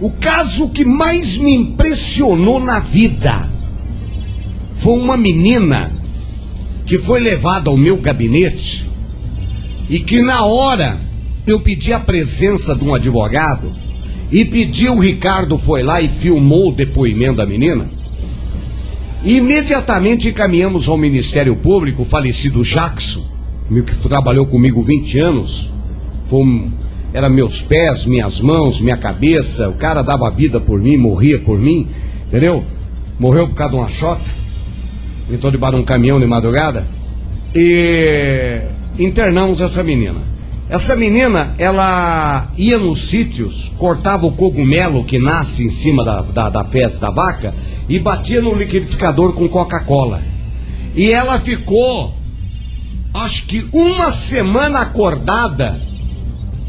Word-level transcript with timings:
O 0.00 0.10
caso 0.10 0.68
que 0.68 0.84
mais 0.84 1.38
me 1.38 1.54
impressionou 1.54 2.60
na 2.62 2.80
vida 2.80 3.48
foi 4.74 4.98
uma 4.98 5.16
menina 5.16 5.90
que 6.84 6.98
foi 6.98 7.18
levada 7.18 7.70
ao 7.70 7.76
meu 7.76 7.96
gabinete 7.96 8.86
e 9.88 9.98
que 9.98 10.20
na 10.20 10.44
hora 10.44 10.98
eu 11.46 11.60
pedi 11.60 11.92
a 11.92 12.00
presença 12.00 12.74
de 12.74 12.84
um 12.84 12.94
advogado 12.94 13.72
e 14.30 14.44
pedi 14.44 14.88
o 14.88 14.98
Ricardo 14.98 15.56
foi 15.56 15.82
lá 15.82 16.00
e 16.00 16.08
filmou 16.08 16.68
o 16.68 16.72
depoimento 16.72 17.36
da 17.36 17.46
menina. 17.46 17.88
E 19.24 19.36
imediatamente 19.36 20.28
encaminhamos 20.28 20.88
ao 20.88 20.98
Ministério 20.98 21.56
Público 21.56 22.02
o 22.02 22.04
falecido 22.04 22.62
Jackson, 22.62 23.24
que 23.68 23.96
trabalhou 23.96 24.46
comigo 24.46 24.82
20 24.82 25.18
anos. 25.20 25.70
Foi 26.26 26.40
um, 26.40 26.70
era 27.16 27.30
meus 27.30 27.62
pés, 27.62 28.04
minhas 28.04 28.42
mãos, 28.42 28.78
minha 28.78 28.98
cabeça. 28.98 29.70
O 29.70 29.72
cara 29.72 30.02
dava 30.02 30.30
vida 30.30 30.60
por 30.60 30.78
mim, 30.78 30.98
morria 30.98 31.40
por 31.40 31.58
mim, 31.58 31.88
entendeu? 32.26 32.62
Morreu 33.18 33.48
por 33.48 33.54
causa 33.54 33.72
de 33.72 33.80
uma 33.80 33.88
chota. 33.88 34.20
Entrou 35.32 35.50
debaixo 35.50 35.76
de 35.76 35.82
um 35.82 35.84
caminhão 35.86 36.20
de 36.20 36.26
madrugada. 36.26 36.84
E 37.54 38.60
internamos 38.98 39.62
essa 39.62 39.82
menina. 39.82 40.20
Essa 40.68 40.94
menina, 40.94 41.54
ela 41.56 42.50
ia 42.54 42.76
nos 42.76 43.08
sítios, 43.08 43.72
cortava 43.78 44.26
o 44.26 44.32
cogumelo 44.32 45.02
que 45.02 45.18
nasce 45.18 45.64
em 45.64 45.70
cima 45.70 46.04
da, 46.04 46.20
da, 46.20 46.50
da 46.50 46.62
da 46.62 47.10
vaca 47.10 47.54
e 47.88 47.98
batia 47.98 48.42
no 48.42 48.52
liquidificador 48.52 49.32
com 49.32 49.48
Coca-Cola. 49.48 50.22
E 50.94 51.10
ela 51.10 51.40
ficou, 51.40 52.12
acho 53.14 53.46
que 53.46 53.66
uma 53.72 54.12
semana 54.12 54.80
acordada 54.80 55.80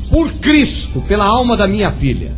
por 0.10 0.34
Cristo, 0.34 1.02
pela 1.02 1.26
alma 1.26 1.58
da 1.58 1.68
minha 1.68 1.92
filha, 1.92 2.32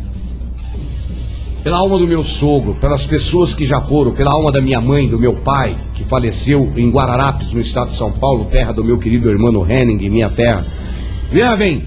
pela 1.62 1.76
alma 1.76 1.98
do 1.98 2.06
meu 2.06 2.22
sogro, 2.22 2.74
pelas 2.74 3.04
pessoas 3.04 3.52
que 3.54 3.66
já 3.66 3.80
foram, 3.80 4.12
pela 4.12 4.32
alma 4.32 4.50
da 4.50 4.60
minha 4.60 4.80
mãe, 4.80 5.08
do 5.08 5.18
meu 5.18 5.34
pai, 5.34 5.76
que 5.94 6.02
faleceu 6.04 6.72
em 6.76 6.90
Guararapes, 6.90 7.52
no 7.52 7.60
estado 7.60 7.90
de 7.90 7.96
São 7.96 8.12
Paulo, 8.12 8.46
terra 8.46 8.72
do 8.72 8.82
meu 8.82 8.98
querido 8.98 9.30
irmão 9.30 9.66
Henning, 9.68 10.08
minha 10.08 10.30
terra. 10.30 10.66
Veja 11.30 11.56
bem, 11.56 11.84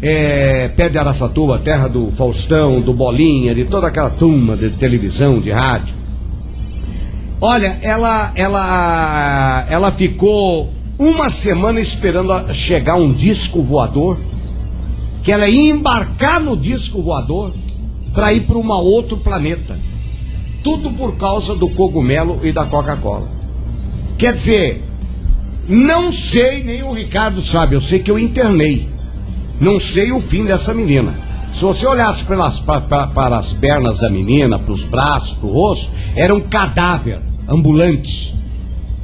é, 0.00 0.68
pé 0.68 0.88
de 0.88 0.98
Araçatuba, 0.98 1.58
terra 1.58 1.88
do 1.88 2.10
Faustão, 2.10 2.80
do 2.80 2.92
Bolinha, 2.92 3.54
de 3.54 3.64
toda 3.64 3.86
aquela 3.86 4.10
turma 4.10 4.56
de 4.56 4.70
televisão, 4.70 5.38
de 5.38 5.52
rádio. 5.52 5.94
Olha, 7.40 7.78
ela, 7.82 8.32
ela, 8.34 9.66
ela 9.68 9.90
ficou 9.90 10.72
uma 10.98 11.28
semana 11.28 11.80
esperando 11.80 12.52
chegar 12.54 12.96
um 12.96 13.12
disco 13.12 13.62
voador 13.62 14.16
que 15.22 15.30
ela 15.30 15.48
ia 15.48 15.70
embarcar 15.70 16.40
no 16.40 16.56
disco 16.56 17.02
voador 17.02 17.52
para 18.12 18.32
ir 18.32 18.46
para 18.46 18.58
um 18.58 18.70
outro 18.70 19.16
planeta. 19.16 19.78
Tudo 20.62 20.90
por 20.90 21.16
causa 21.16 21.54
do 21.54 21.70
cogumelo 21.70 22.40
e 22.44 22.52
da 22.52 22.66
Coca-Cola. 22.66 23.28
Quer 24.18 24.34
dizer, 24.34 24.84
não 25.68 26.12
sei, 26.12 26.62
nem 26.62 26.82
o 26.82 26.92
Ricardo 26.92 27.40
sabe, 27.40 27.74
eu 27.74 27.80
sei 27.80 27.98
que 27.98 28.10
eu 28.10 28.18
internei. 28.18 28.88
Não 29.60 29.78
sei 29.78 30.12
o 30.12 30.20
fim 30.20 30.44
dessa 30.44 30.74
menina. 30.74 31.14
Se 31.52 31.62
você 31.64 31.86
olhasse 31.86 32.24
pelas, 32.24 32.58
pra, 32.58 32.80
pra, 32.80 33.06
para 33.08 33.38
as 33.38 33.52
pernas 33.52 34.00
da 34.00 34.08
menina, 34.08 34.58
para 34.58 34.72
os 34.72 34.84
braços, 34.84 35.34
para 35.34 35.48
o 35.48 35.52
rosto, 35.52 35.92
era 36.16 36.34
um 36.34 36.40
cadáver 36.40 37.20
ambulante 37.48 38.34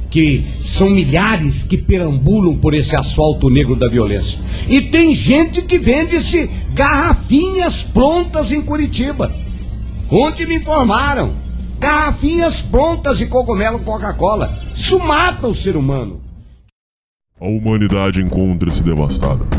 que 0.09 0.43
são 0.61 0.89
milhares 0.89 1.63
que 1.63 1.77
perambulam 1.77 2.57
por 2.57 2.73
esse 2.73 2.95
asfalto 2.95 3.49
negro 3.49 3.75
da 3.75 3.87
violência. 3.87 4.39
E 4.67 4.81
tem 4.81 5.13
gente 5.13 5.61
que 5.61 5.77
vende-se 5.77 6.49
garrafinhas 6.73 7.83
prontas 7.83 8.51
em 8.51 8.61
Curitiba. 8.61 9.33
Ontem 10.09 10.47
me 10.47 10.55
informaram. 10.55 11.33
Garrafinhas 11.79 12.61
prontas 12.61 13.19
de 13.19 13.27
cogumelo 13.27 13.79
Coca-Cola. 13.79 14.63
Isso 14.73 14.99
mata 14.99 15.47
o 15.47 15.53
ser 15.53 15.77
humano. 15.77 16.19
A 17.39 17.47
humanidade 17.47 18.21
encontra-se 18.21 18.83
devastada. 18.83 19.58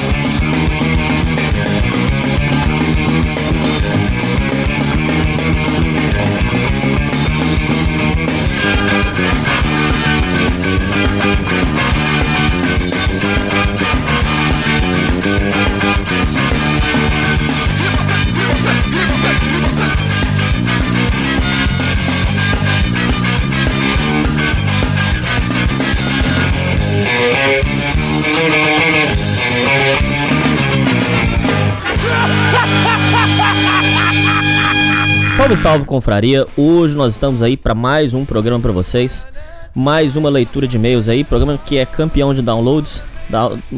Salve, 35.41 35.57
salve, 35.57 35.85
confraria! 35.85 36.45
Hoje 36.55 36.95
nós 36.95 37.13
estamos 37.13 37.41
aí 37.41 37.57
para 37.57 37.73
mais 37.73 38.13
um 38.13 38.23
programa 38.23 38.59
para 38.61 38.71
vocês, 38.71 39.25
mais 39.73 40.15
uma 40.15 40.29
leitura 40.29 40.67
de 40.67 40.77
e-mails 40.77 41.09
aí, 41.09 41.23
programa 41.23 41.57
que 41.57 41.79
é 41.79 41.85
campeão 41.85 42.31
de 42.31 42.43
downloads. 42.43 43.03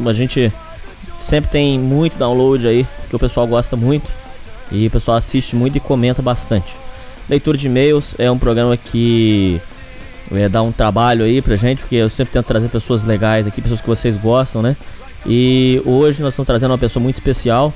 A 0.06 0.12
gente 0.12 0.52
sempre 1.18 1.50
tem 1.50 1.78
muito 1.78 2.18
download 2.18 2.68
aí, 2.68 2.86
que 3.08 3.16
o 3.16 3.18
pessoal 3.18 3.46
gosta 3.46 3.76
muito 3.76 4.12
e 4.70 4.86
o 4.86 4.90
pessoal 4.90 5.16
assiste 5.16 5.56
muito 5.56 5.78
e 5.78 5.80
comenta 5.80 6.20
bastante. 6.20 6.76
Leitura 7.30 7.56
de 7.56 7.66
e-mails 7.66 8.14
é 8.18 8.30
um 8.30 8.38
programa 8.38 8.76
que 8.76 9.58
é, 10.32 10.50
dá 10.50 10.60
um 10.60 10.70
trabalho 10.70 11.24
aí 11.24 11.40
pra 11.40 11.56
gente, 11.56 11.78
porque 11.78 11.96
eu 11.96 12.10
sempre 12.10 12.34
tento 12.34 12.44
trazer 12.44 12.68
pessoas 12.68 13.04
legais 13.04 13.46
aqui, 13.46 13.62
pessoas 13.62 13.80
que 13.80 13.88
vocês 13.88 14.18
gostam, 14.18 14.60
né? 14.60 14.76
E 15.26 15.80
hoje 15.86 16.22
nós 16.22 16.34
estamos 16.34 16.46
trazendo 16.46 16.72
uma 16.72 16.78
pessoa 16.78 17.02
muito 17.02 17.16
especial. 17.16 17.72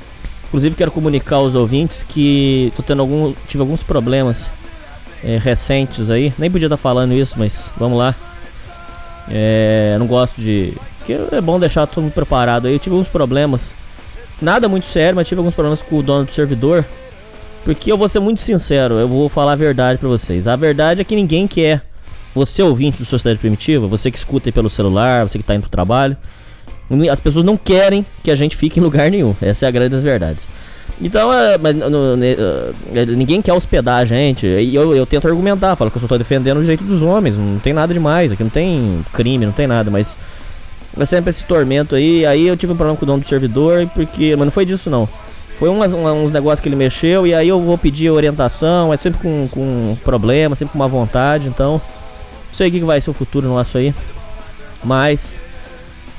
Inclusive 0.49 0.75
quero 0.75 0.91
comunicar 0.91 1.37
aos 1.37 1.55
ouvintes 1.55 2.03
que 2.03 2.73
tô 2.75 2.83
tendo 2.83 3.01
algum, 3.01 3.35
tive 3.47 3.61
alguns 3.61 3.83
problemas 3.83 4.51
é, 5.23 5.37
recentes 5.37 6.11
aí. 6.11 6.33
Nem 6.39 6.51
podia 6.51 6.67
estar 6.67 6.77
tá 6.77 6.83
falando 6.83 7.13
isso, 7.13 7.39
mas 7.39 7.71
vamos 7.77 7.99
lá. 7.99 8.15
É, 9.31 9.97
não 9.99 10.07
gosto 10.07 10.41
de. 10.41 10.75
que 11.05 11.13
é 11.13 11.41
bom 11.41 11.61
deixar 11.61 11.87
todo 11.87 12.03
mundo 12.03 12.13
preparado 12.13 12.67
aí. 12.67 12.75
Eu 12.75 12.79
tive 12.79 12.95
alguns 12.95 13.09
problemas. 13.09 13.77
Nada 14.41 14.69
muito 14.69 14.87
sério, 14.87 15.17
mas 15.17 15.29
tive 15.29 15.41
alguns 15.41 15.55
problemas 15.55 15.83
com 15.83 15.99
o 15.99 16.03
dono 16.03 16.25
do 16.25 16.33
servidor. 16.33 16.85
Porque 17.65 17.93
eu 17.93 17.99
vou 17.99 18.09
ser 18.09 18.21
muito 18.21 18.41
sincero, 18.41 18.95
eu 18.95 19.07
vou 19.09 19.29
falar 19.29 19.53
a 19.53 19.57
verdade 19.57 19.99
para 19.99 20.09
vocês. 20.09 20.49
A 20.49 20.57
verdade 20.57 21.03
é 21.03 21.05
que 21.05 21.15
ninguém 21.15 21.47
quer. 21.47 21.83
Você 22.35 22.63
ouvinte 22.63 22.99
do 22.99 23.05
Sociedade 23.05 23.39
Primitiva, 23.39 23.87
você 23.87 24.11
que 24.11 24.17
escuta 24.17 24.49
aí 24.49 24.53
pelo 24.53 24.71
celular, 24.71 25.29
você 25.29 25.39
que 25.39 25.45
tá 25.45 25.55
indo 25.55 25.63
pro 25.63 25.71
trabalho. 25.71 26.17
As 27.11 27.21
pessoas 27.21 27.45
não 27.45 27.57
querem 27.57 28.05
que 28.23 28.31
a 28.31 28.35
gente 28.35 28.57
fique 28.57 28.81
em 28.81 28.83
lugar 28.83 29.11
nenhum. 29.11 29.35
Essa 29.43 29.67
é 29.67 29.69
a 29.69 29.71
grande 29.71 29.91
das 29.91 30.03
verdades. 30.03 30.49
Então, 31.01 31.33
é, 31.33 31.57
mas, 31.59 31.77
no, 31.77 32.17
no, 32.17 32.25
é, 32.25 33.07
ninguém 33.07 33.41
quer 33.41 33.53
hospedar 33.53 33.99
a 33.99 34.05
gente. 34.05 34.47
E 34.47 34.75
eu, 34.75 34.95
eu 34.95 35.07
tento 35.07 35.29
argumentar, 35.29 35.77
falo 35.77 35.91
que 35.91 35.97
eu 35.97 36.01
só 36.01 36.09
tô 36.09 36.19
defendendo 36.19 36.59
o 36.59 36.63
jeito 36.63 36.83
dos 36.83 37.03
homens. 37.03 37.37
Não 37.37 37.59
tem 37.59 37.73
nada 37.73 37.93
demais. 37.93 38.33
Aqui 38.33 38.43
não 38.43 38.51
tem 38.51 39.05
crime, 39.13 39.47
não 39.47 39.53
tem 39.53 39.67
nada. 39.67 39.91
Mas 39.91 40.19
é 40.97 41.05
sempre 41.05 41.31
esse 41.31 41.45
tormento 41.45 41.95
aí. 41.95 42.27
Aí 42.27 42.47
eu 42.47 42.57
tive 42.57 42.73
um 42.73 42.77
problema 42.77 42.99
com 42.99 43.05
o 43.05 43.07
dono 43.07 43.21
do 43.21 43.27
servidor. 43.27 43.89
porque 43.95 44.35
Mas 44.35 44.47
não 44.47 44.53
foi 44.53 44.65
disso, 44.65 44.91
não. 44.91 45.09
Foi 45.59 45.69
umas, 45.69 45.93
uns 45.93 46.33
negócios 46.33 46.61
que 46.61 46.69
ele 46.69 46.77
mexeu. 46.77 47.27
E 47.27 47.35
aí 47.35 47.49
eu 47.49 47.61
vou 47.61 47.79
pedir 47.79 48.11
orientação. 48.11 48.93
É 48.93 48.97
sempre 48.97 49.21
com, 49.21 49.47
com 49.49 49.97
problema, 50.03 50.57
sempre 50.57 50.73
com 50.73 50.79
uma 50.79 50.89
vontade. 50.89 51.49
Então, 51.49 51.73
não 51.73 51.81
sei 52.51 52.69
o 52.69 52.73
que 52.73 52.81
vai 52.81 53.01
ser 53.01 53.11
o 53.11 53.13
futuro 53.13 53.47
nosso 53.47 53.79
aí. 53.79 53.95
Mas 54.83 55.41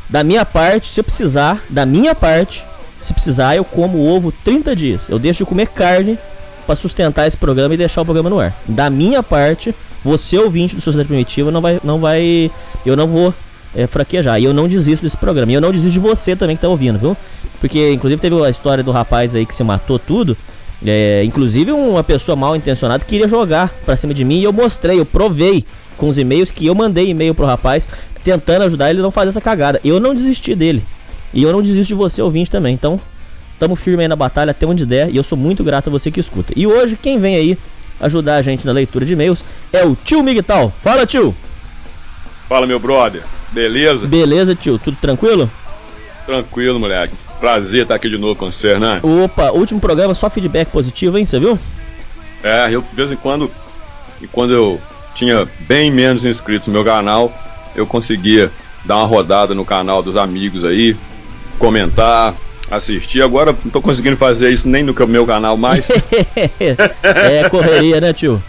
da 0.10 0.24
minha 0.24 0.44
parte, 0.44 0.88
se 0.88 1.04
precisar, 1.04 1.64
da 1.70 1.86
minha 1.86 2.16
parte, 2.16 2.66
se 3.00 3.14
precisar, 3.14 3.56
eu 3.56 3.64
como 3.64 4.06
ovo 4.06 4.32
30 4.32 4.76
dias. 4.76 5.10
Eu 5.10 5.20
deixo 5.20 5.44
de 5.44 5.46
comer 5.46 5.68
carne 5.68 6.18
para 6.66 6.76
sustentar 6.76 7.28
esse 7.28 7.38
programa 7.38 7.74
e 7.74 7.78
deixar 7.78 8.02
o 8.02 8.06
programa 8.06 8.30
no 8.30 8.40
ar. 8.40 8.56
Da 8.68 8.90
minha 8.90 9.24
parte, 9.24 9.74
você 10.04 10.38
ouvinte 10.38 10.76
do 10.76 10.82
Sociedade 10.82 11.08
Primitiva 11.08 11.52
não 11.52 11.62
vai, 11.62 11.80
não 11.84 12.00
vai, 12.00 12.52
eu 12.86 12.96
não 12.96 13.08
vou 13.08 13.34
é, 13.76 13.88
fraquejar. 13.88 14.40
E 14.40 14.46
eu 14.46 14.54
não 14.54 14.68
desisto 14.68 15.04
desse 15.04 15.18
programa. 15.18 15.52
E 15.52 15.56
eu 15.56 15.62
não 15.62 15.72
desisto 15.72 15.94
de 15.94 16.00
você 16.00 16.36
também 16.36 16.56
que 16.56 16.62
tá 16.62 16.68
ouvindo, 16.68 17.00
viu? 17.00 17.16
Porque 17.60 17.92
inclusive 17.92 18.22
teve 18.22 18.44
a 18.44 18.50
história 18.50 18.84
do 18.84 18.92
rapaz 18.92 19.36
aí 19.36 19.46
que 19.46 19.54
se 19.54 19.64
matou 19.64 20.00
tudo. 20.00 20.36
É, 20.86 21.24
inclusive 21.26 21.72
uma 21.72 22.04
pessoa 22.04 22.38
mal 22.38 22.56
intencionada 22.56 23.04
queria 23.04 23.28
jogar 23.28 23.70
pra 23.86 23.98
cima 23.98 24.14
de 24.14 24.24
mim 24.24 24.40
e 24.40 24.46
eu 24.46 24.54
mostrei, 24.54 24.98
eu 24.98 25.06
provei 25.06 25.66
com 26.00 26.10
os 26.10 26.18
e-mails 26.18 26.50
que 26.50 26.66
eu 26.66 26.74
mandei 26.74 27.10
e-mail 27.10 27.36
pro 27.36 27.46
rapaz 27.46 27.88
tentando 28.24 28.64
ajudar 28.64 28.90
ele 28.90 29.00
a 29.00 29.04
não 29.04 29.12
fazer 29.12 29.30
essa 29.30 29.42
cagada. 29.42 29.80
Eu 29.84 30.00
não 30.00 30.16
desisti 30.16 30.56
dele. 30.56 30.84
E 31.34 31.44
eu 31.44 31.52
não 31.52 31.62
desisto 31.62 31.90
de 31.90 31.94
você, 31.94 32.22
ouvinte, 32.22 32.50
também. 32.50 32.74
Então, 32.74 33.00
tamo 33.60 33.76
firme 33.76 34.04
aí 34.04 34.08
na 34.08 34.16
batalha 34.16 34.52
até 34.52 34.66
onde 34.66 34.86
der. 34.86 35.10
E 35.10 35.18
eu 35.18 35.24
sou 35.24 35.38
muito 35.38 35.64
grato 35.64 35.90
a 35.90 35.92
você 35.92 36.10
que 36.10 36.20
escuta. 36.20 36.54
E 36.56 36.66
hoje, 36.66 36.98
quem 36.98 37.20
vem 37.20 37.36
aí 37.36 37.58
ajudar 38.00 38.38
a 38.38 38.42
gente 38.42 38.66
na 38.66 38.72
leitura 38.72 39.06
de 39.06 39.14
e-mails 39.14 39.44
é 39.72 39.86
o 39.86 39.96
tio 39.96 40.24
Miguel. 40.24 40.74
Fala, 40.82 41.06
tio! 41.06 41.36
Fala, 42.48 42.66
meu 42.66 42.80
brother. 42.80 43.22
Beleza? 43.52 44.08
Beleza, 44.08 44.56
tio. 44.56 44.80
Tudo 44.80 44.98
tranquilo? 45.00 45.52
Tranquilo, 46.26 46.80
moleque. 46.80 47.14
Prazer 47.40 47.84
estar 47.84 47.96
aqui 47.96 48.10
de 48.10 48.18
novo 48.18 48.36
com 48.36 48.52
você, 48.52 48.78
né? 48.78 49.00
Opa, 49.04 49.52
último 49.52 49.80
programa, 49.80 50.14
só 50.14 50.30
feedback 50.30 50.70
positivo, 50.70 51.18
hein? 51.18 51.26
Você 51.26 51.40
viu? 51.40 51.58
É, 52.44 52.68
eu 52.74 52.82
de 52.82 52.96
vez 52.96 53.12
em 53.12 53.16
quando, 53.16 53.50
e 54.22 54.28
quando 54.28 54.54
eu 54.54 54.80
tinha 55.16 55.48
bem 55.62 55.92
menos 55.92 56.26
inscritos 56.26 56.68
no 56.68 56.74
meu 56.74 56.84
canal, 56.84 57.32
eu 57.76 57.86
conseguia 57.86 58.52
dar 58.86 58.98
uma 58.98 59.06
rodada 59.06 59.54
no 59.54 59.66
canal 59.66 60.02
dos 60.02 60.16
amigos 60.16 60.64
aí, 60.64 60.96
comentar, 61.58 62.36
assistir. 62.70 63.22
Agora 63.22 63.56
não 63.64 63.72
tô 63.72 63.82
conseguindo 63.82 64.18
fazer 64.18 64.52
isso 64.52 64.68
nem 64.68 64.84
no 64.84 64.94
meu 65.08 65.26
canal 65.26 65.58
mais. 65.58 65.90
é 67.04 67.50
correria, 67.50 68.00
né, 68.00 68.14
tio? 68.14 68.42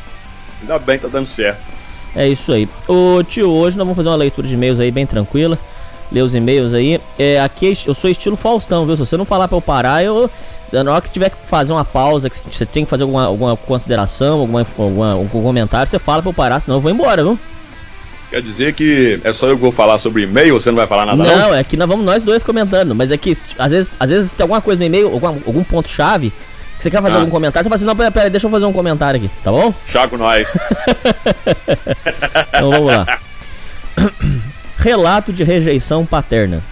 Ainda 0.60 0.78
bem 0.78 0.98
tá 0.98 1.08
dando 1.08 1.26
certo. 1.26 1.70
É 2.14 2.28
isso 2.28 2.52
aí. 2.52 2.68
Ô 2.88 3.22
tio, 3.22 3.50
hoje 3.50 3.76
nós 3.76 3.86
vamos 3.86 3.96
fazer 3.96 4.08
uma 4.08 4.16
leitura 4.16 4.46
de 4.46 4.54
e-mails 4.54 4.80
aí 4.80 4.90
bem 4.90 5.06
tranquila. 5.06 5.58
Ler 6.10 6.22
os 6.22 6.34
e-mails 6.34 6.74
aí. 6.74 7.00
É, 7.18 7.40
aqui 7.40 7.72
eu 7.86 7.94
sou 7.94 8.10
estilo 8.10 8.36
Faustão, 8.36 8.84
viu? 8.84 8.96
Se 8.96 9.06
você 9.06 9.16
não 9.16 9.24
falar 9.24 9.46
pra 9.46 9.56
eu 9.56 9.62
parar, 9.62 10.02
eu. 10.02 10.28
Na 10.72 10.92
hora 10.92 11.00
que 11.00 11.10
tiver 11.10 11.30
que 11.30 11.36
fazer 11.44 11.72
uma 11.72 11.84
pausa, 11.84 12.30
que 12.30 12.36
você 12.36 12.64
tem 12.64 12.84
que 12.84 12.90
fazer 12.90 13.02
alguma, 13.02 13.26
alguma 13.26 13.56
consideração, 13.56 14.40
alguma, 14.40 14.66
alguma, 14.78 15.12
algum 15.12 15.42
comentário, 15.42 15.88
você 15.88 15.98
fala 15.98 16.22
pra 16.22 16.30
eu 16.30 16.34
parar, 16.34 16.60
senão 16.60 16.76
eu 16.76 16.80
vou 16.80 16.90
embora, 16.90 17.22
viu? 17.22 17.38
Quer 18.30 18.40
dizer 18.40 18.74
que 18.74 19.20
é 19.24 19.32
só 19.32 19.48
eu 19.48 19.56
que 19.56 19.62
vou 19.62 19.72
falar 19.72 19.98
sobre 19.98 20.22
e-mail, 20.22 20.60
você 20.60 20.70
não 20.70 20.76
vai 20.76 20.86
falar 20.86 21.04
nada 21.04 21.18
não? 21.18 21.36
Não, 21.36 21.54
é 21.54 21.64
que 21.64 21.76
nós 21.76 21.88
vamos 21.88 22.06
nós 22.06 22.22
dois 22.22 22.44
comentando, 22.44 22.94
mas 22.94 23.10
é 23.10 23.16
que 23.16 23.32
às 23.58 23.72
vezes, 23.72 23.96
às 23.98 24.08
vezes 24.08 24.32
tem 24.32 24.44
alguma 24.44 24.60
coisa 24.60 24.78
no 24.78 24.86
e-mail, 24.86 25.12
algum, 25.12 25.26
algum 25.26 25.64
ponto 25.64 25.88
chave, 25.88 26.32
que 26.76 26.84
você 26.84 26.90
quer 26.90 27.02
fazer 27.02 27.16
ah. 27.16 27.18
algum 27.18 27.30
comentário, 27.30 27.64
você 27.64 27.68
fala 27.68 27.74
assim, 27.74 27.84
não, 27.84 27.96
pera, 27.96 28.10
pera, 28.12 28.30
deixa 28.30 28.46
eu 28.46 28.50
fazer 28.50 28.66
um 28.66 28.72
comentário 28.72 29.18
aqui, 29.18 29.28
tá 29.42 29.50
bom? 29.50 29.74
Chaco 29.88 30.16
nós. 30.16 30.48
então 32.48 32.70
vamos 32.70 32.86
lá. 32.86 33.18
Relato 34.78 35.32
de 35.32 35.42
rejeição 35.42 36.06
paterna. 36.06 36.62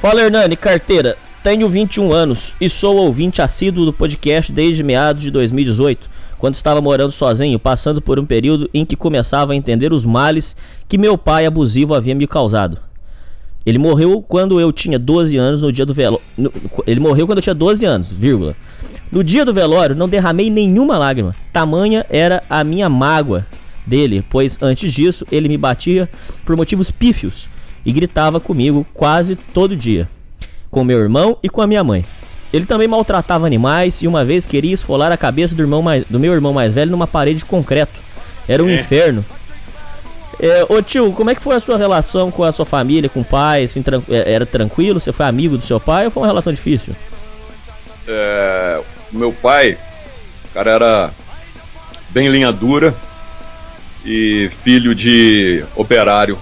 Fala 0.00 0.22
Hernani, 0.22 0.56
carteira. 0.56 1.16
Tenho 1.44 1.68
21 1.68 2.10
anos 2.10 2.56
e 2.58 2.70
sou 2.70 2.96
ouvinte 2.96 3.42
assíduo 3.42 3.84
do 3.84 3.92
podcast 3.92 4.50
desde 4.50 4.82
meados 4.82 5.22
de 5.22 5.30
2018 5.30 6.08
quando 6.38 6.54
estava 6.54 6.80
morando 6.80 7.12
sozinho, 7.12 7.58
passando 7.58 8.00
por 8.00 8.18
um 8.18 8.24
período 8.24 8.66
em 8.72 8.82
que 8.82 8.96
começava 8.96 9.52
a 9.52 9.56
entender 9.56 9.92
os 9.92 10.06
males 10.06 10.56
que 10.88 10.96
meu 10.96 11.18
pai 11.18 11.44
abusivo 11.44 11.92
havia 11.92 12.14
me 12.14 12.26
causado. 12.26 12.78
Ele 13.66 13.78
morreu 13.78 14.24
quando 14.26 14.58
eu 14.58 14.72
tinha 14.72 14.98
12 14.98 15.36
anos 15.36 15.60
no 15.60 15.70
dia 15.70 15.84
do 15.84 15.92
velório. 15.92 16.24
Ele 16.86 16.98
morreu 16.98 17.26
quando 17.26 17.38
eu 17.38 17.42
tinha 17.42 17.54
12 17.54 17.84
anos, 17.84 18.10
vírgula. 18.10 18.56
No 19.12 19.22
dia 19.22 19.44
do 19.44 19.52
velório 19.52 19.94
não 19.94 20.08
derramei 20.08 20.48
nenhuma 20.48 20.96
lágrima. 20.96 21.36
Tamanha 21.52 22.06
era 22.08 22.42
a 22.48 22.64
minha 22.64 22.88
mágoa 22.88 23.46
dele, 23.86 24.24
pois 24.30 24.56
antes 24.62 24.90
disso 24.90 25.26
ele 25.30 25.50
me 25.50 25.58
batia 25.58 26.08
por 26.46 26.56
motivos 26.56 26.90
pífios 26.90 27.50
e 27.84 27.92
gritava 27.92 28.40
comigo 28.40 28.86
quase 28.94 29.36
todo 29.36 29.76
dia, 29.76 30.08
com 30.74 30.82
meu 30.82 30.98
irmão 30.98 31.38
e 31.40 31.48
com 31.48 31.62
a 31.62 31.68
minha 31.68 31.84
mãe. 31.84 32.04
Ele 32.52 32.66
também 32.66 32.88
maltratava 32.88 33.46
animais 33.46 34.02
e 34.02 34.08
uma 34.08 34.24
vez 34.24 34.44
queria 34.44 34.74
esfolar 34.74 35.12
a 35.12 35.16
cabeça 35.16 35.54
do, 35.54 35.62
irmão 35.62 35.80
mais, 35.80 36.04
do 36.10 36.18
meu 36.18 36.32
irmão 36.32 36.52
mais 36.52 36.74
velho 36.74 36.90
numa 36.90 37.06
parede 37.06 37.38
de 37.38 37.44
concreto. 37.44 37.92
Era 38.48 38.62
um 38.62 38.68
é. 38.68 38.74
inferno. 38.74 39.24
É, 40.40 40.66
ô 40.68 40.82
tio, 40.82 41.12
como 41.12 41.30
é 41.30 41.34
que 41.36 41.40
foi 41.40 41.54
a 41.54 41.60
sua 41.60 41.78
relação 41.78 42.28
com 42.28 42.42
a 42.42 42.50
sua 42.50 42.66
família, 42.66 43.08
com 43.08 43.20
o 43.20 43.24
pai? 43.24 43.64
Assim, 43.64 43.82
tran 43.82 44.02
é, 44.10 44.32
era 44.32 44.44
tranquilo? 44.44 44.98
Você 44.98 45.12
foi 45.12 45.26
amigo 45.26 45.56
do 45.56 45.64
seu 45.64 45.78
pai 45.78 46.06
ou 46.06 46.10
foi 46.10 46.22
uma 46.22 46.26
relação 46.26 46.52
difícil? 46.52 46.92
É, 48.08 48.82
meu 49.12 49.32
pai, 49.32 49.78
cara, 50.52 50.70
era 50.72 51.10
bem 52.10 52.26
linha 52.26 52.50
dura 52.50 52.92
e 54.04 54.50
filho 54.50 54.92
de 54.92 55.64
operário 55.76 56.36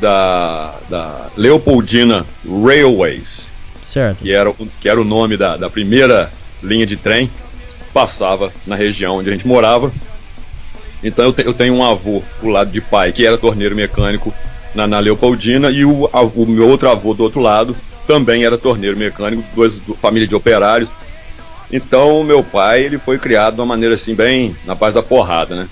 da, 0.00 0.74
da 0.88 1.28
Leopoldina 1.36 2.26
Railways. 2.44 3.59
Certo. 3.82 4.18
Que 4.18 4.32
era, 4.32 4.52
que 4.80 4.88
era 4.88 5.00
o 5.00 5.04
nome 5.04 5.36
da, 5.36 5.56
da 5.56 5.70
primeira 5.70 6.30
linha 6.62 6.86
de 6.86 6.96
trem, 6.96 7.30
passava 7.92 8.52
na 8.66 8.76
região 8.76 9.16
onde 9.16 9.30
a 9.30 9.32
gente 9.32 9.46
morava. 9.46 9.92
Então 11.02 11.24
eu, 11.24 11.32
te, 11.32 11.44
eu 11.44 11.54
tenho 11.54 11.74
um 11.74 11.84
avô 11.84 12.22
do 12.40 12.48
lado 12.48 12.70
de 12.70 12.80
pai 12.80 13.12
que 13.12 13.26
era 13.26 13.38
torneiro 13.38 13.74
mecânico 13.74 14.34
na, 14.74 14.86
na 14.86 14.98
Leopoldina 14.98 15.70
e 15.70 15.84
o, 15.84 16.04
o 16.12 16.46
meu 16.46 16.68
outro 16.68 16.90
avô 16.90 17.14
do 17.14 17.22
outro 17.22 17.40
lado 17.40 17.76
também 18.06 18.44
era 18.44 18.58
torneiro 18.58 18.96
mecânico, 18.96 19.42
duas 19.54 19.78
do, 19.78 19.94
família 19.94 20.28
de 20.28 20.34
operários. 20.34 20.90
Então 21.72 22.22
meu 22.22 22.42
pai 22.42 22.84
ele 22.84 22.98
foi 22.98 23.18
criado 23.18 23.54
de 23.54 23.60
uma 23.60 23.66
maneira 23.66 23.94
assim 23.94 24.14
bem 24.14 24.54
na 24.66 24.76
paz 24.76 24.92
da 24.92 25.02
porrada, 25.02 25.54
né? 25.54 25.68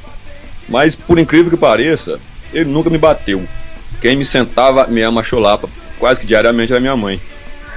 Mas 0.69 0.95
por 0.95 1.19
incrível 1.19 1.51
que 1.51 1.57
pareça, 1.57 2.19
ele 2.53 2.71
nunca 2.71 2.89
me 2.89 2.99
bateu. 2.99 3.43
Quem 4.01 4.17
me 4.17 4.25
sentava 4.25 4.87
me 4.87 5.03
amacholava 5.03 5.69
quase 5.99 6.21
que 6.21 6.27
diariamente 6.27 6.73
era 6.73 6.81
minha 6.81 6.97
mãe. 6.97 7.21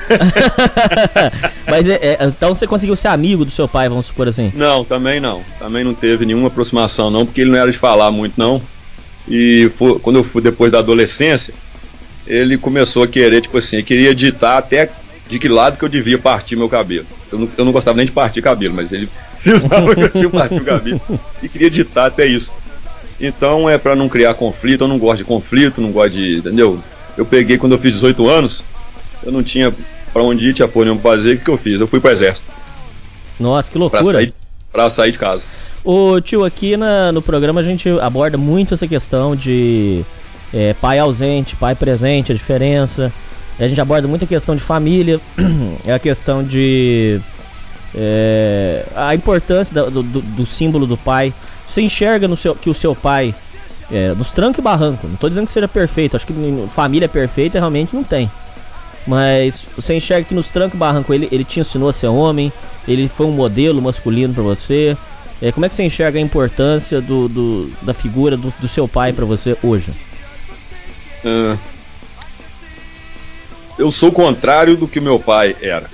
Mas 1.67 1.87
é, 1.87 1.95
é, 1.95 2.17
então 2.21 2.53
você 2.53 2.67
conseguiu 2.67 2.95
ser 2.95 3.07
amigo 3.09 3.45
do 3.45 3.51
seu 3.51 3.67
pai, 3.67 3.87
vamos 3.89 4.07
supor 4.07 4.27
assim? 4.27 4.51
Não, 4.55 4.83
também 4.83 5.19
não. 5.19 5.43
Também 5.59 5.83
não 5.83 5.93
teve 5.93 6.25
nenhuma 6.25 6.47
aproximação, 6.47 7.09
não, 7.09 7.25
porque 7.25 7.41
ele 7.41 7.51
não 7.51 7.59
era 7.59 7.71
de 7.71 7.77
falar 7.77 8.11
muito, 8.11 8.33
não. 8.37 8.61
E 9.27 9.69
foi, 9.75 9.99
quando 9.99 10.17
eu 10.17 10.23
fui 10.23 10.41
depois 10.41 10.71
da 10.71 10.79
adolescência, 10.79 11.53
ele 12.25 12.57
começou 12.57 13.03
a 13.03 13.07
querer, 13.07 13.41
tipo 13.41 13.57
assim, 13.57 13.83
queria 13.83 14.13
ditar 14.13 14.57
até 14.57 14.89
de 15.29 15.39
que 15.39 15.47
lado 15.47 15.77
que 15.77 15.85
eu 15.85 15.89
devia 15.89 16.19
partir 16.19 16.55
meu 16.55 16.67
cabelo. 16.67 17.05
Eu 17.31 17.39
não, 17.39 17.49
eu 17.57 17.65
não 17.65 17.71
gostava 17.71 17.97
nem 17.97 18.05
de 18.05 18.11
partir 18.11 18.41
cabelo, 18.41 18.73
mas 18.73 18.91
ele 18.91 19.07
precisava 19.31 19.95
que 19.95 20.01
eu 20.01 20.09
tinha 20.09 20.29
partir 20.29 20.55
o 20.55 20.65
cabelo 20.65 21.01
e 21.41 21.47
queria 21.47 21.69
ditar 21.69 22.07
até 22.07 22.25
isso. 22.25 22.53
Então 23.19 23.69
é 23.69 23.77
para 23.77 23.95
não 23.95 24.09
criar 24.09 24.33
conflito, 24.33 24.83
eu 24.83 24.87
não 24.87 24.97
gosto 24.97 25.19
de 25.19 25.23
conflito, 25.23 25.79
não 25.79 25.91
gosto 25.91 26.11
de. 26.11 26.37
Entendeu? 26.37 26.79
Eu 27.15 27.25
peguei 27.25 27.57
quando 27.57 27.73
eu 27.73 27.79
fiz 27.79 27.93
18 27.93 28.27
anos, 28.27 28.63
eu 29.23 29.31
não 29.31 29.43
tinha 29.43 29.73
para 30.13 30.23
onde 30.23 30.49
ir, 30.49 30.53
tinha 30.53 30.67
porra 30.67 30.85
nenhuma 30.85 31.01
pra 31.01 31.11
fazer, 31.11 31.33
o 31.33 31.37
que, 31.37 31.45
que 31.45 31.51
eu 31.51 31.57
fiz? 31.57 31.79
Eu 31.79 31.87
fui 31.87 31.99
pro 31.99 32.11
exército. 32.11 32.45
Nossa, 33.39 33.71
que 33.71 33.77
loucura. 33.77 34.03
Pra 34.03 34.11
sair, 34.11 34.33
pra 34.71 34.89
sair 34.89 35.11
de 35.11 35.17
casa. 35.17 35.43
Ô 35.83 36.19
tio, 36.21 36.45
aqui 36.45 36.77
na, 36.77 37.11
no 37.11 37.21
programa 37.21 37.59
a 37.59 37.63
gente 37.63 37.89
aborda 38.01 38.37
muito 38.37 38.73
essa 38.73 38.87
questão 38.87 39.35
de 39.35 40.03
é, 40.53 40.73
pai 40.75 40.99
ausente, 40.99 41.55
pai 41.55 41.73
presente, 41.73 42.31
a 42.31 42.35
diferença. 42.35 43.11
A 43.59 43.67
gente 43.67 43.79
aborda 43.81 44.07
muito 44.07 44.25
a 44.25 44.27
questão 44.27 44.55
de 44.55 44.61
família, 44.61 45.19
é 45.85 45.93
a 45.93 45.99
questão 45.99 46.43
de. 46.43 47.19
É, 47.93 48.85
a 48.95 49.13
importância 49.13 49.73
do, 49.73 50.03
do, 50.03 50.21
do, 50.21 50.45
símbolo 50.45 50.87
do 50.87 50.97
pai. 50.97 51.33
Você 51.67 51.81
enxerga 51.81 52.27
no 52.27 52.37
seu, 52.37 52.55
que 52.55 52.69
o 52.69 52.73
seu 52.73 52.95
pai, 52.95 53.35
é, 53.91 54.13
nos 54.13 54.31
trancos 54.31 54.59
e 54.59 54.61
barranco, 54.61 55.07
não 55.07 55.15
estou 55.15 55.29
dizendo 55.29 55.45
que 55.45 55.51
seja 55.51 55.67
perfeito, 55.67 56.15
acho 56.15 56.25
que 56.25 56.33
família 56.69 57.07
perfeita 57.07 57.59
realmente 57.59 57.95
não 57.95 58.03
tem. 58.03 58.29
Mas 59.05 59.67
você 59.75 59.95
enxerga 59.95 60.27
que 60.27 60.33
nos 60.33 60.49
trancos 60.49 60.77
barranco 60.77 61.13
ele, 61.13 61.27
ele 61.31 61.43
te 61.43 61.59
ensinou 61.59 61.89
a 61.89 61.93
ser 61.93 62.07
homem, 62.07 62.51
ele 62.87 63.07
foi 63.07 63.25
um 63.25 63.31
modelo 63.31 63.81
masculino 63.81 64.33
para 64.33 64.43
você. 64.43 64.95
É, 65.41 65.51
como 65.51 65.65
é 65.65 65.69
que 65.69 65.75
você 65.75 65.83
enxerga 65.83 66.19
a 66.19 66.21
importância 66.21 67.01
do, 67.01 67.27
do 67.27 67.71
da 67.81 67.93
figura 67.93 68.37
do, 68.37 68.53
do 68.59 68.67
seu 68.67 68.87
pai 68.87 69.11
para 69.11 69.25
você 69.25 69.57
hoje? 69.63 69.91
Uh, 71.25 71.57
eu 73.77 73.91
sou 73.91 74.09
o 74.09 74.11
contrário 74.11 74.77
do 74.77 74.87
que 74.87 74.99
meu 74.99 75.17
pai 75.17 75.55
era. 75.59 75.89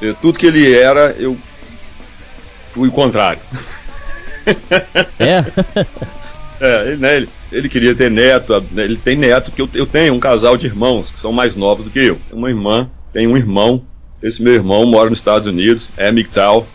Eu, 0.00 0.14
tudo 0.14 0.38
que 0.38 0.46
ele 0.46 0.72
era, 0.72 1.14
eu 1.18 1.36
fui 2.70 2.88
o 2.88 2.92
contrário. 2.92 3.40
É? 5.18 5.44
é, 6.60 6.86
ele, 6.86 6.96
né, 6.96 7.16
ele, 7.16 7.28
ele 7.52 7.68
queria 7.68 7.94
ter 7.94 8.10
neto, 8.10 8.64
ele 8.76 8.96
tem 8.96 9.16
neto, 9.16 9.50
que 9.50 9.60
eu, 9.60 9.68
eu 9.74 9.86
tenho 9.86 10.14
um 10.14 10.20
casal 10.20 10.56
de 10.56 10.66
irmãos 10.66 11.10
que 11.10 11.18
são 11.18 11.32
mais 11.32 11.56
novos 11.56 11.84
do 11.84 11.90
que 11.90 11.98
eu. 11.98 12.18
Uma 12.32 12.48
irmã, 12.48 12.88
tem 13.12 13.26
um 13.26 13.36
irmão. 13.36 13.82
Esse 14.22 14.42
meu 14.42 14.54
irmão 14.54 14.84
mora 14.86 15.10
nos 15.10 15.18
Estados 15.18 15.46
Unidos, 15.46 15.90
é 15.96 16.10
MGTOW, 16.12 16.66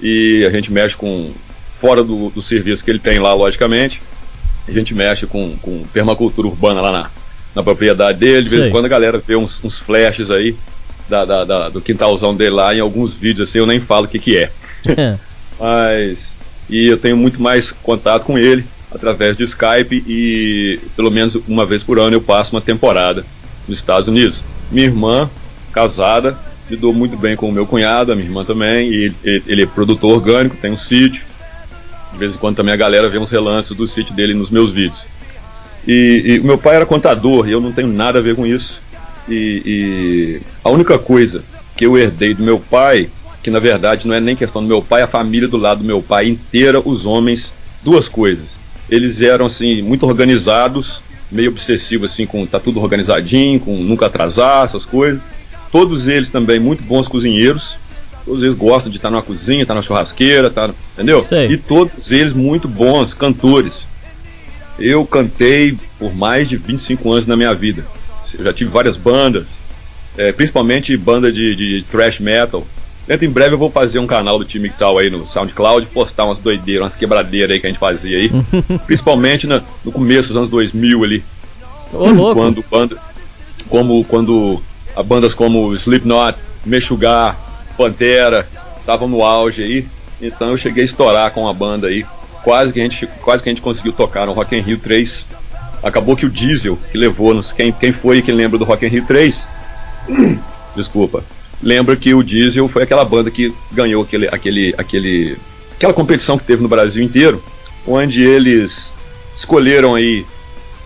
e 0.00 0.44
a 0.46 0.50
gente 0.50 0.72
mexe 0.72 0.94
com, 0.96 1.32
fora 1.70 2.02
do, 2.02 2.30
do 2.30 2.42
serviço 2.42 2.84
que 2.84 2.90
ele 2.90 2.98
tem 2.98 3.18
lá, 3.18 3.32
logicamente, 3.34 4.02
a 4.66 4.72
gente 4.72 4.94
mexe 4.94 5.26
com, 5.26 5.56
com 5.60 5.82
permacultura 5.92 6.48
urbana 6.48 6.80
lá 6.80 6.92
na, 6.92 7.10
na 7.54 7.62
propriedade 7.62 8.18
dele. 8.18 8.42
De 8.42 8.48
vez 8.48 8.66
em 8.66 8.70
quando 8.70 8.86
a 8.86 8.88
galera 8.88 9.18
vê 9.18 9.36
uns, 9.36 9.62
uns 9.62 9.78
flashes 9.78 10.30
aí 10.30 10.56
da, 11.08 11.24
da, 11.24 11.44
da, 11.44 11.68
do 11.68 11.80
quintalzão 11.80 12.34
dele 12.34 12.54
lá 12.54 12.74
em 12.74 12.80
alguns 12.80 13.12
vídeos 13.12 13.48
assim, 13.48 13.58
eu 13.58 13.66
nem 13.66 13.80
falo 13.80 14.06
o 14.06 14.08
que, 14.08 14.18
que 14.18 14.38
é. 14.38 14.50
Mas. 15.58 16.38
E 16.68 16.86
eu 16.86 16.96
tenho 16.96 17.16
muito 17.16 17.42
mais 17.42 17.70
contato 17.70 18.24
com 18.24 18.38
ele 18.38 18.64
através 18.94 19.36
de 19.36 19.44
Skype 19.44 20.04
e 20.06 20.78
pelo 20.96 21.10
menos 21.10 21.36
uma 21.48 21.66
vez 21.66 21.82
por 21.82 21.98
ano 21.98 22.14
eu 22.14 22.20
passo 22.22 22.54
uma 22.54 22.62
temporada 22.62 23.26
nos 23.66 23.78
Estados 23.78 24.08
Unidos. 24.08 24.44
Minha 24.70 24.86
irmã, 24.86 25.30
casada, 25.72 26.38
lidou 26.70 26.92
muito 26.92 27.16
bem 27.16 27.36
com 27.36 27.48
o 27.48 27.52
meu 27.52 27.66
cunhado, 27.66 28.12
a 28.12 28.14
minha 28.14 28.26
irmã 28.26 28.44
também, 28.44 28.88
e 28.90 29.12
ele, 29.24 29.62
é 29.62 29.66
produtor 29.66 30.12
orgânico, 30.12 30.56
tem 30.56 30.72
um 30.72 30.76
sítio. 30.76 31.24
De 32.12 32.18
vez 32.18 32.34
em 32.34 32.38
quando 32.38 32.56
também 32.56 32.72
a 32.72 32.76
galera 32.76 33.08
vê 33.08 33.18
uns 33.18 33.30
relances 33.30 33.76
do 33.76 33.86
sítio 33.86 34.14
dele 34.14 34.34
nos 34.34 34.50
meus 34.50 34.70
vídeos. 34.70 35.06
E, 35.86 36.40
o 36.42 36.46
meu 36.46 36.56
pai 36.56 36.76
era 36.76 36.86
contador 36.86 37.48
e 37.48 37.52
eu 37.52 37.60
não 37.60 37.72
tenho 37.72 37.88
nada 37.88 38.18
a 38.18 38.22
ver 38.22 38.36
com 38.36 38.46
isso. 38.46 38.80
E, 39.28 39.62
e, 39.66 40.42
a 40.62 40.70
única 40.70 40.98
coisa 40.98 41.44
que 41.76 41.84
eu 41.84 41.98
herdei 41.98 42.34
do 42.34 42.42
meu 42.42 42.58
pai, 42.58 43.10
que 43.42 43.50
na 43.50 43.58
verdade 43.58 44.06
não 44.06 44.14
é 44.14 44.20
nem 44.20 44.36
questão 44.36 44.62
do 44.62 44.68
meu 44.68 44.80
pai, 44.80 45.02
a 45.02 45.06
família 45.06 45.48
do 45.48 45.56
lado 45.56 45.78
do 45.78 45.84
meu 45.84 46.00
pai 46.00 46.28
inteira, 46.28 46.80
os 46.80 47.04
homens, 47.04 47.52
duas 47.82 48.08
coisas. 48.08 48.58
Eles 48.90 49.22
eram 49.22 49.46
assim 49.46 49.82
muito 49.82 50.06
organizados, 50.06 51.02
meio 51.30 51.50
obsessivos 51.50 52.12
assim 52.12 52.26
com 52.26 52.46
tá 52.46 52.60
tudo 52.60 52.80
organizadinho, 52.80 53.60
com 53.60 53.76
nunca 53.76 54.06
atrasar 54.06 54.64
essas 54.64 54.84
coisas. 54.84 55.22
Todos 55.72 56.06
eles 56.06 56.30
também 56.30 56.60
muito 56.60 56.84
bons 56.84 57.08
cozinheiros. 57.08 57.76
Todos 58.24 58.42
eles 58.42 58.54
gostam 58.54 58.90
de 58.90 58.96
estar 58.96 59.10
na 59.10 59.20
cozinha, 59.20 59.62
estar 59.62 59.74
na 59.74 59.82
churrasqueira, 59.82 60.48
tá, 60.48 60.72
entendeu? 60.94 61.22
Sei. 61.22 61.52
E 61.52 61.56
todos 61.58 62.10
eles 62.10 62.32
muito 62.32 62.66
bons 62.66 63.12
cantores. 63.12 63.86
Eu 64.78 65.04
cantei 65.04 65.76
por 65.98 66.14
mais 66.14 66.48
de 66.48 66.56
25 66.56 67.12
anos 67.12 67.26
na 67.26 67.36
minha 67.36 67.54
vida. 67.54 67.84
Eu 68.36 68.44
já 68.44 68.52
tive 68.52 68.70
várias 68.70 68.96
bandas, 68.96 69.60
é, 70.16 70.32
principalmente 70.32 70.96
banda 70.96 71.30
de, 71.30 71.54
de 71.54 71.84
thrash 71.90 72.18
metal. 72.18 72.66
Dentro 73.06 73.26
em 73.26 73.30
breve 73.30 73.54
eu 73.54 73.58
vou 73.58 73.70
fazer 73.70 73.98
um 73.98 74.06
canal 74.06 74.38
do 74.38 74.44
time 74.44 74.70
tal 74.70 74.98
aí 74.98 75.10
no 75.10 75.26
SoundCloud, 75.26 75.86
postar 75.86 76.24
umas 76.24 76.38
doideiras, 76.38 76.84
umas 76.84 76.96
quebradeiras 76.96 77.50
aí 77.50 77.60
que 77.60 77.66
a 77.66 77.70
gente 77.70 77.78
fazia 77.78 78.18
aí. 78.18 78.30
principalmente 78.86 79.46
no, 79.46 79.62
no 79.84 79.92
começo 79.92 80.28
dos 80.28 80.36
anos 80.36 80.50
2000 80.50 81.04
ali. 81.04 81.24
Ô, 81.92 82.08
louco. 82.10 82.34
Quando, 82.34 82.62
quando, 82.62 82.98
como, 83.68 84.04
quando 84.04 84.62
a 84.96 85.02
bandas 85.02 85.34
como 85.34 85.74
Slipknot, 85.74 86.38
Meshuggah, 86.64 87.36
Pantera 87.76 88.48
estavam 88.78 89.08
no 89.08 89.22
auge 89.22 89.62
aí. 89.62 89.86
Então 90.20 90.50
eu 90.50 90.56
cheguei 90.56 90.82
a 90.82 90.86
estourar 90.86 91.30
com 91.32 91.46
a 91.46 91.52
banda 91.52 91.88
aí. 91.88 92.06
Quase 92.42 92.72
que 92.72 92.80
a 92.80 92.82
gente, 92.82 93.06
quase 93.22 93.42
que 93.42 93.48
a 93.48 93.52
gente 93.52 93.62
conseguiu 93.62 93.92
tocar 93.92 94.26
no 94.26 94.32
Rock 94.32 94.56
in 94.56 94.60
Rio 94.60 94.78
3. 94.78 95.26
Acabou 95.82 96.16
que 96.16 96.24
o 96.24 96.30
Diesel, 96.30 96.78
que 96.90 96.96
levou 96.96 97.34
nos. 97.34 97.52
Quem, 97.52 97.70
quem 97.70 97.92
foi 97.92 98.22
que 98.22 98.32
lembra 98.32 98.58
do 98.58 98.64
Rock 98.64 98.86
in 98.86 98.88
Rio 98.88 99.04
3? 99.06 99.48
Desculpa. 100.74 101.22
Lembra 101.64 101.96
que 101.96 102.12
o 102.12 102.22
Diesel 102.22 102.68
foi 102.68 102.82
aquela 102.82 103.06
banda 103.06 103.30
que 103.30 103.54
ganhou 103.72 104.02
aquele, 104.02 104.28
aquele, 104.28 104.74
aquele, 104.76 105.38
aquela 105.72 105.94
competição 105.94 106.36
que 106.36 106.44
teve 106.44 106.62
no 106.62 106.68
Brasil 106.68 107.02
inteiro, 107.02 107.42
onde 107.86 108.22
eles 108.22 108.92
escolheram 109.34 109.94
aí 109.94 110.26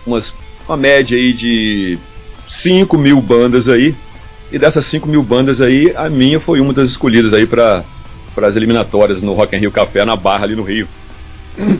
umas, 0.07 0.33
uma 0.65 0.77
média 0.77 1.17
aí 1.17 1.33
de 1.33 1.99
5 2.47 2.97
mil 2.97 3.21
bandas 3.21 3.67
aí 3.67 3.93
e 4.51 4.57
dessas 4.57 4.85
5 4.85 5.07
mil 5.07 5.21
bandas 5.21 5.59
aí, 5.59 5.93
a 5.95 6.09
minha 6.09 6.39
foi 6.39 6.61
uma 6.61 6.73
das 6.73 6.89
escolhidas 6.89 7.33
aí 7.33 7.45
para 7.45 7.83
as 8.37 8.55
eliminatórias 8.55 9.21
no 9.21 9.33
Rock 9.33 9.55
in 9.55 9.59
Rio 9.59 9.71
Café 9.71 10.05
na 10.05 10.15
Barra 10.15 10.45
ali 10.45 10.55
no 10.55 10.63
Rio. 10.63 10.87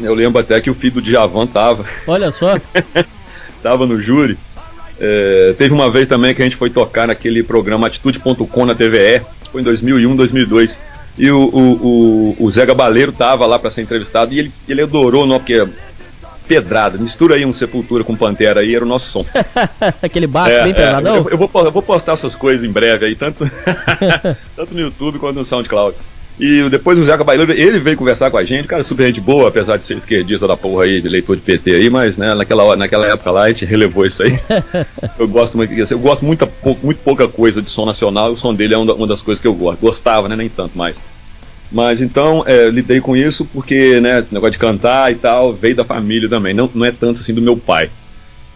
Eu 0.02 0.14
lembro 0.14 0.42
até 0.42 0.60
que 0.60 0.70
o 0.70 0.74
filho 0.74 0.96
do 0.96 1.02
Djavan 1.02 1.48
tava. 1.48 1.86
Olha 2.06 2.32
só. 2.34 2.60
tava 3.64 3.86
no 3.86 4.02
júri. 4.02 4.38
É, 5.00 5.54
teve 5.58 5.74
uma 5.74 5.90
vez 5.90 6.08
também 6.08 6.36
que 6.36 6.42
a 6.42 6.46
gente 6.46 6.58
foi 6.58 6.70
tocar 6.70 7.08
naquele 7.08 7.42
programa 7.42 7.88
Atitude.com 7.88 8.66
na 8.66 8.76
TVE, 8.76 9.22
foi 9.52 9.62
em 9.62 9.64
2001, 9.64 10.16
2002. 10.16 10.80
E 11.18 11.30
o, 11.32 11.40
o, 11.40 12.36
o, 12.40 12.46
o 12.46 12.52
Zé 12.52 12.66
Gabaleiro 12.66 13.12
tava 13.12 13.46
lá 13.46 13.60
para 13.60 13.70
ser 13.70 13.82
entrevistado 13.82 14.34
e 14.34 14.40
ele, 14.40 14.52
ele 14.68 14.82
adorou, 14.82 15.26
não, 15.26 15.38
porque 15.38 15.68
pedrada. 16.48 16.98
Mistura 16.98 17.36
aí 17.36 17.46
um 17.46 17.54
Sepultura 17.54 18.04
com 18.04 18.16
Pantera 18.16 18.62
aí, 18.62 18.74
era 18.74 18.84
o 18.84 18.88
nosso 18.88 19.12
som. 19.12 19.26
Aquele 20.02 20.26
baixo 20.26 20.56
é, 20.56 20.64
bem 20.64 20.74
pesadão? 20.74 21.16
É, 21.16 21.20
eu, 21.20 21.30
eu, 21.30 21.38
vou, 21.38 21.52
eu 21.54 21.72
vou 21.72 21.84
postar 21.84 22.14
essas 22.14 22.34
coisas 22.34 22.68
em 22.68 22.72
breve 22.72 23.06
aí, 23.06 23.16
tanto, 23.16 23.46
tanto 24.56 24.74
no 24.74 24.80
YouTube 24.80 25.20
quanto 25.20 25.36
no 25.36 25.46
SoundCloud. 25.46 25.96
E 26.40 26.70
depois 26.70 26.98
o 26.98 27.04
Zé 27.04 27.18
Cabaleiro, 27.18 27.52
ele 27.52 27.80
veio 27.80 27.98
conversar 27.98 28.32
com 28.32 28.38
a 28.38 28.46
gente, 28.46 28.66
cara, 28.66 28.82
super 28.82 29.06
gente 29.08 29.20
boa, 29.20 29.50
apesar 29.50 29.76
de 29.76 29.84
ser 29.84 29.98
esquerdista 29.98 30.48
da 30.48 30.56
porra 30.56 30.86
aí, 30.86 31.02
de 31.02 31.10
leitor 31.10 31.36
de 31.36 31.42
PT 31.42 31.76
aí, 31.76 31.90
mas 31.90 32.18
né, 32.18 32.34
naquela, 32.34 32.64
hora, 32.64 32.80
naquela 32.80 33.08
época 33.08 33.30
lá 33.30 33.44
a 33.44 33.48
gente 33.50 33.66
relevou 33.66 34.06
isso 34.06 34.24
aí. 34.24 34.40
eu 35.20 35.28
gosto 35.28 35.58
muito, 35.58 35.74
eu 35.74 36.00
gosto 36.00 36.24
muito, 36.24 36.50
muito 36.82 37.00
pouca 37.00 37.28
coisa 37.28 37.62
de 37.62 37.70
som 37.70 37.86
nacional, 37.86 38.32
o 38.32 38.38
som 38.38 38.54
dele 38.54 38.74
é 38.74 38.78
uma 38.78 39.06
das 39.06 39.22
coisas 39.22 39.42
que 39.42 39.48
eu 39.48 39.54
gosto. 39.54 39.82
Gostava, 39.82 40.30
né? 40.30 40.36
Nem 40.38 40.48
tanto 40.48 40.78
mais. 40.78 41.02
Mas 41.70 42.02
então, 42.02 42.44
é, 42.48 42.70
lidei 42.70 43.02
com 43.02 43.18
isso 43.18 43.46
porque, 43.46 44.00
né, 44.00 44.20
esse 44.20 44.34
negócio 44.34 44.54
de 44.54 44.60
cantar 44.60 45.12
e 45.12 45.16
tal, 45.16 45.54
veio 45.54 45.76
da 45.76 45.84
família 45.84 46.28
também, 46.30 46.54
não, 46.54 46.70
não 46.74 46.86
é 46.86 46.92
tanto 46.92 47.20
assim 47.20 47.34
do 47.34 47.42
meu 47.42 47.58
pai. 47.58 47.92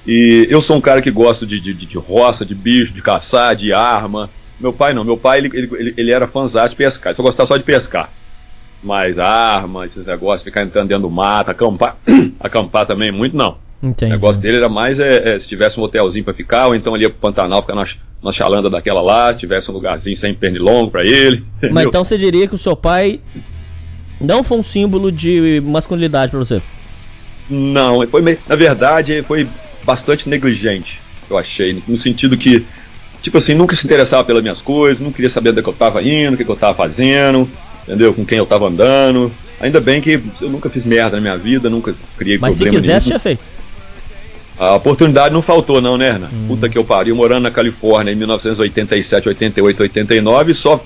E 0.07 0.47
eu 0.49 0.61
sou 0.61 0.77
um 0.77 0.81
cara 0.81 1.01
que 1.01 1.11
gosta 1.11 1.45
de, 1.45 1.59
de, 1.59 1.73
de 1.73 1.97
roça, 1.97 2.45
de 2.45 2.55
bicho, 2.55 2.93
de 2.93 3.01
caçar, 3.01 3.55
de 3.55 3.71
arma. 3.71 4.29
Meu 4.59 4.71
pai 4.71 4.93
não, 4.93 5.03
meu 5.03 5.17
pai 5.17 5.39
ele, 5.39 5.49
ele, 5.53 5.93
ele 5.97 6.13
era 6.13 6.27
fãzão 6.27 6.67
de 6.67 6.75
pescar, 6.75 7.11
ele 7.11 7.17
só 7.17 7.23
gostava 7.23 7.47
só 7.47 7.57
de 7.57 7.63
pescar. 7.63 8.09
Mas 8.81 9.17
arma, 9.17 9.85
esses 9.85 10.05
negócios, 10.05 10.43
ficar 10.43 10.63
entrando 10.63 10.89
dentro 10.89 11.03
do 11.03 11.09
mato, 11.09 11.49
acampar, 11.49 11.97
acampar 12.39 12.85
também 12.85 13.11
muito 13.11 13.35
não. 13.35 13.57
Entendi. 13.81 14.11
O 14.11 14.15
negócio 14.15 14.41
dele 14.41 14.57
era 14.57 14.69
mais 14.69 14.99
é, 14.99 15.35
é, 15.35 15.39
se 15.39 15.47
tivesse 15.47 15.77
um 15.77 15.83
hotelzinho 15.83 16.23
para 16.23 16.33
ficar, 16.33 16.67
ou 16.67 16.75
então 16.75 16.95
ele 16.95 17.03
ia 17.03 17.09
pro 17.09 17.19
Pantanal 17.19 17.61
ficar 17.61 17.75
na, 17.75 17.85
na 18.23 18.31
chalanda 18.31 18.69
daquela 18.69 19.01
lá, 19.01 19.33
se 19.33 19.39
tivesse 19.39 19.69
um 19.69 19.73
lugarzinho 19.73 20.15
sem 20.15 20.33
pernilongo 20.33 20.89
para 20.89 21.03
ele. 21.03 21.43
Entendeu? 21.57 21.73
Mas 21.73 21.85
então 21.85 22.03
você 22.03 22.17
diria 22.17 22.47
que 22.47 22.55
o 22.55 22.57
seu 22.57 22.77
pai 22.77 23.19
não 24.21 24.41
foi 24.41 24.57
um 24.57 24.63
símbolo 24.63 25.11
de 25.11 25.61
masculinidade 25.65 26.31
para 26.31 26.39
você? 26.39 26.61
Não, 27.49 28.07
foi 28.07 28.21
meio, 28.21 28.39
na 28.47 28.55
verdade 28.55 29.21
foi 29.21 29.47
bastante 29.83 30.29
negligente, 30.29 31.01
eu 31.29 31.37
achei, 31.37 31.83
no 31.85 31.97
sentido 31.97 32.37
que, 32.37 32.65
tipo 33.23 33.37
assim, 33.37 33.55
nunca 33.55 33.75
se 33.75 33.85
interessava 33.87 34.23
pelas 34.25 34.43
minhas 34.43 34.61
coisas, 34.61 34.99
não 34.99 35.11
queria 35.11 35.29
saber 35.29 35.49
onde 35.49 35.59
é 35.61 35.63
que 35.63 35.69
eu 35.69 35.73
tava 35.73 36.03
indo, 36.03 36.33
o 36.33 36.37
que, 36.37 36.43
que 36.43 36.51
eu 36.51 36.55
tava 36.57 36.75
fazendo, 36.75 37.49
entendeu? 37.87 38.13
Com 38.13 38.25
quem 38.25 38.37
eu 38.37 38.45
tava 38.45 38.67
andando. 38.67 39.31
Ainda 39.61 39.79
bem 39.79 40.01
que 40.01 40.21
eu 40.41 40.49
nunca 40.49 40.69
fiz 40.69 40.83
merda 40.83 41.15
na 41.15 41.21
minha 41.21 41.37
vida, 41.37 41.69
nunca 41.69 41.95
criei 42.17 42.37
Mas 42.37 42.57
problema 42.57 42.75
Mas 42.75 42.83
se 42.83 42.91
quisesse, 42.91 43.07
tinha 43.07 43.19
feito. 43.19 43.45
A 44.59 44.75
oportunidade 44.75 45.33
não 45.33 45.41
faltou, 45.41 45.81
não, 45.81 45.97
né, 45.97 46.09
Hernan? 46.09 46.29
Hum. 46.33 46.47
Puta 46.49 46.67
que 46.67 46.77
eu 46.77 46.83
pariu, 46.83 47.15
morando 47.15 47.43
na 47.43 47.51
Califórnia 47.51 48.11
em 48.11 48.15
1987, 48.15 49.29
88, 49.29 49.83
89, 49.83 50.53
só, 50.53 50.83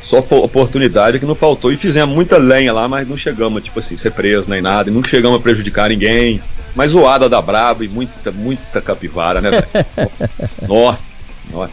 só 0.00 0.20
oportunidade 0.20 1.18
que 1.18 1.26
não 1.26 1.34
faltou. 1.34 1.72
E 1.72 1.76
fizemos 1.76 2.14
muita 2.14 2.38
lenha 2.38 2.72
lá, 2.72 2.88
mas 2.88 3.06
não 3.06 3.16
chegamos, 3.16 3.64
tipo 3.64 3.80
assim, 3.80 3.96
ser 3.96 4.12
preso 4.12 4.48
nem 4.48 4.62
nada, 4.62 4.88
e 4.88 4.92
não 4.92 5.02
chegamos 5.02 5.36
a 5.36 5.40
prejudicar 5.40 5.90
ninguém. 5.90 6.40
Mas 6.74 6.92
zoada 6.92 7.28
da 7.28 7.42
brabo 7.42 7.82
e 7.82 7.88
muita, 7.88 8.30
muita 8.30 8.80
capivara, 8.80 9.40
né, 9.40 9.50
velho? 9.50 10.10
Nossa 10.68 11.37
senhora. 11.48 11.70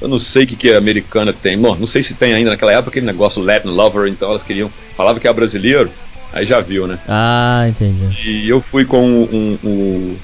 Eu 0.00 0.08
não 0.08 0.18
sei 0.18 0.44
o 0.44 0.46
que, 0.46 0.56
que 0.56 0.72
a 0.72 0.78
americana 0.78 1.32
tem. 1.32 1.56
Bom, 1.56 1.76
não 1.76 1.86
sei 1.86 2.02
se 2.02 2.14
tem 2.14 2.34
ainda 2.34 2.50
naquela 2.50 2.72
época 2.72 2.90
aquele 2.90 3.06
negócio 3.06 3.42
Latin 3.42 3.68
Lover, 3.68 4.08
então 4.08 4.30
elas 4.30 4.42
queriam. 4.42 4.70
Falava 4.96 5.20
que 5.20 5.26
era 5.26 5.34
brasileiro, 5.34 5.90
aí 6.32 6.44
já 6.44 6.60
viu, 6.60 6.86
né? 6.86 6.98
Ah, 7.06 7.64
entendi. 7.68 8.16
E 8.26 8.48
eu 8.48 8.60
fui 8.60 8.84
com 8.84 9.06
um, 9.06 9.58
um 9.62 10.16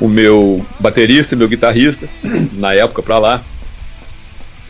o 0.00 0.08
meu 0.08 0.64
baterista 0.80 1.34
e 1.34 1.38
meu 1.38 1.46
guitarrista, 1.48 2.08
na 2.54 2.72
época 2.72 3.02
pra 3.02 3.18
lá. 3.18 3.44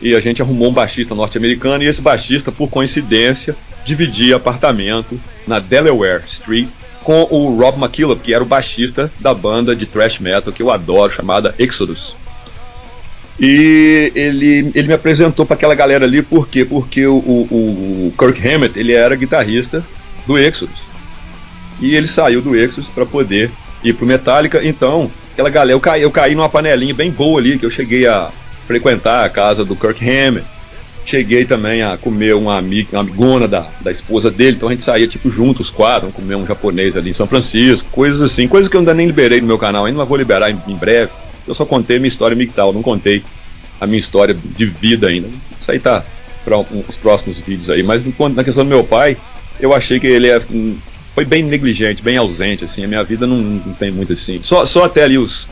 E 0.01 0.15
a 0.15 0.19
gente 0.19 0.41
arrumou 0.41 0.69
um 0.69 0.73
baixista 0.73 1.15
norte-americano 1.15 1.83
e 1.83 1.87
esse 1.87 2.01
baixista, 2.01 2.51
por 2.51 2.69
coincidência, 2.69 3.55
dividia 3.85 4.35
apartamento 4.35 5.19
na 5.47 5.59
Delaware 5.59 6.23
Street 6.25 6.67
com 7.03 7.27
o 7.29 7.55
Rob 7.55 7.79
McKillop, 7.79 8.21
que 8.21 8.33
era 8.33 8.43
o 8.43 8.47
baixista 8.47 9.11
da 9.19 9.33
banda 9.33 9.75
de 9.75 9.85
thrash 9.85 10.19
metal 10.19 10.51
que 10.51 10.61
eu 10.61 10.71
adoro, 10.71 11.13
chamada 11.13 11.55
Exodus. 11.57 12.15
E 13.39 14.11
ele, 14.13 14.71
ele 14.75 14.87
me 14.87 14.93
apresentou 14.93 15.45
para 15.45 15.55
aquela 15.55 15.73
galera 15.73 16.05
ali, 16.05 16.21
por 16.21 16.47
quê? 16.47 16.63
Porque 16.65 17.05
o, 17.05 17.15
o, 17.15 18.07
o 18.07 18.13
Kirk 18.17 18.47
Hammett, 18.47 18.77
ele 18.77 18.93
era 18.93 19.15
guitarrista 19.15 19.83
do 20.27 20.37
Exodus. 20.37 20.77
E 21.79 21.95
ele 21.95 22.07
saiu 22.07 22.41
do 22.41 22.55
Exodus 22.55 22.89
para 22.89 23.05
poder 23.05 23.49
ir 23.83 23.93
pro 23.93 24.05
Metallica, 24.05 24.61
então 24.63 25.09
aquela 25.33 25.49
galera, 25.49 25.75
eu 25.75 25.79
caí, 25.79 26.01
eu 26.03 26.11
caí 26.11 26.35
numa 26.35 26.49
panelinha 26.49 26.93
bem 26.93 27.09
boa 27.09 27.39
ali, 27.39 27.57
que 27.57 27.65
eu 27.65 27.71
cheguei 27.71 28.05
a 28.05 28.29
frequentar 28.67 29.25
a 29.25 29.29
casa 29.29 29.65
do 29.65 29.75
Kirk 29.75 30.03
Hammett. 30.07 30.45
Cheguei 31.03 31.45
também 31.45 31.81
a 31.81 31.97
comer 31.97 32.35
uma, 32.35 32.57
amiga, 32.57 32.89
uma 32.91 33.01
amigona 33.01 33.47
da, 33.47 33.67
da 33.81 33.89
esposa 33.89 34.29
dele, 34.29 34.57
então 34.57 34.69
a 34.69 34.71
gente 34.71 34.83
saía 34.83 35.07
tipo 35.07 35.31
juntos, 35.31 35.67
os 35.67 35.71
quatro, 35.71 36.11
comer 36.11 36.35
um 36.35 36.45
japonês 36.45 36.95
ali 36.95 37.09
em 37.09 37.13
São 37.13 37.25
Francisco, 37.25 37.89
coisas 37.91 38.21
assim, 38.21 38.47
coisas 38.47 38.69
que 38.69 38.77
eu 38.77 38.81
ainda 38.81 38.93
nem 38.93 39.07
liberei 39.07 39.41
no 39.41 39.47
meu 39.47 39.57
canal, 39.57 39.85
ainda 39.85 39.97
mas 39.97 40.07
vou 40.07 40.15
liberar 40.15 40.51
em, 40.51 40.61
em 40.67 40.75
breve. 40.75 41.11
Eu 41.47 41.55
só 41.55 41.65
contei 41.65 41.97
minha 41.97 42.07
história 42.07 42.35
mictal, 42.35 42.71
não 42.73 42.81
contei 42.81 43.23
a 43.79 43.87
minha 43.87 43.99
história 43.99 44.33
de 44.33 44.65
vida 44.65 45.07
ainda. 45.07 45.27
Isso 45.59 45.71
aí 45.71 45.79
tá 45.79 46.05
para 46.43 46.57
um, 46.57 46.83
os 46.87 46.97
próximos 46.97 47.39
vídeos 47.39 47.69
aí. 47.69 47.83
Mas 47.83 48.05
na 48.05 48.43
questão 48.43 48.63
do 48.63 48.69
meu 48.69 48.83
pai, 48.83 49.17
eu 49.59 49.73
achei 49.73 49.99
que 49.99 50.07
ele 50.07 50.29
é, 50.29 50.41
foi 51.13 51.25
bem 51.25 51.43
negligente, 51.43 52.01
bem 52.01 52.17
ausente, 52.17 52.63
assim, 52.63 52.83
a 52.83 52.87
minha 52.87 53.03
vida 53.03 53.27
não, 53.27 53.37
não 53.37 53.73
tem 53.73 53.91
muito 53.91 54.13
assim. 54.13 54.39
Só, 54.41 54.65
só 54.65 54.85
até 54.85 55.03
ali 55.03 55.17
os 55.17 55.47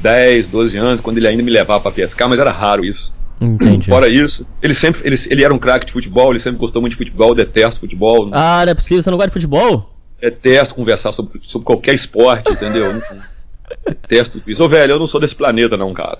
10, 0.00 0.48
12 0.48 0.76
anos, 0.76 1.00
quando 1.00 1.18
ele 1.18 1.28
ainda 1.28 1.42
me 1.42 1.50
levava 1.50 1.80
para 1.80 1.92
pescar, 1.92 2.28
mas 2.28 2.38
era 2.38 2.50
raro 2.50 2.84
isso. 2.84 3.12
Entendi. 3.40 3.88
Fora 3.88 4.10
isso, 4.10 4.46
ele 4.62 4.74
sempre 4.74 5.00
ele, 5.02 5.16
ele 5.30 5.42
era 5.42 5.54
um 5.54 5.58
craque 5.58 5.86
de 5.86 5.92
futebol, 5.92 6.30
ele 6.30 6.38
sempre 6.38 6.58
gostou 6.58 6.82
muito 6.82 6.92
de 6.92 6.98
futebol, 6.98 7.34
detesto 7.34 7.80
futebol. 7.80 8.28
Ah, 8.32 8.62
não 8.64 8.72
é 8.72 8.74
possível, 8.74 9.02
você 9.02 9.10
não 9.10 9.16
gosta 9.16 9.28
de 9.28 9.32
futebol? 9.32 9.94
Detesto 10.20 10.74
conversar 10.74 11.10
sobre, 11.12 11.40
sobre 11.44 11.64
qualquer 11.64 11.94
esporte, 11.94 12.52
entendeu? 12.52 13.02
detesto 13.86 14.42
isso. 14.46 14.64
Ô, 14.64 14.68
velho, 14.68 14.92
eu 14.92 14.98
não 14.98 15.06
sou 15.06 15.20
desse 15.20 15.34
planeta, 15.34 15.76
não, 15.76 15.92
cara. 15.92 16.18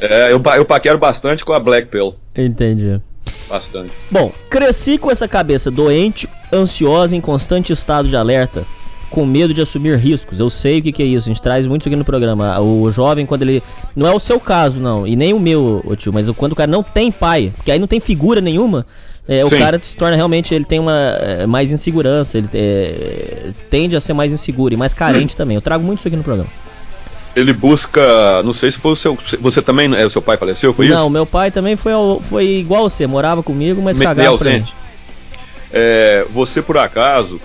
é, 0.00 0.32
eu, 0.32 0.42
eu 0.56 0.64
paquero 0.64 0.98
bastante 0.98 1.44
com 1.44 1.52
a 1.52 1.60
Black 1.60 1.88
Pill. 1.88 2.14
Entendi. 2.36 3.00
Bastante. 3.48 3.92
Bom, 4.10 4.32
cresci 4.48 4.98
com 4.98 5.10
essa 5.10 5.28
cabeça 5.28 5.70
doente, 5.70 6.28
ansiosa, 6.52 7.16
em 7.16 7.20
constante 7.20 7.72
estado 7.72 8.08
de 8.08 8.16
alerta, 8.16 8.64
com 9.10 9.24
medo 9.24 9.54
de 9.54 9.62
assumir 9.62 9.96
riscos. 9.96 10.40
Eu 10.40 10.50
sei 10.50 10.80
o 10.80 10.82
que, 10.82 10.92
que 10.92 11.02
é 11.02 11.06
isso, 11.06 11.28
a 11.28 11.32
gente 11.32 11.42
traz 11.42 11.66
muito 11.66 11.82
isso 11.82 11.88
aqui 11.88 11.96
no 11.96 12.04
programa. 12.04 12.58
O 12.60 12.90
jovem, 12.90 13.26
quando 13.26 13.42
ele. 13.42 13.62
Não 13.94 14.06
é 14.06 14.14
o 14.14 14.20
seu 14.20 14.40
caso, 14.40 14.80
não, 14.80 15.06
e 15.06 15.14
nem 15.14 15.32
o 15.32 15.40
meu, 15.40 15.82
ô 15.86 15.94
tio, 15.94 16.12
mas 16.12 16.28
quando 16.30 16.52
o 16.52 16.56
cara 16.56 16.70
não 16.70 16.82
tem 16.82 17.12
pai, 17.12 17.52
porque 17.54 17.70
aí 17.70 17.78
não 17.78 17.86
tem 17.86 18.00
figura 18.00 18.40
nenhuma. 18.40 18.86
É, 19.26 19.44
o 19.44 19.50
cara 19.50 19.78
se 19.80 19.96
torna 19.96 20.16
realmente, 20.16 20.54
ele 20.54 20.66
tem 20.66 20.78
uma 20.78 21.16
é, 21.18 21.46
mais 21.46 21.72
insegurança, 21.72 22.36
ele 22.36 22.48
é, 22.52 23.52
tende 23.70 23.96
a 23.96 24.00
ser 24.00 24.12
mais 24.12 24.32
inseguro 24.32 24.74
e 24.74 24.76
mais 24.76 24.92
carente 24.92 25.34
hum. 25.34 25.36
também. 25.38 25.54
Eu 25.54 25.62
trago 25.62 25.82
muito 25.82 26.00
isso 26.00 26.08
aqui 26.08 26.16
no 26.16 26.22
programa. 26.22 26.50
Ele 27.34 27.52
busca, 27.52 28.42
não 28.44 28.52
sei 28.52 28.70
se 28.70 28.78
foi 28.78 28.92
o 28.92 28.96
seu, 28.96 29.18
você 29.40 29.60
também, 29.60 29.92
é 29.96 30.04
o 30.04 30.10
seu 30.10 30.22
pai 30.22 30.36
faleceu, 30.36 30.72
foi 30.72 30.86
não, 30.86 30.94
isso? 30.94 31.02
Não, 31.02 31.10
meu 31.10 31.26
pai 31.26 31.50
também 31.50 31.76
foi, 31.76 31.92
foi 32.22 32.46
igual 32.46 32.88
você, 32.88 33.06
morava 33.06 33.42
comigo, 33.42 33.82
mas 33.82 33.98
Me, 33.98 34.04
cagava 34.04 34.28
ausente. 34.28 34.72
É, 35.72 36.24
você 36.32 36.62
por 36.62 36.78
acaso 36.78 37.40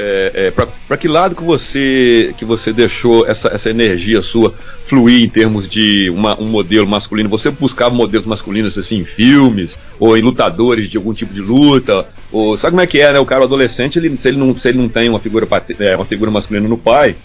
é, 0.00 0.46
é, 0.46 0.50
para 0.50 0.96
que 0.96 1.06
lado 1.06 1.34
que 1.34 1.42
você 1.42 2.34
que 2.36 2.44
você 2.44 2.72
deixou 2.72 3.26
essa, 3.26 3.48
essa 3.48 3.70
energia 3.70 4.22
sua 4.22 4.52
fluir 4.84 5.22
em 5.22 5.28
termos 5.28 5.68
de 5.68 6.08
uma, 6.10 6.40
um 6.40 6.46
modelo 6.46 6.86
masculino? 6.86 7.28
Você 7.28 7.50
buscava 7.50 7.94
modelos 7.94 8.26
masculinos 8.26 8.76
assim 8.78 8.98
em 8.98 9.04
filmes 9.04 9.78
ou 9.98 10.16
em 10.16 10.22
lutadores 10.22 10.88
de 10.88 10.96
algum 10.96 11.12
tipo 11.12 11.32
de 11.32 11.40
luta? 11.40 12.06
Ou 12.32 12.56
sabe 12.56 12.72
como 12.72 12.82
é 12.82 12.86
que 12.86 13.00
é, 13.00 13.12
né? 13.12 13.18
O 13.18 13.26
cara 13.26 13.44
adolescente, 13.44 13.98
ele, 13.98 14.16
se 14.16 14.28
ele 14.28 14.38
não 14.38 14.56
se 14.56 14.68
ele 14.68 14.78
não 14.78 14.88
tem 14.88 15.08
uma 15.08 15.20
figura 15.20 15.46
é, 15.78 15.96
uma 15.96 16.04
figura 16.04 16.30
masculina 16.30 16.68
no 16.68 16.78
pai, 16.78 17.16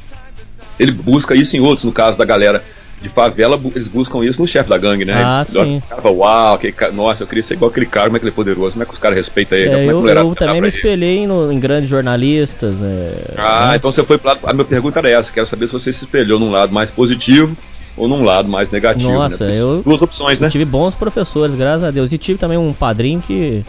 ele 0.80 0.92
busca 0.92 1.36
isso 1.36 1.56
em 1.56 1.60
outros. 1.60 1.84
No 1.84 1.92
caso 1.92 2.18
da 2.18 2.26
galera 2.26 2.64
de 3.02 3.10
favela, 3.10 3.60
eles 3.76 3.88
buscam 3.88 4.24
isso 4.24 4.42
no 4.42 4.48
chefe 4.48 4.70
da 4.70 4.78
gangue, 4.78 5.06
né? 5.06 5.14
Ah, 5.24 5.38
eles, 5.40 5.50
sim. 5.50 5.82
Cara, 5.88 6.10
uau, 6.10 6.58
que, 6.58 6.74
nossa, 6.94 7.24
eu 7.24 7.28
queria 7.28 7.44
ser 7.44 7.54
igual 7.54 7.70
aquele 7.70 7.86
cara, 7.86 8.06
como 8.06 8.18
é 8.18 8.20
que 8.20 8.26
ele 8.26 8.32
é 8.32 8.36
poderoso, 8.36 8.72
como 8.72 8.84
é 8.84 8.86
que 8.86 8.94
os 8.94 9.00
caras 9.00 9.18
respeitam 9.18 9.58
ele? 9.58 9.70
É, 9.70 9.86
é 9.86 9.92
eu, 9.92 10.08
eu 10.08 10.36
também 10.36 10.62
me 10.62 10.68
espelhei 10.68 11.28
no, 11.28 11.52
em 11.52 11.60
grandes 11.60 11.90
jornalistas. 11.90 12.82
É, 12.82 13.34
ah, 13.38 13.70
né? 13.72 13.76
então 13.78 13.92
você 13.92 14.04
foi 14.04 14.20
A 14.44 14.54
minha 14.54 14.66
pergunta 14.66 15.00
era 15.00 15.10
essa, 15.10 15.32
quero 15.32 15.46
saber 15.46 15.68
se 15.68 15.74
você 15.74 15.92
se 15.92 16.06
espelhou 16.06 16.40
num 16.40 16.52
lado 16.52 16.74
mais 16.74 16.90
positivo 16.90 17.56
ou 17.98 18.08
num 18.08 18.24
lado 18.24 18.50
mais 18.50 18.72
negativo. 18.72 19.10
Né? 19.10 19.16
Nossa, 19.16 19.46
né? 19.46 19.60
eu. 19.60 19.82
Duas 19.84 20.02
opções, 20.02 20.40
né? 20.40 20.50
tive 20.50 20.66
bons 20.66 20.96
professores, 20.96 21.54
graças 21.54 21.84
a 21.84 21.92
Deus. 21.92 22.12
E 22.12 22.18
tive 22.18 22.40
também 22.40 22.58
um 22.58 22.74
padrinho 22.74 23.22
que. 23.22 23.66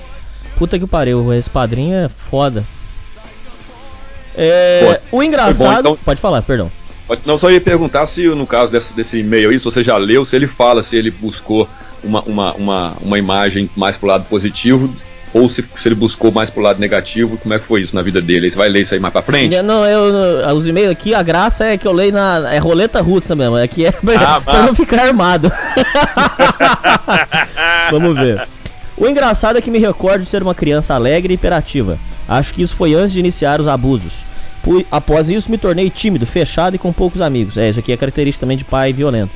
Puta 0.57 0.79
que 0.79 0.87
pariu, 0.87 1.35
esse 1.35 1.51
padrinho 1.51 1.95
é 1.95 2.09
foda. 2.09 2.65
É, 4.35 5.01
Pô, 5.11 5.19
o 5.19 5.23
engraçado. 5.23 5.83
Bom, 5.83 5.93
então... 5.93 5.99
Pode 6.05 6.21
falar, 6.21 6.43
perdão. 6.43 6.71
Não, 7.25 7.39
só 7.39 7.51
ia 7.51 7.61
perguntar 7.61 8.05
se 8.07 8.27
no 8.29 8.47
caso 8.47 8.73
desse, 8.73 8.93
desse 8.95 9.19
e-mail 9.19 9.51
aí, 9.51 9.59
se 9.59 9.65
você 9.65 9.83
já 9.83 9.97
leu, 9.97 10.25
se 10.25 10.35
ele 10.35 10.47
fala, 10.47 10.83
se 10.83 10.97
ele 10.97 11.11
buscou 11.11 11.69
uma, 12.03 12.23
uma, 12.23 12.55
uma, 12.55 12.97
uma 13.01 13.19
imagem 13.19 13.71
mais 13.77 13.97
pro 13.97 14.09
lado 14.09 14.25
positivo 14.25 14.95
ou 15.33 15.49
se, 15.49 15.63
se 15.75 15.89
ele 15.89 15.95
buscou 15.95 16.33
mais 16.33 16.49
pro 16.49 16.63
lado 16.63 16.81
negativo, 16.81 17.37
como 17.37 17.53
é 17.55 17.59
que 17.59 17.67
foi 17.67 17.83
isso 17.83 17.95
na 17.95 18.03
vida 18.03 18.21
dele? 18.21 18.51
Você 18.51 18.57
vai 18.57 18.69
ler 18.69 18.81
isso 18.81 18.95
aí 18.95 19.01
mais 19.01 19.13
pra 19.13 19.23
frente? 19.23 19.61
Não, 19.63 19.85
eu, 19.85 20.57
os 20.57 20.67
e-mails 20.67 20.91
aqui, 20.91 21.15
a 21.15 21.23
graça 21.23 21.65
é 21.65 21.77
que 21.77 21.87
eu 21.87 21.93
leio 21.93 22.13
na. 22.13 22.55
É 22.55 22.59
roleta 22.59 23.01
russa 23.01 23.35
mesmo, 23.37 23.59
é 23.59 23.69
que 23.69 23.85
é 23.87 23.93
pra, 23.93 24.37
ah, 24.37 24.41
pra 24.41 24.63
não 24.63 24.75
ficar 24.75 25.07
armado. 25.07 25.53
Vamos 27.91 28.17
ver. 28.17 28.49
O 28.97 29.07
engraçado 29.07 29.59
é 29.59 29.61
que 29.61 29.71
me 29.71 29.79
recordo 29.79 30.23
de 30.23 30.29
ser 30.29 30.43
uma 30.43 30.55
criança 30.55 30.95
alegre 30.95 31.35
e 31.35 31.37
imperativa. 31.37 31.99
Acho 32.27 32.55
que 32.55 32.63
isso 32.63 32.75
foi 32.75 32.95
antes 32.95 33.13
de 33.13 33.21
iniciar 33.21 33.61
os 33.61 33.69
abusos. 33.69 34.25
Após 34.91 35.29
isso, 35.29 35.51
me 35.51 35.59
tornei 35.59 35.91
tímido, 35.91 36.27
fechado 36.27 36.75
e 36.77 36.79
com 36.79 36.93
poucos 36.93 37.21
amigos. 37.21 37.57
É, 37.57 37.69
isso 37.69 37.79
aqui 37.79 37.93
é 37.93 37.97
característica 37.97 38.45
também 38.45 38.57
de 38.57 38.65
pai 38.65 38.93
violento. 38.93 39.31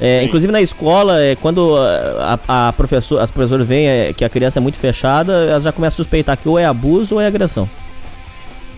É, 0.00 0.24
inclusive 0.24 0.52
na 0.52 0.60
escola, 0.60 1.20
é, 1.22 1.36
quando 1.36 1.76
a, 1.76 2.68
a 2.68 2.72
professor, 2.72 3.20
as 3.20 3.30
professoras 3.30 3.66
veem 3.66 3.86
é, 3.86 4.12
que 4.12 4.24
a 4.24 4.28
criança 4.28 4.58
é 4.58 4.60
muito 4.60 4.76
fechada, 4.78 5.32
elas 5.32 5.62
já 5.62 5.70
começam 5.70 5.94
a 5.94 5.98
suspeitar 5.98 6.36
que 6.36 6.48
ou 6.48 6.58
é 6.58 6.64
abuso 6.64 7.14
ou 7.14 7.20
é 7.20 7.26
agressão. 7.26 7.68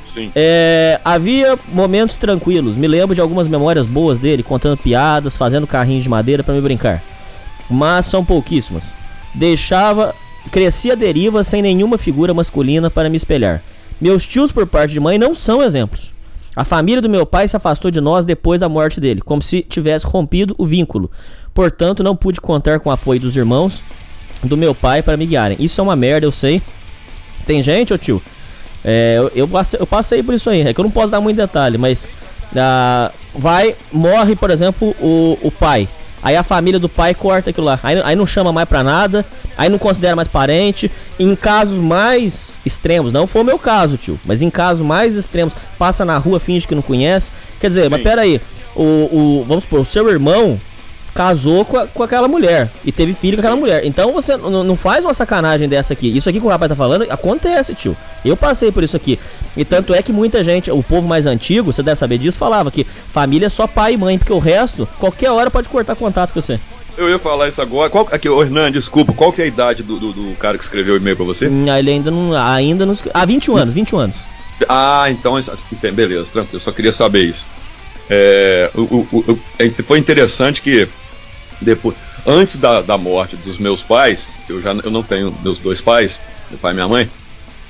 Sim. 0.07 0.31
É, 0.37 1.01
havia 1.05 1.59
momentos 1.73 2.19
tranquilos. 2.19 2.77
Me 2.77 2.87
lembro 2.87 3.15
de 3.15 3.21
algumas 3.21 3.49
memórias 3.49 3.87
boas 3.87 4.19
dele, 4.19 4.43
contando 4.43 4.77
piadas, 4.77 5.37
fazendo 5.37 5.67
carrinhos 5.67 6.05
de 6.05 6.11
madeira 6.11 6.45
para 6.45 6.55
me 6.55 6.61
brincar. 6.61 7.03
Mas 7.71 8.07
são 8.07 8.25
pouquíssimas. 8.25 8.95
Deixava, 9.35 10.14
crescia 10.53 10.92
a 10.92 10.97
deriva 10.97 11.42
sem 11.42 11.62
nenhuma 11.62 11.99
figura 11.99 12.35
masculina 12.35 12.90
para 12.90 13.09
me 13.09 13.16
espelhar. 13.16 13.62
Meus 14.00 14.26
tios, 14.26 14.52
por 14.52 14.66
parte 14.66 14.92
de 14.92 15.00
mãe, 15.00 15.18
não 15.18 15.35
são 15.35 15.62
exemplos. 15.62 16.12
A 16.57 16.64
família 16.64 17.02
do 17.02 17.09
meu 17.09 17.26
pai 17.26 17.48
se 17.48 17.57
afastou 17.57 17.90
de 17.90 18.00
nós 18.00 18.24
depois 18.24 18.61
da 18.61 18.68
morte 18.68 19.00
dele, 19.00 19.20
como 19.20 19.42
se 19.42 19.62
tivesse 19.62 20.07
rompido 20.07 20.54
o 20.57 20.66
vínculo. 20.66 21.11
Portanto, 21.52 22.02
não 22.02 22.14
pude 22.14 22.40
contar 22.40 22.78
com 22.80 22.90
o 22.90 22.92
apoio 22.92 23.20
dos 23.20 23.37
irmãos 23.37 23.83
do 24.42 24.57
meu 24.57 24.74
pai 24.74 25.02
para 25.02 25.16
me 25.16 25.26
guiarem. 25.26 25.57
Isso 25.59 25.80
é 25.80 25.85
uma 25.85 25.96
merda, 25.96 26.26
eu 26.26 26.33
sei. 26.33 26.62
Tem 27.46 27.62
gente, 27.62 27.92
ô 27.92 27.98
tio? 27.98 28.22
É, 28.85 29.16
eu, 29.35 29.48
eu, 29.78 29.87
passei, 29.87 30.22
por 30.22 30.35
isso 30.35 30.48
aí. 30.48 30.61
É 30.61 30.74
que 30.74 30.78
eu 30.78 30.85
não 30.85 30.90
posso 30.90 31.09
dar 31.09 31.20
muito 31.20 31.37
detalhe, 31.37 31.78
mas. 31.78 32.09
Ah, 32.54 33.11
vai, 33.35 33.74
morre, 33.90 34.37
por 34.37 34.50
exemplo, 34.50 34.94
o, 35.00 35.38
o 35.42 35.50
pai. 35.50 35.88
Aí 36.25 36.35
a 36.37 36.43
família 36.43 36.81
do 36.81 36.89
pai 36.89 37.15
corta 37.15 37.51
aquilo 37.51 37.67
lá. 37.67 37.79
Aí, 37.83 38.01
aí 38.03 38.17
não 38.17 38.27
chama 38.27 38.51
mais 38.51 38.67
pra 38.67 38.83
nada. 38.83 39.27
Aí 39.59 39.69
não 39.69 39.79
considera 39.79 40.17
mais 40.17 40.27
parente. 40.27 40.91
Em 41.19 41.37
casos 41.37 41.79
mais 41.79 42.59
extremos, 42.65 43.13
não 43.13 43.27
foi 43.27 43.43
o 43.43 43.45
meu 43.45 43.59
caso, 43.59 43.99
tio. 43.99 44.19
Mas 44.25 44.41
em 44.41 44.49
casos 44.49 44.85
mais 44.85 45.17
extremos, 45.17 45.55
passa 45.79 46.03
na 46.03 46.17
rua, 46.17 46.41
finge 46.41 46.67
que 46.67 46.75
não 46.75 46.81
conhece. 46.81 47.31
Quer 47.61 47.69
dizer, 47.69 47.83
Sim. 47.83 47.89
mas 47.91 48.03
pera 48.03 48.23
aí. 48.23 48.41
O, 48.75 48.83
o, 48.83 49.45
vamos 49.47 49.65
supor, 49.65 49.81
o 49.81 49.85
seu 49.85 50.09
irmão 50.09 50.59
casou 51.14 51.64
com, 51.64 51.79
a, 51.79 51.87
com 51.87 52.03
aquela 52.03 52.27
mulher 52.27 52.70
e 52.85 52.90
teve 52.90 53.12
filho 53.12 53.37
com 53.37 53.40
aquela 53.40 53.57
mulher. 53.57 53.85
Então 53.85 54.12
você 54.12 54.37
não 54.37 54.77
faz 54.77 55.05
uma 55.05 55.14
sacanagem 55.14 55.68
dessa 55.68 55.92
aqui. 55.92 56.14
Isso 56.14 56.29
aqui 56.29 56.40
que 56.40 56.46
o 56.46 56.48
rapaz 56.48 56.68
tá 56.68 56.77
falando 56.77 57.07
acontece, 57.09 57.74
tio. 57.74 57.96
Eu 58.24 58.37
passei 58.37 58.72
por 58.72 58.83
isso 58.83 58.96
aqui. 58.96 59.18
E 59.57 59.64
tanto 59.64 59.94
é 59.94 60.03
que 60.03 60.12
muita 60.12 60.42
gente, 60.42 60.70
o 60.70 60.83
povo 60.83 61.07
mais 61.07 61.27
antigo, 61.27 61.72
você 61.72 61.83
deve 61.83 61.98
saber 61.98 62.18
disso, 62.18 62.37
falava 62.37 62.70
que 62.70 62.85
família 62.85 63.46
é 63.46 63.48
só 63.48 63.66
pai 63.66 63.94
e 63.94 63.96
mãe, 63.96 64.18
porque 64.18 64.33
o 64.33 64.38
resto, 64.38 64.88
qualquer 64.98 65.31
hora 65.31 65.50
pode 65.50 65.68
cortar 65.68 65.94
contato 65.94 66.33
com 66.33 66.42
você. 66.42 66.59
Eu 66.96 67.09
ia 67.09 67.18
falar 67.18 67.48
isso 67.48 67.61
agora. 67.61 67.90
Qual, 67.90 68.09
aqui, 68.11 68.29
ô 68.29 68.40
Hernan, 68.40 68.70
desculpa, 68.70 69.12
qual 69.12 69.33
que 69.33 69.40
é 69.40 69.44
a 69.44 69.48
idade 69.48 69.83
do, 69.83 69.98
do, 69.98 70.12
do 70.12 70.35
cara 70.37 70.57
que 70.57 70.64
escreveu 70.64 70.94
o 70.94 70.96
e-mail 70.96 71.16
pra 71.16 71.24
você? 71.24 71.48
Hum, 71.48 71.66
ele 71.72 71.90
ainda 71.90 72.11
não. 72.11 72.37
Ainda 72.37 72.87
não. 72.87 72.94
Ah, 73.12 73.24
21 73.24 73.57
anos, 73.57 73.74
21 73.74 73.98
anos. 73.98 74.16
Ah, 74.68 75.07
então, 75.11 75.35
assim, 75.37 75.77
beleza, 75.92 76.27
tranquilo, 76.33 76.57
eu 76.57 76.61
só 76.61 76.70
queria 76.70 76.92
saber 76.92 77.24
isso. 77.24 77.44
É, 78.09 78.70
o, 78.74 78.83
o, 78.83 79.09
o, 79.12 79.38
é, 79.59 79.68
foi 79.83 79.98
interessante 79.98 80.62
que 80.62 80.88
depois, 81.61 81.97
antes 82.27 82.57
da, 82.57 82.81
da 82.81 82.99
morte 82.99 83.37
dos 83.37 83.59
meus 83.59 83.83
pais, 83.83 84.29
eu 84.49 84.61
já 84.61 84.73
eu 84.73 84.90
não 84.90 85.03
tenho 85.03 85.35
meus 85.43 85.59
dois 85.59 85.81
pais, 85.81 86.21
meu 86.51 86.59
pai 86.59 86.73
e 86.73 86.75
minha 86.75 86.88
mãe. 86.88 87.11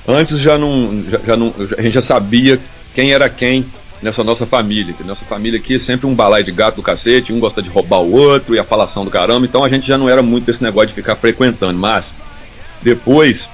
Antes 0.06 0.38
já 0.38 0.58
não, 0.58 1.02
já, 1.08 1.18
já 1.26 1.36
não, 1.36 1.54
a 1.76 1.82
gente 1.82 1.94
já 1.94 2.02
sabia 2.02 2.60
quem 2.94 3.12
era 3.12 3.28
quem 3.28 3.64
nessa 4.02 4.22
nossa 4.22 4.46
família. 4.46 4.94
Nossa 5.04 5.24
família 5.24 5.58
aqui 5.58 5.76
é 5.76 5.78
sempre 5.78 6.06
um 6.06 6.14
balai 6.14 6.42
de 6.42 6.52
gato 6.52 6.76
do 6.76 6.82
cacete, 6.82 7.32
um 7.32 7.40
gosta 7.40 7.62
de 7.62 7.70
roubar 7.70 8.00
o 8.00 8.12
outro 8.12 8.54
e 8.54 8.58
a 8.58 8.64
falação 8.64 9.04
do 9.04 9.10
caramba, 9.10 9.46
então 9.46 9.64
a 9.64 9.68
gente 9.68 9.86
já 9.86 9.96
não 9.96 10.08
era 10.08 10.22
muito 10.22 10.44
desse 10.44 10.62
negócio 10.62 10.88
de 10.88 10.94
ficar 10.94 11.16
frequentando. 11.16 11.78
Mas 11.78 12.12
depois 12.82 13.48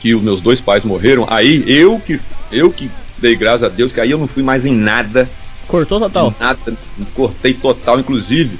que 0.00 0.14
os 0.14 0.22
meus 0.22 0.40
dois 0.40 0.60
pais 0.60 0.84
morreram, 0.84 1.26
aí 1.28 1.64
eu 1.66 2.00
que 2.00 2.20
eu 2.50 2.72
que 2.72 2.90
dei 3.18 3.36
graças 3.36 3.64
a 3.64 3.68
Deus 3.68 3.92
que 3.92 4.00
aí 4.00 4.10
eu 4.10 4.18
não 4.18 4.28
fui 4.28 4.42
mais 4.42 4.66
em 4.66 4.74
nada. 4.74 5.28
Cortou 5.66 6.00
total? 6.00 6.34
Nada, 6.40 6.72
cortei 7.14 7.52
total, 7.52 8.00
inclusive 8.00 8.58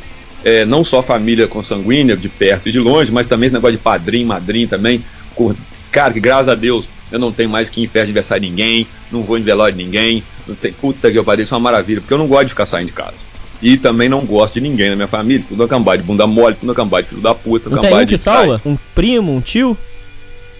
é, 0.48 0.64
não 0.64 0.82
só 0.82 1.00
a 1.00 1.02
família 1.02 1.46
consanguínea, 1.46 2.16
de 2.16 2.28
perto 2.28 2.68
e 2.68 2.72
de 2.72 2.78
longe, 2.78 3.12
mas 3.12 3.26
também 3.26 3.46
esse 3.46 3.54
negócio 3.54 3.76
de 3.76 3.82
padrinho, 3.82 4.26
madrinho 4.26 4.66
também. 4.66 5.04
Cara, 5.90 6.12
que 6.12 6.20
graças 6.20 6.48
a 6.48 6.54
Deus 6.54 6.88
eu 7.12 7.18
não 7.18 7.30
tenho 7.30 7.50
mais 7.50 7.68
que 7.68 7.82
ir 7.82 7.88
de 7.88 8.00
aniversário 8.00 8.42
de 8.42 8.50
ninguém, 8.50 8.86
não 9.12 9.22
vou 9.22 9.38
em 9.38 9.42
velório 9.42 9.76
de 9.76 9.84
ninguém, 9.84 10.22
não 10.46 10.54
tem, 10.54 10.72
puta 10.72 11.10
que 11.10 11.18
eu 11.18 11.24
parei, 11.24 11.42
isso 11.42 11.54
é 11.54 11.56
uma 11.56 11.64
maravilha, 11.70 12.00
porque 12.00 12.12
eu 12.12 12.18
não 12.18 12.26
gosto 12.26 12.44
de 12.44 12.50
ficar 12.50 12.66
saindo 12.66 12.86
de 12.86 12.92
casa. 12.92 13.16
E 13.60 13.76
também 13.76 14.08
não 14.08 14.24
gosto 14.24 14.54
de 14.54 14.60
ninguém 14.60 14.88
na 14.90 14.96
minha 14.96 15.08
família, 15.08 15.44
tudo 15.46 15.62
acambar 15.62 15.98
de 15.98 16.04
bunda 16.04 16.26
mole, 16.26 16.54
tudo 16.54 16.72
acambar 16.72 17.02
de 17.02 17.10
filho 17.10 17.20
da 17.20 17.34
puta, 17.34 17.68
não 17.68 17.78
tem 17.78 17.94
um 17.94 18.06
que 18.06 18.18
salva? 18.18 18.60
Um 18.64 18.76
primo, 18.94 19.34
um 19.34 19.40
tio? 19.40 19.76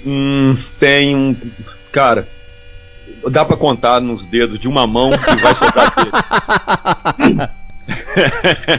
Hum, 0.05 0.57
tem 0.79 1.17
um. 1.17 1.37
Cara, 1.93 2.29
dá 3.31 3.45
para 3.45 3.57
contar 3.57 4.01
nos 4.01 4.25
dedos 4.25 4.59
de 4.59 4.69
uma 4.69 4.87
mão 4.87 5.11
e 5.11 5.37
vai 5.37 5.55
sobrar 5.55 5.95
dedo. 7.19 7.49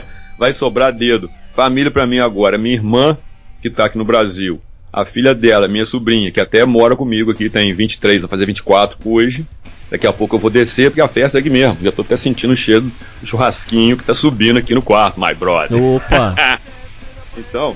vai 0.40 0.54
sobrar 0.54 0.94
dedo. 0.94 1.30
Família 1.54 1.92
para 1.92 2.08
mim 2.08 2.20
agora, 2.20 2.58
minha 2.58 2.76
irmã, 2.76 3.18
que 3.62 3.70
tá 3.70 3.86
aqui 3.86 3.98
no 3.98 4.06
Brasil, 4.06 4.62
a 4.92 5.04
filha 5.04 5.36
dela, 5.36 5.68
minha 5.68 5.86
sobrinha, 5.86 6.32
que 6.32 6.40
até 6.40 6.66
mora 6.66 6.96
comigo 6.96 7.30
aqui, 7.30 7.50
tem 7.50 7.74
23, 7.74 8.22
vai 8.22 8.30
fazer 8.30 8.46
24 8.46 8.98
hoje. 9.04 9.46
Daqui 9.92 10.08
a 10.08 10.14
pouco 10.14 10.36
eu 10.36 10.40
vou 10.40 10.50
descer, 10.50 10.92
porque 10.92 11.02
a 11.02 11.08
festa 11.08 11.38
é 11.38 11.40
aqui 11.40 11.50
mesmo. 11.50 11.78
Já 11.82 11.92
tô 11.92 12.04
até 12.04 12.16
sentindo 12.16 12.54
o 12.54 12.56
cheiro 12.56 12.92
do 13.20 13.28
churrasquinho 13.28 13.98
que 13.98 14.04
tá 14.04 14.14
subindo 14.14 14.60
aqui 14.60 14.74
no 14.74 14.82
quarto, 14.82 15.20
my 15.20 15.34
brother. 15.34 15.82
Opa! 15.82 16.60
então, 17.36 17.76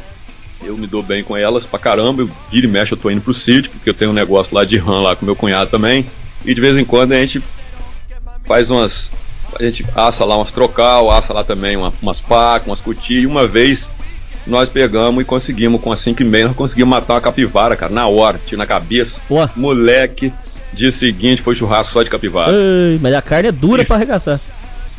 eu 0.63 0.77
me 0.77 0.85
dou 0.85 1.01
bem 1.01 1.23
com 1.23 1.35
elas 1.35 1.65
pra 1.65 1.79
caramba. 1.79 2.21
Eu 2.21 2.29
vira 2.51 2.67
e 2.67 2.69
mexe, 2.69 2.93
eu 2.93 2.97
tô 2.97 3.09
indo 3.09 3.21
pro 3.21 3.33
sítio, 3.33 3.71
porque 3.71 3.89
eu 3.89 3.95
tenho 3.95 4.11
um 4.11 4.13
negócio 4.13 4.55
lá 4.55 4.63
de 4.63 4.77
rã 4.77 5.01
lá 5.01 5.15
com 5.15 5.25
meu 5.25 5.35
cunhado 5.35 5.71
também. 5.71 6.05
E 6.45 6.53
de 6.53 6.61
vez 6.61 6.77
em 6.77 6.85
quando 6.85 7.13
a 7.13 7.19
gente 7.19 7.41
faz 8.45 8.69
umas 8.69 9.11
a 9.59 9.63
gente 9.63 9.85
assa 9.95 10.25
lá 10.25 10.35
umas 10.37 10.51
trocal, 10.51 11.11
assa 11.11 11.33
lá 11.33 11.43
também 11.43 11.75
uma, 11.75 11.93
umas 12.01 12.19
pacas, 12.19 12.67
umas 12.67 12.81
cuti. 12.81 13.19
E 13.19 13.25
uma 13.25 13.47
vez 13.47 13.91
nós 14.45 14.69
pegamos 14.69 15.21
e 15.21 15.25
conseguimos, 15.25 15.81
com 15.81 15.91
a 15.91 15.95
5 15.95 16.21
e 16.21 16.25
meia, 16.25 16.47
nós 16.47 16.55
conseguimos 16.55 16.89
matar 16.89 17.13
uma 17.13 17.21
capivara, 17.21 17.75
cara, 17.75 17.91
na 17.91 18.07
hora, 18.07 18.39
tiro 18.45 18.57
na 18.57 18.65
cabeça. 18.65 19.19
Ó. 19.29 19.47
Moleque, 19.55 20.33
dia 20.73 20.91
seguinte 20.91 21.41
foi 21.41 21.55
churrasco 21.55 21.93
só 21.93 22.03
de 22.03 22.09
capivara. 22.09 22.51
Ai, 22.51 22.99
mas 23.01 23.13
a 23.13 23.21
carne 23.21 23.49
é 23.49 23.51
dura 23.51 23.85
pra 23.85 23.95
arregaçar. 23.95 24.39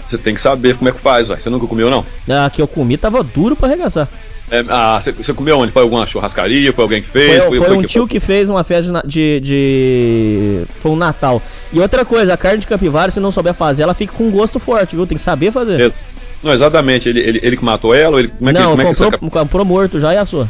Você 0.06 0.18
tem 0.18 0.34
que 0.34 0.40
saber 0.40 0.76
como 0.76 0.88
é 0.88 0.92
que 0.92 1.00
faz, 1.00 1.30
ué. 1.30 1.38
Você 1.38 1.48
nunca 1.48 1.66
comeu, 1.66 1.90
não? 1.90 2.04
A 2.28 2.50
que 2.50 2.60
eu 2.60 2.68
comi 2.68 2.98
tava 2.98 3.22
duro 3.22 3.56
pra 3.56 3.68
arregaçar. 3.68 4.08
É, 4.50 4.62
ah, 4.68 5.00
você, 5.00 5.32
comeu 5.32 5.58
onde? 5.58 5.72
Foi 5.72 5.82
alguma 5.82 6.06
churrascaria? 6.06 6.72
Foi 6.72 6.84
alguém 6.84 7.02
que 7.02 7.08
fez? 7.08 7.42
Foi, 7.44 7.58
foi 7.58 7.76
um 7.76 7.82
tio 7.82 8.06
que 8.06 8.20
fez 8.20 8.48
uma 8.48 8.62
festa 8.62 9.02
de, 9.06 9.40
de, 9.40 10.62
Foi 10.78 10.92
um 10.92 10.96
Natal. 10.96 11.40
E 11.72 11.80
outra 11.80 12.04
coisa, 12.04 12.34
a 12.34 12.36
carne 12.36 12.58
de 12.58 12.66
capivara, 12.66 13.10
se 13.10 13.20
não 13.20 13.30
souber 13.30 13.54
fazer, 13.54 13.84
ela 13.84 13.94
fica 13.94 14.12
com 14.12 14.24
um 14.24 14.30
gosto 14.30 14.58
forte, 14.58 14.96
viu? 14.96 15.06
Tem 15.06 15.16
que 15.16 15.22
saber 15.22 15.50
fazer. 15.50 15.80
Esse. 15.80 16.06
Não, 16.42 16.52
exatamente. 16.52 17.08
Ele, 17.08 17.20
ele, 17.20 17.40
ele 17.42 17.56
que 17.56 17.64
matou 17.64 17.94
ela? 17.94 18.18
Ele, 18.18 18.28
como 18.28 18.50
é 18.50 18.52
que, 18.52 18.58
não, 18.58 18.70
como 18.70 18.82
é 18.82 18.84
que 18.84 18.94
comprou, 18.94 19.30
comprou 19.30 19.64
morto 19.64 19.98
já 19.98 20.12
e 20.12 20.18
assou. 20.18 20.46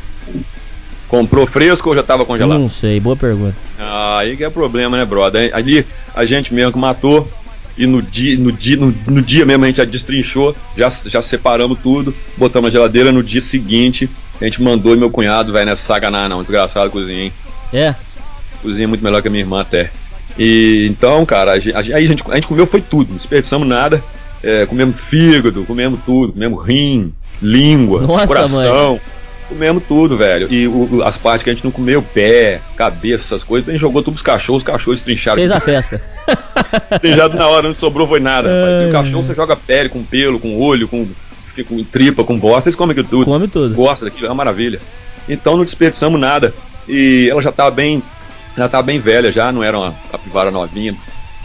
comprou 1.09 1.47
fresco 1.47 1.91
ou 1.91 1.95
já 1.95 2.03
tava 2.03 2.25
congelado? 2.25 2.59
Não 2.59 2.69
sei, 2.69 2.99
boa 2.99 3.15
pergunta. 3.15 3.55
Ah, 3.79 4.19
aí 4.19 4.37
que 4.37 4.43
é 4.43 4.51
problema, 4.51 4.97
né, 4.97 5.05
brother? 5.05 5.51
Ali 5.55 5.87
a 6.13 6.25
gente 6.25 6.53
mesmo 6.53 6.73
que 6.73 6.79
matou 6.79 7.29
e 7.77 7.87
no 7.87 8.01
dia, 8.01 8.39
no 8.39 8.53
dia, 8.53 8.77
no, 8.77 8.95
no 9.07 9.23
dia 9.23 9.45
mesmo 9.45 9.65
a 9.65 9.67
gente 9.67 9.79
já 9.79 9.85
destrinchou, 9.85 10.55
já, 10.77 10.89
já 11.07 11.21
separamos 11.21 11.79
tudo, 11.83 12.15
botamos 12.37 12.69
na 12.69 12.73
geladeira. 12.73 13.11
No 13.11 13.23
dia 13.23 13.41
seguinte 13.41 14.09
a 14.41 14.45
gente 14.45 14.63
mandou 14.63 14.95
e 14.95 14.97
meu 14.97 15.11
cunhado, 15.11 15.53
velho, 15.53 15.67
nessa 15.67 15.83
saga 15.83 16.11
não, 16.11 16.29
não, 16.29 16.41
desgraçado 16.41 16.91
cozinha, 16.91 17.25
hein? 17.25 17.33
É, 17.73 17.95
Cozinha 18.63 18.89
muito 18.89 19.05
melhor 19.05 19.21
que 19.21 19.29
a 19.29 19.31
minha 19.31 19.43
irmã 19.43 19.61
até. 19.61 19.91
E 20.39 20.87
então, 20.91 21.25
cara, 21.27 21.53
a 21.53 21.59
gente, 21.59 21.77
a 21.77 22.01
gente, 22.01 22.25
a 22.29 22.35
gente 22.35 22.47
comeu 22.47 22.67
foi 22.67 22.81
tudo, 22.81 23.11
não 23.11 23.17
desperdiçamos 23.17 23.67
nada. 23.67 24.03
É, 24.43 24.67
comemos 24.67 25.01
fígado, 25.01 25.65
comemos 25.65 26.01
tudo, 26.05 26.33
comemos 26.33 26.67
rim, 26.67 27.13
língua, 27.41 28.03
Nossa, 28.03 28.27
coração. 28.27 29.01
Comemos 29.55 29.83
tudo, 29.87 30.17
velho. 30.17 30.53
E 30.53 30.67
o- 30.67 31.03
as 31.05 31.17
partes 31.17 31.45
que 31.45 31.51
a 31.51 31.55
gente 31.55 31.65
não 31.65 31.71
comeu, 31.71 32.03
pé, 32.03 32.61
cabeça, 32.77 33.25
essas 33.27 33.45
coisas, 33.45 33.69
a 33.69 33.73
gente 33.73 33.81
jogou 33.81 34.03
tudo 34.03 34.15
pros 34.15 34.23
cachorros, 34.23 34.63
os 34.63 34.67
cachorros 34.67 35.01
trincharam. 35.01 35.37
fez 35.39 35.51
a 35.53 35.61
festa. 35.61 36.03
Trinchado 37.01 37.37
na 37.37 37.47
hora, 37.49 37.69
não 37.69 37.75
sobrou 37.75 38.07
foi 38.07 38.21
nada. 38.21 38.49
Ai. 38.51 38.89
o 38.89 38.93
cachorro 38.93 39.23
você 39.23 39.35
joga 39.35 39.57
pele, 39.57 39.89
com 39.89 40.03
pelo, 40.03 40.39
com 40.41 40.59
olho, 40.61 40.89
com, 40.89 41.07
com 41.69 41.85
tripa, 41.85 42.25
com 42.25 42.39
bosta, 42.39 42.69
eles 42.69 42.75
comem 42.77 42.93
aquilo 42.93 43.07
tudo 43.09 43.25
Come 43.25 43.47
tudo. 43.49 43.75
gosta 43.75 44.05
daquilo, 44.05 44.27
é 44.27 44.29
uma 44.29 44.35
maravilha. 44.35 44.81
Então 45.29 45.57
não 45.57 45.65
desperdiçamos 45.65 46.21
nada. 46.21 46.53
E 46.89 47.29
ela 47.31 47.41
já 47.41 47.51
estava 47.51 47.71
bem, 47.71 48.03
já 48.59 48.69
tava 48.69 48.83
bem 48.83 48.99
velha, 48.99 49.33
já 49.33 49.51
não 49.53 49.63
era 49.63 49.79
uma 49.79 49.95
capivara 50.11 50.51
novinha. 50.51 50.95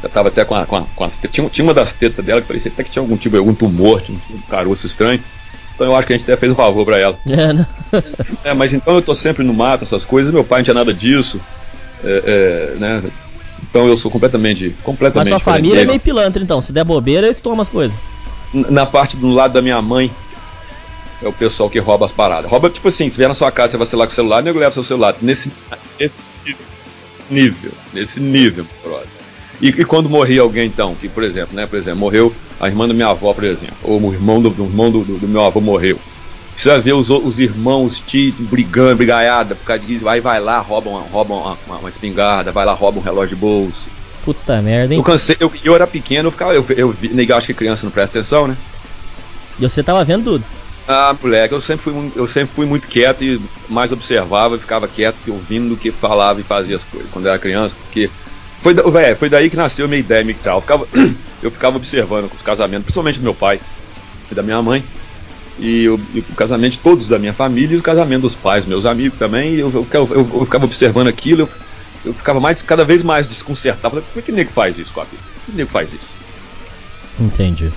Já 0.01 0.07
estava 0.07 0.29
até 0.29 0.43
com, 0.45 0.55
a, 0.55 0.65
com, 0.65 0.77
a, 0.77 0.81
com 0.95 1.03
as. 1.03 1.19
Tinha, 1.31 1.49
tinha 1.49 1.63
uma 1.65 1.73
das 1.73 1.93
tetas 1.95 2.23
dela 2.25 2.41
que 2.41 2.47
parecia 2.47 2.71
até 2.71 2.83
que 2.83 2.89
tinha 2.89 3.01
algum 3.03 3.17
tipo, 3.17 3.35
algum 3.37 3.53
tumor, 3.53 4.01
tinha 4.01 4.17
um 4.33 4.39
caroço 4.49 4.85
estranho. 4.85 5.21
Então 5.79 5.87
eu 5.87 5.95
acho 5.95 6.07
que 6.07 6.13
a 6.13 6.17
gente 6.17 6.29
até 6.29 6.37
fez 6.37 6.51
um 6.51 6.55
favor 6.55 6.85
para 6.85 6.99
ela. 6.99 7.17
É, 7.25 7.53
né? 7.53 7.65
É, 8.43 8.53
mas 8.53 8.73
então 8.73 8.95
eu 8.95 9.01
tô 9.01 9.15
sempre 9.15 9.45
no 9.45 9.53
mato, 9.53 9.85
essas 9.85 10.03
coisas. 10.03 10.29
Meu 10.29 10.43
pai 10.43 10.59
não 10.59 10.63
tinha 10.65 10.73
nada 10.73 10.93
disso. 10.93 11.39
É, 12.03 12.73
é, 12.75 12.79
né? 12.79 13.03
Então 13.63 13.87
eu 13.87 13.95
sou 13.95 14.11
completamente, 14.11 14.65
Mas 14.65 14.83
completamente 14.83 15.29
sua 15.29 15.37
diferente 15.37 15.55
família 15.55 15.75
é 15.75 15.77
dele. 15.77 15.87
meio 15.87 15.99
pilantra, 16.01 16.43
então. 16.43 16.61
Se 16.61 16.73
der 16.73 16.83
bobeira, 16.83 17.27
eles 17.27 17.39
tomam 17.39 17.61
as 17.61 17.69
coisas. 17.69 17.97
Na 18.53 18.85
parte 18.85 19.15
do 19.15 19.29
lado 19.29 19.53
da 19.53 19.61
minha 19.61 19.81
mãe 19.81 20.11
é 21.23 21.27
o 21.29 21.33
pessoal 21.33 21.69
que 21.69 21.79
rouba 21.79 22.05
as 22.05 22.11
paradas. 22.11 22.51
Rouba, 22.51 22.69
tipo 22.69 22.89
assim, 22.89 23.09
se 23.09 23.15
vier 23.15 23.29
na 23.29 23.33
sua 23.33 23.49
casa, 23.49 23.71
você 23.71 23.77
vacilar 23.77 24.05
com 24.05 24.11
o 24.11 24.15
celular, 24.15 24.43
nego 24.43 24.59
leva 24.59 24.73
seu 24.73 24.83
celular. 24.83 25.15
Nesse, 25.21 25.49
nesse 25.97 26.21
nível, 27.29 27.71
nesse 27.93 28.19
nível, 28.19 28.65
brother. 28.83 29.07
E, 29.61 29.67
e 29.69 29.85
quando 29.85 30.09
morria 30.09 30.41
alguém, 30.41 30.67
então, 30.67 30.95
que, 30.95 31.09
por 31.09 31.23
exemplo, 31.23 31.55
né, 31.55 31.65
por 31.67 31.77
exemplo, 31.77 31.99
morreu 31.99 32.33
a 32.59 32.67
irmã 32.67 32.87
da 32.87 32.93
minha 32.93 33.07
avó, 33.09 33.33
por 33.33 33.43
exemplo, 33.43 33.75
ou 33.83 34.01
o 34.01 34.13
irmão 34.13 34.41
do, 34.41 34.49
irmão 34.49 34.89
do, 34.91 35.03
do- 35.03 35.17
do 35.19 35.27
meu 35.27 35.43
avô 35.45 35.59
morreu. 35.59 35.99
Você 36.55 36.69
vai 36.69 36.81
ver 36.81 36.93
os, 36.93 37.09
os 37.09 37.39
irmãos, 37.39 37.93
os 37.93 37.99
tios 37.99 38.35
brigando, 38.35 38.95
brigaiada, 38.97 39.55
por 39.55 39.63
causa 39.65 39.83
disso, 39.83 40.07
aí 40.09 40.19
vai 40.19 40.39
lá, 40.39 40.59
roubam, 40.59 40.93
uma, 40.93 41.01
roubam 41.01 41.37
uma, 41.39 41.57
uma- 41.67 41.77
uma 41.79 41.89
espingarda, 41.89 42.51
vai 42.51 42.65
lá, 42.65 42.73
rouba 42.73 42.99
um 42.99 43.03
relógio 43.03 43.35
de 43.35 43.41
bolso. 43.41 43.87
Puta 44.23 44.61
merda, 44.61 44.93
hein? 44.93 44.99
Eu 44.99 45.03
cansei, 45.03 45.37
eu, 45.39 45.51
eu 45.63 45.75
era 45.75 45.87
pequeno, 45.87 46.27
eu 46.27 46.31
ficava, 46.31 46.53
eu, 46.53 46.65
eu 46.75 46.95
negar, 47.11 47.37
acho 47.37 47.47
que 47.47 47.53
criança 47.53 47.85
não 47.85 47.91
presta 47.91 48.19
atenção, 48.19 48.47
né? 48.47 48.57
E 49.57 49.61
você 49.69 49.81
tava 49.83 50.03
vendo 50.03 50.23
tudo. 50.25 50.45
Ah, 50.87 51.15
moleque, 51.21 51.53
eu 51.53 51.61
sempre 51.61 51.83
fui, 51.83 52.11
eu 52.15 52.25
sempre 52.27 52.55
fui 52.55 52.65
muito 52.65 52.87
quieto 52.87 53.23
e 53.23 53.39
mais 53.69 53.91
observava 53.91 54.55
e 54.55 54.59
ficava 54.59 54.87
quieto 54.87 55.17
ouvindo 55.27 55.69
do 55.69 55.77
que 55.77 55.91
falava 55.91 56.39
e 56.39 56.43
fazia 56.43 56.77
as 56.77 56.83
coisas 56.83 57.09
quando 57.11 57.25
eu 57.25 57.31
era 57.31 57.39
criança, 57.39 57.75
porque 57.83 58.09
foi, 58.61 58.73
da- 58.73 58.83
véi, 58.83 59.15
foi 59.15 59.29
daí 59.29 59.49
que 59.49 59.55
nasceu 59.55 59.85
a 59.85 59.87
minha 59.87 59.99
ideia 59.99 60.35
tal. 60.43 60.57
Eu 60.57 60.61
ficava, 60.61 60.87
eu 61.43 61.51
ficava 61.51 61.77
observando 61.77 62.29
os 62.35 62.41
casamentos, 62.41 62.83
principalmente 62.85 63.19
do 63.19 63.23
meu 63.23 63.33
pai 63.33 63.59
e 64.31 64.35
da 64.35 64.43
minha 64.43 64.61
mãe, 64.61 64.83
e, 65.57 65.83
eu- 65.85 65.99
e 66.13 66.19
o 66.19 66.35
casamento 66.35 66.73
de 66.73 66.77
todos 66.79 67.07
da 67.07 67.19
minha 67.19 67.33
família 67.33 67.75
e 67.75 67.79
o 67.79 67.83
casamento 67.83 68.21
dos 68.23 68.35
pais, 68.35 68.65
meus 68.65 68.85
amigos 68.85 69.17
também, 69.19 69.55
e 69.55 69.59
eu, 69.59 69.71
eu, 69.71 69.87
eu- 69.93 70.29
eu- 70.35 70.45
ficava 70.45 70.65
observando 70.65 71.07
aquilo, 71.07 71.41
eu, 71.41 71.49
eu 72.05 72.13
ficava 72.13 72.39
mais, 72.39 72.61
cada 72.61 72.85
vez 72.85 73.03
mais 73.03 73.27
desconcertado. 73.27 73.95
Falei, 73.95 74.05
Por 74.13 74.21
que 74.23 74.31
nego 74.31 74.49
faz 74.51 74.77
isso 74.77 74.93
com 74.93 75.01
a 75.01 75.03
vida? 75.03 75.21
Por 75.45 75.51
que 75.51 75.57
nego 75.57 75.69
faz 75.69 75.93
isso? 75.93 76.07
Entendi. 77.19 77.71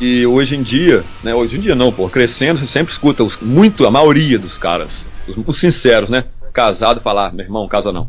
E 0.00 0.26
hoje 0.26 0.56
em 0.56 0.62
dia, 0.62 1.04
né? 1.22 1.34
Hoje 1.34 1.56
em 1.56 1.60
dia 1.60 1.74
não, 1.74 1.92
pô, 1.92 2.08
crescendo, 2.08 2.58
você 2.58 2.66
sempre 2.66 2.90
escuta 2.92 3.22
os, 3.22 3.36
muito, 3.38 3.86
a 3.86 3.90
maioria 3.90 4.38
dos 4.38 4.56
caras, 4.56 5.06
os, 5.28 5.36
os 5.46 5.58
sinceros, 5.58 6.08
né? 6.08 6.24
Casado 6.54 7.00
falar, 7.02 7.34
meu 7.34 7.44
irmão, 7.44 7.68
casa 7.68 7.92
não. 7.92 8.08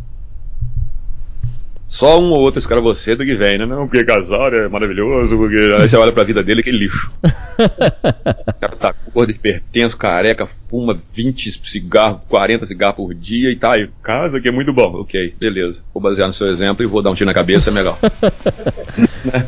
Só 1.92 2.18
um 2.22 2.32
ou 2.32 2.40
outro 2.40 2.58
escravoceta 2.58 3.26
que 3.26 3.36
vem, 3.36 3.58
né? 3.58 3.66
Não, 3.66 3.86
porque 3.86 4.06
casar 4.06 4.54
é 4.54 4.70
maravilhoso, 4.70 5.36
porque. 5.36 5.58
Aí 5.76 5.90
você 5.90 5.98
olha 5.98 6.14
pra 6.14 6.24
vida 6.24 6.42
dele, 6.42 6.62
aquele 6.62 6.78
lixo. 6.78 7.12
o 7.22 8.54
cara 8.62 8.76
tá 8.80 8.96
gordo, 9.14 9.32
hipertenso, 9.32 9.98
careca, 9.98 10.46
fuma 10.46 10.98
20 11.14 11.52
cigarros, 11.52 12.22
40 12.30 12.66
cigarros 12.66 12.96
por 12.96 13.14
dia 13.14 13.52
e 13.52 13.58
tá 13.58 13.74
aí. 13.74 13.90
Casa 14.02 14.40
que 14.40 14.48
é 14.48 14.52
muito 14.52 14.72
bom. 14.72 15.02
Ok, 15.02 15.36
beleza. 15.38 15.82
Vou 15.94 16.02
basear 16.02 16.28
no 16.28 16.34
seu 16.34 16.48
exemplo 16.48 16.82
e 16.82 16.88
vou 16.88 17.02
dar 17.02 17.12
um 17.12 17.14
tiro 17.14 17.28
na 17.28 17.34
cabeça, 17.34 17.70
é 17.70 17.74
legal. 17.74 18.00
né? 19.26 19.46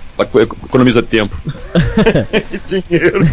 Economiza 0.65 1.01
tempo. 1.01 1.41
e 2.51 2.81
dinheiro. 2.81 3.25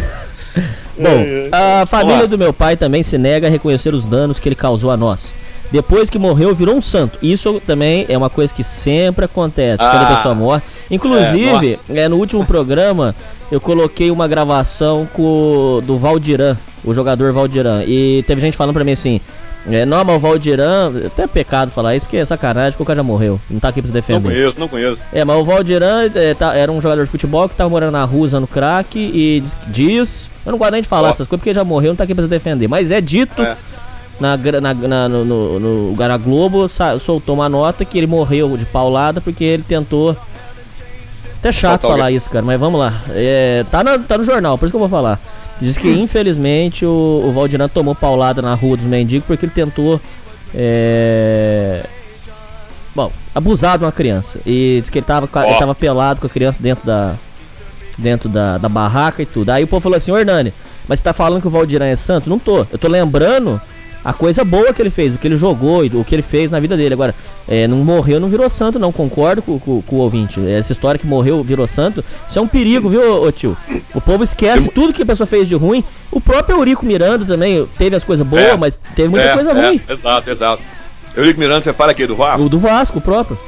Bom, 0.96 1.27
a 1.51 1.85
família 1.85 2.14
Vamos 2.14 2.31
lá. 2.31 2.37
do 2.37 2.38
meu 2.38 2.53
pai 2.53 2.77
também 2.77 3.03
se 3.03 3.18
nega 3.18 3.49
a 3.49 3.51
reconhecer 3.51 3.92
os 3.92 4.07
danos 4.07 4.38
que 4.38 4.49
ele 4.49 4.55
causou 4.55 4.92
a 4.92 4.96
nós. 4.96 5.35
Depois 5.70 6.11
que 6.11 6.18
morreu, 6.18 6.54
virou 6.54 6.74
um 6.74 6.80
santo. 6.80 7.18
Isso 7.22 7.61
também 7.66 8.04
é 8.09 8.16
uma 8.18 8.28
coisa 8.28 8.52
que 8.52 8.64
sempre 8.64 9.24
acontece 9.24 9.85
quando 9.85 10.02
a 10.02 10.09
Ah. 10.11 10.16
pessoa 10.16 10.35
morre. 10.35 10.62
Inclusive, 10.90 11.78
É, 11.90 12.00
é, 12.02 12.09
no 12.09 12.16
último 12.16 12.44
programa, 12.44 13.14
eu 13.52 13.61
coloquei 13.61 14.11
uma 14.11 14.26
gravação 14.26 15.09
com, 15.12 15.80
do 15.85 15.96
Valdiran, 15.96 16.56
o 16.85 16.92
jogador 16.92 17.33
Valdiran. 17.33 17.85
E 17.87 18.24
teve 18.26 18.40
gente 18.40 18.56
falando 18.56 18.74
pra 18.74 18.83
mim 18.85 18.92
assim: 18.92 19.20
é, 19.70 19.85
não, 19.87 20.04
mas 20.04 20.16
o 20.16 20.18
Valdiran, 20.18 20.92
até 21.06 21.22
é 21.22 21.26
pecado 21.28 21.70
falar 21.70 21.94
isso, 21.94 22.06
porque 22.06 22.16
é 22.16 22.24
sacanagem, 22.24 22.72
porque 22.72 22.83
o 22.83 22.87
cara 22.87 22.96
já 22.96 23.02
morreu. 23.04 23.40
Não 23.48 23.61
tá 23.61 23.68
aqui 23.68 23.80
pra 23.80 23.87
se 23.88 23.92
Não 23.92 24.00
defender. 24.00 24.28
conheço, 24.28 24.59
não 24.59 24.66
conheço. 24.68 24.98
É, 25.12 25.24
mas 25.24 25.37
o 25.37 25.44
Valdiran 25.44 26.11
é, 26.14 26.35
tá- 26.35 26.54
era 26.56 26.72
um 26.72 26.80
jogador 26.80 27.04
de 27.04 27.11
futebol 27.11 27.48
que 27.48 27.54
tava 27.54 27.70
morando 27.70 27.92
na 27.92 28.02
rua 28.04 28.26
usando 28.26 28.46
crack 28.46 28.98
e 28.98 29.40
diz, 29.40 29.56
diz- 29.68 30.30
Eu 30.44 30.52
não 30.52 30.59
gosto 30.59 30.72
nem 30.72 30.83
de 30.83 30.88
falar 30.88 31.11
essas 31.11 31.26
coisas 31.28 31.40
porque 31.42 31.54
já 31.54 31.62
morreu, 31.62 31.90
não 31.90 31.96
tá 31.96 32.04
aqui 32.04 32.14
pra 32.14 32.24
se 32.24 32.30
defender. 32.30 32.66
Mas 32.66 32.90
é 32.90 33.00
dito 33.00 33.40
É. 33.42 33.56
na, 34.20 34.37
na, 34.37 34.74
na- 34.74 35.09
no, 35.09 35.24
no, 35.24 35.61
no 35.88 35.94
Gara 35.96 36.16
Globo, 36.16 36.66
soltou 37.00 37.35
uma 37.35 37.48
nota 37.48 37.85
que 37.85 37.96
ele 37.98 38.06
morreu 38.06 38.56
de 38.56 38.66
paulada 38.66 39.20
porque 39.20 39.42
ele 39.44 39.62
tentou. 39.62 40.16
Até 41.38 41.50
chato 41.52 41.83
falar 41.83 42.04
alguém. 42.04 42.16
isso, 42.16 42.28
cara, 42.30 42.44
mas 42.44 42.61
vamos 42.61 42.78
lá. 42.78 43.00
É, 43.11 43.64
tá, 43.70 43.83
na- 43.83 43.98
tá 43.98 44.18
no 44.18 44.24
jornal, 44.24 44.59
por 44.59 44.66
isso 44.66 44.72
que 44.72 44.76
eu 44.76 44.80
vou 44.80 44.88
falar. 44.90 45.18
Diz 45.59 45.76
que 45.78 45.88
infelizmente 45.98 46.85
o, 46.85 47.24
o 47.26 47.33
Valdiran 47.33 47.66
tomou 47.68 47.94
paulada 47.94 48.42
na 48.42 48.54
rua 48.54 48.76
dos 48.76 48.85
mendigos 48.87 49.26
porque 49.26 49.46
ele 49.46 49.52
tentou. 49.52 49.98
É, 50.54 51.85
Bom, 52.94 53.11
abusar 53.35 53.78
de 53.78 53.85
uma 53.85 53.92
criança. 53.92 54.40
E 54.44 54.78
diz 54.80 54.90
que 54.90 54.98
ele 54.98 55.06
tava, 55.06 55.28
a- 55.33 55.48
ele 55.48 55.59
tava 55.59 55.74
pelado 55.74 56.20
com 56.20 56.26
a 56.26 56.30
criança 56.30 56.62
dentro 56.62 56.85
da. 56.85 57.14
Dentro 57.98 58.28
da, 58.30 58.56
da 58.56 58.68
barraca 58.68 59.20
e 59.22 59.26
tudo. 59.26 59.50
Aí 59.50 59.62
o 59.64 59.66
povo 59.66 59.80
falou 59.83 59.96
assim, 59.98 60.11
ô 60.11 60.16
Hernani, 60.18 60.54
mas 60.88 60.98
você 61.00 61.04
tá 61.04 61.12
falando 61.12 61.42
que 61.42 61.46
o 61.48 61.50
Valdiran 61.50 61.85
é 61.87 61.96
santo? 61.96 62.30
Não 62.30 62.38
tô. 62.38 62.66
Eu 62.72 62.78
tô 62.78 62.88
lembrando 62.88 63.61
a 64.04 64.12
coisa 64.12 64.44
boa 64.44 64.72
que 64.72 64.80
ele 64.80 64.90
fez, 64.90 65.14
o 65.14 65.18
que 65.18 65.26
ele 65.28 65.36
jogou 65.36 65.84
e 65.84 65.88
o 65.88 66.02
que 66.04 66.14
ele 66.14 66.22
fez 66.22 66.50
na 66.50 66.58
vida 66.58 66.76
dele. 66.76 66.94
Agora, 66.94 67.14
é, 67.46 67.66
não 67.68 67.78
morreu, 67.78 68.18
não 68.20 68.28
virou 68.28 68.48
santo, 68.48 68.78
não. 68.78 68.90
Concordo 68.92 69.42
com, 69.42 69.58
com- 69.58 69.82
com 69.82 69.96
o 69.96 69.98
ouvinte. 70.00 70.40
Essa 70.48 70.72
história 70.72 70.98
que 70.98 71.06
morreu, 71.06 71.42
virou 71.44 71.66
santo, 71.68 72.02
isso 72.28 72.38
é 72.38 72.42
um 72.42 72.48
perigo, 72.48 72.88
viu, 72.88 73.22
ô, 73.22 73.30
tio? 73.32 73.56
O 73.94 74.00
povo 74.00 74.24
esquece 74.24 74.70
tudo 74.70 74.92
que 74.92 75.02
a 75.02 75.06
pessoa 75.06 75.26
fez 75.26 75.48
de 75.48 75.54
ruim. 75.54 75.84
O 76.10 76.20
próprio 76.20 76.56
Eurico 76.58 76.84
Miranda 76.86 77.24
também 77.24 77.66
teve 77.76 77.94
as 77.96 78.04
coisas 78.04 78.26
boas, 78.26 78.42
É. 78.42 78.56
mas 78.56 78.80
teve 78.96 79.08
muita 79.08 79.26
É, 79.26 79.34
coisa 79.34 79.50
é, 79.50 79.66
ruim. 79.66 79.80
Exato, 79.88 80.30
exato. 80.30 80.62
Eurico 81.16 81.38
Miranda, 81.40 81.60
você 81.60 81.72
fala 81.72 81.90
aqui 81.92 82.06
do 82.06 82.14
Vasco? 82.16 82.42
O 82.44 82.48
do 82.48 82.58
Vasco, 82.58 82.98
o 82.98 83.02
próprio. 83.02 83.38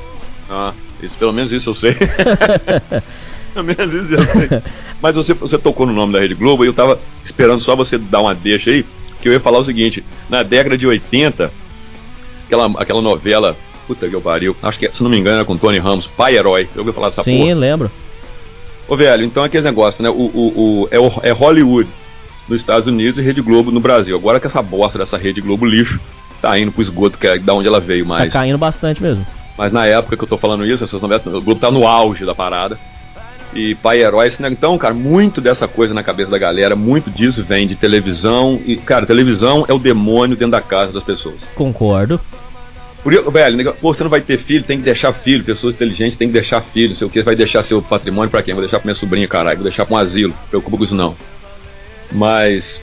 Ah, 0.50 0.72
isso, 1.02 1.16
pelo 1.16 1.32
menos 1.32 1.50
isso 1.52 1.70
eu 1.70 1.74
sei. 1.74 1.96
pelo 3.54 3.64
menos 3.66 3.92
isso 3.94 4.14
eu 4.14 4.22
sei. 4.22 4.48
Mas 5.00 5.16
você, 5.16 5.34
você 5.34 5.58
tocou 5.58 5.86
no 5.86 5.92
nome 5.92 6.12
da 6.12 6.20
Rede 6.20 6.34
Globo 6.34 6.64
e 6.64 6.66
eu 6.68 6.74
tava 6.74 6.98
esperando 7.24 7.60
só 7.60 7.74
você 7.76 7.98
dar 7.98 8.20
uma 8.20 8.34
deixa 8.34 8.70
aí, 8.70 8.84
que 9.22 9.28
eu 9.28 9.32
ia 9.32 9.40
falar 9.40 9.58
o 9.58 9.64
seguinte, 9.64 10.04
na 10.28 10.42
década 10.42 10.76
de 10.76 10.86
80, 10.86 11.50
aquela, 12.46 12.66
aquela 12.76 13.00
novela, 13.00 13.56
puta 13.86 14.08
que 14.08 14.14
eu 14.14 14.20
pariu, 14.20 14.54
acho 14.62 14.78
que, 14.78 14.90
se 14.92 15.02
não 15.02 15.10
me 15.10 15.18
engano, 15.18 15.36
era 15.36 15.44
com 15.44 15.56
Tony 15.56 15.78
Ramos, 15.78 16.06
Pai 16.06 16.36
Herói. 16.36 16.68
Eu 16.74 16.80
ouvi 16.82 16.92
falar 16.92 17.08
dessa 17.08 17.22
Sim, 17.22 17.38
porra? 17.40 17.54
lembro. 17.54 17.90
Ô, 18.88 18.96
velho, 18.96 19.24
então 19.24 19.42
é 19.42 19.46
aquele 19.46 19.64
negócio, 19.64 20.02
né? 20.02 20.10
O, 20.10 20.12
o, 20.14 20.82
o- 20.82 20.88
é, 20.90 20.98
o- 20.98 21.20
é 21.22 21.30
Hollywood. 21.30 21.88
nos 22.48 22.60
Estados 22.60 22.88
Unidos 22.88 23.18
e 23.18 23.22
Rede 23.22 23.40
Globo 23.40 23.70
no 23.70 23.78
Brasil. 23.78 24.16
Agora 24.16 24.40
que 24.40 24.46
essa 24.48 24.60
bosta 24.60 24.98
dessa 24.98 25.16
Rede 25.16 25.40
Globo 25.40 25.64
lixo 25.64 26.00
tá 26.42 26.58
indo 26.58 26.72
pro 26.72 26.82
esgoto, 26.82 27.16
que 27.16 27.26
é 27.28 27.38
da 27.38 27.54
onde 27.54 27.68
ela 27.68 27.78
veio, 27.80 28.04
mas. 28.04 28.32
Tá 28.32 28.40
caindo 28.40 28.58
bastante 28.58 29.00
mesmo. 29.00 29.24
Mas 29.56 29.72
na 29.72 29.86
época 29.86 30.16
que 30.16 30.24
eu 30.24 30.28
tô 30.28 30.36
falando 30.36 30.66
isso, 30.66 30.82
essas 30.82 31.00
novelas, 31.00 31.24
o 31.24 31.40
Globo 31.40 31.60
tá 31.60 31.70
no 31.70 31.86
auge 31.86 32.24
da 32.26 32.34
parada. 32.34 32.78
E 33.54 33.74
pai 33.76 34.00
herói, 34.00 34.28
né? 34.40 34.48
então, 34.50 34.78
cara, 34.78 34.94
muito 34.94 35.40
dessa 35.40 35.68
coisa 35.68 35.92
na 35.92 36.02
cabeça 36.02 36.30
da 36.30 36.38
galera, 36.38 36.74
muito 36.74 37.10
disso 37.10 37.44
vem 37.44 37.66
de 37.66 37.76
televisão. 37.76 38.60
E, 38.64 38.76
cara, 38.76 39.04
televisão 39.04 39.64
é 39.68 39.72
o 39.72 39.78
demônio 39.78 40.36
dentro 40.36 40.52
da 40.52 40.60
casa 40.60 40.92
das 40.92 41.02
pessoas. 41.02 41.36
Concordo. 41.54 42.18
Por 43.02 43.12
isso, 43.12 43.30
velho, 43.30 43.74
pô, 43.74 43.92
você 43.92 44.02
não 44.02 44.10
vai 44.10 44.20
ter 44.20 44.38
filho, 44.38 44.64
tem 44.64 44.78
que 44.78 44.84
deixar 44.84 45.12
filho. 45.12 45.44
Pessoas 45.44 45.74
inteligentes 45.74 46.16
tem 46.16 46.28
que 46.28 46.32
deixar 46.32 46.60
filho. 46.60 46.90
Não 46.90 46.96
sei 46.96 47.06
o 47.06 47.10
que, 47.10 47.22
vai 47.22 47.34
deixar 47.34 47.62
seu 47.62 47.82
patrimônio 47.82 48.30
pra 48.30 48.42
quem? 48.42 48.54
Vou 48.54 48.62
deixar 48.62 48.78
pra 48.78 48.86
minha 48.86 48.94
sobrinha, 48.94 49.26
caralho. 49.26 49.56
Vou 49.56 49.64
deixar 49.64 49.84
pra 49.84 49.96
um 49.96 49.98
asilo. 49.98 50.32
Preocupa 50.48 50.76
com 50.78 50.84
isso 50.84 50.94
não. 50.94 51.14
Mas 52.12 52.82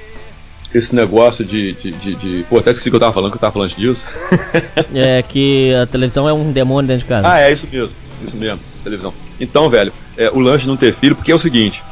esse 0.73 0.93
negócio 0.93 1.43
de, 1.45 1.71
de, 1.73 1.91
de, 1.91 2.15
de, 2.15 2.43
Pô, 2.49 2.59
até 2.59 2.71
esqueci 2.71 2.89
que 2.89 2.95
eu 2.95 2.99
tava 2.99 3.13
falando, 3.13 3.31
que 3.31 3.37
eu 3.37 3.41
tava 3.41 3.53
falando 3.53 3.73
disso. 3.73 4.03
é 4.93 5.23
que 5.23 5.73
a 5.73 5.85
televisão 5.85 6.27
é 6.27 6.33
um 6.33 6.51
demônio 6.51 6.89
dentro 6.89 7.05
de 7.05 7.09
casa. 7.09 7.27
Ah, 7.27 7.39
é 7.39 7.51
isso 7.51 7.67
mesmo. 7.71 7.95
Isso 8.21 8.35
mesmo, 8.35 8.59
televisão. 8.83 9.13
Então, 9.39 9.69
velho, 9.69 9.93
é, 10.17 10.29
o 10.29 10.39
lance 10.39 10.63
de 10.63 10.69
não 10.69 10.77
ter 10.77 10.93
filho, 10.93 11.15
porque 11.15 11.31
é 11.31 11.35
o 11.35 11.39
seguinte, 11.39 11.83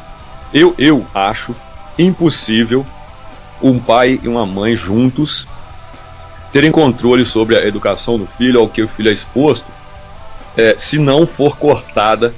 eu, 0.53 0.75
eu 0.77 1.05
acho 1.13 1.55
impossível 1.97 2.86
um 3.62 3.79
pai 3.79 4.19
e 4.21 4.27
uma 4.27 4.45
mãe 4.45 4.75
juntos 4.75 5.47
terem 6.51 6.71
controle 6.71 7.25
sobre 7.25 7.57
a 7.57 7.65
educação 7.65 8.17
do 8.17 8.25
filho, 8.25 8.60
ao 8.60 8.69
que 8.69 8.81
o 8.81 8.88
filho 8.88 9.10
é 9.10 9.13
exposto, 9.13 9.65
é, 10.55 10.75
se 10.77 10.97
não 10.97 11.25
for 11.25 11.57
cortada 11.57 12.33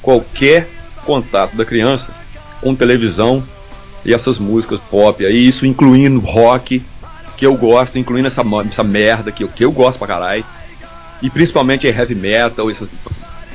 qualquer 0.00 0.68
contato 1.04 1.56
da 1.56 1.64
criança 1.64 2.14
com 2.60 2.74
televisão 2.74 3.42
e 4.04 4.12
essas 4.12 4.38
músicas 4.38 4.80
pop 4.90 5.24
aí, 5.24 5.46
isso 5.46 5.66
incluindo 5.66 6.20
rock, 6.20 6.82
que 7.36 7.46
eu 7.46 7.54
gosto, 7.54 7.98
incluindo 7.98 8.26
essa, 8.26 8.42
essa 8.68 8.84
merda 8.84 9.30
que, 9.30 9.46
que 9.46 9.64
eu 9.64 9.72
gosto 9.72 9.98
pra 9.98 10.08
caralho, 10.08 10.44
e 11.20 11.30
principalmente 11.30 11.86
heavy 11.86 12.14
metal, 12.14 12.70
essas, 12.70 12.88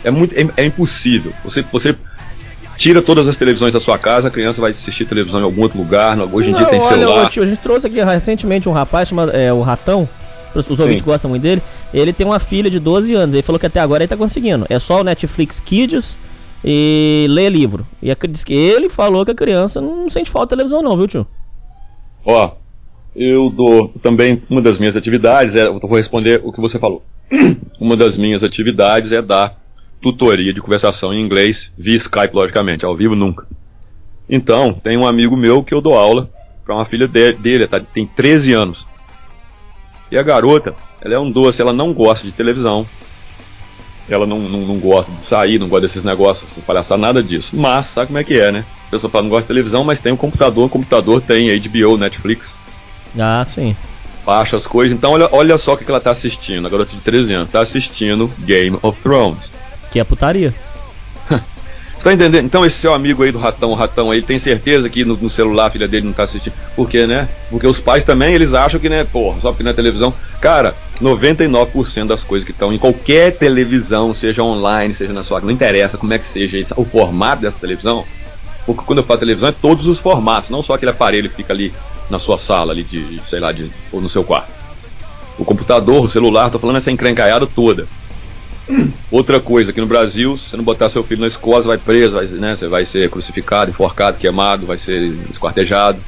é, 0.03 0.11
muito, 0.11 0.33
é, 0.35 0.47
é, 0.57 0.65
impossível. 0.65 1.31
Você, 1.43 1.63
você 1.71 1.95
tira 2.77 3.01
todas 3.01 3.27
as 3.27 3.35
televisões 3.35 3.73
da 3.73 3.79
sua 3.79 3.97
casa, 3.97 4.27
a 4.27 4.31
criança 4.31 4.61
vai 4.61 4.71
assistir 4.71 5.05
televisão 5.05 5.39
em 5.39 5.43
algum 5.43 5.61
outro 5.61 5.77
lugar. 5.77 6.17
Hoje 6.31 6.49
em 6.49 6.51
Não, 6.51 6.59
dia 6.59 6.67
tem 6.67 6.79
olha, 6.79 6.97
celular. 6.97 7.29
Tio, 7.29 7.43
a 7.43 7.45
gente 7.45 7.59
trouxe 7.59 7.87
aqui 7.87 8.01
recentemente 8.03 8.69
um 8.69 8.71
rapaz 8.71 9.09
chamado 9.09 9.31
é, 9.31 9.51
o 9.51 9.61
Ratão. 9.61 10.07
Os 10.55 10.79
ouvintes 10.79 11.03
gostam 11.03 11.29
muito 11.29 11.43
dele. 11.43 11.61
Ele 11.93 12.11
tem 12.11 12.25
uma 12.25 12.39
filha 12.39 12.69
de 12.69 12.79
12 12.79 13.13
anos. 13.13 13.35
Ele 13.35 13.43
falou 13.43 13.59
que 13.59 13.65
até 13.65 13.79
agora 13.79 14.03
ele 14.03 14.07
tá 14.07 14.17
conseguindo. 14.17 14.65
É 14.69 14.79
só 14.79 15.01
o 15.01 15.03
Netflix 15.03 15.59
Kids 15.59 16.17
e 16.63 17.27
ler 17.29 17.49
livro. 17.49 17.85
E 18.01 18.13
diz 18.27 18.43
que 18.43 18.53
ele 18.53 18.89
falou 18.89 19.23
que 19.23 19.31
a 19.31 19.35
criança 19.35 19.79
não 19.79 20.09
sente 20.09 20.29
falta 20.29 20.47
de 20.47 20.49
televisão, 20.57 20.81
não, 20.81 20.97
viu, 20.97 21.07
tio? 21.07 21.27
Ó, 22.25 22.51
eu 23.15 23.49
dou 23.49 23.89
também 24.01 24.41
uma 24.49 24.61
das 24.61 24.77
minhas 24.77 24.97
atividades, 24.97 25.55
é, 25.55 25.65
eu 25.65 25.79
vou 25.79 25.95
responder 25.95 26.41
o 26.43 26.51
que 26.51 26.59
você 26.59 26.77
falou. 26.77 27.03
uma 27.79 27.95
das 27.95 28.17
minhas 28.17 28.43
atividades 28.43 29.11
é 29.11 29.21
dar 29.21 29.57
tutoria 30.01 30.53
de 30.53 30.61
conversação 30.61 31.13
em 31.13 31.21
inglês 31.21 31.73
via 31.77 31.95
Skype, 31.95 32.33
logicamente, 32.33 32.85
ao 32.85 32.95
vivo 32.95 33.15
nunca. 33.15 33.45
Então, 34.29 34.73
tem 34.73 34.97
um 34.97 35.07
amigo 35.07 35.35
meu 35.35 35.63
que 35.63 35.73
eu 35.73 35.81
dou 35.81 35.97
aula 35.97 36.29
para 36.65 36.75
uma 36.75 36.85
filha 36.85 37.07
dele, 37.07 37.65
tá, 37.65 37.79
tem 37.79 38.05
13 38.05 38.53
anos. 38.53 38.85
E 40.11 40.17
a 40.17 40.23
garota, 40.23 40.75
ela 41.01 41.15
é 41.15 41.19
um 41.19 41.31
doce, 41.31 41.61
ela 41.61 41.73
não 41.73 41.93
gosta 41.93 42.25
de 42.25 42.33
televisão. 42.33 42.85
Ela 44.09 44.25
não, 44.25 44.39
não, 44.39 44.61
não 44.61 44.79
gosta 44.79 45.11
de 45.11 45.21
sair, 45.21 45.59
não 45.59 45.67
gosta 45.67 45.87
desses 45.87 46.03
negócios, 46.03 46.51
essas 46.51 46.63
palhaçadas, 46.63 47.01
nada 47.01 47.23
disso. 47.23 47.57
Mas, 47.57 47.87
sabe 47.87 48.07
como 48.07 48.17
é 48.17 48.23
que 48.23 48.35
é, 48.35 48.51
né? 48.51 48.65
A 48.87 48.91
pessoa 48.91 49.11
fala, 49.11 49.23
não 49.23 49.29
gosta 49.29 49.43
de 49.43 49.47
televisão, 49.47 49.83
mas 49.83 49.99
tem 49.99 50.11
um 50.13 50.17
computador, 50.17 50.65
o 50.65 50.69
computador 50.69 51.21
tem 51.21 51.57
HBO, 51.59 51.97
Netflix. 51.97 52.55
Ah, 53.17 53.43
sim. 53.45 53.75
Baixa 54.25 54.55
as 54.55 54.67
coisas. 54.67 54.97
Então, 54.97 55.11
olha, 55.11 55.29
olha 55.31 55.57
só 55.57 55.73
o 55.73 55.77
que 55.77 55.89
ela 55.89 55.99
tá 55.99 56.11
assistindo. 56.11 56.65
A 56.65 56.69
garota 56.69 56.95
de 56.95 57.01
13 57.01 57.33
anos 57.33 57.49
tá 57.49 57.61
assistindo 57.61 58.31
Game 58.39 58.77
of 58.81 59.01
Thrones. 59.01 59.56
Que 59.89 59.99
é 59.99 60.03
putaria. 60.03 60.53
Você 61.97 62.03
tá 62.03 62.13
entendendo? 62.13 62.45
Então 62.45 62.63
esse 62.63 62.77
seu 62.77 62.93
amigo 62.93 63.23
aí 63.23 63.31
do 63.31 63.39
ratão, 63.39 63.71
o 63.71 63.75
ratão 63.75 64.11
aí, 64.11 64.21
tem 64.21 64.37
certeza 64.37 64.87
que 64.87 65.03
no, 65.03 65.17
no, 65.17 65.29
celular 65.29 65.65
a 65.65 65.69
filha 65.71 65.87
dele 65.87 66.05
não 66.05 66.13
tá 66.13 66.23
assistindo. 66.23 66.53
Por 66.75 66.87
quê, 66.87 67.07
né? 67.07 67.27
Porque 67.49 67.65
os 67.65 67.79
pais 67.79 68.03
também, 68.03 68.35
eles 68.35 68.53
acham 68.53 68.79
que, 68.79 68.87
né, 68.87 69.03
porra, 69.03 69.41
só 69.41 69.49
porque 69.49 69.63
na 69.63 69.73
televisão. 69.73 70.13
Cara, 70.39 70.75
99% 71.01 72.05
das 72.05 72.23
coisas 72.23 72.45
que 72.45 72.51
estão 72.51 72.71
em 72.71 72.77
qualquer 72.77 73.35
televisão, 73.35 74.13
seja 74.13 74.43
online, 74.43 74.93
seja 74.93 75.11
na 75.11 75.23
sua. 75.23 75.41
Não 75.41 75.49
interessa 75.49 75.97
como 75.97 76.13
é 76.13 76.19
que 76.19 76.25
seja 76.27 76.75
o 76.75 76.85
formato 76.85 77.41
dessa 77.41 77.59
televisão. 77.59 78.05
Porque 78.67 78.83
quando 78.85 78.99
eu 78.99 79.03
falo 79.03 79.19
televisão 79.19 79.49
é 79.49 79.53
todos 79.53 79.87
os 79.87 79.97
formatos, 79.97 80.51
não 80.51 80.61
só 80.61 80.75
aquele 80.75 80.91
aparelho 80.91 81.29
que 81.29 81.37
fica 81.37 81.51
ali 81.51 81.73
na 82.09 82.19
sua 82.19 82.37
sala, 82.37 82.73
ali 82.73 82.83
de, 82.83 83.19
sei 83.23 83.39
lá, 83.39 83.51
de, 83.51 83.71
ou 83.91 83.99
no 83.99 84.09
seu 84.09 84.23
quarto. 84.23 84.49
O 85.39 85.45
computador, 85.45 86.03
o 86.03 86.07
celular, 86.09 86.51
tô 86.51 86.59
falando 86.59 86.75
essa 86.75 86.91
encrencaiada 86.91 87.47
toda. 87.47 87.87
Outra 89.09 89.39
coisa, 89.39 89.71
aqui 89.71 89.79
no 89.79 89.87
Brasil, 89.87 90.37
se 90.37 90.49
você 90.49 90.57
não 90.57 90.63
botar 90.63 90.89
seu 90.89 91.03
filho 91.03 91.21
na 91.21 91.27
escola, 91.27 91.61
você 91.61 91.67
vai 91.67 91.77
preso, 91.77 92.15
vai, 92.15 92.25
né, 92.25 92.55
você 92.55 92.67
vai 92.67 92.85
ser 92.85 93.09
crucificado, 93.09 93.71
enforcado, 93.71 94.17
queimado, 94.17 94.65
vai 94.65 94.77
ser 94.77 95.13
esquartejado. 95.31 95.99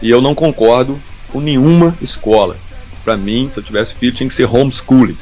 E 0.00 0.10
eu 0.10 0.20
não 0.20 0.34
concordo 0.34 0.98
com 1.28 1.40
nenhuma 1.40 1.96
escola. 2.00 2.56
Para 3.04 3.16
mim, 3.16 3.50
se 3.52 3.58
eu 3.58 3.62
tivesse 3.62 3.94
filho, 3.94 4.12
tinha 4.12 4.28
que 4.28 4.34
ser 4.34 4.46
homeschooling. 4.46 5.16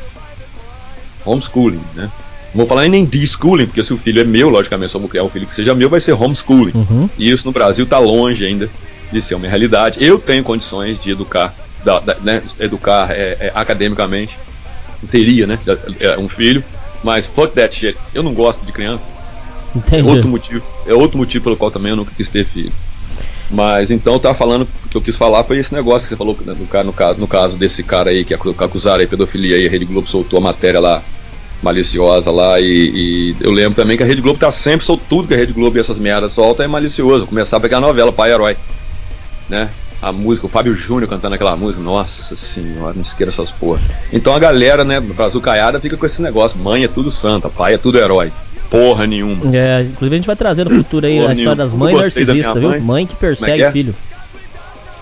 Homeschooling, 1.24 1.80
né? 1.94 2.10
Não 2.54 2.58
vou 2.58 2.66
falar 2.66 2.86
nem 2.88 3.04
de 3.04 3.26
schooling, 3.26 3.66
porque 3.66 3.82
se 3.82 3.92
o 3.92 3.98
filho 3.98 4.20
é 4.20 4.24
meu, 4.24 4.48
logicamente, 4.48 4.90
se 4.90 4.96
eu 4.96 5.00
vou 5.00 5.08
criar 5.08 5.24
um 5.24 5.28
filho 5.28 5.46
que 5.46 5.54
seja 5.54 5.74
meu, 5.74 5.88
vai 5.88 6.00
ser 6.00 6.12
homeschooling. 6.12 6.72
Uhum. 6.74 7.10
E 7.18 7.30
isso 7.30 7.46
no 7.46 7.52
Brasil 7.52 7.84
está 7.84 7.98
longe 7.98 8.44
ainda 8.44 8.70
de 9.10 9.20
ser 9.20 9.34
uma 9.34 9.48
realidade. 9.48 9.98
Eu 10.04 10.18
tenho 10.18 10.44
condições 10.44 11.00
de 11.00 11.10
educar, 11.10 11.54
da, 11.84 11.98
da, 11.98 12.14
né, 12.20 12.42
educar 12.60 13.10
é, 13.10 13.36
é, 13.40 13.52
academicamente 13.54 14.36
teria, 15.06 15.46
né? 15.46 15.58
É, 16.00 16.18
um 16.18 16.28
filho. 16.28 16.64
Mas 17.04 17.26
fuck 17.26 17.54
that 17.54 17.76
shit. 17.76 17.96
Eu 18.14 18.22
não 18.22 18.32
gosto 18.32 18.64
de 18.64 18.72
criança. 18.72 19.04
Entendi. 19.76 20.08
É 20.08 20.12
outro 20.12 20.28
motivo. 20.28 20.64
É 20.86 20.94
outro 20.94 21.18
motivo 21.18 21.44
pelo 21.44 21.56
qual 21.56 21.70
também 21.70 21.90
eu 21.90 21.96
nunca 21.96 22.12
quis 22.16 22.28
ter 22.28 22.44
filho. 22.44 22.72
Mas 23.50 23.90
então 23.90 24.14
eu 24.14 24.18
tava 24.18 24.34
falando, 24.34 24.66
o 24.86 24.88
que 24.88 24.96
eu 24.96 25.02
quis 25.02 25.16
falar 25.16 25.44
foi 25.44 25.58
esse 25.58 25.72
negócio 25.74 26.08
que 26.08 26.14
você 26.14 26.16
falou 26.16 26.36
né, 26.44 26.54
no, 26.58 26.84
no, 26.84 26.92
caso, 26.92 27.20
no 27.20 27.28
caso 27.28 27.56
desse 27.58 27.82
cara 27.82 28.10
aí 28.10 28.24
que 28.24 28.32
acusaram 28.32 29.00
aí 29.00 29.06
pedofilia 29.06 29.58
e 29.58 29.66
a 29.66 29.70
Rede 29.70 29.84
Globo 29.84 30.08
soltou 30.08 30.38
a 30.38 30.42
matéria 30.42 30.80
lá 30.80 31.02
maliciosa 31.62 32.30
lá 32.30 32.58
e, 32.58 32.64
e, 32.64 33.36
eu 33.40 33.50
lembro 33.50 33.74
também 33.74 33.96
que 33.96 34.02
a 34.02 34.06
Rede 34.06 34.20
Globo 34.20 34.38
tá 34.38 34.50
sempre 34.50 34.84
soltando 34.84 35.08
tudo 35.08 35.28
que 35.28 35.34
a 35.34 35.36
Rede 35.36 35.52
Globo 35.52 35.76
e 35.76 35.80
essas 35.80 35.98
merdas 35.98 36.32
solta 36.32 36.64
é 36.64 36.66
malicioso. 36.66 37.26
Começar 37.26 37.58
a 37.58 37.60
pegar 37.60 37.78
a 37.78 37.80
novela 37.80 38.12
Pai 38.12 38.32
Herói, 38.32 38.56
né? 39.48 39.70
A 40.04 40.12
música, 40.12 40.46
o 40.46 40.50
Fábio 40.50 40.74
Júnior 40.74 41.08
cantando 41.08 41.34
aquela 41.34 41.56
música, 41.56 41.82
nossa 41.82 42.36
senhora, 42.36 42.92
não 42.92 43.00
esqueça 43.00 43.30
essas 43.30 43.50
porra. 43.50 43.80
Então 44.12 44.34
a 44.34 44.38
galera, 44.38 44.84
né, 44.84 45.00
brazucaiada 45.00 45.80
fica 45.80 45.96
com 45.96 46.04
esse 46.04 46.20
negócio, 46.20 46.58
mãe 46.58 46.84
é 46.84 46.88
tudo 46.88 47.10
santa, 47.10 47.48
pai 47.48 47.74
é 47.74 47.78
tudo 47.78 47.98
herói. 47.98 48.30
Porra 48.70 49.06
nenhuma. 49.06 49.56
É, 49.56 49.82
inclusive 49.82 50.14
a 50.14 50.18
gente 50.18 50.26
vai 50.26 50.36
trazer 50.36 50.64
no 50.64 50.70
futuro 50.70 51.06
aí 51.06 51.16
porra 51.16 51.30
a 51.30 51.32
história 51.32 51.44
nenhuma. 51.44 51.56
das 51.56 51.74
mães 51.74 51.96
narcisistas, 51.96 52.54
viu? 52.54 52.80
Mãe 52.82 53.06
que 53.06 53.16
persegue 53.16 53.52
é 53.52 53.56
que 53.56 53.62
é? 53.62 53.70
filho. 53.70 53.94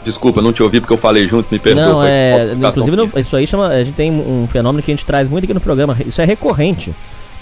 Desculpa, 0.05 0.41
não 0.43 0.53
te 0.53 0.63
ouvi 0.63 0.81
porque 0.81 0.93
eu 0.93 0.99
falei 0.99 1.27
junto, 1.27 1.49
me 1.53 1.59
perdoa. 1.59 1.85
Não, 1.85 2.05
é. 2.05 2.53
Inclusive, 2.55 2.97
no, 2.97 3.11
isso 3.17 3.37
aí 3.37 3.47
chama. 3.47 3.69
A 3.69 3.85
gente 3.85 3.95
tem 3.95 4.11
um 4.11 4.49
fenômeno 4.49 4.83
que 4.83 4.91
a 4.91 4.95
gente 4.95 5.07
traz 5.07 5.29
muito 5.29 5.45
aqui 5.45 5.55
no 5.55 5.61
programa. 5.61 5.97
Isso 6.05 6.21
é 6.21 6.25
recorrente. 6.25 6.93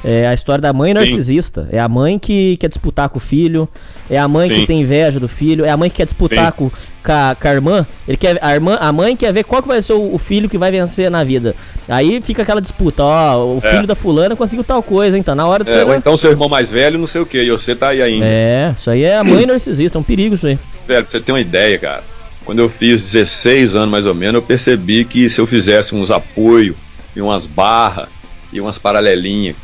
É 0.05 0.27
a 0.27 0.35
história 0.35 0.63
da 0.63 0.73
mãe 0.73 0.95
narcisista. 0.95 1.65
Sim. 1.65 1.77
É 1.77 1.81
a 1.81 1.89
mãe 1.89 2.19
que 2.19 2.57
quer 2.57 2.69
disputar 2.69 3.09
com 3.09 3.19
o 3.19 3.21
filho. 3.21 3.69
É 4.09 4.19
a 4.19 4.27
mãe 4.27 4.49
Sim. 4.49 4.61
que 4.61 4.67
tem 4.67 4.81
inveja 4.81 5.21
do 5.21 5.29
filho. 5.29 5.65
É 5.65 5.71
a 5.71 5.77
mãe 5.77 5.91
que 5.91 5.97
quer 5.97 6.07
disputar 6.07 6.53
com, 6.53 6.71
com, 6.71 7.13
a, 7.13 7.37
com 7.39 7.49
a 7.49 7.53
irmã. 7.53 7.87
Ele 8.09 8.17
quer, 8.17 8.39
a, 8.43 8.55
irmã. 8.55 8.79
A 8.81 8.93
mãe 8.93 9.15
quer 9.15 9.33
ver 9.33 9.45
qual 9.45 9.61
que 9.61 9.69
vai 9.69 9.83
ser 9.83 9.93
o, 9.93 10.15
o 10.15 10.19
filho 10.19 10.49
que 10.49 10.57
vai 10.57 10.71
vencer 10.71 11.11
na 11.11 11.23
vida. 11.23 11.55
Aí 11.87 12.21
fica 12.23 12.43
aquela 12.43 12.61
disputa, 12.61 13.03
ó, 13.03 13.55
o 13.55 13.59
é. 13.59 13.71
filho 13.71 13.87
da 13.87 13.95
fulana 13.95 14.35
conseguiu 14.35 14.65
tal 14.65 14.83
coisa, 14.83 15.19
então 15.19 15.35
na 15.35 15.47
hora 15.47 15.65
de 15.65 15.71
é, 15.71 15.85
Ou 15.85 15.95
então 15.95 16.17
seu 16.17 16.31
irmão 16.31 16.49
mais 16.49 16.71
velho, 16.71 16.99
não 16.99 17.07
sei 17.07 17.21
o 17.21 17.27
que, 17.27 17.43
e 17.43 17.51
você 17.51 17.75
tá 17.75 17.89
aí 17.89 18.01
ainda. 18.01 18.25
É, 18.25 18.73
isso 18.77 18.91
aí 18.91 19.03
é 19.03 19.17
a 19.17 19.25
mãe 19.25 19.45
narcisista, 19.45 19.99
é 19.99 20.01
um 20.01 20.05
perigo 20.05 20.35
isso 20.35 20.47
aí. 20.47 20.59
Velho, 20.87 21.07
você 21.07 21.21
tem 21.21 21.35
uma 21.35 21.41
ideia, 21.41 21.79
cara. 21.79 22.03
Quando 22.45 22.61
eu 22.61 22.69
fiz 22.69 23.03
16 23.03 23.75
anos 23.75 23.91
mais 23.91 24.07
ou 24.07 24.15
menos, 24.15 24.37
eu 24.37 24.43
percebi 24.43 25.05
que 25.05 25.29
se 25.29 25.41
eu 25.41 25.47
fizesse 25.47 25.95
uns 25.95 26.11
apoio 26.11 26.75
e 27.15 27.21
umas 27.21 27.47
barras 27.47 28.09
e 28.53 28.61
umas 28.61 28.79
paralelinhas 28.79 29.57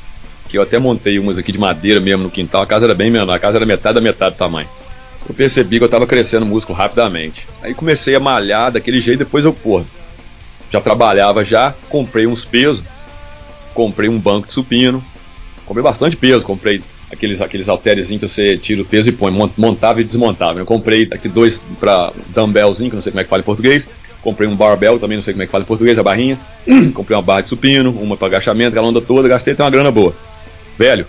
que 0.49 0.59
eu 0.59 0.63
até 0.63 0.79
montei 0.79 1.19
umas 1.19 1.39
aqui 1.39 1.53
de 1.53 1.59
madeira 1.59 2.01
mesmo 2.01 2.25
no 2.25 2.31
quintal, 2.31 2.63
a 2.63 2.67
casa 2.67 2.87
era 2.87 2.95
bem 2.95 3.11
menor, 3.11 3.35
a 3.35 3.39
casa 3.39 3.57
era 3.57 3.67
metade 3.67 3.95
da 3.97 4.01
metade 4.01 4.35
do 4.35 4.39
tamanho. 4.39 4.69
Eu 5.29 5.35
percebi 5.35 5.79
que 5.79 5.85
eu 5.85 5.89
tava 5.89 6.07
crescendo 6.07 6.47
músculo 6.47 6.79
rapidamente. 6.79 7.47
Aí 7.61 7.75
comecei 7.75 8.15
a 8.15 8.21
malhar 8.21 8.71
daquele 8.71 9.01
jeito, 9.01 9.19
depois 9.19 9.45
eu, 9.45 9.53
pô, 9.53 9.83
já 10.71 10.81
trabalhava 10.81 11.45
já, 11.45 11.75
comprei 11.89 12.27
uns 12.27 12.45
pesos, 12.45 12.83
comprei 13.75 14.09
um 14.09 14.19
banco 14.19 14.47
de 14.47 14.53
supino, 14.53 15.05
comprei 15.65 15.83
bastante 15.83 16.17
peso, 16.17 16.45
comprei 16.45 16.81
aqueles, 17.11 17.41
aqueles 17.41 17.69
halterezinhos 17.69 18.21
que 18.21 18.29
você 18.29 18.57
tira 18.57 18.83
o 18.83 18.85
peso 18.85 19.09
e 19.09 19.13
põe, 19.13 19.33
montava 19.57 20.01
e 20.01 20.05
desmontava. 20.05 20.61
Eu 20.61 20.67
comprei 20.67 21.09
aqui 21.11 21.29
dois 21.29 21.61
para 21.81 22.13
dumbbellzinho, 22.29 22.91
que 22.91 22.97
não 22.97 23.03
sei 23.03 23.11
como 23.11 23.21
é 23.21 23.25
que 23.25 23.31
fala 23.31 23.43
em 23.43 23.45
português, 23.45 23.89
comprei 24.23 24.49
um 24.49 24.57
barbell, 24.57 24.99
também 24.99 25.17
não 25.17 25.23
sei 25.23 25.35
como 25.35 25.43
é 25.43 25.47
que 25.47 25.53
fala 25.53 25.65
em 25.65 25.67
português, 25.67 25.99
a 25.99 26.03
barrinha, 26.03 26.39
comprei 26.95 27.17
uma 27.17 27.23
barra 27.23 27.43
de 27.43 27.49
supino, 27.49 27.91
uma 27.91 28.17
para 28.17 28.29
agachamento, 28.29 28.71
aquela 28.71 28.87
onda 28.87 29.01
toda, 29.01 29.29
gastei 29.29 29.55
até 29.55 29.63
uma 29.63 29.71
grana 29.71 29.91
boa. 29.91 30.15
Velho, 30.79 31.07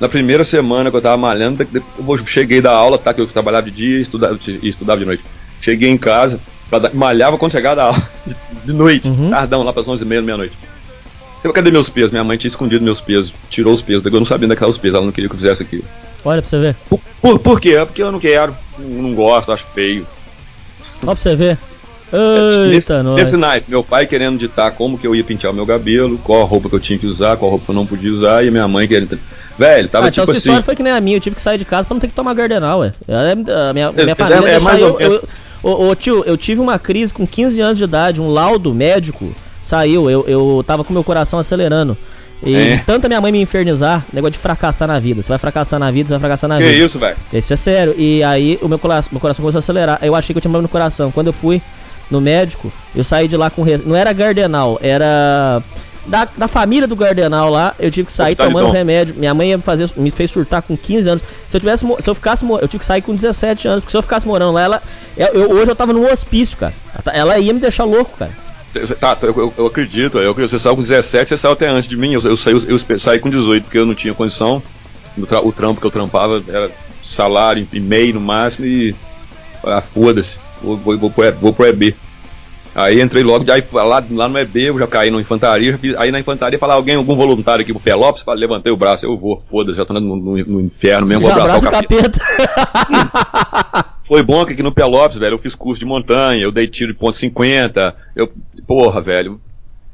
na 0.00 0.08
primeira 0.08 0.44
semana 0.44 0.90
que 0.90 0.96
eu 0.96 1.02
tava 1.02 1.16
malhando, 1.16 1.66
eu 1.72 2.26
cheguei 2.26 2.60
da 2.60 2.72
aula, 2.72 2.98
tá? 2.98 3.12
Que 3.14 3.20
eu 3.20 3.26
trabalhava 3.26 3.70
de 3.70 3.76
dia 3.76 3.98
e 3.98 4.02
estudava, 4.02 4.38
e 4.46 4.68
estudava 4.68 5.00
de 5.00 5.06
noite. 5.06 5.24
Cheguei 5.60 5.90
em 5.90 5.98
casa, 5.98 6.40
pra, 6.68 6.90
malhava 6.92 7.38
quando 7.38 7.52
chegava 7.52 7.76
da 7.76 7.84
aula, 7.84 8.10
de, 8.26 8.36
de 8.66 8.72
noite, 8.72 9.08
uhum. 9.08 9.30
tardão, 9.30 9.62
lá 9.62 9.72
pras 9.72 9.86
11h30 9.86 10.22
meia-noite. 10.22 10.56
Eu, 11.42 11.52
cadê 11.52 11.70
meus 11.70 11.90
pesos? 11.90 12.10
Minha 12.10 12.24
mãe 12.24 12.38
tinha 12.38 12.48
escondido 12.48 12.82
meus 12.82 13.00
pesos, 13.00 13.32
tirou 13.50 13.74
os 13.74 13.82
pesos, 13.82 14.04
eu 14.04 14.10
não 14.12 14.24
sabia 14.24 14.48
onde 14.48 14.64
os 14.64 14.78
pesos, 14.78 14.96
ela 14.96 15.04
não 15.04 15.12
queria 15.12 15.28
que 15.28 15.34
eu 15.34 15.38
fizesse 15.38 15.62
aquilo. 15.62 15.84
Olha 16.24 16.40
pra 16.40 16.48
você 16.48 16.58
ver. 16.58 16.76
Por, 16.88 17.00
por, 17.20 17.38
por 17.38 17.60
quê? 17.60 17.74
É 17.74 17.84
porque 17.84 18.02
eu 18.02 18.10
não 18.10 18.18
quero, 18.18 18.56
não 18.78 19.12
gosto, 19.12 19.52
acho 19.52 19.66
feio. 19.74 20.06
Olha 21.02 21.14
pra 21.14 21.16
você 21.16 21.36
ver. 21.36 21.58
Eita, 22.12 23.02
nesse, 23.02 23.14
nesse 23.14 23.36
night, 23.36 23.68
meu 23.68 23.82
pai 23.82 24.06
querendo 24.06 24.38
ditar 24.38 24.72
como 24.72 24.96
que 24.96 25.06
eu 25.06 25.14
ia 25.14 25.24
pintar 25.24 25.50
o 25.50 25.54
meu 25.54 25.66
cabelo, 25.66 26.18
qual 26.18 26.42
a 26.42 26.44
roupa 26.44 26.68
que 26.68 26.74
eu 26.74 26.80
tinha 26.80 26.98
que 26.98 27.06
usar, 27.06 27.36
qual 27.36 27.50
roupa 27.50 27.64
que 27.64 27.70
eu 27.70 27.74
não 27.74 27.86
podia 27.86 28.12
usar, 28.12 28.44
e 28.44 28.50
minha 28.50 28.68
mãe 28.68 28.86
querendo. 28.86 29.18
Velho, 29.58 29.88
tava 29.88 30.06
ah, 30.06 30.08
então 30.08 30.24
tipo 30.24 30.30
assim. 30.30 30.38
história 30.38 30.62
foi 30.62 30.74
que 30.74 30.82
nem 30.82 30.92
a 30.92 31.00
minha, 31.00 31.16
eu 31.16 31.20
tive 31.20 31.36
que 31.36 31.42
sair 31.42 31.58
de 31.58 31.64
casa 31.64 31.86
pra 31.86 31.94
não 31.94 32.00
ter 32.00 32.08
que 32.08 32.14
tomar 32.14 32.34
gardenal, 32.34 32.80
ué. 32.80 32.92
A 33.08 33.72
minha, 33.72 33.92
minha 33.92 34.14
família 34.14 34.48
é, 34.48 34.54
é 34.54 34.82
eu, 34.82 35.00
eu, 35.00 35.28
Ô, 35.64 35.88
ô, 35.88 35.94
tio, 35.96 36.22
eu 36.26 36.36
tive 36.36 36.60
uma 36.60 36.78
crise 36.78 37.12
com 37.12 37.26
15 37.26 37.60
anos 37.62 37.78
de 37.78 37.84
idade, 37.84 38.20
um 38.20 38.28
laudo 38.28 38.74
médico 38.74 39.34
saiu, 39.62 40.10
eu, 40.10 40.22
eu 40.28 40.62
tava 40.66 40.84
com 40.84 40.92
meu 40.92 41.02
coração 41.02 41.38
acelerando. 41.38 41.96
E 42.42 42.54
é. 42.54 42.76
de 42.76 42.84
tanta 42.84 43.08
minha 43.08 43.18
mãe 43.18 43.32
me 43.32 43.40
infernizar, 43.40 44.04
negócio 44.12 44.32
de 44.32 44.38
fracassar 44.38 44.86
na 44.86 45.00
vida. 45.00 45.22
Você 45.22 45.28
vai 45.30 45.38
fracassar 45.38 45.80
na 45.80 45.90
vida, 45.90 46.08
você 46.08 46.12
vai 46.12 46.20
fracassar 46.20 46.48
na 46.48 46.58
que 46.58 46.64
vida. 46.64 46.76
Que 46.76 46.84
isso, 46.84 46.98
velho? 46.98 47.16
Isso 47.32 47.54
é 47.54 47.56
sério. 47.56 47.94
E 47.96 48.22
aí 48.22 48.58
o 48.60 48.68
meu 48.68 48.78
coração, 48.78 49.08
meu 49.10 49.20
coração 49.20 49.42
começou 49.42 49.56
a 49.56 49.60
acelerar. 49.60 49.98
Eu 50.02 50.14
achei 50.14 50.34
que 50.34 50.36
eu 50.36 50.42
tinha 50.42 50.50
problema 50.50 50.64
no 50.64 50.68
coração. 50.68 51.10
Quando 51.10 51.28
eu 51.28 51.32
fui 51.32 51.62
no 52.10 52.20
médico, 52.20 52.72
eu 52.94 53.04
saí 53.04 53.28
de 53.28 53.36
lá 53.36 53.50
com. 53.50 53.62
Res... 53.62 53.84
Não 53.84 53.96
era 53.96 54.12
Gardenal, 54.12 54.78
era. 54.82 55.62
Da, 56.06 56.28
da 56.36 56.46
família 56.46 56.86
do 56.86 56.94
Gardenal 56.94 57.48
lá, 57.48 57.74
eu 57.80 57.90
tive 57.90 58.06
que 58.06 58.12
sair 58.12 58.36
tá 58.36 58.44
tomando 58.44 58.64
então. 58.64 58.72
remédio. 58.74 59.14
Minha 59.16 59.32
mãe 59.32 59.48
ia 59.48 59.58
fazer, 59.58 59.90
me 59.96 60.10
fez 60.10 60.30
surtar 60.30 60.60
com 60.60 60.76
15 60.76 61.08
anos. 61.08 61.24
Se 61.48 61.56
eu 61.56 61.60
tivesse, 61.60 61.86
se 61.98 62.10
eu 62.10 62.14
ficasse, 62.14 62.44
eu 62.44 62.68
tive 62.68 62.80
que 62.80 62.84
sair 62.84 63.00
com 63.00 63.14
17 63.14 63.68
anos, 63.68 63.80
porque 63.80 63.90
se 63.90 63.96
eu 63.96 64.02
ficasse 64.02 64.26
morando 64.26 64.52
lá, 64.52 64.62
ela, 64.62 64.82
eu, 65.16 65.50
hoje 65.50 65.70
eu 65.70 65.74
tava 65.74 65.94
no 65.94 66.06
hospício, 66.06 66.58
cara. 66.58 66.74
Ela 67.10 67.38
ia 67.38 67.54
me 67.54 67.58
deixar 67.58 67.84
louco, 67.84 68.18
cara. 68.18 68.32
Tá, 68.98 69.16
eu, 69.22 69.34
eu, 69.36 69.54
eu 69.56 69.66
acredito. 69.66 70.18
Eu, 70.18 70.34
você 70.34 70.58
saiu 70.58 70.74
com 70.74 70.82
17, 70.82 71.28
você 71.28 71.36
saiu 71.36 71.52
até 71.52 71.68
antes 71.68 71.88
de 71.88 71.96
mim. 71.96 72.12
Eu, 72.12 72.20
eu, 72.20 72.36
saí, 72.36 72.52
eu 72.52 72.98
saí 72.98 73.18
com 73.18 73.30
18 73.30 73.64
porque 73.64 73.78
eu 73.78 73.86
não 73.86 73.94
tinha 73.94 74.12
condição. 74.12 74.62
O, 75.42 75.52
trampo 75.52 75.80
que 75.80 75.86
eu 75.86 75.92
trampava 75.92 76.42
era 76.48 76.70
salário 77.02 77.66
e 77.72 77.80
meio 77.80 78.14
no 78.14 78.20
máximo 78.20 78.66
e. 78.66 78.94
Ah, 79.62 79.80
foda-se. 79.80 80.38
Vou, 80.64 80.76
vou, 80.76 80.98
vou, 80.98 81.10
pro, 81.10 81.32
vou 81.32 81.52
pro 81.52 81.66
EB. 81.66 81.94
Aí 82.74 83.00
entrei 83.00 83.22
logo, 83.22 83.44
aí 83.52 83.62
lá, 83.72 84.04
lá 84.10 84.28
no 84.28 84.36
EB, 84.36 84.62
eu 84.62 84.78
já 84.80 84.86
caí 84.88 85.08
na 85.08 85.20
infantaria, 85.20 85.78
aí 85.96 86.10
na 86.10 86.18
infantaria 86.18 86.58
falar 86.58 86.74
alguém, 86.74 86.96
algum 86.96 87.14
voluntário 87.14 87.62
aqui 87.62 87.72
pro 87.72 87.80
Pelopes, 87.80 88.24
falei, 88.24 88.40
levantei 88.40 88.72
o 88.72 88.76
braço, 88.76 89.06
eu 89.06 89.16
vou, 89.16 89.40
foda-se, 89.40 89.78
já 89.78 89.86
tô 89.86 89.94
no, 89.94 90.00
no, 90.00 90.36
no, 90.44 90.60
inferno 90.60 91.06
mesmo, 91.06 91.22
já 91.22 91.34
vou 91.34 91.42
abraçar 91.42 91.68
o 91.68 91.72
capeta. 91.72 92.18
capeta. 92.18 93.86
Foi 94.02 94.24
bom 94.24 94.44
que 94.44 94.54
aqui 94.54 94.62
no 94.62 94.72
Pelopes, 94.72 95.18
velho, 95.18 95.34
eu 95.34 95.38
fiz 95.38 95.54
curso 95.54 95.78
de 95.78 95.86
montanha, 95.86 96.42
eu 96.42 96.50
dei 96.50 96.66
tiro 96.66 96.92
de 96.92 96.98
ponto 96.98 97.16
50, 97.16 97.94
eu, 98.16 98.28
porra, 98.66 99.00
velho, 99.00 99.40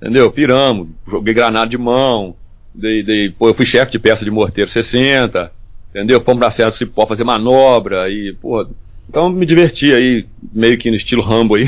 entendeu? 0.01 0.31
Piramos, 0.31 0.89
joguei 1.07 1.35
granada 1.35 1.69
de 1.69 1.77
mão, 1.77 2.35
dei, 2.75 3.03
dei, 3.03 3.29
pô, 3.29 3.49
eu 3.49 3.55
fui 3.55 3.67
chefe 3.67 3.93
de 3.93 3.99
peça 3.99 4.25
de 4.25 4.31
morteiro 4.31 4.71
60, 4.71 5.53
entendeu? 5.91 6.19
Fomos 6.23 6.41
pra 6.41 6.51
Serra 6.51 6.71
do 6.71 6.77
Cipó 6.77 7.07
fazer 7.07 7.25
manobra 7.25 8.09
e, 8.09 8.35
porra, 8.41 8.67
então 9.11 9.29
me 9.29 9.45
diverti 9.45 9.93
aí, 9.93 10.25
meio 10.53 10.79
que 10.79 10.89
no 10.89 10.95
estilo 10.95 11.21
Rambo 11.21 11.57
aí. 11.57 11.67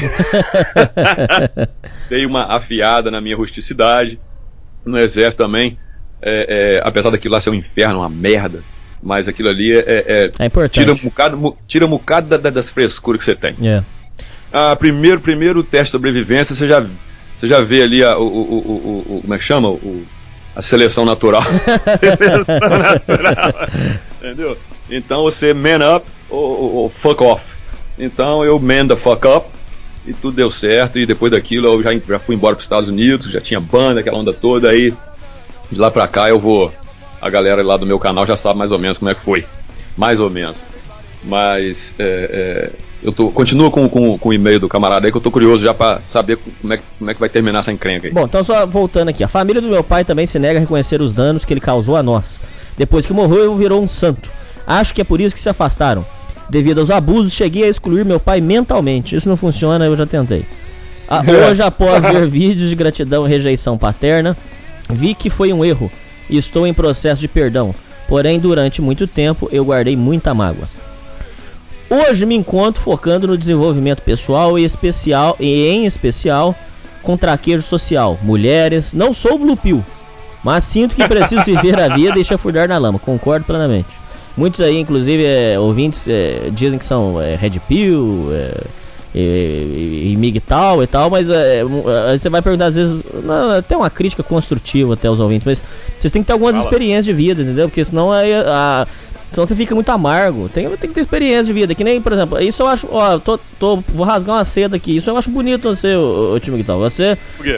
Dei 2.09 2.25
uma 2.25 2.57
afiada 2.57 3.11
na 3.11 3.21
minha 3.21 3.37
rusticidade. 3.37 4.17
No 4.87 4.97
exército 4.97 5.43
também. 5.43 5.77
É, 6.23 6.77
é, 6.77 6.83
apesar 6.85 7.11
daquilo 7.11 7.35
lá 7.35 7.41
ser 7.41 7.51
um 7.51 7.55
inferno, 7.55 7.99
uma 7.99 8.09
merda. 8.09 8.63
Mas 9.03 9.27
aquilo 9.27 9.49
ali 9.49 9.73
é, 9.73 9.83
é, 9.89 10.31
é 10.39 10.47
importante. 10.47 10.79
Tira 10.79 10.93
um 10.93 10.97
bocado, 10.97 11.57
tira 11.67 11.87
um 11.87 11.91
bocado 11.91 12.39
da, 12.39 12.49
das 12.49 12.69
frescuras 12.69 13.19
que 13.19 13.25
você 13.25 13.35
tem. 13.35 13.57
É. 13.65 13.83
Ah, 14.53 14.77
primeiro, 14.77 15.21
primeiro 15.21 15.65
teste 15.65 15.87
de 15.87 15.91
sobrevivência, 15.91 16.55
você 16.55 16.69
já, 16.69 16.79
você 16.79 17.49
já 17.49 17.61
vê 17.61 17.83
ali 17.83 18.05
a, 18.05 18.17
o, 18.17 18.23
o, 18.23 18.55
o, 18.55 19.17
o, 19.17 19.21
Como 19.23 19.35
é 19.35 19.39
que 19.39 19.45
chama? 19.45 19.69
O, 19.69 20.07
a 20.55 20.63
seleção 20.63 21.05
natural. 21.05 21.43
seleção 21.99 22.79
natural. 22.79 23.69
Entendeu? 24.21 24.57
Então 24.89 25.25
você 25.25 25.53
man 25.53 25.97
up 25.97 26.07
ou, 26.37 26.89
fuck 26.89 27.23
off. 27.23 27.57
Então 27.99 28.45
eu 28.45 28.61
the 28.89 28.97
fuck 28.97 29.27
up 29.27 29.49
e 30.07 30.13
tudo 30.13 30.37
deu 30.37 30.51
certo. 30.51 30.99
E 30.99 31.07
depois 31.07 31.33
daquilo 31.33 31.67
eu 31.67 31.83
já, 31.83 31.91
já 31.95 32.19
fui 32.19 32.35
embora 32.35 32.55
para 32.55 32.61
os 32.61 32.65
Estados 32.65 32.89
Unidos, 32.89 33.31
já 33.31 33.41
tinha 33.41 33.61
banda, 33.61 34.01
aquela 34.01 34.19
onda 34.19 34.33
toda. 34.33 34.71
Aí 34.71 34.93
de 35.71 35.79
lá 35.79 35.91
pra 35.91 36.07
cá 36.07 36.29
eu 36.29 36.39
vou. 36.39 36.73
A 37.21 37.31
galera 37.31 37.63
lá 37.63 37.77
do 37.77 37.87
meu 37.87 37.99
canal 37.99 38.27
já 38.27 38.37
sabe 38.37 38.59
mais 38.59 38.73
ou 38.73 38.79
menos 38.79 38.99
como 38.99 39.11
é 39.11 39.15
que 39.15 39.21
foi. 39.21 39.45
Mais 39.97 40.19
ou 40.21 40.29
menos. 40.29 40.63
Mas 41.25 41.95
é, 41.99 42.05
é, 42.05 42.71
eu 43.03 43.13
tô, 43.13 43.31
continuo 43.31 43.71
com, 43.71 43.89
com, 43.89 44.19
com 44.19 44.29
o 44.29 44.33
e-mail 44.33 44.59
do 44.59 44.69
camarada 44.69 45.07
aí 45.07 45.13
que 45.13 45.17
eu 45.17 45.21
tô 45.21 45.31
curioso 45.31 45.65
já 45.65 45.73
para 45.73 46.01
saber 46.09 46.37
como 46.61 46.73
é, 46.73 46.81
como 46.99 47.11
é 47.11 47.15
que 47.15 47.21
vai 47.21 47.29
terminar 47.29 47.61
essa 47.61 47.71
encrenca 47.71 48.09
aí. 48.09 48.13
Bom, 48.13 48.25
então 48.25 48.43
só 48.43 48.67
voltando 48.67 49.09
aqui. 49.09 49.23
A 49.23 49.29
família 49.29 49.63
do 49.63 49.69
meu 49.69 49.85
pai 49.85 50.05
também 50.05 50.27
se 50.27 50.39
nega 50.39 50.59
a 50.59 50.61
reconhecer 50.61 51.01
os 51.01 51.15
danos 51.15 51.45
que 51.45 51.53
ele 51.53 51.61
causou 51.61 51.97
a 51.97 52.03
nós. 52.03 52.41
Depois 52.77 53.07
que 53.07 53.13
morreu, 53.13 53.57
virou 53.57 53.81
um 53.83 53.89
santo. 53.89 54.29
Acho 54.67 54.95
que 54.95 55.01
é 55.01 55.05
por 55.05 55.21
isso 55.21 55.35
que 55.35 55.41
se 55.41 55.49
afastaram. 55.49 56.05
Devido 56.53 56.81
aos 56.81 56.91
abusos, 56.91 57.33
cheguei 57.33 57.65
a 57.65 57.69
excluir 57.69 58.05
meu 58.05 58.21
pai 58.21 58.39
mentalmente. 58.39 59.17
Isso 59.17 59.27
não 59.27 59.39
funciona, 59.39 59.87
eu 59.87 59.97
já 59.97 60.05
tentei. 60.05 60.45
Ah, 61.09 61.23
hoje, 61.49 61.63
após 61.63 62.05
ver 62.05 62.29
vídeos 62.29 62.69
de 62.69 62.77
gratidão 62.77 63.27
e 63.27 63.31
rejeição 63.31 63.79
paterna, 63.79 64.37
vi 64.91 65.15
que 65.15 65.31
foi 65.31 65.51
um 65.51 65.65
erro 65.65 65.91
e 66.29 66.37
estou 66.37 66.67
em 66.67 66.75
processo 66.75 67.23
de 67.23 67.27
perdão. 67.27 67.75
Porém, 68.07 68.39
durante 68.39 68.83
muito 68.83 69.07
tempo 69.07 69.49
eu 69.51 69.65
guardei 69.65 69.97
muita 69.97 70.35
mágoa. 70.35 70.69
Hoje 71.89 72.27
me 72.27 72.35
encontro 72.35 72.83
focando 72.83 73.27
no 73.27 73.39
desenvolvimento 73.39 74.03
pessoal 74.03 74.59
e 74.59 74.65
especial 74.65 75.35
e 75.41 75.69
em 75.69 75.87
especial 75.87 76.55
com 77.03 77.17
traquejo 77.17 77.63
social, 77.63 78.19
mulheres. 78.21 78.93
Não 78.93 79.15
sou 79.15 79.39
Blue 79.39 79.57
Pill, 79.57 79.83
mas 80.45 80.65
sinto 80.65 80.95
que 80.95 81.09
preciso 81.09 81.45
viver 81.45 81.81
a 81.81 81.97
vida 81.97 82.19
e 82.19 82.25
chafurdar 82.27 82.69
na 82.69 82.77
lama. 82.77 82.99
Concordo 82.99 83.47
plenamente. 83.47 84.02
Muitos 84.37 84.61
aí, 84.61 84.79
inclusive, 84.79 85.25
é, 85.25 85.59
ouvintes 85.59 86.09
é, 86.09 86.51
dizem 86.53 86.79
que 86.79 86.85
são 86.85 87.21
é, 87.21 87.37
Red 87.37 87.61
Pill 87.69 88.29
é, 88.33 88.65
e, 89.15 90.13
e, 90.13 90.17
MGTOW 90.17 90.83
e 90.83 90.87
tal, 90.87 91.11
mas 91.11 91.29
é, 91.29 91.61
é, 91.61 91.65
você 92.19 92.31
vai 92.31 92.41
perguntar 92.41 92.67
às 92.67 92.77
vezes, 92.77 93.05
não, 93.25 93.51
até 93.51 93.77
uma 93.77 93.91
crítica 93.91 94.23
construtiva 94.23 94.95
até 94.95 95.11
os 95.11 95.21
ouvintes, 95.21 95.45
mas 95.45 95.63
vocês 95.99 96.11
têm 96.11 96.23
que 96.23 96.27
ter 96.27 96.33
algumas 96.33 96.57
Fala. 96.57 96.65
experiências 96.65 97.05
de 97.05 97.13
vida, 97.13 97.43
entendeu? 97.43 97.69
Porque 97.69 97.85
senão 97.85 98.11
aí 98.11 98.33
a, 98.33 98.87
Senão 99.33 99.47
você 99.47 99.57
fica 99.57 99.75
muito 99.75 99.89
amargo. 99.91 100.49
Tem, 100.49 100.69
tem 100.77 100.91
que 100.91 100.95
ter 100.95 101.01
experiência 101.01 101.45
de 101.45 101.53
vida. 101.55 101.75
Que 101.75 101.83
nem, 101.83 102.01
por 102.01 102.13
exemplo, 102.13 102.39
isso 102.41 102.63
eu 102.63 102.69
acho. 102.69 102.87
Ó, 102.91 103.19
tô, 103.19 103.39
tô, 103.59 103.83
vou 103.95 104.05
rasgar 104.05 104.37
uma 104.37 104.45
seda 104.45 104.77
aqui. 104.77 104.97
Isso 104.97 105.09
eu 105.09 105.17
acho 105.17 105.31
bonito 105.31 105.75
você, 105.75 105.97
o, 105.97 106.35
o 106.35 106.41
time 106.41 106.59
que 106.59 106.65
tal. 106.65 106.79
Você 106.79 107.17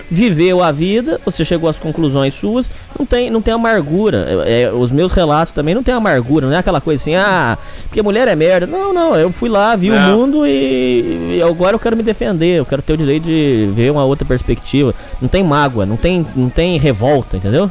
viveu 0.09 0.63
a 0.63 0.71
vida, 0.71 1.21
você 1.25 1.45
chegou 1.45 1.69
às 1.69 1.79
conclusões 1.79 2.35
suas, 2.35 2.71
não 2.97 3.05
tem, 3.05 3.29
não 3.29 3.43
tem 3.43 3.53
amargura. 3.53 4.45
É, 4.47 4.63
é, 4.63 4.73
os 4.73 4.93
meus 4.93 5.11
relatos 5.11 5.53
também 5.53 5.75
não 5.75 5.83
tem 5.83 5.93
amargura, 5.93 6.47
não 6.47 6.55
é 6.55 6.59
aquela 6.59 6.81
coisa 6.81 7.03
assim, 7.03 7.17
ah, 7.17 7.59
porque 7.83 8.03
mulher 8.03 8.29
é 8.29 8.37
merda. 8.37 8.67
Não, 8.67 8.93
não. 8.95 9.17
Eu 9.17 9.33
fui 9.33 9.49
lá, 9.49 9.75
vi 9.75 9.91
o 9.91 9.99
mundo 9.99 10.47
e, 10.47 11.39
e 11.39 11.43
agora 11.43 11.75
eu 11.75 11.81
quero 11.81 11.97
me 11.97 12.05
defender. 12.05 12.61
Eu 12.61 12.67
quero 12.67 12.83
ter 12.83 12.93
o 12.93 12.97
direito 12.97 13.25
de 13.25 13.69
ver 13.75 13.91
uma 13.91 14.05
outra 14.05 14.25
perspectiva. 14.25 14.95
Não 15.21 15.29
tem 15.29 15.43
mágoa, 15.43 15.85
não 15.85 15.97
tem, 15.97 16.25
não 16.37 16.49
tem 16.49 16.79
revolta, 16.79 17.37
entendeu? 17.37 17.69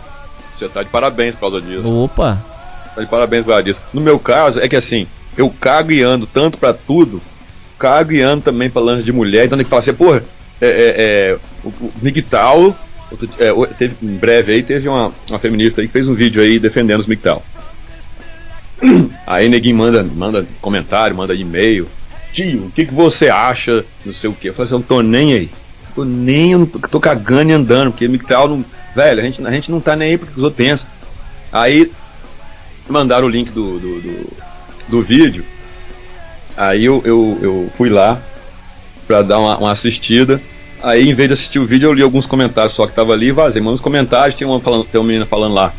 Você 0.53 0.67
tá 0.67 0.83
de 0.83 0.89
parabéns 0.89 1.35
por 1.35 1.41
causa 1.41 1.61
disso. 1.61 1.89
Opa! 1.89 2.52
Tá 2.95 3.01
de 3.01 3.07
parabéns 3.07 3.45
por 3.45 3.63
disso. 3.63 3.81
No 3.93 4.01
meu 4.01 4.19
caso, 4.19 4.59
é 4.59 4.67
que 4.67 4.75
assim, 4.75 5.07
eu 5.37 5.49
cago 5.49 5.91
e 5.91 6.03
ando 6.03 6.27
tanto 6.27 6.57
pra 6.57 6.73
tudo, 6.73 7.21
cago 7.79 8.11
e 8.13 8.21
ando 8.21 8.43
também 8.43 8.69
pra 8.69 8.81
lance 8.81 9.03
de 9.03 9.11
mulher, 9.11 9.45
então 9.45 9.57
tem 9.57 9.65
que 9.65 9.69
falar 9.69 9.79
assim, 9.79 9.93
porra, 9.93 10.23
é, 10.61 10.67
é, 10.67 11.03
é, 11.31 11.37
o, 11.63 11.69
o 11.69 11.93
MGTOW, 12.01 12.75
é, 13.37 13.73
teve, 13.77 13.95
em 14.01 14.15
breve 14.15 14.53
aí, 14.53 14.63
teve 14.63 14.87
uma, 14.87 15.11
uma 15.29 15.39
feminista 15.39 15.81
aí 15.81 15.87
que 15.87 15.93
fez 15.93 16.07
um 16.07 16.13
vídeo 16.13 16.41
aí 16.41 16.59
defendendo 16.59 16.99
os 16.99 17.07
MGTOW. 17.07 17.43
Aí 19.25 19.47
neguinho 19.47 19.77
manda, 19.77 20.03
manda 20.03 20.45
comentário, 20.59 21.15
manda 21.15 21.33
e-mail. 21.33 21.87
Tio, 22.33 22.65
o 22.65 22.71
que, 22.71 22.85
que 22.85 22.93
você 22.93 23.29
acha? 23.29 23.85
Não 24.05 24.11
sei 24.11 24.29
o 24.29 24.33
que. 24.33 24.49
Eu 24.49 24.53
falei 24.53 24.65
assim, 24.65 24.73
eu 24.73 24.79
não 24.79 24.85
tô 24.85 25.01
nem 25.01 25.33
aí. 25.33 25.49
Tô 25.95 26.03
nem, 26.03 26.51
eu 26.51 26.59
não, 26.59 26.65
tô 26.65 26.99
cagando 26.99 27.51
e 27.51 27.53
andando, 27.53 27.91
porque 27.91 28.07
MGTOW 28.07 28.49
não. 28.49 28.65
Velho, 28.93 29.21
a 29.21 29.23
gente, 29.23 29.45
a 29.45 29.51
gente 29.51 29.71
não 29.71 29.79
tá 29.79 29.95
nem 29.95 30.11
aí 30.11 30.17
porque 30.17 30.33
os 30.35 30.43
outros 30.43 30.65
pensam. 30.65 30.89
Aí 31.49 31.91
mandaram 32.87 33.27
o 33.27 33.29
link 33.29 33.51
do, 33.51 33.79
do, 33.79 34.01
do, 34.01 34.33
do 34.87 35.01
vídeo. 35.01 35.45
Aí 36.55 36.85
eu, 36.85 37.01
eu, 37.05 37.39
eu 37.41 37.69
fui 37.71 37.89
lá 37.89 38.21
para 39.07 39.21
dar 39.21 39.39
uma, 39.39 39.57
uma, 39.57 39.71
assistida. 39.71 40.41
Aí, 40.81 41.09
em 41.09 41.13
vez 41.13 41.29
de 41.29 41.33
assistir 41.33 41.59
o 41.59 41.65
vídeo, 41.65 41.87
eu 41.87 41.93
li 41.93 42.01
alguns 42.01 42.25
comentários 42.25 42.73
só 42.73 42.85
que 42.85 42.93
tava 42.93 43.13
ali 43.13 43.27
e 43.27 43.31
vazei. 43.31 43.61
Mas 43.61 43.71
nos 43.71 43.81
comentários 43.81 44.35
tem 44.35 44.47
uma, 44.47 44.59
falando, 44.59 44.85
tem 44.85 44.99
uma 44.99 45.07
menina 45.07 45.25
falando 45.25 45.53
lá. 45.53 45.73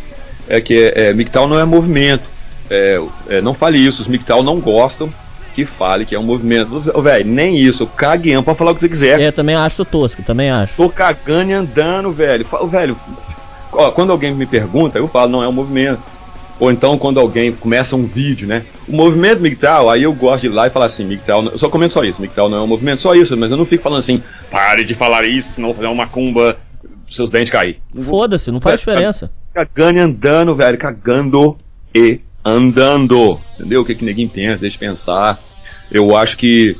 É 0.49 0.61
que 0.61 0.75
é, 0.75 1.09
é, 1.09 1.15
MGTOW 1.15 1.49
não 1.49 1.59
é 1.59 1.65
movimento. 1.65 2.25
É, 2.71 3.01
é, 3.29 3.41
não 3.41 3.55
fale 3.55 3.79
isso, 3.79 4.03
os 4.03 4.09
MGTOW 4.09 4.43
não 4.43 4.59
gostam 4.59 5.13
que 5.55 5.65
fale 5.65 6.05
que 6.05 6.15
é 6.15 6.19
um 6.19 6.23
movimento. 6.23 6.81
Velho, 7.01 7.25
nem 7.25 7.57
isso, 7.57 7.87
cagueão 7.87 8.43
pra 8.43 8.55
falar 8.55 8.73
o 8.73 8.75
que 8.75 8.81
você 8.81 8.89
quiser. 8.89 9.21
É, 9.21 9.31
também 9.31 9.55
acho 9.55 9.85
tosco, 9.85 10.23
também 10.23 10.51
acho. 10.51 10.77
Tô 10.77 10.89
cagando 10.89 11.51
e 11.51 11.55
andando, 11.55 12.11
velho. 12.11 12.45
Velho, 12.69 12.97
ó, 13.73 13.91
quando 13.93 14.11
alguém 14.11 14.35
me 14.35 14.47
pergunta, 14.47 14.99
eu 14.99 15.07
falo, 15.07 15.31
não 15.31 15.43
é 15.43 15.49
um 15.49 15.53
movimento. 15.53 16.03
Ou 16.61 16.71
então 16.71 16.97
quando 16.97 17.19
alguém 17.19 17.53
começa 17.53 17.97
um 17.97 18.07
vídeo, 18.07 18.47
né? 18.47 18.65
O 18.87 18.93
movimento 18.93 19.41
MGTOW, 19.41 19.91
aí 19.91 20.03
eu 20.03 20.13
gosto 20.13 20.43
de 20.43 20.47
ir 20.49 20.51
lá 20.51 20.67
e 20.67 20.71
falar 20.71 20.87
assim, 20.87 21.05
MGTOW, 21.05 21.51
eu 21.51 21.59
só 21.59 21.69
comento 21.69 21.95
só 21.95 22.05
isso, 22.05 22.21
MGTOW 22.21 22.49
não 22.49 22.59
é 22.59 22.63
um 22.63 22.67
movimento, 22.67 23.01
só 23.01 23.15
isso, 23.15 23.37
mas 23.37 23.51
eu 23.51 23.57
não 23.57 23.65
fico 23.65 23.83
falando 23.83 23.99
assim, 23.99 24.23
pare 24.51 24.85
de 24.85 24.95
falar 24.95 25.25
isso, 25.25 25.53
senão 25.53 25.69
vou 25.69 25.77
fazer 25.77 25.89
uma 25.89 26.05
macumba, 26.05 26.57
seus 27.11 27.31
dentes 27.31 27.51
cair. 27.51 27.81
Foda-se, 28.03 28.51
não 28.51 28.61
faz 28.61 28.81
diferença. 28.81 29.31
Cagando 29.53 29.99
e 29.99 30.01
andando, 30.01 30.55
velho, 30.55 30.79
cagando 30.79 31.57
e 31.95 32.21
andando. 32.45 33.39
Entendeu? 33.59 33.83
O 33.83 33.85
que 33.85 33.95
que 33.95 34.05
ninguém 34.05 34.29
pensa, 34.29 34.59
deixa 34.59 34.75
de 34.75 34.79
pensar. 34.79 35.41
Eu 35.91 36.17
acho 36.17 36.37
que 36.37 36.77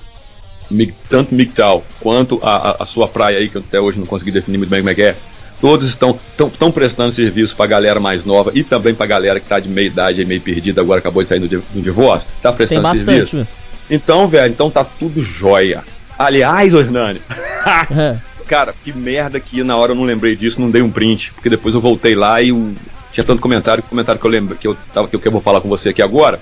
tanto 1.09 1.35
MGTOW 1.35 1.85
quanto 2.01 2.41
a, 2.43 2.71
a, 2.71 2.83
a, 2.83 2.87
sua 2.87 3.07
praia 3.07 3.39
aí, 3.39 3.49
que 3.49 3.57
eu 3.57 3.63
até 3.63 3.81
hoje 3.81 3.99
não 3.99 4.07
consegui 4.07 4.31
definir 4.31 4.59
muito 4.59 4.71
bem 4.71 4.81
como 4.81 4.91
é 4.91 4.95
que 4.95 5.03
é, 5.03 5.17
todos 5.65 5.89
estão 5.89 6.21
tão, 6.37 6.71
prestando 6.71 7.11
serviço 7.11 7.57
pra 7.57 7.65
galera 7.65 7.99
mais 7.99 8.23
nova 8.23 8.53
e 8.55 8.63
também 8.63 8.95
pra 8.95 9.07
galera 9.07 9.41
que 9.41 9.49
tá 9.49 9.59
de 9.59 9.67
meia 9.67 9.87
idade 9.87 10.21
e 10.21 10.25
meio 10.27 10.39
perdida, 10.39 10.83
agora 10.83 10.99
acabou 10.99 11.23
de 11.23 11.31
sair 11.31 11.41
do, 11.41 11.49
do 11.49 11.81
divórcio, 11.81 12.29
tá 12.43 12.53
prestando 12.53 12.83
Tem 12.83 12.93
bastante, 12.93 13.31
serviço. 13.31 13.49
Então, 13.89 14.29
velho, 14.29 14.53
então 14.53 14.71
tá 14.71 14.85
tudo 14.85 15.23
jóia. 15.23 15.83
Aliás, 16.19 16.75
ô 16.75 16.81
Hernani, 16.81 17.19
é. 17.97 18.19
cara, 18.47 18.75
que 18.85 18.93
merda 18.93 19.41
que 19.41 19.63
na 19.63 19.75
hora 19.75 19.93
eu 19.93 19.97
não 19.97 20.05
lembrei 20.05 20.37
disso, 20.37 20.61
não 20.61 20.71
dei 20.71 20.83
um 20.83 20.91
print, 20.91 21.33
porque 21.33 21.49
depois 21.49 21.75
eu 21.75 21.81
voltei 21.81 22.15
lá 22.15 22.43
e 22.43 22.53
o, 22.53 22.75
tinha 23.11 23.25
tanto 23.25 23.41
comentário, 23.41 23.83
comentário 23.85 24.21
que 24.21 24.27
eu 24.27 24.31
lembro 24.31 24.57
que 24.57 24.69
eu 24.69 24.77
tava 24.93 25.09
que 25.09 25.17
eu, 25.17 25.33
vou 25.33 25.41
falar 25.41 25.63
com 25.63 25.69
você 25.71 25.89
aqui 25.89 26.03
agora 26.03 26.39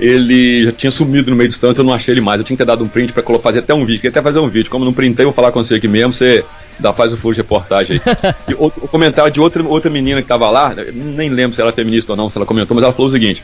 ele 0.00 0.64
já 0.64 0.72
tinha 0.72 0.90
sumido 0.90 1.30
no 1.30 1.36
meio 1.36 1.48
de 1.48 1.52
distância, 1.52 1.80
eu 1.80 1.84
não 1.84 1.92
achei 1.92 2.12
ele 2.12 2.20
mais. 2.20 2.40
Eu 2.40 2.44
tinha 2.44 2.56
que 2.56 2.62
ter 2.62 2.66
dado 2.66 2.82
um 2.82 2.88
print 2.88 3.12
pra 3.12 3.22
fazer 3.38 3.60
até 3.60 3.72
um 3.72 3.84
vídeo. 3.84 4.00
Queria 4.00 4.10
até 4.10 4.22
fazer 4.22 4.40
um 4.40 4.48
vídeo. 4.48 4.68
Como 4.68 4.84
não 4.84 4.92
printei, 4.92 5.24
eu 5.24 5.28
vou 5.28 5.34
falar 5.34 5.52
com 5.52 5.62
você 5.62 5.76
aqui 5.76 5.86
mesmo, 5.86 6.12
você 6.12 6.44
dá, 6.82 6.92
faz 6.92 7.12
o 7.12 7.16
full 7.16 7.32
de 7.32 7.38
reportagem 7.38 8.00
aí. 8.04 8.34
e 8.48 8.54
o, 8.54 8.66
o, 8.66 8.88
comentário 8.88 9.32
de 9.32 9.40
outra, 9.40 9.62
outra 9.62 9.90
menina 9.90 10.20
que 10.20 10.28
tava 10.28 10.50
lá, 10.50 10.74
nem 10.92 11.30
lembro 11.30 11.54
se 11.54 11.60
ela 11.60 11.70
é 11.70 11.72
feminista 11.72 12.12
ou 12.12 12.16
não, 12.16 12.28
se 12.28 12.36
ela 12.36 12.44
comentou, 12.44 12.74
mas 12.74 12.84
ela 12.84 12.92
falou 12.92 13.08
o 13.08 13.10
seguinte: 13.10 13.42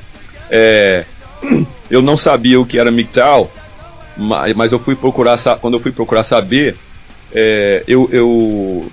é, 0.51 1.05
Eu 1.91 2.03
não 2.03 2.17
sabia 2.17 2.61
o 2.61 2.67
que 2.67 2.79
era 2.79 2.91
MGTOW, 2.91 3.51
mas, 4.17 4.55
mas 4.55 4.73
eu 4.73 4.79
fui 4.79 4.95
procurar, 4.95 5.39
quando 5.61 5.75
eu 5.75 5.81
fui 5.81 5.93
procurar 5.93 6.23
saber, 6.23 6.77
é, 7.33 7.83
eu, 7.87 8.09
eu, 8.13 8.91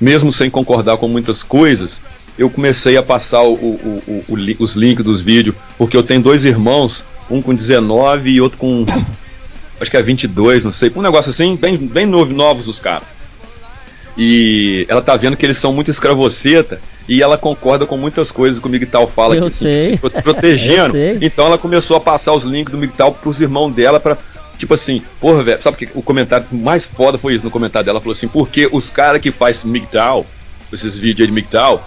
mesmo 0.00 0.32
sem 0.32 0.48
concordar 0.48 0.96
com 0.96 1.08
muitas 1.08 1.42
coisas, 1.42 2.00
eu 2.38 2.48
comecei 2.48 2.96
a 2.96 3.02
passar 3.02 3.42
o, 3.42 3.52
o, 3.52 4.24
o, 4.28 4.54
os 4.58 4.74
links 4.74 5.04
dos 5.04 5.20
vídeos, 5.20 5.54
porque 5.76 5.96
eu 5.96 6.02
tenho 6.02 6.22
dois 6.22 6.44
irmãos, 6.44 7.04
um 7.30 7.42
com 7.42 7.54
19 7.54 8.30
e 8.30 8.40
outro 8.40 8.58
com. 8.58 8.86
acho 9.80 9.90
que 9.90 9.96
é 9.96 10.02
22, 10.02 10.64
não 10.64 10.72
sei, 10.72 10.92
um 10.94 11.02
negócio 11.02 11.30
assim, 11.30 11.56
bem, 11.56 11.76
bem 11.76 12.06
novo, 12.06 12.32
novos 12.32 12.68
os 12.68 12.78
caras. 12.78 13.04
E 14.22 14.84
ela 14.86 15.00
tá 15.00 15.16
vendo 15.16 15.34
que 15.34 15.46
eles 15.46 15.56
são 15.56 15.72
muito 15.72 15.90
escravoceta 15.90 16.78
e 17.08 17.22
ela 17.22 17.38
concorda 17.38 17.86
com 17.86 17.96
muitas 17.96 18.30
coisas 18.30 18.60
que 18.60 18.66
o 18.66 18.68
Migtal 18.68 19.06
fala 19.06 19.34
eu 19.34 19.44
que, 19.44 19.50
sei. 19.50 19.96
Que, 19.96 20.10
se 20.10 20.10
protegendo. 20.22 20.94
Então 21.22 21.46
ela 21.46 21.56
começou 21.56 21.96
a 21.96 22.00
passar 22.00 22.34
os 22.34 22.44
links 22.44 22.70
do 22.70 22.76
Migtal 22.76 23.14
pros 23.14 23.40
irmãos 23.40 23.72
dela 23.72 23.98
para 23.98 24.18
Tipo 24.58 24.74
assim, 24.74 25.02
porra, 25.18 25.42
velho, 25.42 25.62
sabe 25.62 25.78
que 25.78 25.88
o 25.94 26.02
comentário 26.02 26.46
mais 26.52 26.84
foda 26.84 27.16
foi 27.16 27.34
isso 27.34 27.42
no 27.42 27.50
comentário 27.50 27.86
dela? 27.86 27.96
Ela 27.96 28.02
falou 28.02 28.12
assim, 28.12 28.28
porque 28.28 28.68
os 28.70 28.90
caras 28.90 29.18
que 29.18 29.32
faz 29.32 29.64
MGTOW, 29.64 30.26
esses 30.70 30.98
vídeos 30.98 31.26
aí 31.26 31.34
de 31.34 31.40
MGTOW, 31.40 31.82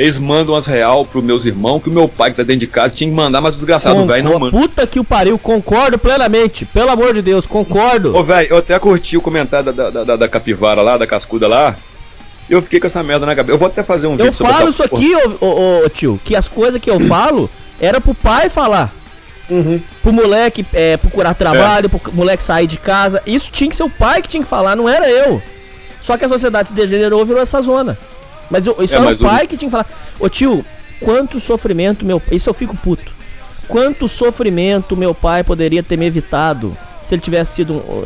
eles 0.00 0.16
mandam 0.16 0.54
as 0.54 0.64
real 0.64 1.04
pros 1.04 1.22
meus 1.22 1.44
irmãos, 1.44 1.82
que 1.82 1.90
o 1.90 1.92
meu 1.92 2.08
pai 2.08 2.30
que 2.30 2.38
tá 2.38 2.42
dentro 2.42 2.60
de 2.60 2.66
casa 2.66 2.94
tinha 2.94 3.10
que 3.10 3.14
mandar, 3.14 3.42
mas 3.42 3.52
o 3.52 3.56
desgraçado 3.56 4.06
velho 4.06 4.24
não 4.24 4.38
manda. 4.38 4.50
Puta 4.50 4.86
que 4.86 4.98
o 4.98 5.04
pariu, 5.04 5.38
concordo 5.38 5.98
plenamente. 5.98 6.64
Pelo 6.64 6.88
amor 6.88 7.12
de 7.12 7.20
Deus, 7.20 7.44
concordo. 7.44 8.16
Ô, 8.16 8.24
velho, 8.24 8.48
eu 8.48 8.56
até 8.56 8.78
curti 8.78 9.18
o 9.18 9.20
comentário 9.20 9.70
da, 9.70 9.90
da, 9.90 10.04
da, 10.04 10.16
da, 10.16 10.26
capivara 10.26 10.80
lá, 10.80 10.96
da 10.96 11.06
cascuda 11.06 11.46
lá. 11.46 11.76
Eu 12.48 12.62
fiquei 12.62 12.80
com 12.80 12.86
essa 12.86 13.02
merda 13.02 13.26
na 13.26 13.36
cabeça. 13.36 13.52
Eu 13.52 13.58
vou 13.58 13.68
até 13.68 13.82
fazer 13.82 14.06
um 14.06 14.16
vídeo 14.16 14.28
Eu 14.28 14.32
falo 14.32 14.70
isso 14.70 14.82
aqui, 14.82 15.14
ô, 15.14 15.44
ô, 15.44 15.84
ô, 15.84 15.88
tio, 15.90 16.18
que 16.24 16.34
as 16.34 16.48
coisas 16.48 16.80
que 16.80 16.88
eu 16.88 16.98
falo 17.00 17.50
era 17.78 18.00
pro 18.00 18.14
pai 18.14 18.48
falar. 18.48 18.94
Uhum. 19.50 19.82
Pro 20.02 20.14
moleque 20.14 20.64
é, 20.72 20.96
procurar 20.96 21.34
trabalho, 21.34 21.90
é. 21.94 21.98
pro 21.98 22.14
moleque 22.14 22.42
sair 22.42 22.66
de 22.66 22.78
casa. 22.78 23.20
Isso 23.26 23.52
tinha 23.52 23.68
que 23.68 23.76
ser 23.76 23.82
o 23.82 23.90
pai 23.90 24.22
que 24.22 24.30
tinha 24.30 24.42
que 24.42 24.48
falar, 24.48 24.74
não 24.74 24.88
era 24.88 25.10
eu. 25.10 25.42
Só 26.00 26.16
que 26.16 26.24
a 26.24 26.28
sociedade 26.28 26.70
se 26.70 26.74
degenerou 26.74 27.20
e 27.20 27.24
virou 27.26 27.42
essa 27.42 27.60
zona. 27.60 27.98
Mas 28.50 28.66
eu, 28.66 28.76
isso 28.80 28.96
é, 28.96 28.98
era 28.98 29.12
o 29.12 29.18
pai 29.18 29.46
que 29.46 29.56
tinha 29.56 29.68
que 29.68 29.72
falar. 29.72 29.86
Ô 30.18 30.28
tio, 30.28 30.64
quanto 31.00 31.38
sofrimento 31.38 32.04
meu. 32.04 32.20
Isso 32.30 32.50
eu 32.50 32.54
fico 32.54 32.76
puto. 32.76 33.12
Quanto 33.68 34.08
sofrimento 34.08 34.96
meu 34.96 35.14
pai 35.14 35.44
poderia 35.44 35.82
ter 35.82 35.96
me 35.96 36.04
evitado 36.04 36.76
se 37.02 37.14
ele 37.14 37.22
tivesse 37.22 37.54
sido 37.54 37.74
um, 37.74 38.04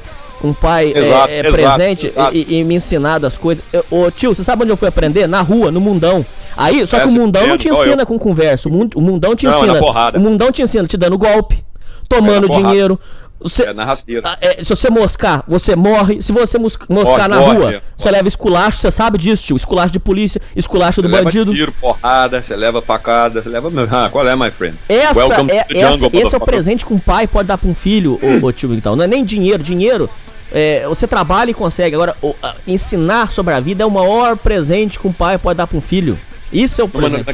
um 0.49 0.53
pai 0.53 0.93
é, 0.95 0.99
exato, 0.99 1.29
é, 1.29 1.37
é, 1.37 1.41
exato, 1.41 1.55
presente 1.55 2.07
exato. 2.09 2.37
E, 2.37 2.59
e, 2.59 2.65
me 2.65 2.75
ensinado 2.75 3.27
as 3.27 3.39
coisas. 3.39 3.65
ô 3.91 4.11
tio, 4.11 4.35
você 4.35 4.45
sabe 4.45 4.63
onde 4.63 4.73
eu 4.73 4.77
fui 4.77 4.89
aprender? 4.89 5.27
Na 5.27 5.41
rua, 5.41 5.71
no 5.71 5.81
mundão. 5.81 6.25
Aí, 6.57 6.87
só 6.87 7.01
que 7.01 7.09
o 7.09 7.13
mundão 7.13 7.47
não 7.47 7.57
te 7.57 7.69
ensina 7.69 8.03
eu... 8.03 8.07
com 8.07 8.19
conversa. 8.19 8.69
O 8.69 9.01
mundão 9.01 9.35
te 9.35 9.47
ensina. 9.47 9.81
Não, 9.81 10.11
o 10.17 10.21
mundão 10.21 10.53
te 10.53 10.63
ensina 10.63 10.87
te 10.87 10.97
dando 10.97 11.17
golpe, 11.17 11.65
tomando 12.09 12.49
dinheiro. 12.49 13.01
Você, 13.41 13.65
é 13.65 13.75
na 13.75 13.85
rasteira. 13.85 14.23
Ah, 14.25 14.39
é, 14.41 14.63
se 14.63 14.75
você 14.75 14.89
moscar, 14.89 15.45
você 15.47 15.77
morre. 15.77 16.23
Se 16.23 16.33
você 16.33 16.59
moscar 16.59 16.87
morre, 16.89 17.29
na 17.29 17.37
morre, 17.37 17.57
rua, 17.57 17.65
morre. 17.67 17.83
você 17.97 18.11
leva 18.11 18.29
esculacho, 18.29 18.79
você 18.79 18.91
sabe 18.91 19.19
disso, 19.19 19.45
tio. 19.45 19.57
Esculacho 19.57 19.93
de 19.93 19.99
polícia, 19.99 20.41
esculacho 20.57 21.03
você 21.03 21.09
do 21.09 21.11
bandido. 21.11 21.53
Tiro, 21.53 21.73
porrada, 21.73 22.43
você 22.43 22.57
leva 22.57 22.81
facada, 22.81 23.43
você 23.43 23.49
leva. 23.49 23.69
Ah, 23.91 24.09
qual 24.11 24.27
é, 24.27 24.35
my 24.35 24.51
friend? 24.51 24.79
Essa, 24.89 25.35
é, 25.49 25.67
essa 25.79 26.09
esse 26.13 26.35
é 26.35 26.39
o 26.39 26.41
presente 26.41 26.87
que 26.87 26.95
um 26.95 26.99
pai 26.99 27.27
pode 27.27 27.49
dar 27.49 27.59
pra 27.59 27.69
um 27.69 27.75
filho, 27.75 28.19
ô, 28.23 28.47
ô 28.47 28.53
tio, 28.53 28.73
então. 28.75 28.97
Não 28.97 29.05
é 29.05 29.07
nem 29.07 29.25
dinheiro. 29.25 29.63
Dinheiro. 29.63 30.09
É, 30.53 30.87
você 30.87 31.07
trabalha 31.07 31.51
e 31.51 31.55
consegue. 31.55 31.95
Agora, 31.97 32.15
o, 32.23 32.35
a, 32.43 32.55
ensinar 32.67 33.31
sobre 33.31 33.55
a 33.55 33.61
vida 33.61 33.83
é 33.83 33.87
o 33.87 33.91
maior 33.91 34.37
presente 34.37 35.01
que 35.01 35.07
um 35.07 35.13
pai 35.13 35.37
pode 35.37 35.59
dar 35.59 35.67
pra 35.67 35.77
um 35.77 35.81
filho. 35.81 36.19
Isso 36.53 36.81
é 36.81 36.85
o 36.85 36.89
presente. 36.89 37.27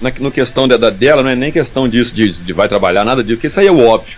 Na, 0.00 0.10
na, 0.10 0.20
na, 0.20 0.30
questão 0.30 0.68
da, 0.68 0.88
dela, 0.88 1.22
não 1.22 1.30
é 1.30 1.34
nem 1.34 1.50
questão 1.50 1.88
disso, 1.88 2.14
de, 2.14 2.30
de 2.30 2.52
vai 2.52 2.68
trabalhar, 2.68 3.04
nada 3.04 3.22
disso, 3.22 3.36
porque 3.36 3.48
isso 3.48 3.58
aí 3.58 3.66
é 3.66 3.72
o 3.72 3.84
óbvio. 3.84 4.16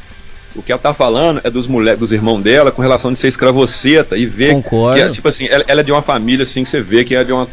O 0.54 0.62
que 0.62 0.70
ela 0.70 0.80
tá 0.80 0.92
falando 0.92 1.40
é 1.42 1.50
dos 1.50 1.66
moleques, 1.66 2.00
dos 2.00 2.12
irmãos 2.12 2.42
dela 2.42 2.70
com 2.70 2.80
relação 2.80 3.12
de 3.12 3.18
ser 3.18 3.28
escravoceta 3.28 4.16
e 4.16 4.24
ver 4.24 4.52
Concordo. 4.52 4.96
que, 4.96 5.02
é, 5.02 5.08
tipo 5.08 5.26
assim, 5.26 5.46
ela, 5.50 5.64
ela, 5.66 5.80
é 5.80 5.84
de 5.84 5.90
uma 5.90 6.02
família 6.02 6.44
assim 6.44 6.62
que 6.62 6.70
você 6.70 6.80
vê 6.80 7.04
que 7.04 7.14
é 7.14 7.24
de 7.24 7.32
uma. 7.32 7.48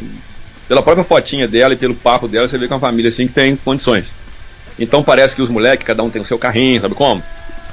Pela 0.68 0.82
própria 0.82 1.04
fotinha 1.04 1.48
dela 1.48 1.74
e 1.74 1.76
pelo 1.76 1.94
papo 1.94 2.28
dela, 2.28 2.46
você 2.46 2.56
vê 2.56 2.66
que 2.66 2.72
é 2.72 2.76
uma 2.76 2.80
família 2.80 3.08
assim 3.08 3.26
que 3.26 3.32
tem 3.32 3.56
condições. 3.56 4.14
Então 4.78 5.02
parece 5.02 5.34
que 5.34 5.42
os 5.42 5.48
moleques, 5.48 5.86
cada 5.86 6.02
um 6.02 6.10
tem 6.10 6.22
o 6.22 6.24
seu 6.24 6.38
carrinho, 6.38 6.80
sabe 6.80 6.94
como? 6.94 7.22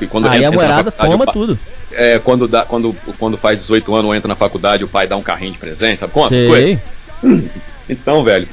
E 0.01 0.07
quando 0.07 0.27
Aí 0.27 0.43
a 0.43 0.51
moerada 0.51 0.91
toma 0.91 1.25
tudo. 1.27 1.59
É, 1.91 2.19
quando, 2.19 2.47
dá, 2.47 2.65
quando, 2.65 2.95
quando 3.17 3.37
faz 3.37 3.59
18 3.59 3.93
anos 3.95 4.05
ou 4.05 4.15
entra 4.15 4.27
na 4.27 4.35
faculdade, 4.35 4.83
o 4.83 4.87
pai 4.87 5.07
dá 5.07 5.15
um 5.17 5.21
carrinho 5.21 5.53
de 5.53 5.57
presente, 5.57 5.99
sabe 5.99 6.13
como? 6.13 6.27
Sei. 6.27 6.79
Então, 7.89 8.23
velho, 8.23 8.47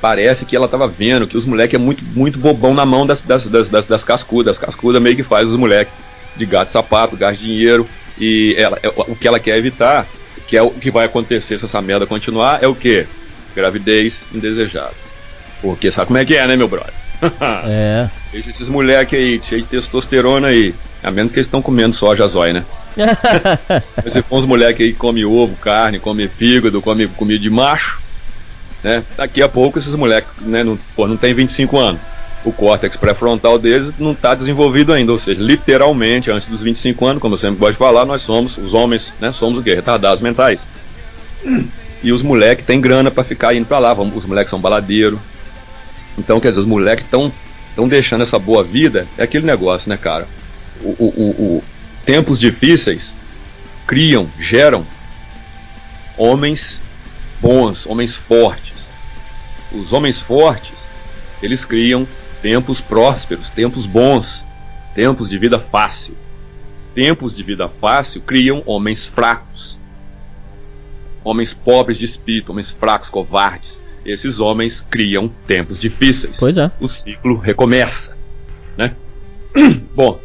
parece 0.00 0.44
que 0.44 0.56
ela 0.56 0.68
tava 0.68 0.86
vendo 0.86 1.26
que 1.26 1.36
os 1.36 1.44
moleques 1.44 1.74
é 1.74 1.82
muito, 1.82 2.04
muito 2.04 2.38
bobão 2.38 2.74
na 2.74 2.86
mão 2.86 3.06
das, 3.06 3.20
das, 3.20 3.46
das, 3.46 3.68
das, 3.68 3.86
das 3.86 4.04
cascudas. 4.04 4.56
As 4.56 4.58
cascudas 4.58 5.00
meio 5.02 5.16
que 5.16 5.22
faz 5.22 5.48
os 5.48 5.56
moleques 5.56 5.92
de 6.36 6.46
gato 6.46 6.70
sapato, 6.70 7.16
gasta 7.16 7.42
dinheiro. 7.42 7.86
E 8.18 8.54
ela, 8.58 8.78
é, 8.82 8.88
o 8.88 9.14
que 9.14 9.26
ela 9.26 9.38
quer 9.38 9.56
evitar, 9.56 10.06
que 10.46 10.56
é 10.56 10.62
o 10.62 10.70
que 10.70 10.90
vai 10.90 11.06
acontecer 11.06 11.58
se 11.58 11.64
essa 11.64 11.80
merda 11.80 12.06
continuar, 12.06 12.62
é 12.62 12.66
o 12.66 12.74
que? 12.74 13.06
Gravidez 13.54 14.26
indesejada. 14.32 14.94
Porque 15.60 15.90
sabe 15.90 16.06
como 16.06 16.18
é 16.18 16.24
que 16.24 16.34
é, 16.36 16.46
né, 16.46 16.56
meu 16.56 16.68
brother? 16.68 16.94
é. 17.66 18.08
Esses 18.32 18.68
moleques 18.68 19.18
aí, 19.18 19.40
cheio 19.42 19.62
de 19.62 19.68
testosterona 19.68 20.48
aí. 20.48 20.74
A 21.02 21.10
menos 21.10 21.30
que 21.30 21.38
eles 21.38 21.46
estão 21.46 21.62
comendo 21.62 21.94
soja 21.94 22.26
zói, 22.26 22.52
né? 22.52 22.64
se 24.06 24.22
for 24.22 24.38
uns 24.38 24.46
moleques 24.46 24.84
aí 24.84 24.92
que 24.92 24.98
come 24.98 25.24
ovo, 25.24 25.54
carne, 25.56 26.00
come 26.00 26.26
fígado, 26.28 26.82
come 26.82 27.06
comida 27.06 27.40
de 27.40 27.50
macho, 27.50 28.00
né? 28.82 29.02
Daqui 29.16 29.42
a 29.42 29.48
pouco 29.48 29.78
esses 29.78 29.94
moleques, 29.94 30.30
né, 30.40 30.62
não, 30.62 30.78
pô, 30.94 31.06
não 31.06 31.16
tem 31.16 31.34
25 31.34 31.78
anos. 31.78 32.00
O 32.44 32.52
córtex 32.52 32.96
pré-frontal 32.96 33.58
deles 33.58 33.92
não 33.98 34.12
está 34.12 34.34
desenvolvido 34.34 34.92
ainda, 34.92 35.12
ou 35.12 35.18
seja, 35.18 35.42
literalmente, 35.42 36.30
antes 36.30 36.48
dos 36.48 36.62
25 36.62 37.04
anos, 37.04 37.20
como 37.20 37.34
eu 37.34 37.38
sempre 37.38 37.58
gosto 37.58 37.72
de 37.72 37.78
falar, 37.78 38.04
nós 38.04 38.22
somos, 38.22 38.56
os 38.56 38.72
homens, 38.72 39.12
né, 39.20 39.32
somos 39.32 39.58
o 39.58 39.62
quê? 39.62 39.74
Retardados 39.74 40.22
mentais. 40.22 40.64
E 42.02 42.12
os 42.12 42.22
moleques 42.22 42.64
têm 42.64 42.80
grana 42.80 43.10
para 43.10 43.24
ficar 43.24 43.54
indo 43.54 43.66
para 43.66 43.78
lá, 43.80 43.92
os 43.92 44.24
moleques 44.24 44.50
são 44.50 44.60
baladeiros. 44.60 45.18
Então, 46.16 46.40
quer 46.40 46.50
dizer, 46.50 46.60
os 46.60 46.66
moleques 46.66 47.04
estão 47.04 47.32
estão 47.78 47.86
deixando 47.86 48.22
essa 48.22 48.40
boa 48.40 48.64
vida, 48.64 49.06
é 49.16 49.22
aquele 49.22 49.46
negócio, 49.46 49.88
né, 49.88 49.96
cara? 49.96 50.26
O, 50.82 50.88
o, 50.88 51.06
o, 51.06 51.28
o 51.56 51.64
tempos 52.04 52.38
difíceis 52.38 53.14
criam, 53.86 54.28
geram 54.38 54.84
homens 56.16 56.82
bons, 57.40 57.86
homens 57.86 58.16
fortes. 58.16 58.67
Os 59.72 59.92
homens 59.92 60.20
fortes, 60.20 60.90
eles 61.42 61.64
criam 61.64 62.06
tempos 62.40 62.80
prósperos, 62.80 63.50
tempos 63.50 63.86
bons, 63.86 64.46
tempos 64.94 65.28
de 65.28 65.38
vida 65.38 65.58
fácil. 65.58 66.16
Tempos 66.94 67.34
de 67.34 67.42
vida 67.42 67.68
fácil 67.68 68.20
criam 68.22 68.62
homens 68.66 69.06
fracos, 69.06 69.78
homens 71.22 71.54
pobres 71.54 71.96
de 71.96 72.04
espírito, 72.04 72.50
homens 72.50 72.70
fracos, 72.70 73.10
covardes. 73.10 73.80
Esses 74.04 74.40
homens 74.40 74.80
criam 74.80 75.30
tempos 75.46 75.78
difíceis. 75.78 76.38
Pois 76.40 76.56
é. 76.56 76.70
O 76.80 76.88
ciclo 76.88 77.36
recomeça, 77.36 78.16
né? 78.76 78.94
Bom, 79.94 80.18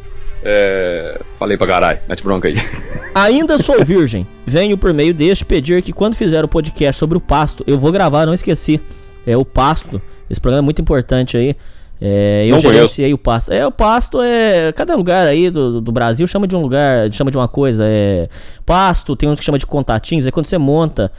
é... 0.44 1.22
Falei 1.38 1.58
pra 1.58 1.68
caralho, 1.68 2.00
mete 2.08 2.24
bronca 2.24 2.48
aí. 2.48 2.56
Ainda 3.16 3.58
sou 3.58 3.84
virgem. 3.84 4.28
Venho 4.46 4.78
por 4.78 4.94
meio 4.94 5.14
deste 5.14 5.46
pedir 5.46 5.82
que 5.82 5.94
quando 5.94 6.16
fizer 6.16 6.44
o 6.44 6.48
podcast 6.48 7.00
sobre 7.00 7.18
o 7.18 7.22
pasto, 7.22 7.64
eu 7.68 7.78
vou 7.78 7.92
gravar, 7.92 8.26
não 8.26 8.34
esqueci. 8.34 8.82
É 9.26 9.36
o 9.38 9.46
pasto. 9.46 10.02
Esse 10.30 10.40
programa 10.42 10.64
é 10.64 10.66
muito 10.66 10.82
importante 10.82 11.38
aí. 11.38 11.56
É, 12.02 12.46
eu 12.48 12.52
Não 12.52 12.60
gerenciei 12.60 13.14
o 13.14 13.18
Pasto. 13.18 13.54
É, 13.54 13.66
o 13.66 13.72
Pasto 13.72 14.22
é. 14.22 14.74
Cada 14.74 14.94
lugar 14.96 15.26
aí 15.26 15.50
do, 15.50 15.80
do 15.80 15.92
Brasil 15.92 16.28
chama 16.28 16.46
de 16.46 16.54
um 16.54 16.60
lugar, 16.62 17.10
chama 17.14 17.32
de 17.32 17.38
uma 17.38 17.48
coisa. 17.48 17.86
É. 17.88 18.28
Pasto, 18.66 19.16
tem 19.16 19.30
uns 19.30 19.40
que 19.40 19.46
chama 19.46 19.58
de 19.58 19.66
contatinhos. 19.66 20.28
É 20.28 20.32
quando 20.32 20.46
você 20.46 20.58
monta 20.58 21.10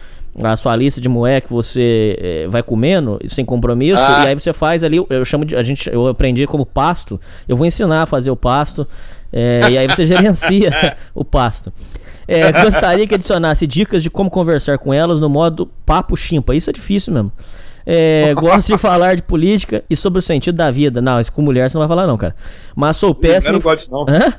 a 0.42 0.56
sua 0.56 0.76
lista 0.76 1.00
de 1.00 1.08
moé 1.08 1.40
que 1.40 1.50
você 1.50 2.18
é, 2.20 2.48
vai 2.48 2.62
comendo, 2.62 3.18
sem 3.28 3.44
compromisso, 3.44 4.02
Ah. 4.02 4.24
e 4.24 4.28
aí 4.28 4.34
você 4.34 4.52
faz 4.52 4.82
ali, 4.84 5.02
eu 5.08 5.24
chamo 5.24 5.44
de. 5.46 5.56
A 5.56 5.62
gente, 5.62 5.88
eu 5.88 6.06
aprendi 6.08 6.46
como 6.46 6.66
pasto. 6.66 7.18
Eu 7.48 7.56
vou 7.56 7.64
ensinar 7.66 8.02
a 8.02 8.06
fazer 8.06 8.30
o 8.30 8.36
pasto. 8.36 8.86
é, 9.32 9.62
e 9.70 9.78
aí 9.78 9.86
você 9.86 10.04
gerencia 10.04 10.70
o 11.14 11.24
pasto. 11.24 11.72
É, 12.28 12.52
gostaria 12.62 13.06
que 13.06 13.14
adicionasse 13.14 13.66
dicas 13.66 14.02
de 14.02 14.10
como 14.10 14.30
conversar 14.30 14.76
com 14.78 14.92
elas 14.92 15.18
no 15.18 15.30
modo 15.30 15.66
papo 15.86 16.16
chimpa. 16.16 16.54
Isso 16.54 16.68
é 16.68 16.72
difícil 16.72 17.12
mesmo. 17.12 17.32
É, 17.86 18.32
gosto 18.34 18.68
de 18.68 18.78
falar 18.78 19.16
de 19.16 19.22
política 19.22 19.84
e 19.90 19.94
sobre 19.96 20.18
o 20.18 20.22
sentido 20.22 20.54
da 20.56 20.70
vida. 20.70 21.02
Não, 21.02 21.20
isso 21.20 21.30
com 21.32 21.42
mulher 21.42 21.68
você 21.70 21.76
não 21.76 21.86
vai 21.86 21.88
falar, 21.96 22.06
não, 22.06 22.16
cara. 22.16 22.34
Mas 22.74 22.96
sou 22.96 23.10
Mulher 23.14 23.20
péssimo. 23.34 23.52
não 23.52 23.58
em- 23.58 23.62
gosta 23.62 23.76
disso, 23.76 23.90
não. 23.92 24.06
Hã? 24.08 24.32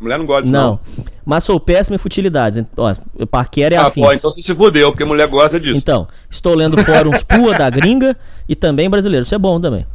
Mulher 0.00 0.18
não 0.18 0.26
gosta 0.26 0.42
disso, 0.42 0.52
Não. 0.52 0.70
não. 0.72 0.80
Mas 1.24 1.44
sou 1.44 1.60
péssimo 1.60 1.94
em 1.94 1.98
futilidades. 1.98 2.64
Ó, 2.76 2.92
paquera 3.30 3.76
é 3.76 3.78
Ah, 3.78 3.86
afins. 3.86 4.04
pô, 4.04 4.12
então 4.12 4.30
você 4.32 4.42
se 4.42 4.52
fudeu, 4.52 4.90
porque 4.90 5.04
mulher 5.04 5.28
gosta 5.28 5.60
disso. 5.60 5.78
Então, 5.78 6.08
estou 6.28 6.54
lendo 6.56 6.76
fóruns 6.82 7.22
Pua 7.22 7.54
da 7.54 7.70
gringa 7.70 8.16
e 8.48 8.56
também 8.56 8.90
brasileiro. 8.90 9.22
Isso 9.24 9.34
é 9.34 9.38
bom 9.38 9.60
também. 9.60 9.86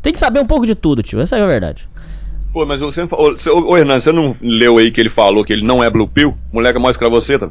Tem 0.00 0.12
que 0.12 0.20
saber 0.20 0.38
um 0.38 0.46
pouco 0.46 0.64
de 0.64 0.76
tudo, 0.76 1.02
tio. 1.02 1.20
Essa 1.20 1.36
é 1.38 1.42
a 1.42 1.46
verdade. 1.46 1.88
Pô, 2.52 2.64
mas 2.64 2.78
você 2.80 3.00
não 3.00 3.08
falou. 3.08 3.34
Ô, 3.48 3.72
ô, 3.72 3.76
Hernando, 3.76 4.00
você 4.00 4.12
não 4.12 4.32
leu 4.40 4.78
aí 4.78 4.92
que 4.92 5.00
ele 5.00 5.10
falou 5.10 5.44
que 5.44 5.52
ele 5.52 5.66
não 5.66 5.82
é 5.82 5.90
Blue 5.90 6.06
Pill? 6.06 6.36
Mulher 6.52 6.72
que 6.72 6.78
mostra 6.78 7.04
pra 7.10 7.12
você, 7.20 7.36
tá? 7.36 7.48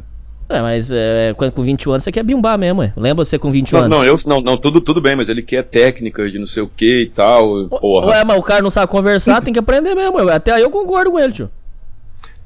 É, 0.49 0.61
mas 0.61 0.89
é, 0.91 1.33
quando 1.35 1.51
com 1.51 1.61
21 1.61 1.91
anos 1.91 2.03
você 2.03 2.11
quer 2.11 2.23
bimbar 2.23 2.57
mesmo, 2.57 2.79
ué. 2.81 2.93
Lembra 2.95 3.25
você 3.25 3.37
com 3.37 3.51
21 3.51 3.77
Não, 3.79 3.85
anos? 3.85 3.97
não, 3.97 4.05
eu, 4.05 4.15
não, 4.25 4.41
não, 4.51 4.57
tudo, 4.57 4.79
tudo 4.79 5.01
bem, 5.01 5.15
mas 5.15 5.27
ele 5.27 5.41
quer 5.41 5.63
técnica 5.63 6.29
de 6.29 6.39
não 6.39 6.47
sei 6.47 6.63
o 6.63 6.67
que 6.69 7.03
e 7.03 7.09
tal. 7.09 7.67
Porra. 7.67 8.07
Ué, 8.07 8.23
mas 8.23 8.37
o 8.37 8.43
cara 8.43 8.61
não 8.61 8.69
sabe 8.69 8.89
conversar, 8.89 9.41
tem 9.41 9.51
que 9.51 9.59
aprender 9.59 9.93
mesmo. 9.93 10.17
ué. 10.17 10.33
Até 10.33 10.51
aí 10.53 10.61
eu 10.61 10.69
concordo 10.69 11.11
com 11.11 11.19
ele, 11.19 11.33
tio. 11.33 11.49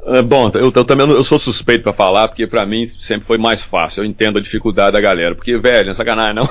É, 0.03 0.21
bom, 0.23 0.49
eu, 0.55 0.71
eu 0.75 0.83
também 0.83 1.07
eu 1.07 1.23
sou 1.23 1.37
suspeito 1.37 1.83
pra 1.83 1.93
falar, 1.93 2.27
porque 2.27 2.47
pra 2.47 2.65
mim 2.65 2.85
sempre 2.87 3.27
foi 3.27 3.37
mais 3.37 3.61
fácil. 3.63 4.01
Eu 4.03 4.07
entendo 4.09 4.39
a 4.39 4.41
dificuldade 4.41 4.93
da 4.93 4.99
galera. 5.01 5.35
Porque, 5.35 5.55
velho, 5.59 5.85
não 5.85 5.91
é 5.91 5.95
sacanagem, 5.95 6.33
não. 6.33 6.47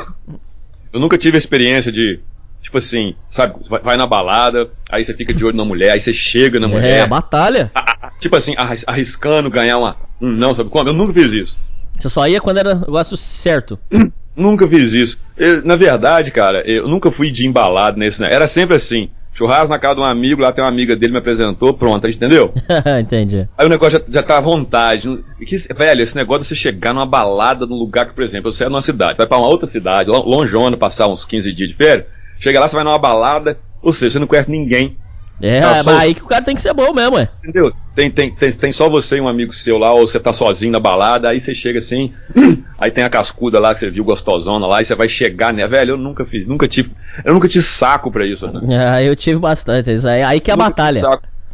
Eu 0.93 1.01
nunca 1.01 1.19
tive 1.19 1.37
a 1.37 1.39
experiência 1.39 1.91
de. 1.91 2.21
Tipo 2.63 2.79
assim, 2.79 3.15
sabe, 3.31 3.55
vai, 3.83 3.97
na 3.97 4.07
balada, 4.07 4.69
aí 4.93 5.03
você 5.05 5.15
fica 5.15 5.33
de 5.35 5.45
olho 5.45 5.57
na 5.57 5.65
mulher, 5.65 5.93
aí 5.93 6.01
você 6.01 6.13
chega 6.13 6.61
na 6.61 6.67
É, 6.67 6.71
mulher. 6.71 7.01
a 7.03 7.07
batalha. 7.07 7.71
a- 7.75 7.97
a- 8.07 8.11
tipo 8.21 8.37
assim, 8.37 8.55
arris- 8.57 8.85
arriscando 8.87 9.49
ganhar 9.51 9.77
uma. 9.79 9.97
um 10.21 10.29
não, 10.31 10.55
sabe 10.55 10.69
como? 10.71 10.89
Eu 10.89 10.93
nunca 10.95 11.13
fiz 11.13 11.33
isso. 11.33 11.57
Você 11.99 12.09
só 12.09 12.27
ia 12.29 12.41
quando 12.41 12.59
era 12.59 12.75
negócio 12.75 13.17
certo. 13.17 13.79
Nunca 14.37 14.67
fiz 14.67 14.93
isso. 14.95 15.19
Eu, 15.37 15.63
na 15.65 15.75
verdade, 15.77 16.31
cara, 16.31 16.63
eu 16.65 16.89
nunca 16.89 17.11
fui 17.11 17.31
de 17.31 17.47
embalado 17.47 17.99
nesse, 17.99 18.23
né? 18.23 18.29
Era 18.31 18.47
sempre 18.47 18.77
assim. 18.77 19.11
Churrasco 19.35 19.69
na 19.69 19.79
casa 19.79 19.97
de 19.97 20.01
um 20.01 20.05
amigo, 20.05 20.41
lá 20.41 20.53
tem 20.53 20.63
uma 20.63 20.71
amiga 20.71 20.95
dele 20.95 21.13
me 21.13 21.19
apresentou, 21.19 21.75
pronto, 21.75 22.07
entendeu? 22.07 22.53
Entendi. 23.01 23.49
Aí 23.59 23.67
o 23.67 23.69
negócio 23.69 23.99
já, 23.99 24.13
já 24.13 24.23
tá 24.23 24.39
à 24.39 24.41
vontade. 24.41 25.09
Que, 25.45 25.57
velho, 25.75 26.01
esse 26.03 26.15
negócio 26.15 26.43
de 26.43 26.49
você 26.49 26.55
chegar 26.55 26.95
numa 26.95 27.07
balada 27.07 27.67
num 27.67 27.77
lugar 27.77 28.07
que, 28.07 28.15
por 28.15 28.23
exemplo, 28.23 28.53
você 28.53 28.65
é 28.65 28.69
numa 28.69 28.81
cidade, 28.83 29.17
vai 29.19 29.27
pra 29.27 29.37
uma 29.39 29.49
outra 29.49 29.67
cidade, 29.67 30.09
lo- 30.09 30.25
longeona, 30.25 30.77
passar 30.77 31.09
uns 31.09 31.25
15 31.25 31.53
dias 31.53 31.69
de 31.71 31.75
férias, 31.75 32.07
chega 32.41 32.59
lá, 32.59 32.67
você 32.67 32.75
vai 32.75 32.85
numa 32.85 32.99
balada, 32.99 33.57
ou 33.83 33.93
seja, 33.93 34.15
você 34.15 34.19
não 34.19 34.27
conhece 34.27 34.51
ninguém, 34.51 34.97
É, 35.43 35.61
Tá, 35.63 35.83
só 35.83 35.97
aí 35.97 36.13
que 36.15 36.23
o 36.23 36.27
cara 36.27 36.45
tem 36.45 36.55
que 36.55 36.61
ser 36.61 36.75
bom 36.75 36.93
mesmo, 36.93 37.17
ué. 37.17 37.27
entendeu? 37.43 37.73
Tem, 37.95 38.11
tem, 38.11 38.35
tem, 38.35 38.53
tem 38.53 38.73
só 38.73 38.91
você 38.91 39.17
e 39.17 39.21
um 39.23 39.29
amigo 39.29 39.55
seu 39.55 39.79
lá, 39.79 39.91
ou 39.95 40.07
você 40.07 40.21
tá 40.21 40.35
sozinho 40.35 40.71
na 40.71 40.79
balada, 40.79 41.31
aí 41.31 41.41
você 41.41 41.55
chega 41.55 41.79
assim, 41.79 42.13
aí 42.79 42.91
tem 42.91 43.03
a 43.05 43.09
cascuda 43.09 43.59
lá 43.59 43.73
que 43.73 43.81
você 43.81 43.91
viu 43.91 44.05
gostosona 44.05 44.67
lá, 44.67 44.83
e 44.83 44.85
você 44.85 44.95
vai 44.95 45.09
chegar, 45.09 45.51
né? 45.55 45.67
Velho, 45.67 45.93
eu 45.93 45.97
nunca 45.97 46.27
fiz, 46.27 46.47
nunca 46.47 46.69
tive, 46.69 46.91
eu 47.25 47.33
nunca 47.33 47.49
tive 47.49 47.65
saco 47.65 48.11
pra 48.13 48.27
isso, 48.27 48.47
né? 48.49 48.61
Ah, 48.97 49.03
eu 49.03 49.17
tive 49.17 49.39
bastante. 49.39 49.91
Isso 49.91 50.07
aí, 50.09 50.23
aí 50.23 50.41
que 50.41 50.51
é 50.51 50.55
a 50.55 50.57
batalha. 50.59 51.01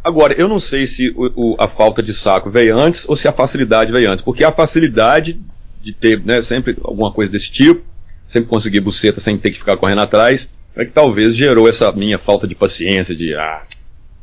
Agora, 0.02 0.34
eu 0.34 0.48
não 0.48 0.58
sei 0.60 0.86
se 0.86 1.10
o- 1.16 1.32
o- 1.52 1.56
a 1.58 1.68
falta 1.68 2.02
de 2.02 2.12
saco 2.14 2.48
veio 2.50 2.76
antes 2.78 3.08
ou 3.08 3.14
se 3.16 3.26
a 3.28 3.32
facilidade 3.32 3.90
veio 3.92 4.10
antes. 4.10 4.22
Porque 4.22 4.42
a 4.44 4.50
facilidade 4.52 5.38
de 5.82 5.92
ter 5.92 6.20
né, 6.24 6.42
sempre 6.42 6.76
alguma 6.84 7.12
coisa 7.12 7.30
desse 7.30 7.50
tipo, 7.52 7.82
sempre 8.28 8.48
conseguir 8.48 8.80
buceta 8.80 9.20
sem 9.20 9.36
ter 9.38 9.50
que 9.52 9.58
ficar 9.58 9.76
correndo 9.76 10.00
atrás, 10.00 10.48
é 10.76 10.84
que 10.84 10.92
talvez 10.92 11.34
gerou 11.36 11.68
essa 11.68 11.90
minha 11.92 12.18
falta 12.18 12.46
de 12.46 12.54
paciência, 12.54 13.14
de 13.14 13.34
ah, 13.34 13.62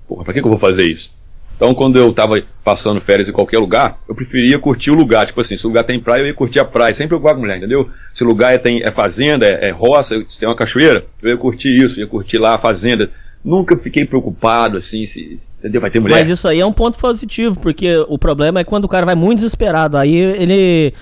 porra, 0.07 0.23
pra 0.23 0.33
que, 0.33 0.39
que 0.41 0.45
eu 0.45 0.51
vou 0.51 0.59
fazer 0.59 0.83
isso? 0.83 1.11
Então, 1.55 1.73
quando 1.73 1.97
eu 1.97 2.11
tava 2.11 2.41
passando 2.63 2.99
férias 2.99 3.29
em 3.29 3.31
qualquer 3.31 3.59
lugar, 3.59 3.99
eu 4.09 4.15
preferia 4.15 4.57
curtir 4.59 4.91
o 4.91 4.95
lugar. 4.95 5.25
Tipo 5.25 5.39
assim, 5.39 5.55
se 5.55 5.65
o 5.65 5.69
lugar 5.69 5.83
tem 5.83 5.99
praia, 5.99 6.21
eu 6.21 6.27
ia 6.27 6.33
curtir 6.33 6.59
a 6.59 6.65
praia. 6.65 6.93
Sempre 6.93 7.15
eu 7.15 7.21
com 7.21 7.33
mulher, 7.35 7.57
entendeu? 7.57 7.89
Se 8.13 8.23
o 8.23 8.27
lugar 8.27 8.53
é, 8.53 8.57
tem, 8.57 8.81
é 8.83 8.91
fazenda, 8.91 9.45
é, 9.45 9.69
é 9.69 9.71
roça, 9.71 10.21
se 10.27 10.39
tem 10.39 10.49
uma 10.49 10.55
cachoeira, 10.55 11.05
eu 11.21 11.29
ia 11.29 11.37
curtir 11.37 11.69
isso, 11.69 11.99
ia 11.99 12.07
curtir 12.07 12.37
lá 12.37 12.55
a 12.55 12.57
fazenda. 12.57 13.09
Nunca 13.45 13.75
fiquei 13.75 14.03
preocupado, 14.05 14.77
assim, 14.77 15.05
se- 15.05 15.37
entendeu? 15.59 15.79
Vai 15.79 15.91
ter 15.91 15.99
mulher. 15.99 16.15
Mas 16.15 16.29
isso 16.29 16.47
aí 16.47 16.59
é 16.59 16.65
um 16.65 16.73
ponto 16.73 16.97
positivo, 16.97 17.59
porque 17.59 17.97
o 18.07 18.17
problema 18.17 18.61
é 18.61 18.63
quando 18.63 18.85
o 18.85 18.89
cara 18.89 19.05
vai 19.05 19.15
muito 19.15 19.39
desesperado. 19.39 19.95
Aí 19.97 20.15
ele. 20.15 20.93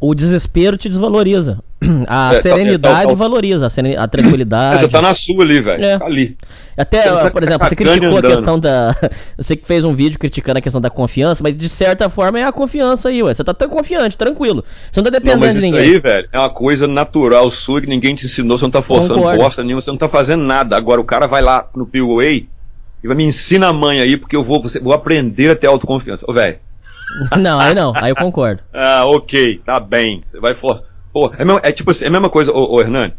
O 0.00 0.14
desespero 0.14 0.78
te 0.78 0.88
desvaloriza. 0.88 1.58
A 2.08 2.30
É, 2.32 2.36
tá- 2.36 2.42
serenidade 2.42 3.04
é, 3.04 3.08
tá- 3.08 3.14
valoriza, 3.14 3.66
a, 3.66 3.70
seren- 3.70 3.96
a 3.96 4.06
tranquilidade. 4.08 4.80
Você 4.80 4.88
tá 4.88 5.02
na 5.02 5.12
sua 5.14 5.44
ali, 5.44 5.60
velho. 5.60 5.84
É. 5.84 5.98
Tá 5.98 6.04
ali. 6.06 6.36
Até, 6.76 7.10
não 7.10 7.18
tá 7.18 7.30
por 7.30 7.42
exemplo, 7.42 7.68
você 7.68 7.76
criticou 7.76 8.08
a 8.08 8.18
andando. 8.18 8.30
questão 8.30 8.58
da. 8.58 8.94
Você 9.36 9.54
que 9.56 9.66
fez 9.66 9.84
um 9.84 9.92
vídeo 9.92 10.18
criticando 10.18 10.58
a 10.58 10.62
questão 10.62 10.80
da 10.80 10.88
confiança, 10.88 11.42
mas 11.42 11.54
de 11.56 11.68
certa 11.68 12.08
forma 12.08 12.38
é 12.40 12.44
a 12.44 12.52
confiança 12.52 13.10
aí, 13.10 13.22
ué. 13.22 13.34
Você 13.34 13.44
tá 13.44 13.52
tão 13.52 13.68
confiante, 13.68 14.16
tranquilo. 14.16 14.64
Você 14.90 15.00
não 15.00 15.04
tá 15.04 15.10
Não, 15.10 15.18
dependendo 15.18 15.40
mas 15.40 15.54
de 15.54 15.60
isso 15.60 15.74
ninguém. 15.74 15.92
aí, 15.94 15.98
velho, 15.98 16.28
é 16.32 16.38
uma 16.38 16.48
coisa 16.50 16.86
natural 16.86 17.50
sua 17.50 17.80
que 17.82 17.86
ninguém 17.86 18.14
te 18.14 18.24
ensinou, 18.24 18.56
você 18.56 18.64
não 18.64 18.70
tá 18.70 18.80
forçando 18.80 19.14
Concordo. 19.16 19.38
bosta 19.42 19.62
nenhuma, 19.62 19.80
você 19.82 19.90
não 19.90 19.98
tá 19.98 20.08
fazendo 20.08 20.42
nada. 20.44 20.76
Agora 20.76 21.00
o 21.00 21.04
cara 21.04 21.26
vai 21.26 21.42
lá 21.42 21.68
no 21.76 21.84
POA 21.86 22.24
e 22.26 22.46
vai 23.04 23.16
me 23.16 23.24
ensina 23.24 23.68
a 23.68 23.72
mãe 23.72 24.00
aí, 24.00 24.16
porque 24.16 24.36
eu 24.36 24.44
vou, 24.44 24.62
você, 24.62 24.78
vou 24.80 24.92
aprender 24.94 25.50
a 25.50 25.56
ter 25.56 25.66
autoconfiança. 25.66 26.24
Ô, 26.28 26.32
velho. 26.32 26.56
Não, 27.38 27.58
aí 27.60 27.74
não, 27.74 27.92
aí 27.96 28.10
eu 28.10 28.16
concordo. 28.16 28.62
Ah, 28.72 29.04
ok, 29.06 29.60
tá 29.64 29.78
bem. 29.80 30.20
Você 30.30 30.38
vai 30.40 30.54
for. 30.54 30.82
Pô, 31.12 31.30
é, 31.36 31.44
mesmo- 31.44 31.60
é 31.62 31.72
tipo 31.72 31.90
assim, 31.90 32.04
é 32.04 32.08
a 32.08 32.10
mesma 32.10 32.30
coisa, 32.30 32.52
ô, 32.52 32.76
ô 32.76 32.80
Hernani. 32.80 33.12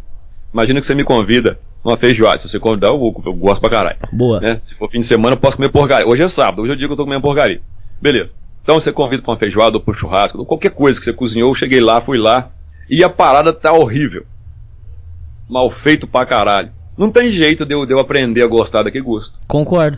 Imagina 0.54 0.80
que 0.80 0.86
você 0.86 0.96
me 0.96 1.04
convida 1.04 1.58
numa 1.84 1.98
feijoada. 1.98 2.38
Se 2.40 2.48
você 2.50 2.60
convidar, 2.60 2.90
eu, 2.90 2.98
vou, 3.00 3.14
eu 3.26 3.34
gosto 3.34 3.62
pra 3.62 3.70
caralho. 3.70 3.98
Boa. 4.14 4.40
né? 4.40 4.62
Se 4.66 4.76
for 4.76 4.90
fim 4.90 5.00
de 5.02 5.08
semana, 5.08 5.36
eu 5.36 5.40
posso 5.40 5.58
comer 5.58 5.70
porcaria. 5.70 6.08
Hoje 6.08 6.24
é 6.24 6.28
sábado, 6.28 6.62
hoje 6.62 6.72
eu 6.72 6.76
digo 6.76 6.90
que 6.90 6.94
eu 6.94 6.98
tô 6.98 7.04
comendo 7.04 7.22
porcaria. 7.22 7.62
Beleza. 8.02 8.34
Então 8.64 8.80
você 8.80 8.92
convida 8.92 9.22
pra 9.24 9.32
uma 9.32 9.38
feijoada 9.38 9.78
ou 9.78 9.82
pro 9.84 9.94
churrasco, 9.94 10.38
ou 10.38 10.46
qualquer 10.46 10.72
coisa 10.72 11.00
que 11.00 11.06
você 11.06 11.14
cozinhou, 11.14 11.50
eu 11.50 11.56
cheguei 11.56 11.82
lá, 11.82 12.00
fui 12.02 12.18
lá, 12.18 12.50
e 12.90 13.04
a 13.04 13.10
parada 13.10 13.52
tá 13.54 13.72
horrível. 13.74 14.24
Mal 15.50 15.70
feito 15.70 16.06
pra 16.08 16.26
caralho. 16.26 16.70
Não 16.98 17.10
tem 17.12 17.32
jeito 17.32 17.66
de 17.66 17.74
eu, 17.74 17.86
de 17.86 17.94
eu 17.94 18.00
aprender 18.00 18.44
a 18.44 18.48
gostar 18.48 18.84
daquele 18.84 19.04
gosto. 19.04 19.34
Concordo. 19.48 19.98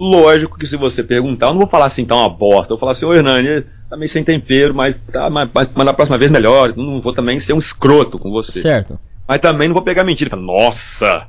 Lógico 0.00 0.58
que 0.58 0.66
se 0.66 0.78
você 0.78 1.04
perguntar, 1.04 1.48
eu 1.48 1.50
não 1.50 1.58
vou 1.58 1.66
falar 1.66 1.84
assim, 1.84 2.06
tá 2.06 2.16
uma 2.16 2.28
bosta. 2.28 2.72
Eu 2.72 2.76
vou 2.76 2.78
falar 2.78 2.92
assim, 2.92 3.04
ô 3.04 3.12
Hernani, 3.12 3.66
tá 3.90 3.98
meio 3.98 4.08
sem 4.08 4.24
tempero, 4.24 4.74
mas, 4.74 4.96
tá, 4.96 5.28
mas, 5.28 5.46
mas, 5.52 5.68
na 5.84 5.92
próxima 5.92 6.16
vez 6.16 6.30
melhor. 6.30 6.74
Não 6.74 7.02
vou 7.02 7.12
também 7.12 7.38
ser 7.38 7.52
um 7.52 7.58
escroto 7.58 8.18
com 8.18 8.30
você. 8.30 8.58
Certo. 8.60 8.98
Mas 9.28 9.40
também 9.40 9.68
não 9.68 9.74
vou 9.74 9.82
pegar 9.82 10.02
mentira. 10.02 10.28
e 10.28 10.30
Falar, 10.30 10.42
Nossa, 10.42 11.26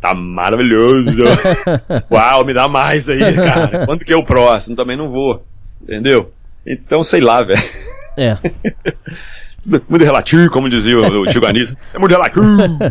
tá 0.00 0.14
maravilhoso. 0.14 1.22
Uau, 2.10 2.46
me 2.46 2.54
dá 2.54 2.66
mais 2.66 3.10
aí, 3.10 3.34
cara. 3.34 3.84
Quando 3.84 4.06
que 4.06 4.12
é 4.14 4.16
o 4.16 4.24
próximo? 4.24 4.74
Também 4.74 4.96
não 4.96 5.10
vou. 5.10 5.44
Entendeu? 5.82 6.32
Então, 6.66 7.04
sei 7.04 7.20
lá, 7.20 7.42
velho. 7.42 7.62
É. 8.16 8.38
Muito 9.88 10.04
relativo, 10.04 10.50
como 10.50 10.68
dizia 10.68 10.96
o, 10.98 11.02
o 11.02 11.46
Anísio. 11.46 11.76
É 11.92 11.98
muito 11.98 12.12
relativo, 12.12 12.44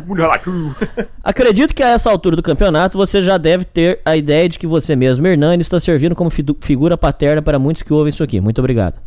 muito 0.06 0.22
relativo. 0.22 0.76
Acredito 1.24 1.74
que 1.74 1.84
a 1.84 1.90
essa 1.90 2.10
altura 2.10 2.36
do 2.36 2.44
campeonato 2.44 2.98
você 2.98 3.22
já 3.22 3.38
deve 3.38 3.66
ter 3.66 4.00
a 4.06 4.16
ideia 4.16 4.48
de 4.48 4.60
que 4.60 4.68
você 4.68 4.96
mesmo, 4.96 5.26
Hernani, 5.26 5.62
está 5.62 5.80
servindo 5.80 6.16
como 6.16 6.30
figura 6.30 6.98
paterna 6.98 7.42
para 7.42 7.58
muitos 7.58 7.82
que 7.82 7.94
ouvem 7.94 8.10
isso 8.10 8.24
aqui. 8.24 8.40
Muito 8.40 8.60
obrigado. 8.60 9.00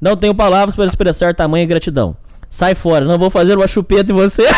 Não 0.00 0.16
tenho 0.16 0.34
palavras 0.34 0.76
para 0.76 0.84
expressar 0.86 1.34
tamanha 1.34 1.64
gratidão. 1.66 2.16
Sai 2.48 2.74
fora, 2.74 3.04
não 3.04 3.18
vou 3.18 3.30
fazer 3.30 3.56
uma 3.56 3.66
chupeta 3.66 4.12
em 4.12 4.14
você. 4.14 4.44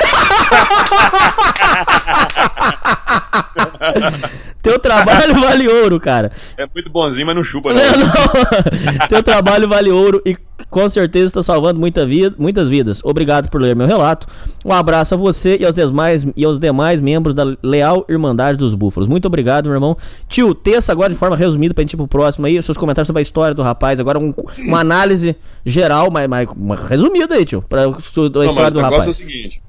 Teu 4.63 4.79
trabalho 4.79 5.35
vale 5.41 5.69
ouro, 5.69 6.01
cara. 6.01 6.31
É 6.57 6.67
muito 6.75 6.91
bonzinho, 6.91 7.27
mas 7.27 7.37
não 7.37 7.45
chupa, 7.45 7.73
não. 7.73 7.81
Não, 7.81 7.99
não. 7.99 9.07
Teu 9.09 9.23
trabalho 9.23 9.69
vale 9.69 9.91
ouro 9.91 10.21
e 10.27 10.37
com 10.69 10.89
certeza 10.89 11.27
está 11.27 11.43
salvando 11.43 11.79
muita 11.81 12.05
vida, 12.05 12.35
muitas 12.39 12.69
vidas. 12.69 13.01
Obrigado 13.05 13.49
por 13.49 13.61
ler 13.61 13.75
meu 13.77 13.87
relato. 13.87 14.27
Um 14.65 14.73
abraço 14.73 15.15
a 15.15 15.17
você 15.17 15.57
e 15.59 15.65
aos 15.65 15.75
demais, 15.75 16.27
e 16.37 16.45
aos 16.45 16.59
demais 16.59 17.01
membros 17.01 17.35
da 17.35 17.57
Leal 17.63 18.05
Irmandade 18.09 18.59
dos 18.59 18.75
Búfalos. 18.75 19.09
Muito 19.09 19.27
obrigado, 19.27 19.67
meu 19.67 19.75
irmão. 19.75 19.97
Tio, 20.29 20.55
teça 20.55 20.93
agora 20.93 21.11
de 21.11 21.17
forma 21.19 21.37
resumida 21.37 21.73
pra 21.73 21.83
gente 21.83 21.95
ir 21.95 21.97
pro 21.97 22.09
próximo 22.09 22.47
aí, 22.47 22.59
os 22.59 22.65
seus 22.67 22.77
comentários 22.77 23.07
sobre 23.07 23.21
a 23.21 23.23
história 23.23 23.55
do 23.55 23.63
rapaz. 23.63 24.01
Agora 24.01 24.19
um- 24.19 24.35
uma 24.67 24.81
análise 24.81 25.37
geral, 25.65 26.11
mas, 26.11 26.29
mas 26.29 26.49
resumida 26.89 27.37
aí, 27.37 27.45
tio, 27.45 27.63
pra 27.63 27.85
Não, 27.87 27.97
história 27.99 28.53
mas 28.57 28.73
do 28.73 28.81
rapaz. 28.81 29.07
é 29.07 29.11
o 29.11 29.15
seguinte: 29.15 29.63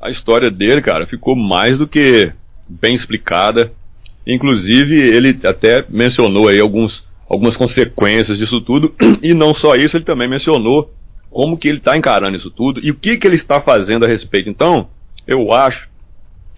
a 0.00 0.08
história 0.08 0.50
dele, 0.50 0.80
cara, 0.80 1.06
ficou 1.06 1.36
mais 1.36 1.76
do 1.76 1.86
que 1.86 2.32
bem 2.68 2.94
explicada. 2.94 3.72
Inclusive, 4.26 4.94
ele 4.94 5.38
até 5.44 5.84
mencionou 5.88 6.48
aí 6.48 6.60
alguns, 6.60 7.08
algumas 7.28 7.56
consequências 7.56 8.38
disso 8.38 8.60
tudo. 8.60 8.94
E 9.22 9.34
não 9.34 9.52
só 9.52 9.74
isso, 9.74 9.96
ele 9.96 10.04
também 10.04 10.28
mencionou 10.28 10.90
como 11.30 11.56
que 11.58 11.68
ele 11.68 11.78
está 11.78 11.96
encarando 11.96 12.36
isso 12.36 12.50
tudo 12.50 12.80
e 12.82 12.90
o 12.90 12.94
que, 12.94 13.16
que 13.16 13.26
ele 13.26 13.36
está 13.36 13.60
fazendo 13.60 14.04
a 14.04 14.08
respeito. 14.08 14.48
Então, 14.48 14.88
eu 15.26 15.52
acho 15.52 15.88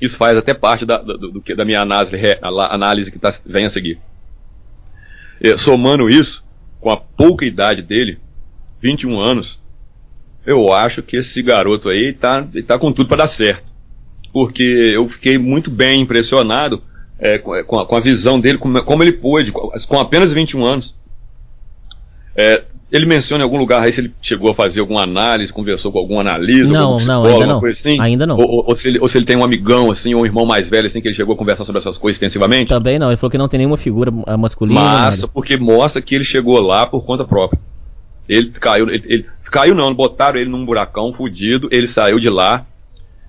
Isso 0.01 0.17
faz 0.17 0.37
até 0.37 0.55
parte 0.55 0.87
da, 0.87 0.97
do, 0.99 1.31
do, 1.31 1.57
da 1.57 1.65
minha 1.65 1.81
análise, 1.81 2.17
análise 2.43 3.13
que 3.13 3.19
tá, 3.19 3.31
vem 3.45 3.67
a 3.67 3.71
seguir. 3.71 3.99
E, 5.41 5.57
somando 5.59 6.09
isso, 6.09 6.43
com 6.81 6.91
a 6.91 6.97
pouca 6.97 7.45
idade 7.45 7.83
dele, 7.83 8.19
21 8.81 9.21
anos, 9.21 9.61
eu 10.47 10.73
acho 10.73 11.03
que 11.03 11.17
esse 11.17 11.43
garoto 11.43 11.89
aí 11.89 12.13
tá, 12.13 12.47
tá 12.67 12.79
com 12.79 12.93
tudo 12.93 13.09
para 13.09 13.19
dar 13.19 13.27
certo. 13.27 13.65
Porque 14.33 14.63
eu 14.63 15.07
fiquei 15.09 15.39
muito 15.39 15.71
bem 15.71 16.01
impressionado 16.01 16.83
é, 17.19 17.39
com, 17.39 17.55
a, 17.55 17.87
com, 17.87 17.97
a, 17.97 18.01
visão 18.01 18.41
dele, 18.41 18.59
como, 18.59 18.83
como 18.83 19.03
ele 19.03 19.13
pôde, 19.13 19.53
com 19.53 20.01
apenas 20.01 20.33
21 20.33 20.65
anos. 20.65 20.95
É, 22.35 22.63
ele 22.91 23.07
menciona 23.07 23.43
em 23.43 23.45
algum 23.45 23.57
lugar 23.57 23.83
aí 23.83 23.93
se 23.93 24.01
ele 24.03 24.13
chegou 24.21 24.51
a 24.51 24.55
fazer 24.55 24.81
alguma 24.81 25.03
análise, 25.03 25.53
conversou 25.53 25.91
com 25.91 25.99
algum 25.99 26.21
analista, 26.21 26.73
não, 26.73 26.95
algum 26.95 27.05
não, 27.07 27.25
ainda 27.25 27.47
não. 27.47 27.61
Coisa 27.61 27.79
assim? 27.79 28.01
Ainda 28.01 28.27
não. 28.27 28.37
Ou, 28.37 28.67
ou, 28.69 28.77
se 28.77 28.89
ele, 28.89 28.99
ou, 28.99 29.09
se 29.09 29.17
ele, 29.17 29.25
tem 29.25 29.37
um 29.37 29.45
amigão, 29.45 29.91
assim, 29.91 30.15
ou 30.15 30.23
um 30.23 30.27
irmão 30.27 30.45
mais 30.45 30.69
velho, 30.69 30.87
assim, 30.87 31.01
que 31.01 31.09
ele 31.09 31.15
chegou 31.15 31.35
a 31.35 31.39
conversar 31.39 31.65
sobre 31.65 31.81
essas 31.81 31.97
coisas 31.97 32.17
extensivamente? 32.17 32.69
Também 32.69 32.99
não, 32.99 33.09
ele 33.09 33.17
falou 33.17 33.31
que 33.31 33.39
não 33.39 33.49
tem 33.49 33.59
nenhuma 33.59 33.79
figura 33.79 34.11
masculina. 34.37 34.81
Massa, 34.81 35.27
porque 35.27 35.57
mostra 35.57 36.03
que 36.03 36.15
ele 36.15 36.25
chegou 36.25 36.61
lá 36.61 36.87
por 36.87 37.05
conta 37.05 37.25
própria. 37.25 37.59
Ele 38.29 38.51
caiu, 38.51 38.89
ele, 38.89 39.03
ele 39.07 39.27
caiu 39.53 39.75
não, 39.75 39.95
botaram 39.95 40.41
ele 40.41 40.49
num 40.49 40.65
buracão 40.65 41.13
fudido, 41.13 41.69
ele 41.71 41.87
saiu 41.87 42.19
de 42.19 42.31
lá. 42.31 42.65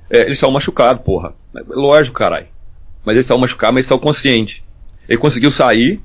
É, 0.10 0.22
ele 0.22 0.36
saiu 0.36 0.52
machucado, 0.52 1.02
porra. 1.02 1.34
Lógico, 1.68 2.18
caralho. 2.18 2.48
Mas 3.06 3.16
ele 3.16 3.24
saiu 3.24 3.38
machucado, 3.38 3.74
mas 3.74 3.86
saiu 3.86 4.00
consciente. 4.00 4.64
Ele 5.08 5.20
conseguiu 5.20 5.52
sair, 5.52 6.00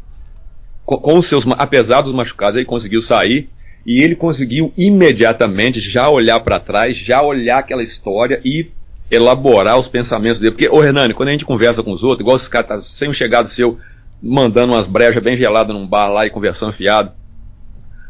com 0.84 1.16
os 1.16 1.26
seus, 1.26 1.44
apesar 1.56 2.00
dos 2.00 2.12
machucados, 2.12 2.56
ele 2.56 2.64
conseguiu 2.64 3.00
sair 3.00 3.48
e 3.86 4.02
ele 4.02 4.16
conseguiu 4.16 4.72
imediatamente 4.76 5.78
já 5.78 6.10
olhar 6.10 6.40
para 6.40 6.58
trás, 6.58 6.96
já 6.96 7.22
olhar 7.22 7.60
aquela 7.60 7.82
história 7.82 8.40
e 8.44 8.66
elaborar 9.10 9.78
os 9.78 9.86
pensamentos 9.86 10.40
dele. 10.40 10.52
Porque, 10.52 10.68
ô 10.68 10.80
Renane, 10.80 11.14
quando 11.14 11.28
a 11.28 11.32
gente 11.32 11.44
conversa 11.44 11.82
com 11.82 11.92
os 11.92 12.02
outros, 12.02 12.20
igual 12.20 12.36
esses 12.36 12.48
caras 12.48 12.68
tá 12.68 12.82
sem 12.82 13.08
um 13.08 13.14
chegado 13.14 13.48
seu, 13.48 13.78
mandando 14.20 14.74
umas 14.74 14.86
brejas 14.86 15.22
bem 15.22 15.36
geladas 15.36 15.74
num 15.74 15.86
bar 15.86 16.08
lá 16.08 16.26
e 16.26 16.30
conversando 16.30 16.72
fiado, 16.72 17.12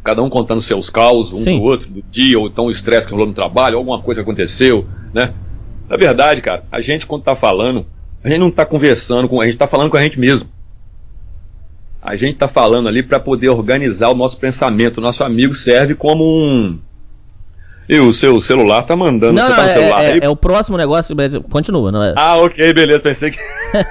cada 0.08 0.22
um 0.22 0.30
contando 0.30 0.62
seus 0.62 0.88
caos, 0.88 1.28
um 1.28 1.32
Sim. 1.32 1.58
do 1.58 1.64
outro, 1.64 1.86
do 1.90 2.02
dia, 2.10 2.38
ou 2.38 2.46
então 2.46 2.64
o 2.64 2.70
estresse 2.70 3.06
que 3.06 3.12
rolou 3.12 3.26
no 3.26 3.34
trabalho, 3.34 3.76
alguma 3.76 4.00
coisa 4.00 4.22
aconteceu, 4.22 4.86
né? 5.12 5.34
Na 5.86 5.98
verdade, 5.98 6.40
cara, 6.40 6.64
a 6.72 6.80
gente 6.80 7.04
quando 7.04 7.24
tá 7.24 7.36
falando, 7.36 7.84
a 8.24 8.28
gente 8.28 8.38
não 8.38 8.50
tá 8.50 8.64
conversando 8.64 9.28
com, 9.28 9.38
a 9.38 9.44
gente 9.44 9.58
tá 9.58 9.66
falando 9.66 9.90
com 9.90 9.98
a 9.98 10.02
gente 10.02 10.18
mesmo. 10.18 10.48
A 12.00 12.16
gente 12.16 12.32
está 12.32 12.48
falando 12.48 12.88
ali 12.88 13.02
para 13.02 13.20
poder 13.20 13.50
organizar 13.50 14.08
o 14.08 14.14
nosso 14.14 14.38
pensamento. 14.38 14.96
O 14.96 15.00
nosso 15.02 15.22
amigo 15.22 15.54
serve 15.54 15.94
como 15.94 16.24
um. 16.24 16.78
E 17.86 17.98
o 17.98 18.12
seu 18.12 18.40
celular 18.40 18.82
tá 18.84 18.96
mandando. 18.96 19.34
Não, 19.34 19.42
você 19.42 19.50
não, 19.50 19.56
tá 19.56 19.62
no 19.62 19.68
é, 19.68 19.72
celular 19.74 20.04
é, 20.04 20.12
aí? 20.12 20.20
é 20.22 20.28
o 20.28 20.36
próximo 20.36 20.78
negócio, 20.78 21.14
mas 21.14 21.36
continua, 21.50 21.92
não 21.92 22.02
é? 22.02 22.14
Ah, 22.16 22.36
ok, 22.36 22.72
beleza. 22.72 23.02
Pensei 23.02 23.30
que. 23.30 23.38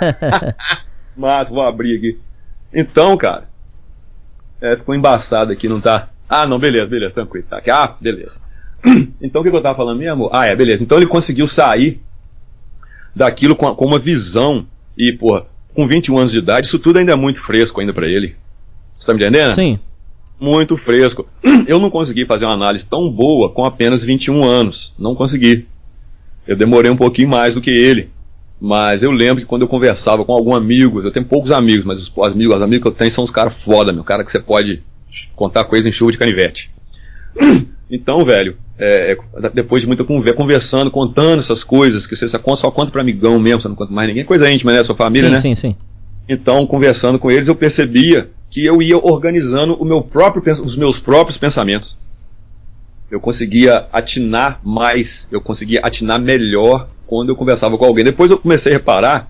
mas 1.16 1.50
vou 1.50 1.62
abrir 1.62 1.98
aqui. 1.98 2.18
Então, 2.74 3.16
cara. 3.18 3.44
É, 4.62 4.76
ficou 4.76 4.96
embaçado 4.96 5.52
aqui, 5.52 5.68
não 5.68 5.80
tá? 5.80 6.10
Ah, 6.30 6.46
não, 6.46 6.60
beleza, 6.60 6.90
beleza, 6.90 7.16
tranquilo. 7.16 7.46
Tá 7.50 7.58
aqui. 7.58 7.70
Ah, 7.70 7.96
beleza. 8.00 8.42
Então 9.22 9.42
o 9.42 9.44
que, 9.44 9.50
que 9.50 9.56
eu 9.56 9.62
tava 9.62 9.76
falando 9.76 9.98
mesmo? 9.98 10.30
Ah, 10.32 10.46
é, 10.46 10.56
beleza. 10.56 10.84
Então 10.84 10.98
ele 10.98 11.08
conseguiu 11.08 11.48
sair 11.48 12.00
daquilo 13.16 13.56
com, 13.56 13.74
com 13.76 13.86
uma 13.86 14.00
visão 14.00 14.66
e, 14.98 15.12
porra, 15.12 15.46
com 15.74 15.88
21 15.88 16.18
anos 16.18 16.32
de 16.32 16.40
idade, 16.40 16.68
isso 16.68 16.80
tudo 16.80 16.98
ainda 16.98 17.12
é 17.12 17.16
muito 17.16 17.42
fresco 17.42 17.80
ainda 17.80 17.94
para 17.94 18.08
ele. 18.08 18.36
Você 18.98 19.06
tá 19.06 19.14
me 19.14 19.20
entendendo? 19.20 19.54
Sim. 19.54 19.80
Muito 20.40 20.78
fresco. 20.78 21.28
Eu 21.68 21.80
não 21.80 21.90
consegui 21.90 22.26
fazer 22.26 22.46
uma 22.46 22.54
análise 22.54 22.86
tão 22.86 23.10
boa 23.10 23.52
com 23.52 23.66
apenas 23.66 24.04
21 24.04 24.44
anos. 24.44 24.94
Não 24.98 25.16
consegui. 25.16 25.68
Eu 26.48 26.56
demorei 26.56 26.90
um 26.90 26.98
pouquinho 26.98 27.30
mais 27.30 27.56
do 27.56 27.62
que 27.62 27.72
ele. 27.72 28.10
Mas 28.60 29.04
eu 29.04 29.12
lembro 29.12 29.42
que 29.42 29.48
quando 29.48 29.62
eu 29.62 29.68
conversava 29.68 30.26
com 30.26 30.34
algum 30.34 30.56
amigo, 30.56 31.02
eu 31.02 31.12
tenho 31.12 31.26
poucos 31.26 31.52
amigos, 31.52 31.86
mas 31.86 32.00
os 32.00 32.12
amigos, 32.28 32.56
os 32.56 32.62
amigos 32.62 32.84
que 32.84 32.88
eu 32.90 32.96
tenho 32.96 33.12
são 33.12 33.24
os 33.24 33.32
caras 33.32 33.54
foda, 33.54 33.94
meu. 33.94 34.04
Cara 34.04 34.24
que 34.24 34.32
você 34.32 34.40
pode 34.40 34.82
contar 35.36 35.64
coisa 35.66 35.88
em 35.88 35.92
chuva 35.92 36.12
de 36.12 36.18
canivete. 36.18 36.70
Então, 37.90 38.26
velho, 38.26 38.58
é, 38.78 39.14
é, 39.14 39.50
depois 39.54 39.82
de 39.82 39.88
muita 39.88 40.04
conversa, 40.04 40.36
conversando, 40.36 40.92
contando 40.92 41.40
essas 41.40 41.64
coisas, 41.64 42.06
que 42.06 42.18
você 42.18 42.28
só 42.28 42.38
conta 42.70 42.92
para 42.92 43.02
amigão 43.02 43.40
mesmo, 43.40 43.62
você 43.62 43.70
não 43.70 43.78
conta 43.78 43.94
mais 43.94 44.10
ninguém, 44.10 44.26
coisa 44.26 44.52
íntima, 44.52 44.74
né? 44.74 44.84
Sua 44.84 44.94
família, 44.94 45.30
sim, 45.30 45.34
né? 45.34 45.40
Sim, 45.40 45.56
sim, 45.56 45.76
Então, 46.28 46.68
conversando 46.68 47.18
com 47.18 47.32
eles, 47.32 47.48
eu 47.48 47.56
percebia 47.56 48.30
que 48.52 48.66
eu 48.66 48.82
ia 48.82 48.98
organizando 48.98 49.74
o 49.76 49.86
meu 49.86 50.02
próprio, 50.02 50.44
os 50.64 50.76
meus 50.76 51.00
próprios 51.00 51.38
pensamentos. 51.38 51.96
Eu 53.10 53.22
conseguia 53.22 53.88
atinar 53.94 54.60
mais, 54.64 55.28
eu 55.32 55.40
conseguia 55.40 55.80
atinar 55.82 56.20
melhor 56.20 56.90
quando 57.08 57.30
eu 57.30 57.36
conversava 57.36 57.78
com 57.78 57.86
alguém. 57.86 58.04
Depois 58.04 58.30
eu 58.30 58.38
comecei 58.38 58.72
a 58.72 58.76
reparar 58.76 59.28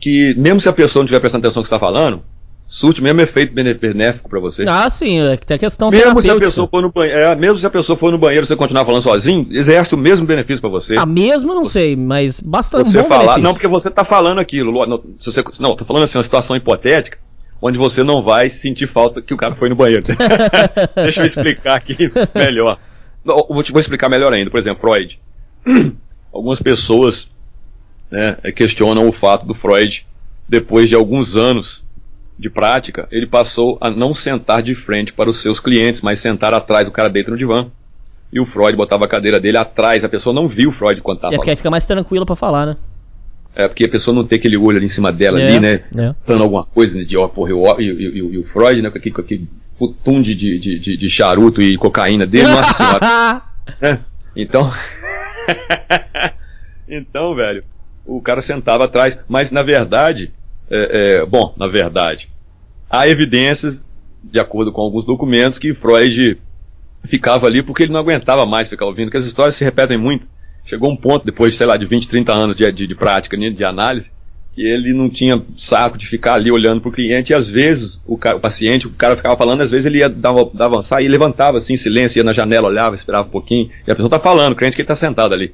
que, 0.00 0.34
mesmo 0.36 0.60
se 0.60 0.68
a 0.68 0.72
pessoa 0.72 1.00
não 1.00 1.06
estiver 1.06 1.20
prestando 1.20 1.46
atenção 1.46 1.60
no 1.60 1.64
que 1.64 1.74
está 1.74 1.78
falando, 1.78 2.20
surte 2.66 3.02
mesmo 3.02 3.20
efeito 3.20 3.54
benéfico 3.54 4.28
para 4.28 4.40
você. 4.40 4.64
Ah, 4.68 4.90
sim, 4.90 5.20
é 5.20 5.36
que 5.36 5.46
tem 5.46 5.54
a 5.54 5.58
questão 5.58 5.90
mesmo 5.90 6.20
se 6.20 6.30
a 6.30 6.36
pessoa 6.36 6.66
for 6.66 6.82
no 6.82 6.90
banheiro, 6.90 7.18
é, 7.18 7.36
mesmo 7.36 7.58
se 7.58 7.66
a 7.66 7.70
pessoa 7.70 7.96
for 7.96 8.10
no 8.10 8.18
banheiro, 8.18 8.44
você 8.44 8.56
continuar 8.56 8.84
falando 8.84 9.02
sozinho, 9.02 9.46
exerce 9.50 9.94
o 9.94 9.98
mesmo 9.98 10.26
benefício 10.26 10.60
para 10.60 10.70
você. 10.70 10.96
Ah, 10.96 11.06
mesmo 11.06 11.54
não 11.54 11.64
você, 11.64 11.80
sei, 11.80 11.96
mas 11.96 12.40
bastante 12.40 12.88
você 12.88 13.04
falar, 13.04 13.18
benefício. 13.18 13.42
não 13.42 13.52
porque 13.54 13.68
você 13.68 13.90
tá 13.90 14.04
falando 14.04 14.40
aquilo, 14.40 14.86
não, 14.86 15.00
se 15.20 15.30
você, 15.30 15.44
não, 15.60 15.76
tô 15.76 15.84
falando 15.84 16.02
assim 16.02 16.18
uma 16.18 16.24
situação 16.24 16.56
hipotética 16.56 17.18
onde 17.62 17.78
você 17.78 18.02
não 18.02 18.22
vai 18.22 18.48
sentir 18.50 18.86
falta 18.86 19.22
que 19.22 19.32
o 19.32 19.38
cara 19.38 19.54
foi 19.54 19.70
no 19.70 19.74
banheiro. 19.74 20.02
Deixa 20.96 21.22
eu 21.22 21.26
explicar 21.26 21.76
aqui 21.76 21.96
melhor. 22.34 22.78
Vou 23.24 23.62
te 23.62 23.72
vou 23.72 23.80
explicar 23.80 24.10
melhor 24.10 24.34
ainda. 24.36 24.50
Por 24.50 24.58
exemplo, 24.58 24.82
Freud. 24.82 25.18
Algumas 26.34 26.60
pessoas 26.60 27.30
né, 28.10 28.36
questionam 28.56 29.08
o 29.08 29.12
fato 29.12 29.46
do 29.46 29.54
Freud 29.54 30.04
depois 30.48 30.88
de 30.88 30.96
alguns 30.96 31.36
anos 31.36 31.84
de 32.36 32.50
prática, 32.50 33.06
ele 33.12 33.26
passou 33.26 33.78
a 33.80 33.88
não 33.88 34.12
sentar 34.12 34.60
de 34.60 34.74
frente 34.74 35.12
para 35.12 35.30
os 35.30 35.40
seus 35.40 35.60
clientes, 35.60 36.00
mas 36.00 36.18
sentar 36.18 36.52
atrás, 36.52 36.88
o 36.88 36.90
cara 36.90 37.08
deita 37.08 37.30
no 37.30 37.36
divã. 37.36 37.68
E 38.32 38.40
o 38.40 38.44
Freud 38.44 38.76
botava 38.76 39.04
a 39.04 39.08
cadeira 39.08 39.38
dele 39.38 39.56
atrás, 39.56 40.04
a 40.04 40.08
pessoa 40.08 40.34
não 40.34 40.48
viu 40.48 40.70
o 40.70 40.72
Freud 40.72 41.00
quando 41.00 41.18
estava 41.18 41.34
É 41.34 41.36
porque 41.36 41.50
aí 41.50 41.56
fica 41.56 41.70
mais 41.70 41.86
tranquilo 41.86 42.26
para 42.26 42.34
falar, 42.34 42.66
né? 42.66 42.76
É, 43.54 43.68
porque 43.68 43.84
a 43.84 43.88
pessoa 43.88 44.12
não 44.12 44.26
tem 44.26 44.36
aquele 44.36 44.56
olho 44.56 44.78
ali 44.78 44.86
em 44.86 44.90
cima 44.90 45.12
dela, 45.12 45.40
é, 45.40 45.46
ali, 45.46 45.60
né? 45.60 45.84
É. 45.96 46.14
Dando 46.26 46.42
alguma 46.42 46.64
coisa 46.64 46.98
né, 46.98 47.04
de, 47.04 47.16
ó, 47.16 47.28
porra, 47.28 47.52
e, 47.78 47.84
e, 47.84 48.18
e, 48.18 48.38
o 48.38 48.44
Freud, 48.44 48.82
né, 48.82 48.90
com 48.90 48.98
aquele, 48.98 49.14
com 49.14 49.20
aquele 49.20 49.48
futum 49.78 50.20
de, 50.20 50.34
de, 50.34 50.58
de, 50.58 50.96
de, 50.96 51.10
charuto 51.10 51.62
e 51.62 51.76
cocaína 51.76 52.26
dele, 52.26 52.48
nossa 52.48 52.74
senhora. 52.74 53.42
é, 53.80 53.98
então. 54.36 54.72
então, 56.88 57.34
velho, 57.34 57.64
o 58.06 58.20
cara 58.20 58.40
sentava 58.40 58.84
atrás, 58.84 59.18
mas 59.28 59.50
na 59.50 59.62
verdade, 59.62 60.32
é, 60.70 61.20
é, 61.20 61.26
bom, 61.26 61.54
na 61.56 61.66
verdade, 61.66 62.28
há 62.88 63.08
evidências, 63.08 63.86
de 64.22 64.38
acordo 64.38 64.72
com 64.72 64.82
alguns 64.82 65.04
documentos, 65.04 65.58
que 65.58 65.74
Freud 65.74 66.38
ficava 67.04 67.46
ali 67.46 67.62
porque 67.62 67.82
ele 67.82 67.92
não 67.92 68.00
aguentava 68.00 68.46
mais 68.46 68.68
ficar 68.68 68.86
ouvindo, 68.86 69.10
que 69.10 69.16
as 69.16 69.26
histórias 69.26 69.54
se 69.54 69.64
repetem 69.64 69.98
muito. 69.98 70.26
Chegou 70.64 70.90
um 70.90 70.96
ponto, 70.96 71.26
depois 71.26 71.52
de, 71.52 71.58
sei 71.58 71.66
lá, 71.66 71.76
de 71.76 71.84
20, 71.84 72.08
30 72.08 72.32
anos 72.32 72.56
de, 72.56 72.70
de, 72.72 72.86
de 72.86 72.94
prática, 72.94 73.36
né, 73.36 73.50
de 73.50 73.64
análise, 73.64 74.10
que 74.54 74.62
ele 74.62 74.92
não 74.92 75.10
tinha 75.10 75.42
saco 75.56 75.98
de 75.98 76.06
ficar 76.06 76.34
ali 76.34 76.50
olhando 76.50 76.80
para 76.80 76.88
o 76.88 76.92
cliente, 76.92 77.32
e 77.32 77.34
às 77.34 77.48
vezes 77.48 78.00
o, 78.06 78.16
cara, 78.16 78.36
o, 78.36 78.40
paciente, 78.40 78.86
o 78.86 78.90
cara 78.90 79.16
ficava 79.16 79.36
falando, 79.36 79.62
às 79.62 79.70
vezes 79.70 79.86
ele 79.86 79.98
ia 79.98 80.08
dar, 80.08 80.32
dar 80.54 80.66
avançar 80.66 81.02
e 81.02 81.08
levantava 81.08 81.58
assim, 81.58 81.74
em 81.74 81.76
silêncio, 81.76 82.18
ia 82.18 82.24
na 82.24 82.32
janela, 82.32 82.68
olhava, 82.68 82.94
esperava 82.94 83.26
um 83.26 83.30
pouquinho, 83.30 83.68
e 83.86 83.90
a 83.90 83.94
pessoa 83.94 84.06
está 84.06 84.20
falando, 84.20 84.52
o 84.52 84.56
cliente 84.56 84.76
que 84.76 84.82
está 84.82 84.94
sentado 84.94 85.34
ali. 85.34 85.52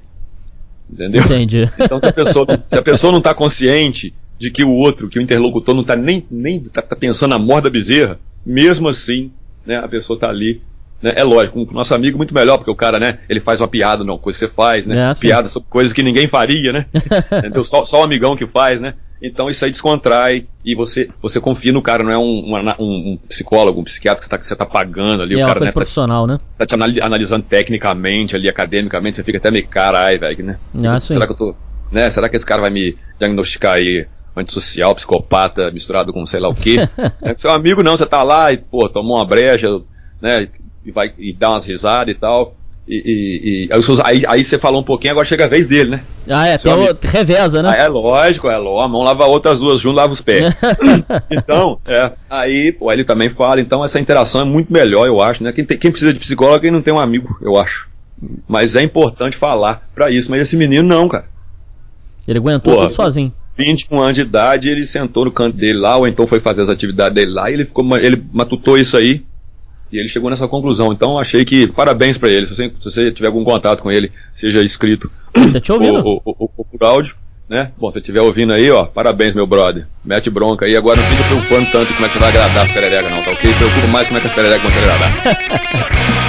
Entendeu? 0.93 1.23
Entendi. 1.23 1.71
Então 1.81 1.99
se 1.99 2.07
a 2.07 2.13
pessoa, 2.13 2.47
se 2.67 2.79
a 2.79 2.83
pessoa 2.83 3.11
não 3.11 3.19
está 3.19 3.33
consciente 3.33 4.13
de 4.39 4.51
que 4.51 4.65
o 4.65 4.71
outro, 4.71 5.09
que 5.09 5.19
o 5.19 5.23
interlocutor 5.23 5.75
não 5.75 5.83
está 5.83 5.97
nem, 5.97 6.25
nem 6.31 6.61
tá, 6.61 6.83
tá, 6.83 6.97
pensando 6.97 7.31
na 7.31 7.39
morte 7.39 7.65
da 7.65 7.71
bezerra, 7.71 8.19
mesmo 8.45 8.89
assim, 8.89 9.31
né, 9.65 9.77
a 9.77 9.89
pessoa 9.89 10.17
está 10.17 10.29
ali. 10.29 10.61
Né, 11.03 11.13
é 11.17 11.25
lógico, 11.25 11.65
com 11.65 11.73
o 11.73 11.75
nosso 11.75 11.95
amigo 11.95 12.19
muito 12.19 12.35
melhor, 12.35 12.59
porque 12.59 12.71
o 12.71 12.77
cara, 12.77 12.99
né, 12.99 13.19
ele 13.29 13.41
faz 13.41 13.61
uma 13.61 13.69
piada, 13.69 14.05
não, 14.05 14.19
coisa 14.19 14.39
que 14.39 14.47
você 14.47 14.53
faz, 14.53 14.87
né? 14.87 15.11
É, 15.11 15.15
piada 15.15 15.49
sobre 15.49 15.69
coisas 15.71 15.93
que 15.93 16.03
ninguém 16.03 16.27
faria, 16.27 16.73
né? 16.73 16.87
Entendeu? 17.39 17.65
Só, 17.65 17.85
só 17.85 18.01
o 18.01 18.05
amigão 18.05 18.37
que 18.37 18.47
faz, 18.47 18.81
né? 18.81 18.95
Então 19.23 19.49
isso 19.49 19.65
aí 19.65 19.71
descontrai 19.71 20.47
e 20.65 20.75
você, 20.75 21.09
você 21.21 21.39
confia 21.41 21.73
no 21.73 21.83
cara, 21.83 22.03
não 22.03 22.11
é 22.11 22.19
um, 22.19 22.55
um, 22.79 23.13
um 23.13 23.19
psicólogo, 23.29 23.81
um 23.81 23.85
psiquiatra 23.85 24.21
que 24.21 24.25
você, 24.25 24.31
tá, 24.31 24.43
você 24.43 24.57
tá 24.57 24.65
pagando 24.65 25.23
ali. 25.23 25.39
É 25.39 25.45
o 25.45 25.47
cara, 25.47 25.59
uma 25.59 25.67
né, 25.67 25.73
profissional, 25.73 26.27
tá, 26.27 26.33
né? 26.33 26.39
Tá 26.57 26.67
te 26.67 26.75
analisando 26.75 27.45
tecnicamente 27.45 28.35
ali, 28.35 28.49
academicamente, 28.49 29.17
você 29.17 29.23
fica 29.23 29.37
até 29.37 29.51
meio 29.51 29.69
caralho, 29.69 30.19
velho, 30.19 30.45
né? 30.45 30.59
Ah, 30.87 30.99
será 30.99 31.27
que 31.27 31.33
eu 31.33 31.37
tô. 31.37 31.55
Né, 31.93 32.09
será 32.09 32.29
que 32.29 32.37
esse 32.37 32.47
cara 32.47 32.63
vai 32.63 32.71
me 32.71 32.97
diagnosticar 33.19 33.75
aí 33.75 34.07
antissocial, 34.35 34.95
psicopata, 34.95 35.71
misturado 35.71 36.13
com 36.13 36.25
sei 36.25 36.41
lá 36.41 36.49
o 36.49 36.55
quê. 36.55 36.77
é, 37.21 37.35
seu 37.35 37.51
amigo 37.51 37.83
não, 37.83 37.97
você 37.97 38.07
tá 38.07 38.23
lá 38.23 38.53
e, 38.53 38.57
pô, 38.57 38.89
tomou 38.89 39.17
uma 39.17 39.27
breja, 39.27 39.69
né, 40.21 40.49
e 40.85 40.91
vai 40.91 41.13
e 41.19 41.33
dá 41.33 41.51
umas 41.51 41.65
risadas 41.65 42.15
e 42.15 42.19
tal. 42.19 42.55
E, 42.89 42.97
e, 43.07 43.67
e 43.67 44.03
aí, 44.03 44.23
aí, 44.27 44.43
você 44.43 44.59
falou 44.59 44.81
um 44.81 44.85
pouquinho, 44.85 45.13
agora 45.13 45.25
chega 45.25 45.45
a 45.45 45.49
vez 45.49 45.69
dele, 45.69 45.91
né? 45.91 46.03
Ah, 46.29 46.49
é, 46.49 46.59
tem 46.59 46.73
o, 46.73 46.97
reveza, 47.01 47.63
né? 47.63 47.73
Ah, 47.73 47.85
é 47.85 47.87
lógico, 47.87 48.49
é 48.49 48.57
lógico, 48.57 48.81
a 48.81 48.89
mão 48.89 49.03
lava 49.03 49.27
outras 49.27 49.61
duas 49.61 49.81
junto, 49.81 49.95
lava 49.95 50.13
os 50.13 50.21
pés. 50.21 50.53
então, 51.31 51.79
é, 51.87 52.11
aí, 52.29 52.73
pô, 52.73 52.91
ele 52.91 53.05
também 53.05 53.31
fala, 53.31 53.61
então 53.61 53.85
essa 53.85 54.01
interação 54.01 54.41
é 54.41 54.45
muito 54.45 54.73
melhor, 54.73 55.07
eu 55.07 55.21
acho, 55.21 55.45
né? 55.45 55.53
Quem, 55.53 55.65
tem, 55.65 55.79
quem 55.79 55.91
precisa 55.93 56.13
de 56.13 56.19
psicólogo 56.19 56.57
é 56.57 56.61
quem 56.63 56.71
não 56.73 56.83
tem 56.83 56.93
um 56.93 56.99
amigo, 56.99 57.39
eu 57.41 57.57
acho. 57.57 57.89
Mas 58.49 58.75
é 58.75 58.83
importante 58.83 59.37
falar 59.37 59.83
para 59.95 60.11
isso, 60.11 60.29
mas 60.29 60.41
esse 60.41 60.57
menino 60.57 60.89
não, 60.89 61.07
cara. 61.07 61.27
Ele 62.27 62.39
aguentou 62.39 62.75
Porra. 62.75 62.89
tudo 62.89 62.97
sozinho. 62.97 63.33
21 63.57 64.01
anos 64.01 64.15
de 64.15 64.23
idade, 64.23 64.69
ele 64.69 64.85
sentou 64.85 65.27
no 65.27 65.33
canto 65.33 65.57
dele 65.57 65.79
lá, 65.79 65.97
ou 65.97 66.09
então 66.09 66.27
foi 66.27 66.41
fazer 66.41 66.63
as 66.63 66.69
atividades 66.69 67.15
dele 67.15 67.31
lá, 67.31 67.51
e 67.51 67.55
ele 67.55 67.65
ficou, 67.65 67.85
ele 67.97 68.21
matutou 68.33 68.77
isso 68.77 68.97
aí, 68.97 69.23
e 69.93 69.99
ele 69.99 70.09
chegou 70.09 70.31
nessa 70.31 70.47
conclusão. 70.49 70.93
Então 70.93 71.19
achei 71.19 71.45
que 71.45 71.67
parabéns 71.67 72.17
pra 72.19 72.29
ele. 72.31 72.47
Se 72.47 72.55
você, 72.55 72.69
se 72.81 72.85
você 72.85 73.11
tiver 73.13 73.29
algum 73.29 73.45
contato 73.45 73.83
com 73.83 73.91
ele, 73.91 74.11
seja 74.35 74.63
escrito 74.63 75.11
tá 75.53 75.61
te 75.61 75.73
ouvindo. 75.73 75.99
ou, 76.05 76.23
ou- 76.25 76.37
ou- 76.39 76.51
ou 76.59 76.65
por 76.65 76.85
áudio, 76.87 77.15
né? 77.49 77.71
Bom, 77.79 77.91
se 77.91 77.99
estiver 77.99 78.21
ouvindo 78.21 78.53
aí, 78.53 78.71
ó, 78.71 78.85
parabéns, 78.85 79.35
meu 79.35 79.47
brother. 79.47 79.87
Mete 80.05 80.31
bronca 80.31 80.67
aí. 80.67 80.77
Agora 80.77 81.01
não 81.01 81.07
fica 81.09 81.25
preocupando 81.25 81.71
tanto 81.71 81.93
como 81.95 82.05
é 82.07 82.09
que 82.09 82.15
você 82.15 82.21
vai 82.21 82.29
agradar 82.29 82.65
as 82.65 82.71
pererecas, 82.71 83.11
não, 83.11 83.23
tá 83.23 83.31
ok? 83.33 83.53
Preocupa 83.55 83.87
mais 83.89 84.07
como 84.07 84.19
é 84.19 84.21
que 84.21 84.27
as 84.29 84.35
pererecas 84.35 84.63
vão 84.63 84.71
te 84.71 84.79
agradar. 84.79 86.11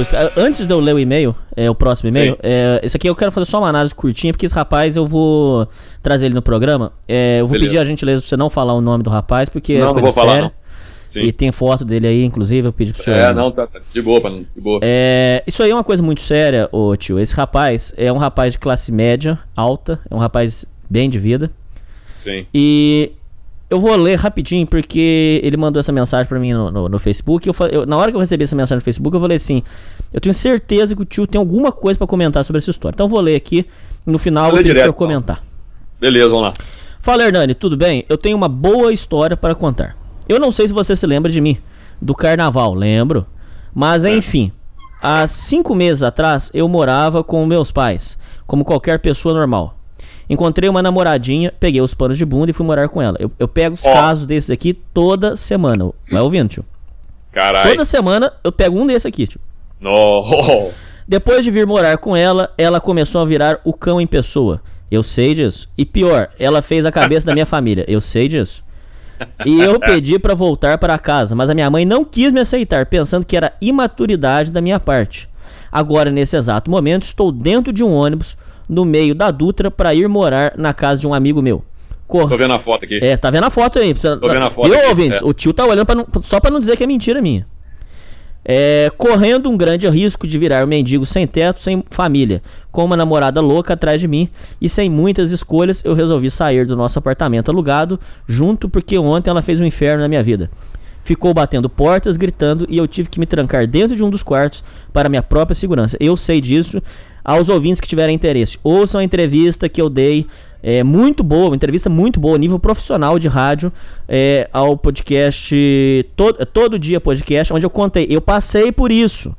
no 0.00 0.04
seu. 0.04 0.18
Antes 0.36 0.66
de 0.66 0.72
eu 0.72 0.80
ler 0.80 0.94
o 0.94 0.98
e-mail, 0.98 1.34
é 1.56 1.68
o 1.70 1.74
próximo 1.74 2.08
e-mail, 2.10 2.36
é, 2.42 2.80
esse 2.82 2.96
aqui 2.96 3.08
eu 3.08 3.14
quero 3.16 3.30
fazer 3.32 3.46
só 3.46 3.58
uma 3.58 3.68
análise 3.68 3.94
curtinha, 3.94 4.32
porque 4.32 4.46
esse 4.46 4.54
rapaz 4.54 4.96
eu 4.96 5.06
vou 5.06 5.66
trazer 6.02 6.26
ele 6.26 6.34
no 6.34 6.42
programa. 6.42 6.92
É, 7.06 7.40
eu 7.40 7.46
vou 7.46 7.52
Beleza. 7.52 7.68
pedir 7.70 7.78
a 7.80 7.84
gentileza 7.84 8.20
pra 8.22 8.28
você 8.28 8.36
não 8.36 8.48
falar 8.50 8.74
o 8.74 8.80
nome 8.80 9.02
do 9.04 9.10
rapaz, 9.10 9.48
porque 9.48 9.74
Não, 9.74 9.82
é 9.82 9.84
não 9.86 9.92
coisa 9.92 10.08
vou 10.08 10.14
falar, 10.14 10.32
séria. 10.32 10.42
não. 10.44 10.62
Sim. 11.12 11.20
E 11.20 11.32
tem 11.32 11.52
foto 11.52 11.84
dele 11.84 12.06
aí, 12.06 12.24
inclusive, 12.24 12.66
eu 12.68 12.72
pedi 12.72 12.90
pro 12.94 13.02
senhor. 13.02 13.18
É, 13.18 13.34
não, 13.34 13.50
tá, 13.52 13.66
tá 13.66 13.78
de 13.92 14.00
boa, 14.00 14.18
mano, 14.18 14.46
de 14.54 14.60
boa. 14.62 14.80
É, 14.82 15.42
isso 15.46 15.62
aí 15.62 15.70
é 15.70 15.74
uma 15.74 15.84
coisa 15.84 16.02
muito 16.02 16.22
séria, 16.22 16.70
ô 16.72 16.96
tio. 16.96 17.18
Esse 17.20 17.34
rapaz 17.34 17.92
é 17.98 18.10
um 18.10 18.16
rapaz 18.16 18.54
de 18.54 18.58
classe 18.58 18.90
média, 18.90 19.38
alta, 19.54 20.00
é 20.10 20.14
um 20.14 20.18
rapaz 20.18 20.64
bem 20.88 21.10
de 21.10 21.18
vida. 21.18 21.50
Sim. 22.24 22.46
E 22.54 23.12
eu 23.72 23.80
vou 23.80 23.94
ler 23.96 24.16
rapidinho 24.18 24.66
porque 24.66 25.40
ele 25.42 25.56
mandou 25.56 25.80
essa 25.80 25.90
mensagem 25.92 26.28
pra 26.28 26.38
mim 26.38 26.52
no, 26.52 26.70
no, 26.70 26.88
no 26.88 26.98
Facebook. 26.98 27.48
Eu, 27.48 27.54
eu- 27.70 27.86
na 27.86 27.96
hora 27.96 28.10
que 28.10 28.16
eu 28.16 28.20
recebi 28.20 28.44
essa 28.44 28.54
mensagem 28.54 28.76
no 28.76 28.82
Facebook, 28.84 29.14
eu 29.16 29.20
falei 29.20 29.36
assim: 29.36 29.62
Eu 30.12 30.20
tenho 30.20 30.32
certeza 30.34 30.94
que 30.94 31.02
o 31.02 31.04
tio 31.04 31.26
tem 31.26 31.38
alguma 31.38 31.72
coisa 31.72 31.98
pra 31.98 32.06
comentar 32.06 32.44
sobre 32.44 32.58
essa 32.58 32.70
história. 32.70 32.94
Então 32.94 33.06
eu 33.06 33.10
vou 33.10 33.20
ler 33.20 33.34
aqui. 33.36 33.66
No 34.06 34.18
final, 34.18 34.46
eu 34.48 34.54
Vou 34.54 34.62
direto, 34.62 34.82
então. 34.82 34.92
comentar. 34.92 35.42
Beleza, 36.00 36.28
vamos 36.28 36.42
lá. 36.44 36.52
Fala, 37.00 37.24
Hernani, 37.24 37.54
tudo 37.54 37.76
bem? 37.76 38.04
Eu 38.08 38.18
tenho 38.18 38.36
uma 38.36 38.48
boa 38.48 38.92
história 38.92 39.36
para 39.36 39.54
contar. 39.54 39.96
Eu 40.28 40.38
não 40.38 40.50
sei 40.52 40.68
se 40.68 40.74
você 40.74 40.94
se 40.94 41.06
lembra 41.06 41.30
de 41.30 41.40
mim, 41.40 41.56
do 42.00 42.14
carnaval, 42.14 42.74
lembro. 42.74 43.26
Mas 43.74 44.04
enfim, 44.04 44.52
há 45.02 45.26
cinco 45.26 45.74
meses 45.74 46.02
atrás 46.02 46.50
eu 46.52 46.68
morava 46.68 47.24
com 47.24 47.44
meus 47.46 47.72
pais, 47.72 48.18
como 48.46 48.64
qualquer 48.64 48.98
pessoa 48.98 49.34
normal. 49.34 49.78
Encontrei 50.28 50.68
uma 50.68 50.82
namoradinha, 50.82 51.52
peguei 51.58 51.80
os 51.80 51.94
panos 51.94 52.16
de 52.16 52.24
bunda 52.24 52.50
e 52.50 52.54
fui 52.54 52.64
morar 52.64 52.88
com 52.88 53.02
ela. 53.02 53.16
Eu, 53.18 53.30
eu 53.38 53.48
pego 53.48 53.74
os 53.74 53.84
Ó. 53.86 53.92
casos 53.92 54.26
desses 54.26 54.50
aqui 54.50 54.72
toda 54.72 55.36
semana. 55.36 55.90
Vai 56.10 56.22
ouvindo, 56.22 56.48
tio? 56.48 56.64
Caralho. 57.32 57.70
Toda 57.70 57.84
semana 57.84 58.32
eu 58.44 58.52
pego 58.52 58.78
um 58.78 58.86
desse 58.86 59.06
aqui, 59.08 59.26
tio. 59.26 59.40
No. 59.80 60.70
Depois 61.06 61.44
de 61.44 61.50
vir 61.50 61.66
morar 61.66 61.98
com 61.98 62.16
ela, 62.16 62.52
ela 62.56 62.80
começou 62.80 63.20
a 63.20 63.24
virar 63.24 63.60
o 63.64 63.72
cão 63.72 64.00
em 64.00 64.06
pessoa. 64.06 64.62
Eu 64.90 65.02
sei 65.02 65.34
disso. 65.34 65.68
E 65.76 65.84
pior, 65.84 66.28
ela 66.38 66.62
fez 66.62 66.86
a 66.86 66.92
cabeça 66.92 67.26
da 67.26 67.32
minha 67.32 67.46
família. 67.46 67.84
Eu 67.88 68.00
sei 68.00 68.28
disso. 68.28 68.62
E 69.44 69.60
eu 69.60 69.78
pedi 69.78 70.18
pra 70.18 70.34
voltar 70.34 70.78
para 70.78 70.98
casa, 70.98 71.34
mas 71.34 71.48
a 71.48 71.54
minha 71.54 71.70
mãe 71.70 71.84
não 71.84 72.04
quis 72.04 72.32
me 72.32 72.40
aceitar, 72.40 72.86
pensando 72.86 73.24
que 73.24 73.36
era 73.36 73.52
imaturidade 73.60 74.50
da 74.50 74.60
minha 74.60 74.80
parte. 74.80 75.28
Agora, 75.70 76.10
nesse 76.10 76.36
exato 76.36 76.70
momento, 76.70 77.02
estou 77.04 77.32
dentro 77.32 77.72
de 77.72 77.82
um 77.82 77.92
ônibus 77.92 78.36
no 78.72 78.84
meio 78.84 79.14
da 79.14 79.30
Dutra 79.30 79.70
para 79.70 79.94
ir 79.94 80.08
morar 80.08 80.54
na 80.56 80.72
casa 80.72 81.02
de 81.02 81.06
um 81.06 81.12
amigo 81.14 81.42
meu. 81.42 81.62
Corra. 82.08 82.28
Tô 82.30 82.36
vendo 82.36 82.52
a 82.54 82.58
foto 82.58 82.84
aqui. 82.84 82.96
É, 83.02 83.14
você 83.14 83.20
tá 83.22 83.30
vendo 83.30 83.44
a 83.44 83.50
foto 83.50 83.78
aí. 83.78 83.92
Precisa... 83.92 84.16
Tô 84.16 84.28
vendo 84.28 84.42
a 84.44 84.50
foto 84.50 84.68
Viu, 84.68 84.88
ouvintes? 84.88 85.20
é. 85.22 85.24
O 85.24 85.32
tio 85.32 85.52
tá 85.52 85.64
olhando 85.64 85.86
pra 85.86 85.94
não- 85.94 86.06
só 86.22 86.40
pra 86.40 86.50
não 86.50 86.60
dizer 86.60 86.76
que 86.76 86.84
é 86.84 86.86
mentira 86.86 87.20
minha. 87.22 87.46
é, 88.44 88.90
correndo 88.98 89.48
um 89.48 89.56
grande 89.56 89.88
risco 89.88 90.26
de 90.26 90.36
virar 90.36 90.64
um 90.64 90.66
mendigo 90.66 91.06
sem 91.06 91.26
teto, 91.28 91.60
sem 91.60 91.84
família, 91.90 92.42
com 92.72 92.84
uma 92.84 92.96
namorada 92.96 93.40
louca 93.40 93.74
atrás 93.74 94.00
de 94.00 94.08
mim 94.08 94.28
e 94.60 94.68
sem 94.68 94.90
muitas 94.90 95.30
escolhas, 95.30 95.80
eu 95.84 95.94
resolvi 95.94 96.28
sair 96.30 96.66
do 96.66 96.76
nosso 96.76 96.98
apartamento 96.98 97.50
alugado 97.52 98.00
junto 98.26 98.68
porque 98.68 98.98
ontem 98.98 99.30
ela 99.30 99.42
fez 99.42 99.60
um 99.60 99.64
inferno 99.64 100.02
na 100.02 100.08
minha 100.08 100.22
vida. 100.24 100.50
Ficou 101.02 101.34
batendo 101.34 101.68
portas, 101.68 102.16
gritando 102.16 102.66
e 102.68 102.78
eu 102.78 102.86
tive 102.86 103.08
que 103.08 103.18
me 103.18 103.26
trancar 103.26 103.66
dentro 103.66 103.96
de 103.96 104.04
um 104.04 104.10
dos 104.10 104.22
quartos 104.22 104.62
para 104.92 105.08
minha 105.08 105.22
própria 105.22 105.54
segurança. 105.54 105.96
Eu 105.98 106.16
sei 106.16 106.40
disso. 106.40 106.80
Aos 107.24 107.48
ouvintes 107.48 107.80
que 107.80 107.86
tiverem 107.86 108.16
interesse, 108.16 108.58
ouçam 108.64 109.00
a 109.00 109.04
entrevista 109.04 109.68
que 109.68 109.80
eu 109.80 109.88
dei 109.88 110.26
é 110.60 110.82
muito 110.82 111.22
boa, 111.22 111.50
uma 111.50 111.56
entrevista 111.56 111.88
muito 111.88 112.18
boa, 112.20 112.38
nível 112.38 112.58
profissional 112.58 113.18
de 113.18 113.28
rádio, 113.28 113.72
é, 114.08 114.48
ao 114.52 114.76
podcast 114.76 115.54
todo, 116.16 116.44
todo 116.46 116.78
dia 116.78 117.00
podcast, 117.00 117.52
onde 117.52 117.66
eu 117.66 117.70
contei, 117.70 118.06
eu 118.08 118.20
passei 118.20 118.70
por 118.72 118.90
isso. 118.90 119.36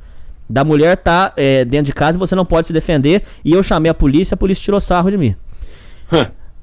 Da 0.48 0.64
mulher 0.64 0.96
tá 0.98 1.32
é, 1.36 1.64
dentro 1.64 1.86
de 1.86 1.92
casa 1.92 2.18
e 2.18 2.20
você 2.20 2.34
não 2.34 2.44
pode 2.44 2.66
se 2.66 2.72
defender. 2.72 3.22
E 3.44 3.52
eu 3.52 3.62
chamei 3.62 3.90
a 3.90 3.94
polícia, 3.94 4.34
a 4.34 4.38
polícia 4.38 4.62
tirou 4.62 4.80
sarro 4.80 5.10
de 5.10 5.16
mim. 5.16 5.34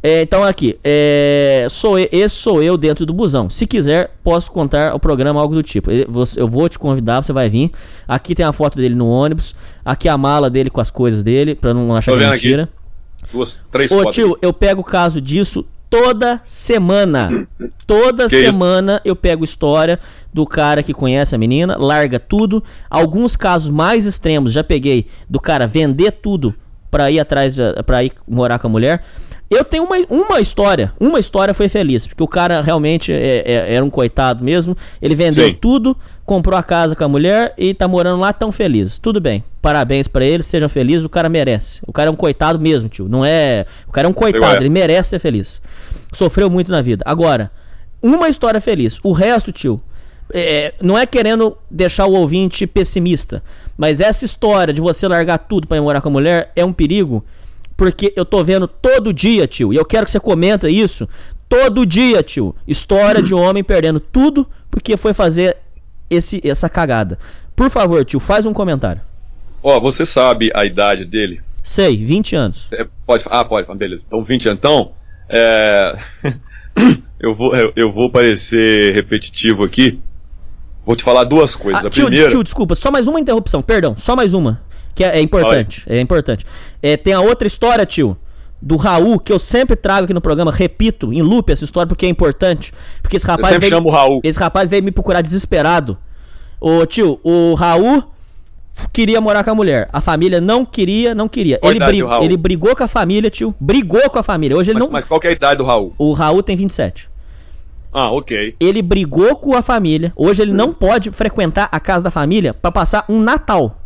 É, 0.04 0.24
então 0.24 0.44
aqui, 0.44 0.80
é, 0.84 1.68
sou 1.70 2.00
eu, 2.00 2.08
esse 2.12 2.36
sou 2.36 2.62
eu 2.64 2.76
dentro 2.76 3.06
do 3.06 3.14
busão. 3.14 3.50
Se 3.52 3.68
quiser, 3.68 4.12
posso 4.24 4.52
contar 4.52 4.96
o 4.96 5.00
programa 5.00 5.40
algo 5.40 5.54
do 5.54 5.62
tipo. 5.62 5.92
Eu 5.92 6.48
vou 6.48 6.68
te 6.68 6.80
convidar, 6.80 7.22
você 7.22 7.32
vai 7.32 7.50
vir. 7.50 7.70
Aqui 8.08 8.34
tem 8.34 8.44
a 8.46 8.52
foto 8.52 8.78
dele 8.78 8.96
no 8.96 9.08
ônibus. 9.08 9.54
Aqui 9.86 10.10
a 10.10 10.18
mala 10.18 10.50
dele 10.50 10.72
com 10.72 10.82
as 10.82 10.90
coisas 10.90 11.22
dele, 11.22 11.54
pra 11.54 11.72
não 11.74 11.96
achar 11.96 12.18
que 12.18 12.24
é 12.24 12.28
aqui. 12.28 12.34
mentira. 12.48 12.70
Duas, 13.32 13.60
três 13.72 13.92
Ô 13.92 13.98
fotos. 14.00 14.16
tio, 14.16 14.36
eu 14.42 14.52
pego 14.52 14.82
o 14.82 14.84
caso 14.84 15.22
disso 15.22 15.64
toda 15.88 16.42
semana. 16.44 17.48
Toda 17.86 18.28
Que 18.28 18.36
isso? 18.38 18.46
semana 18.54 19.00
eu 19.06 19.16
pego 19.16 19.44
história 19.44 20.00
do 20.34 20.48
cara 20.48 20.82
que 20.82 20.94
conhece 20.96 21.36
a 21.36 21.38
menina, 21.38 21.78
larga 21.78 22.20
tudo. 22.20 22.64
Alguns 22.90 23.36
casos 23.36 23.70
mais 23.70 24.08
extremos 24.08 24.52
já 24.52 24.64
peguei 24.64 25.06
do 25.30 25.40
cara 25.40 25.68
vender 25.68 26.12
tudo 26.14 26.56
pra 26.90 27.12
ir 27.12 27.20
atrás, 27.20 27.56
pra 27.86 28.04
ir 28.04 28.12
morar 28.28 28.58
com 28.58 28.68
a 28.68 28.70
mulher. 28.70 29.04
Eu 29.52 29.66
tenho 29.66 29.84
uma, 29.84 29.98
uma 30.10 30.40
história, 30.40 30.94
uma 30.98 31.20
história 31.20 31.54
foi 31.54 31.68
feliz, 31.68 32.08
porque 32.08 32.24
o 32.24 32.28
cara 32.28 32.62
realmente 32.62 33.12
é- 33.12 33.44
é- 33.46 33.74
era 33.76 33.84
um 33.84 33.90
coitado 33.90 34.42
mesmo. 34.42 34.78
Ele 35.02 35.14
vendeu 35.14 35.46
Sim. 35.48 35.58
tudo, 35.60 35.96
comprou 36.26 36.58
a 36.58 36.64
casa 36.64 36.96
com 36.96 37.04
a 37.04 37.08
mulher 37.10 37.54
e 37.58 37.74
tá 37.74 37.86
morando 37.86 38.22
lá 38.22 38.32
tão 38.32 38.50
feliz. 38.50 38.98
Tudo 38.98 39.20
bem, 39.20 39.44
parabéns 39.62 40.08
pra 40.08 40.24
ele, 40.24 40.42
sejam 40.42 40.70
felizes, 40.70 41.04
o 41.04 41.10
cara 41.10 41.28
merece. 41.28 41.82
O 41.86 41.92
cara 41.92 42.10
é 42.10 42.12
um 42.12 42.16
coitado 42.16 42.62
mesmo, 42.62 42.88
tio. 42.88 43.10
Não 43.10 43.26
é. 43.26 43.66
O 43.90 43.92
cara 43.92 44.08
é 44.08 44.10
um 44.10 44.14
coitado, 44.14 44.56
é. 44.56 44.60
ele 44.62 44.70
merece 44.70 45.10
ser 45.10 45.20
feliz. 45.20 45.62
Sofreu 46.14 46.50
muito 46.50 46.72
na 46.72 46.82
vida. 46.82 47.04
Agora, 47.06 47.52
uma 48.02 48.30
história 48.30 48.62
feliz. 48.62 49.00
O 49.04 49.12
resto, 49.12 49.52
tio, 49.52 49.82
é, 50.34 50.74
não 50.82 50.98
é 50.98 51.06
querendo 51.06 51.58
deixar 51.70 52.06
o 52.06 52.14
ouvinte 52.14 52.66
pessimista, 52.66 53.44
mas 53.78 54.00
essa 54.00 54.24
história 54.24 54.74
de 54.74 54.80
você 54.80 55.10
largar 55.10 55.40
tudo 55.40 55.68
pra 55.68 55.76
ir 55.76 55.82
morar 55.82 56.00
com 56.00 56.08
a 56.08 56.12
mulher 56.12 56.54
é 56.56 56.64
um 56.64 56.72
perigo, 56.72 57.22
porque 57.82 58.14
eu 58.16 58.24
tô 58.24 58.44
vendo 58.44 58.68
todo 58.68 59.12
dia, 59.12 59.48
tio, 59.48 59.74
e 59.74 59.76
eu 59.76 59.84
quero 59.84 60.06
que 60.06 60.12
você 60.12 60.20
comenta 60.20 60.70
isso. 60.70 61.10
Todo 61.50 61.84
dia, 61.84 62.22
tio. 62.22 62.56
História 62.68 63.24
de 63.24 63.34
homem 63.34 63.64
perdendo 63.64 64.00
tudo 64.00 64.48
porque 64.70 64.96
foi 64.96 65.16
fazer 65.16 65.58
esse, 66.08 66.40
essa 66.48 66.70
cagada. 66.70 67.18
Por 67.56 67.72
favor, 67.72 68.06
tio, 68.06 68.20
faz 68.20 68.46
um 68.46 68.54
comentário. 68.54 69.02
Ó, 69.64 69.80
você 69.80 70.06
sabe 70.06 70.52
a 70.54 70.64
idade 70.64 71.06
dele? 71.06 71.42
Sei, 71.64 71.98
20 71.98 72.36
anos. 72.36 72.68
É, 72.72 72.86
pode 73.04 73.26
Ah, 73.28 73.44
pode, 73.44 73.68
beleza. 73.76 74.04
Então, 74.08 74.24
20 74.24 74.50
anos. 74.50 74.60
Então, 74.60 74.92
é... 75.28 75.98
eu, 77.20 77.34
vou, 77.34 77.56
eu, 77.56 77.74
eu 77.76 77.92
vou 77.92 78.12
parecer 78.12 78.94
repetitivo 78.94 79.64
aqui. 79.64 80.00
Vou 80.86 80.96
te 80.96 81.04
falar 81.04 81.24
duas 81.24 81.56
coisas. 81.56 81.84
Ah, 81.84 81.90
tio, 81.90 82.06
primeira... 82.06 82.30
tio, 82.30 82.44
desculpa, 82.44 82.76
só 82.76 82.92
mais 82.92 83.08
uma 83.08 83.20
interrupção, 83.20 83.60
perdão, 83.60 83.96
só 83.98 84.16
mais 84.16 84.36
uma. 84.36 84.62
Que 84.94 85.04
é, 85.04 85.18
é 85.18 85.22
importante, 85.22 85.84
é 85.88 86.00
importante. 86.00 86.46
É, 86.82 86.98
tem 86.98 87.14
a 87.14 87.22
outra 87.22 87.48
história, 87.48 87.86
tio, 87.86 88.18
do 88.62 88.76
Raul, 88.76 89.20
que 89.20 89.32
eu 89.34 89.40
sempre 89.40 89.76
trago 89.76 90.04
aqui 90.06 90.14
no 90.14 90.22
programa, 90.22 90.52
repito, 90.52 91.12
em 91.12 91.22
loop 91.22 91.52
essa 91.52 91.66
história, 91.66 91.88
porque 91.88 92.06
é 92.06 92.10
importante. 92.10 92.72
Porque 93.02 93.16
esse 93.18 93.26
Eu 93.26 93.32
rapaz 93.32 93.54
sempre 93.54 93.70
veio, 93.70 93.78
chamo 93.78 93.90
o 93.90 93.92
Raul. 93.92 94.22
esse 94.24 94.40
rapaz 94.40 94.70
veio 94.70 94.84
me 94.84 94.92
procurar 94.92 95.22
desesperado. 95.22 95.98
Ô 96.60 96.86
tio, 96.86 97.20
o 97.24 97.56
Raul 97.56 98.04
queria 98.94 99.20
morar 99.20 99.44
com 99.44 99.52
a 99.52 99.56
mulher. 99.56 99.90
A 99.92 100.00
família 100.00 100.40
não 100.40 100.64
queria, 100.64 101.16
não 101.16 101.28
queria. 101.28 101.58
Qual 101.58 101.72
Ele, 101.72 101.80
ele 102.22 102.38
brigou 102.38 102.76
com 102.76 102.84
a 102.84 102.88
família, 102.88 103.30
tio. 103.30 103.56
Brigou 103.60 104.10
com 104.10 104.20
a 104.20 104.24
família. 104.24 104.56
Hoje 104.56 104.72
ele 104.72 104.80
Mas, 104.80 104.86
não. 104.88 104.94
mas 104.94 105.06
qual 105.06 105.20
que 105.20 105.28
é 105.28 105.32
a 105.32 105.34
idade 105.34 105.58
do 105.58 105.64
Raul? 105.64 105.94
O 105.98 106.14
Raul 106.14 106.44
tem 106.44 106.56
27. 106.56 107.10
Ah, 107.92 108.12
ok. 108.12 108.56
Ele 108.60 108.82
brigou 108.82 109.36
com 109.36 109.56
a 109.56 109.62
família. 109.62 110.14
Hoje 110.16 110.42
ele 110.42 110.54
não 110.54 110.72
pode 110.72 111.12
frequentar 111.12 111.68
a 111.72 111.80
casa 111.80 112.04
da 112.04 112.12
família 112.12 112.54
pra 112.54 112.72
passar 112.72 113.06
um 113.10 113.20
Natal. 113.20 113.81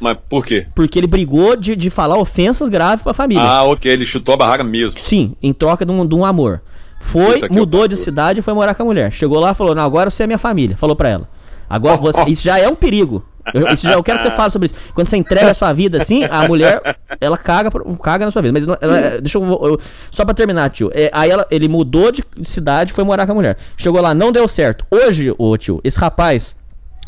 Mas 0.00 0.16
por 0.28 0.44
quê? 0.46 0.66
Porque 0.74 0.98
ele 0.98 1.06
brigou 1.06 1.54
de, 1.56 1.76
de 1.76 1.90
falar 1.90 2.16
ofensas 2.18 2.68
graves 2.68 3.02
pra 3.02 3.12
família. 3.12 3.42
Ah, 3.44 3.64
ok, 3.64 3.90
ele 3.92 4.06
chutou 4.06 4.34
a 4.34 4.36
barraca 4.36 4.64
mesmo. 4.64 4.98
Sim, 4.98 5.34
em 5.42 5.52
troca 5.52 5.84
de 5.84 5.92
um, 5.92 6.06
de 6.06 6.14
um 6.14 6.24
amor. 6.24 6.62
Foi, 7.00 7.40
Puta 7.40 7.52
mudou 7.54 7.86
de 7.88 7.96
cidade 7.96 8.40
e 8.40 8.42
foi 8.42 8.52
morar 8.54 8.74
com 8.74 8.82
a 8.82 8.86
mulher. 8.86 9.10
Chegou 9.12 9.38
lá 9.40 9.52
e 9.52 9.54
falou: 9.54 9.74
Não, 9.74 9.82
agora 9.82 10.10
você 10.10 10.24
é 10.24 10.26
minha 10.26 10.38
família. 10.38 10.76
Falou 10.76 10.94
pra 10.96 11.08
ela. 11.08 11.28
Agora 11.68 11.96
Oh, 11.96 12.00
você. 12.02 12.22
oh. 12.22 12.28
Isso 12.28 12.42
já 12.42 12.58
é 12.58 12.68
um 12.68 12.74
perigo. 12.74 13.24
Eu, 13.54 13.68
isso 13.72 13.86
já, 13.86 13.94
eu 13.94 14.02
quero 14.02 14.18
que 14.18 14.24
você 14.24 14.30
fale 14.30 14.50
sobre 14.50 14.66
isso. 14.66 14.74
Quando 14.94 15.06
você 15.08 15.16
entrega 15.16 15.50
a 15.50 15.54
sua 15.54 15.72
vida 15.72 15.96
assim, 15.98 16.24
a 16.24 16.46
mulher, 16.46 16.80
ela 17.20 17.38
caga, 17.38 17.70
caga 18.02 18.26
na 18.26 18.30
sua 18.30 18.42
vida. 18.42 18.52
Mas 18.52 18.66
ela- 18.80 19.18
deixa 19.20 19.38
eu, 19.38 19.42
eu- 19.44 19.80
Só 20.10 20.24
pra 20.26 20.34
terminar, 20.34 20.68
tio. 20.70 20.90
É, 20.94 21.10
aí 21.12 21.30
ela, 21.30 21.46
ele 21.50 21.66
mudou 21.68 22.12
de 22.12 22.22
cidade 22.42 22.92
e 22.92 22.94
foi 22.94 23.02
morar 23.02 23.24
com 23.26 23.32
a 23.32 23.34
mulher. 23.34 23.56
Chegou 23.76 24.00
lá, 24.00 24.12
não 24.14 24.30
deu 24.30 24.46
certo. 24.46 24.84
Hoje, 24.90 25.34
ô 25.38 25.56
tio, 25.56 25.80
esse 25.82 25.98
rapaz, 25.98 26.54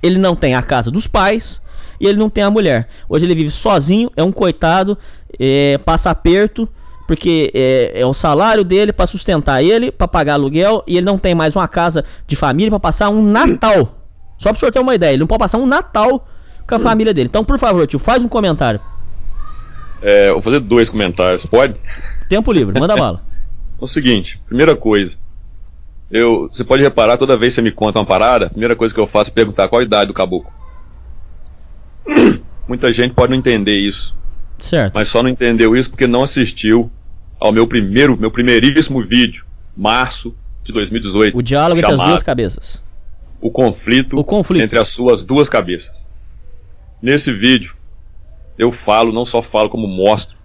ele 0.02 0.18
não 0.18 0.34
tem 0.34 0.54
a 0.54 0.62
casa 0.62 0.90
dos 0.90 1.06
pais 1.06 1.60
e 2.02 2.06
ele 2.06 2.18
não 2.18 2.28
tem 2.28 2.42
a 2.42 2.50
mulher. 2.50 2.88
Hoje 3.08 3.24
ele 3.24 3.34
vive 3.34 3.50
sozinho, 3.50 4.10
é 4.16 4.24
um 4.24 4.32
coitado, 4.32 4.98
é, 5.38 5.78
passa 5.84 6.10
aperto, 6.10 6.68
porque 7.06 7.52
é, 7.54 7.92
é 7.94 8.04
o 8.04 8.12
salário 8.12 8.64
dele 8.64 8.92
pra 8.92 9.06
sustentar 9.06 9.62
ele, 9.62 9.92
pra 9.92 10.08
pagar 10.08 10.34
aluguel, 10.34 10.82
e 10.84 10.96
ele 10.96 11.06
não 11.06 11.16
tem 11.16 11.32
mais 11.32 11.54
uma 11.54 11.68
casa 11.68 12.04
de 12.26 12.34
família 12.34 12.70
pra 12.70 12.80
passar 12.80 13.08
um 13.08 13.22
Natal. 13.22 13.94
Só 14.36 14.48
pra 14.48 14.56
o 14.56 14.58
senhor 14.58 14.72
ter 14.72 14.80
uma 14.80 14.96
ideia, 14.96 15.12
ele 15.12 15.20
não 15.20 15.28
pode 15.28 15.38
passar 15.38 15.58
um 15.58 15.66
Natal 15.66 16.26
com 16.68 16.74
a 16.74 16.78
família 16.80 17.14
dele. 17.14 17.28
Então, 17.28 17.44
por 17.44 17.56
favor, 17.56 17.86
tio, 17.86 18.00
faz 18.00 18.24
um 18.24 18.28
comentário. 18.28 18.80
É, 20.02 20.32
vou 20.32 20.42
fazer 20.42 20.58
dois 20.58 20.90
comentários, 20.90 21.46
pode? 21.46 21.76
Tempo 22.28 22.52
livre, 22.52 22.78
manda 22.78 22.96
bala. 22.96 23.22
É 23.80 23.84
o 23.84 23.88
seguinte, 23.88 24.40
primeira 24.46 24.76
coisa. 24.76 25.16
Eu, 26.08 26.48
você 26.48 26.62
pode 26.62 26.84
reparar, 26.84 27.16
toda 27.16 27.36
vez 27.36 27.52
que 27.52 27.56
você 27.56 27.62
me 27.62 27.72
conta 27.72 27.98
uma 27.98 28.06
parada, 28.06 28.46
a 28.46 28.50
primeira 28.50 28.76
coisa 28.76 28.94
que 28.94 29.00
eu 29.00 29.08
faço 29.08 29.30
é 29.30 29.34
perguntar 29.34 29.66
qual 29.66 29.80
a 29.80 29.84
idade 29.84 30.06
do 30.06 30.14
caboclo. 30.14 30.52
Muita 32.68 32.92
gente 32.92 33.14
pode 33.14 33.30
não 33.32 33.38
entender 33.38 33.76
isso, 33.76 34.14
Certo. 34.58 34.92
mas 34.94 35.08
só 35.08 35.22
não 35.22 35.28
entendeu 35.30 35.76
isso 35.76 35.90
porque 35.90 36.06
não 36.06 36.22
assistiu 36.22 36.90
ao 37.40 37.52
meu 37.52 37.66
primeiro, 37.66 38.16
meu 38.16 38.30
primeiríssimo 38.30 39.02
vídeo, 39.04 39.44
março 39.76 40.34
de 40.64 40.72
2018. 40.72 41.36
O 41.36 41.42
diálogo 41.42 41.80
entre 41.80 41.92
as 41.92 42.00
duas 42.00 42.22
cabeças. 42.22 42.82
o 43.40 43.50
conflito, 43.50 44.16
O 44.16 44.24
conflito. 44.24 44.62
entre 44.64 44.78
as 44.78 44.88
suas 44.88 45.22
duas 45.24 45.48
cabeças. 45.48 45.90
Nesse 47.02 47.32
vídeo, 47.32 47.74
eu 48.56 48.70
falo, 48.70 49.12
não 49.12 49.24
só 49.26 49.42
falo, 49.42 49.68
como 49.68 49.88
mostro, 49.88 50.36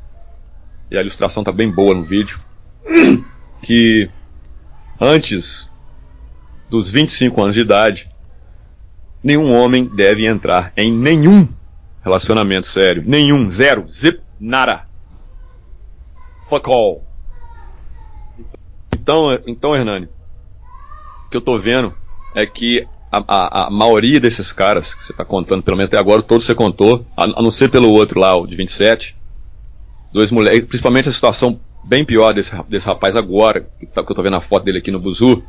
e 0.89 0.97
a 0.97 1.01
ilustração 1.01 1.43
tá 1.43 1.51
bem 1.51 1.71
boa 1.71 1.93
no 1.93 2.03
vídeo, 2.03 2.39
que 3.61 4.09
antes 4.99 5.69
dos 6.69 6.89
25 6.89 7.41
anos 7.43 7.53
de 7.55 7.61
idade, 7.61 8.09
nenhum 9.27 9.53
homem 9.53 9.83
deve 9.85 10.25
entrar 10.25 10.71
em 10.77 10.89
nenhum 10.89 11.45
relacionamento 12.01 12.65
sério. 12.65 13.03
Nenhum, 13.05 13.49
zero, 13.49 13.85
zip, 13.91 14.21
nada. 14.39 14.85
Fuck 16.49 16.69
all. 16.69 17.03
Então, 18.95 19.37
então 19.45 19.75
Hernani, 19.75 20.05
o 20.05 21.29
que 21.29 21.35
eu 21.35 21.41
tô 21.41 21.57
vendo 21.57 21.93
é 22.33 22.45
que 22.45 22.87
a, 23.11 23.19
a, 23.27 23.67
a 23.67 23.69
maioria 23.69 24.17
desses 24.17 24.53
caras 24.53 24.93
que 24.93 25.03
você 25.05 25.11
tá 25.11 25.25
contando, 25.25 25.61
pelo 25.61 25.75
menos 25.75 25.89
até 25.89 25.97
agora, 25.97 26.21
todos 26.21 26.45
você 26.45 26.55
contou, 26.55 27.05
a, 27.15 27.23
a 27.23 27.41
não 27.41 27.51
ser 27.51 27.69
pelo 27.69 27.89
outro 27.91 28.21
lá, 28.21 28.33
o 28.33 28.47
de 28.47 28.55
27, 28.55 29.13
dois 30.13 30.31
moleques, 30.31 30.69
principalmente 30.69 31.09
a 31.09 31.11
situação 31.11 31.59
bem 31.83 32.05
pior 32.05 32.33
desse, 32.33 32.51
desse 32.69 32.87
rapaz 32.87 33.13
agora, 33.17 33.67
que, 33.77 33.85
tá- 33.87 34.03
que 34.05 34.11
eu 34.11 34.15
tô 34.15 34.23
vendo 34.23 34.37
a 34.37 34.41
foto 34.41 34.63
dele 34.63 34.77
aqui 34.79 34.91
no 34.91 34.99
Buzu. 34.99 35.43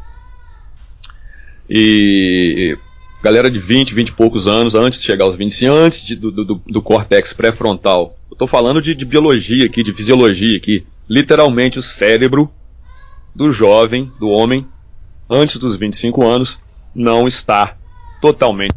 E 1.71 2.77
galera 3.23 3.51
de 3.51 3.59
20, 3.59 3.95
20 3.95 4.09
e 4.09 4.13
poucos 4.13 4.47
anos, 4.47 4.75
antes 4.75 5.01
de 5.01 5.07
chegar 5.07 5.25
aos 5.25 5.37
25, 5.37 5.73
antes 5.75 6.03
de- 6.03 6.17
do, 6.17 6.31
do, 6.31 6.63
do, 6.67 6.83
córtex 6.83 7.33
pré-frontal. 7.33 8.17
Eu 8.31 8.37
tô 8.37 8.47
falando 8.47 8.81
de, 8.81 8.95
de 8.95 9.05
biologia 9.05 9.67
aqui, 9.67 9.83
de 9.83 9.93
fisiologia 9.93 10.57
aqui. 10.57 10.87
Literalmente 11.09 11.79
o 11.79 11.83
cérebro 11.83 12.51
do 13.35 13.51
jovem, 13.51 14.11
do 14.19 14.29
homem, 14.29 14.67
antes 15.29 15.57
dos 15.59 15.77
25 15.77 16.25
anos, 16.27 16.61
não 16.95 17.27
está 17.27 17.77
totalmente 18.21 18.75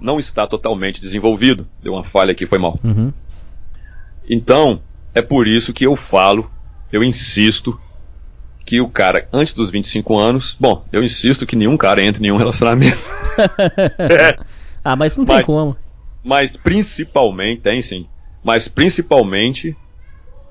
não 0.00 0.18
está 0.18 0.46
totalmente 0.46 1.00
desenvolvido. 1.00 1.66
Deu 1.82 1.94
uma 1.94 2.04
falha 2.04 2.30
aqui, 2.30 2.46
foi 2.46 2.58
mal. 2.58 2.78
Uhum. 2.84 3.12
Então, 4.30 4.80
é 5.12 5.20
por 5.20 5.48
isso 5.48 5.72
que 5.72 5.84
eu 5.84 5.96
falo, 5.96 6.48
eu 6.92 7.02
insisto 7.02 7.78
que 8.68 8.80
o 8.82 8.88
cara, 8.88 9.26
antes 9.32 9.54
dos 9.54 9.70
25 9.70 10.18
anos, 10.18 10.54
bom, 10.60 10.84
eu 10.92 11.02
insisto 11.02 11.46
que 11.46 11.56
nenhum 11.56 11.76
cara 11.76 12.02
entre 12.02 12.20
em 12.20 12.26
nenhum 12.26 12.36
relacionamento. 12.36 12.98
É, 13.98 14.38
Ah, 14.84 14.94
mas 14.94 15.16
não 15.16 15.24
tem 15.24 15.36
Mas- 15.36 15.46
como. 15.46 15.76
mas 16.22 16.56
principalmente, 16.56 17.62
tem 17.62 17.80
sim, 17.80 18.06
mas 18.44 18.68
principalmente 18.68 19.74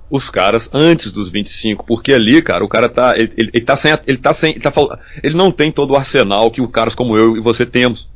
os 0.10 0.30
caras 0.30 0.70
antes 0.74 1.12
dos 1.12 1.30
25, 1.30 1.86
porque 1.86 2.14
ali, 2.14 2.42
cara, 2.42 2.64
o 2.64 2.70
cara 2.70 2.88
tá, 2.90 3.14
ele, 3.16 3.32
ele, 3.38 3.52
ele 3.54 3.66
tá 3.66 3.76
sem, 3.76 3.92
ele 4.08 4.18
tá 4.18 4.34
sem, 4.34 4.52
ele 4.52 4.60
tá 4.62 4.72
ele 5.22 5.36
não 5.36 5.52
tem 5.52 5.72
todo 5.72 5.92
o 5.92 5.96
arsenal 5.96 6.50
que 6.50 6.62
os 6.62 6.72
caras 6.72 6.96
como 6.96 7.18
eu 7.18 7.38
e 7.38 7.42
você 7.42 7.66
temos. 7.66 8.08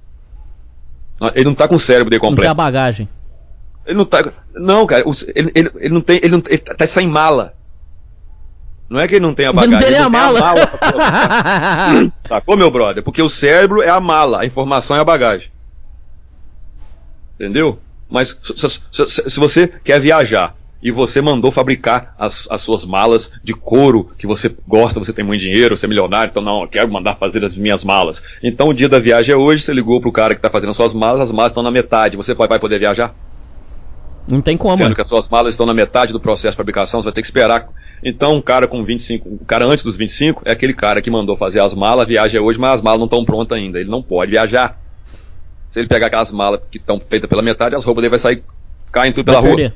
Ele 1.36 1.46
não 1.46 1.54
tá 1.56 1.68
com 1.68 1.76
o 1.76 1.80
cérebro 1.80 2.10
dele 2.10 2.22
Não 2.24 2.30
tem 2.30 2.38
a 2.48 2.50
completo. 2.50 2.56
bagagem. 2.56 3.08
Ele 3.86 3.98
não 3.98 4.06
tá, 4.06 4.32
não, 4.56 4.88
cara, 4.88 5.04
ele, 5.36 5.52
ele, 5.54 5.72
ele 5.80 5.94
não 5.94 6.02
tem, 6.02 6.18
ele, 6.24 6.30
não, 6.30 6.42
ele 6.48 6.58
tá 6.60 6.86
sem 6.88 7.08
mala. 7.08 7.54
Não 8.92 9.00
é 9.00 9.08
que 9.08 9.16
ele 9.16 9.26
não 9.26 9.34
tem 9.34 9.46
a 9.46 9.50
Ele 9.50 9.56
bagagem, 9.56 9.72
não 9.72 9.80
tem 9.80 9.88
ele 9.88 9.98
nem 9.98 10.06
a 10.06 10.10
mala. 10.10 10.68
pra. 10.68 12.12
Sacou, 12.28 12.58
meu 12.58 12.70
brother? 12.70 13.02
Porque 13.02 13.22
o 13.22 13.30
cérebro 13.30 13.82
é 13.82 13.90
a 13.90 14.02
mala, 14.02 14.42
a 14.42 14.46
informação 14.46 14.98
é 14.98 15.00
a 15.00 15.04
bagagem. 15.06 15.48
Entendeu? 17.36 17.80
Mas 18.10 18.38
se, 18.44 18.70
se- 18.92 19.30
se- 19.30 19.40
você 19.40 19.68
quer 19.84 20.00
viajar 20.02 20.54
e 20.84 20.92
você 20.92 21.22
mandou 21.22 21.52
fabricar 21.52 22.14
as, 22.20 22.48
as 22.52 22.60
suas 22.62 22.84
malas 22.84 23.32
de 23.44 23.54
couro 23.54 24.12
que 24.18 24.28
você 24.28 24.54
gosta, 24.68 25.00
você 25.00 25.14
tem 25.14 25.24
muito 25.24 25.40
dinheiro, 25.40 25.78
você 25.78 25.86
é 25.86 25.90
milionário, 25.90 26.30
então 26.32 26.44
não, 26.44 26.64
eu 26.64 26.68
quero 26.68 26.92
mandar 26.92 27.14
fazer 27.14 27.46
as 27.46 27.56
minhas 27.56 27.86
malas. 27.86 28.22
Então 28.44 28.68
o 28.68 28.74
dia 28.74 28.90
da 28.90 29.00
viagem 29.00 29.34
é 29.34 29.38
hoje, 29.38 29.64
você 29.64 29.74
ligou 29.74 30.02
pro 30.02 30.12
cara 30.12 30.36
que 30.36 30.42
tá 30.42 30.50
fazendo 30.50 30.72
as 30.72 30.76
suas 30.76 30.94
malas, 30.94 31.22
as 31.22 31.32
malas 31.32 31.52
estão 31.52 31.64
na 31.64 31.72
metade, 31.72 32.18
você 32.18 32.34
vai 32.34 32.48
vai 32.48 32.60
poder 32.60 32.80
viajar? 32.80 33.16
Não 34.28 34.42
tem 34.42 34.56
como. 34.56 34.78
Sendo 34.78 34.96
que 34.96 35.02
as 35.02 35.08
suas 35.08 35.28
malas 35.30 35.54
estão 35.54 35.66
na 35.66 35.74
metade 35.74 36.14
do 36.14 36.20
processo 36.20 36.52
de 36.52 36.58
fabricação, 36.58 37.02
você 37.02 37.06
vai 37.06 37.14
ter 37.14 37.22
que 37.22 37.28
esperar. 37.28 37.68
Então, 38.04 38.34
um 38.36 38.42
cara 38.42 38.68
com 38.68 38.84
25, 38.84 39.28
o 39.30 39.46
cara 39.46 39.66
antes 39.66 39.84
dos 39.84 39.96
25 39.96 40.44
é 40.46 40.52
aquele 40.52 40.74
cara 40.74 41.02
que 41.02 41.10
mandou 41.10 41.36
fazer 41.36 41.60
as 41.62 41.74
malas, 41.74 42.06
a 42.06 42.08
viagem 42.08 42.38
é 42.40 42.42
hoje, 42.42 42.60
mas 42.60 42.76
as 42.76 42.82
malas 42.82 43.00
não 43.00 43.06
estão 43.06 43.26
prontas 43.26 43.58
ainda. 43.58 43.80
Ele 43.80 43.90
não 43.90 44.02
pode 44.02 44.32
viajar. 44.32 44.80
Se 45.72 45.80
ele 45.80 45.88
pegar 45.88 46.08
aquelas 46.08 46.32
malas 46.32 46.62
que 46.70 46.78
estão 46.78 47.00
feitas 47.00 47.30
pela 47.30 47.42
metade, 47.42 47.76
as 47.76 47.84
roupas 47.84 48.02
dele 48.02 48.10
vai 48.12 48.20
sair 48.20 48.44
caindo 48.92 49.16
tudo 49.16 49.32
Vai 49.32 49.36
pela 49.36 49.48
rua. 49.48 49.56
perder. 49.58 49.76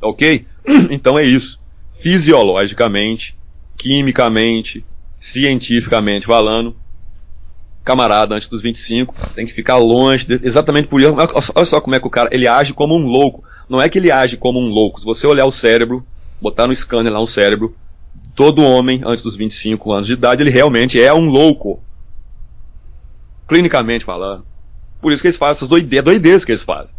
Tá 0.00 0.06
ok? 0.08 0.46
Então 0.90 1.18
é 1.18 1.24
isso. 1.24 1.58
Fisiologicamente, 1.90 3.36
quimicamente, 3.76 4.84
cientificamente 5.14 6.26
falando, 6.26 6.76
camarada 7.84 8.34
antes 8.34 8.48
dos 8.48 8.60
25 8.62 9.14
tem 9.34 9.46
que 9.46 9.52
ficar 9.52 9.78
longe, 9.78 10.26
de- 10.26 10.40
exatamente 10.46 10.88
por 10.88 11.00
isso. 11.00 11.14
Olha 11.54 11.64
só 11.64 11.80
como 11.80 11.96
é 11.96 12.00
que 12.00 12.06
o 12.06 12.10
cara 12.10 12.28
ele 12.32 12.46
age 12.46 12.72
como 12.74 12.94
um 12.94 13.06
louco. 13.06 13.42
Não 13.68 13.80
é 13.80 13.88
que 13.88 13.98
ele 13.98 14.10
age 14.10 14.36
como 14.36 14.58
um 14.58 14.68
louco. 14.68 14.98
Se 15.00 15.04
você 15.04 15.26
olhar 15.26 15.44
o 15.46 15.50
cérebro, 15.50 16.04
botar 16.40 16.66
no 16.66 16.74
scanner 16.74 17.12
lá 17.12 17.20
um 17.20 17.26
cérebro, 17.26 17.74
todo 18.34 18.62
homem 18.62 19.02
antes 19.04 19.22
dos 19.22 19.36
25 19.36 19.92
anos 19.92 20.06
de 20.06 20.14
idade, 20.14 20.42
ele 20.42 20.50
realmente 20.50 21.00
é 21.00 21.12
um 21.12 21.26
louco. 21.26 21.82
Clinicamente 23.46 24.04
falando. 24.04 24.44
Por 25.00 25.12
isso 25.12 25.22
que 25.22 25.28
eles 25.28 25.36
fazem 25.36 25.52
essas 25.58 25.68
doideiras, 25.68 26.04
doideiras 26.04 26.44
que 26.44 26.52
eles 26.52 26.62
fazem. 26.62 26.90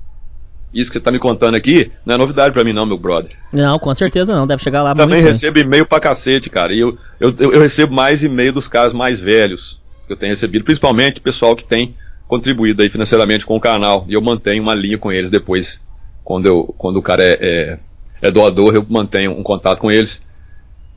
Isso 0.73 0.91
que 0.91 0.97
você 0.97 1.03
tá 1.03 1.11
me 1.11 1.19
contando 1.19 1.55
aqui 1.55 1.91
não 2.05 2.15
é 2.15 2.17
novidade 2.17 2.53
pra 2.53 2.63
mim 2.63 2.73
não, 2.73 2.85
meu 2.85 2.97
brother. 2.97 3.31
Não, 3.51 3.79
com 3.79 3.93
certeza 3.95 4.35
não. 4.35 4.45
Deve 4.45 4.61
chegar 4.61 4.83
lá 4.83 4.91
Também 4.93 5.15
muito. 5.15 5.23
né? 5.25 5.31
recebo 5.31 5.57
e-mail 5.59 5.85
pra 5.85 5.99
cacete, 5.99 6.49
cara. 6.49 6.73
E 6.73 6.79
eu, 6.79 6.95
eu, 7.19 7.35
eu, 7.39 7.53
eu 7.53 7.61
recebo 7.61 7.93
mais 7.93 8.23
e-mail 8.23 8.53
dos 8.53 8.67
caras 8.67 8.93
mais 8.93 9.19
velhos 9.19 9.79
que 10.05 10.13
eu 10.13 10.17
tenho 10.17 10.31
recebido, 10.31 10.63
principalmente 10.63 11.19
pessoal 11.21 11.55
que 11.55 11.63
tem 11.63 11.95
contribuído 12.27 12.83
aí 12.83 12.89
financeiramente 12.89 13.45
com 13.45 13.55
o 13.55 13.59
canal. 13.59 14.05
E 14.07 14.13
eu 14.13 14.21
mantenho 14.21 14.61
uma 14.61 14.75
linha 14.75 14.97
com 14.97 15.11
eles 15.11 15.31
depois, 15.31 15.83
quando, 16.29 16.45
eu, 16.45 16.75
quando 16.77 16.97
o 16.97 17.01
cara 17.01 17.23
é, 17.23 17.37
é, 17.41 17.79
é 18.21 18.29
doador, 18.29 18.75
eu 18.75 18.85
mantenho 18.87 19.31
um 19.31 19.41
contato 19.41 19.79
com 19.79 19.89
eles. 19.89 20.21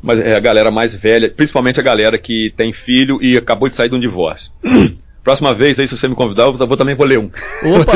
Mas 0.03 0.19
é 0.19 0.37
a 0.37 0.41
galera 0.41 0.71
mais 0.71 0.95
velha, 0.95 1.33
principalmente 1.35 1.81
a 1.81 1.83
galera 1.83 2.19
que 2.19 2.53
tem 2.55 2.71
filho 2.71 3.19
e 3.23 3.39
acabou 3.39 3.67
de 3.67 3.75
sair 3.75 3.89
de 3.89 3.95
um 3.95 4.01
divórcio. 4.01 4.53
Próxima 5.25 5.55
vez 5.55 5.81
aí, 5.81 5.89
se 5.89 5.97
você 5.97 6.07
me 6.07 6.15
convidar, 6.15 6.45
eu 6.45 6.53
vou, 6.53 6.77
também 6.77 6.95
vou 6.95 7.07
ler 7.07 7.19
um. 7.19 7.31
Opa! 7.65 7.93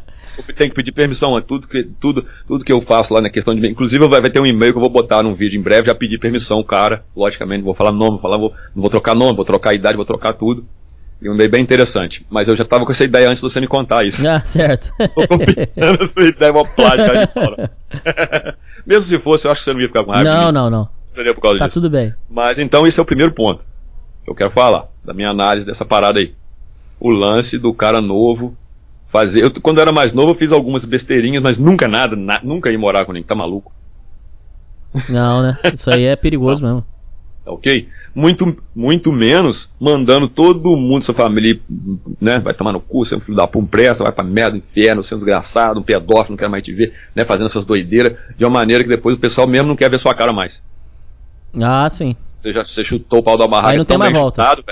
Tenho 0.56 0.70
que 0.70 0.76
pedir 0.76 0.92
permissão 0.92 1.36
a 1.36 1.42
tudo 1.42 1.68
que, 1.68 1.82
tudo, 2.00 2.24
tudo 2.46 2.64
que 2.64 2.72
eu 2.72 2.80
faço 2.80 3.12
lá 3.12 3.20
na 3.20 3.28
questão 3.28 3.54
de. 3.54 3.68
Inclusive, 3.68 4.08
vai, 4.08 4.22
vai 4.22 4.30
ter 4.30 4.40
um 4.40 4.46
e-mail 4.46 4.72
que 4.72 4.78
eu 4.78 4.82
vou 4.82 4.88
botar 4.88 5.22
num 5.22 5.34
vídeo 5.34 5.58
em 5.58 5.62
breve, 5.62 5.88
já 5.88 5.94
pedir 5.94 6.16
permissão, 6.16 6.62
cara. 6.62 7.04
Logicamente, 7.14 7.58
não 7.58 7.66
vou 7.66 7.74
falar 7.74 7.92
nome, 7.92 8.12
vou 8.12 8.20
falar, 8.20 8.38
vou, 8.38 8.54
não 8.74 8.80
vou 8.80 8.88
trocar 8.88 9.14
nome, 9.14 9.36
vou 9.36 9.44
trocar 9.44 9.74
idade, 9.74 9.96
vou 9.96 10.06
trocar 10.06 10.32
tudo. 10.32 10.64
E 11.20 11.28
um 11.28 11.34
e-mail 11.34 11.50
bem 11.50 11.62
interessante. 11.62 12.24
Mas 12.30 12.46
eu 12.48 12.54
já 12.54 12.64
tava 12.64 12.84
com 12.84 12.92
essa 12.92 13.02
ideia 13.04 13.28
antes 13.28 13.42
de 13.42 13.48
você 13.50 13.60
me 13.60 13.66
contar 13.66 14.06
isso. 14.06 14.26
Ah, 14.26 14.38
certo. 14.40 14.92
Tô 15.14 15.26
combinando 15.28 16.02
essa 16.02 16.20
ideia, 16.20 16.52
uma 16.52 16.64
plática 16.64 17.26
de 17.26 17.32
fora. 17.32 17.70
Mesmo 18.86 19.02
se 19.02 19.18
fosse, 19.18 19.46
eu 19.46 19.50
acho 19.50 19.60
que 19.60 19.64
você 19.64 19.72
não 19.74 19.80
ia 19.80 19.88
ficar 19.88 20.04
com 20.04 20.12
raiva. 20.12 20.30
não, 20.30 20.52
não, 20.52 20.70
não. 20.70 20.88
Seria 21.08 21.34
por 21.34 21.40
causa 21.40 21.58
Tá 21.58 21.66
disso. 21.66 21.80
tudo 21.80 21.90
bem. 21.90 22.14
Mas 22.30 22.58
então 22.58 22.86
esse 22.86 23.00
é 23.00 23.02
o 23.02 23.06
primeiro 23.06 23.32
ponto 23.32 23.64
que 24.24 24.30
eu 24.30 24.34
quero 24.34 24.50
falar, 24.50 24.86
da 25.04 25.12
minha 25.14 25.30
análise 25.30 25.66
dessa 25.66 25.84
parada 25.84 26.18
aí. 26.20 26.34
O 27.00 27.10
lance 27.10 27.58
do 27.58 27.72
cara 27.74 28.00
novo 28.00 28.54
fazer. 29.10 29.42
Eu, 29.42 29.50
quando 29.60 29.78
eu 29.78 29.82
era 29.82 29.92
mais 29.92 30.12
novo, 30.12 30.30
eu 30.30 30.34
fiz 30.34 30.52
algumas 30.52 30.84
besteirinhas, 30.84 31.42
mas 31.42 31.58
nunca 31.58 31.88
nada, 31.88 32.14
na- 32.14 32.40
nunca 32.44 32.70
ia 32.70 32.78
morar 32.78 33.04
com 33.04 33.12
ninguém, 33.12 33.26
tá 33.26 33.34
maluco? 33.34 33.72
Não, 35.08 35.42
né? 35.42 35.58
Isso 35.74 35.90
aí 35.90 36.04
é 36.04 36.14
perigoso 36.16 36.62
mesmo. 36.64 36.84
Tá 37.48 37.52
ok? 37.54 37.88
Muito, 38.14 38.56
muito 38.74 39.10
menos 39.12 39.70
mandando 39.80 40.28
todo 40.28 40.76
mundo, 40.76 41.02
sua 41.04 41.14
família, 41.14 41.58
né? 42.20 42.38
Vai 42.40 42.52
tomar 42.52 42.72
no 42.72 42.80
cu, 42.80 43.04
você 43.04 43.14
é 43.14 43.16
um 43.16 43.20
filho 43.20 43.36
da 43.36 43.46
pum 43.46 43.64
pressa, 43.64 44.02
vai 44.02 44.12
pra 44.12 44.24
merda, 44.24 44.56
inferno, 44.56 45.02
você 45.02 45.14
é 45.14 45.16
um 45.16 45.18
desgraçado, 45.18 45.80
um 45.80 45.82
pedófilo, 45.82 46.30
não 46.32 46.36
quero 46.36 46.50
mais 46.50 46.62
te 46.62 46.72
ver, 46.72 46.92
né? 47.14 47.24
Fazendo 47.24 47.46
essas 47.46 47.64
doideiras 47.64 48.16
de 48.36 48.44
uma 48.44 48.50
maneira 48.50 48.82
que 48.82 48.88
depois 48.90 49.14
o 49.14 49.18
pessoal 49.18 49.46
mesmo 49.46 49.68
não 49.68 49.76
quer 49.76 49.88
ver 49.90 49.98
sua 49.98 50.14
cara 50.14 50.32
mais. 50.32 50.62
Ah, 51.62 51.88
sim. 51.90 52.14
Você 52.42 52.52
já 52.52 52.64
você 52.64 52.84
chutou 52.84 53.20
o 53.20 53.22
pau 53.22 53.38
da 53.38 53.46
barraca, 53.46 53.70
Aí 53.70 53.78
não 53.78 53.84
tem 53.84 53.96
mais 53.98 54.12
volta. 54.12 54.42
chutado, 54.42 54.64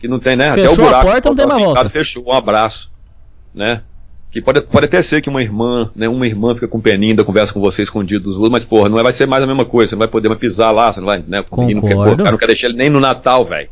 que 0.00 0.08
não 0.08 0.18
tem, 0.18 0.34
né? 0.36 0.52
Fechou 0.54 0.72
Até 0.72 0.82
o 0.82 0.84
a 0.84 0.88
buraco, 0.88 1.06
porta, 1.06 1.28
não 1.28 1.36
tem 1.36 1.46
mais 1.46 1.58
picado, 1.58 1.74
volta. 1.74 1.90
Fechou, 1.90 2.24
um 2.26 2.32
abraço, 2.32 2.90
né? 3.54 3.82
Que 4.32 4.40
pode, 4.40 4.62
pode 4.62 4.86
até 4.86 5.02
ser 5.02 5.20
que 5.20 5.28
uma 5.28 5.42
irmã, 5.42 5.90
né? 5.94 6.08
Uma 6.08 6.26
irmã 6.26 6.54
fica 6.54 6.66
com 6.66 6.80
peninha, 6.80 7.22
conversa 7.22 7.52
com 7.52 7.60
você 7.60 7.82
escondido 7.82 8.24
dos 8.24 8.36
outros, 8.36 8.50
mas 8.50 8.64
porra, 8.64 8.88
não 8.88 8.96
vai 9.02 9.12
ser 9.12 9.26
mais 9.26 9.44
a 9.44 9.46
mesma 9.46 9.66
coisa. 9.66 9.88
Você 9.90 9.94
não 9.94 9.98
vai 10.00 10.08
poder 10.08 10.28
mais 10.28 10.40
pisar 10.40 10.72
lá, 10.72 10.90
você 10.90 11.00
não 11.00 11.06
vai, 11.06 11.22
né? 11.28 11.40
O 11.50 11.60
menino 11.60 11.82
quer, 11.82 11.90
Concordo. 11.90 12.10
pô, 12.10 12.14
o 12.14 12.24
cara 12.24 12.30
não 12.30 12.38
quer 12.38 12.46
deixar 12.46 12.68
ele 12.68 12.78
nem 12.78 12.88
no 12.88 12.98
Natal, 12.98 13.44
velho. 13.44 13.68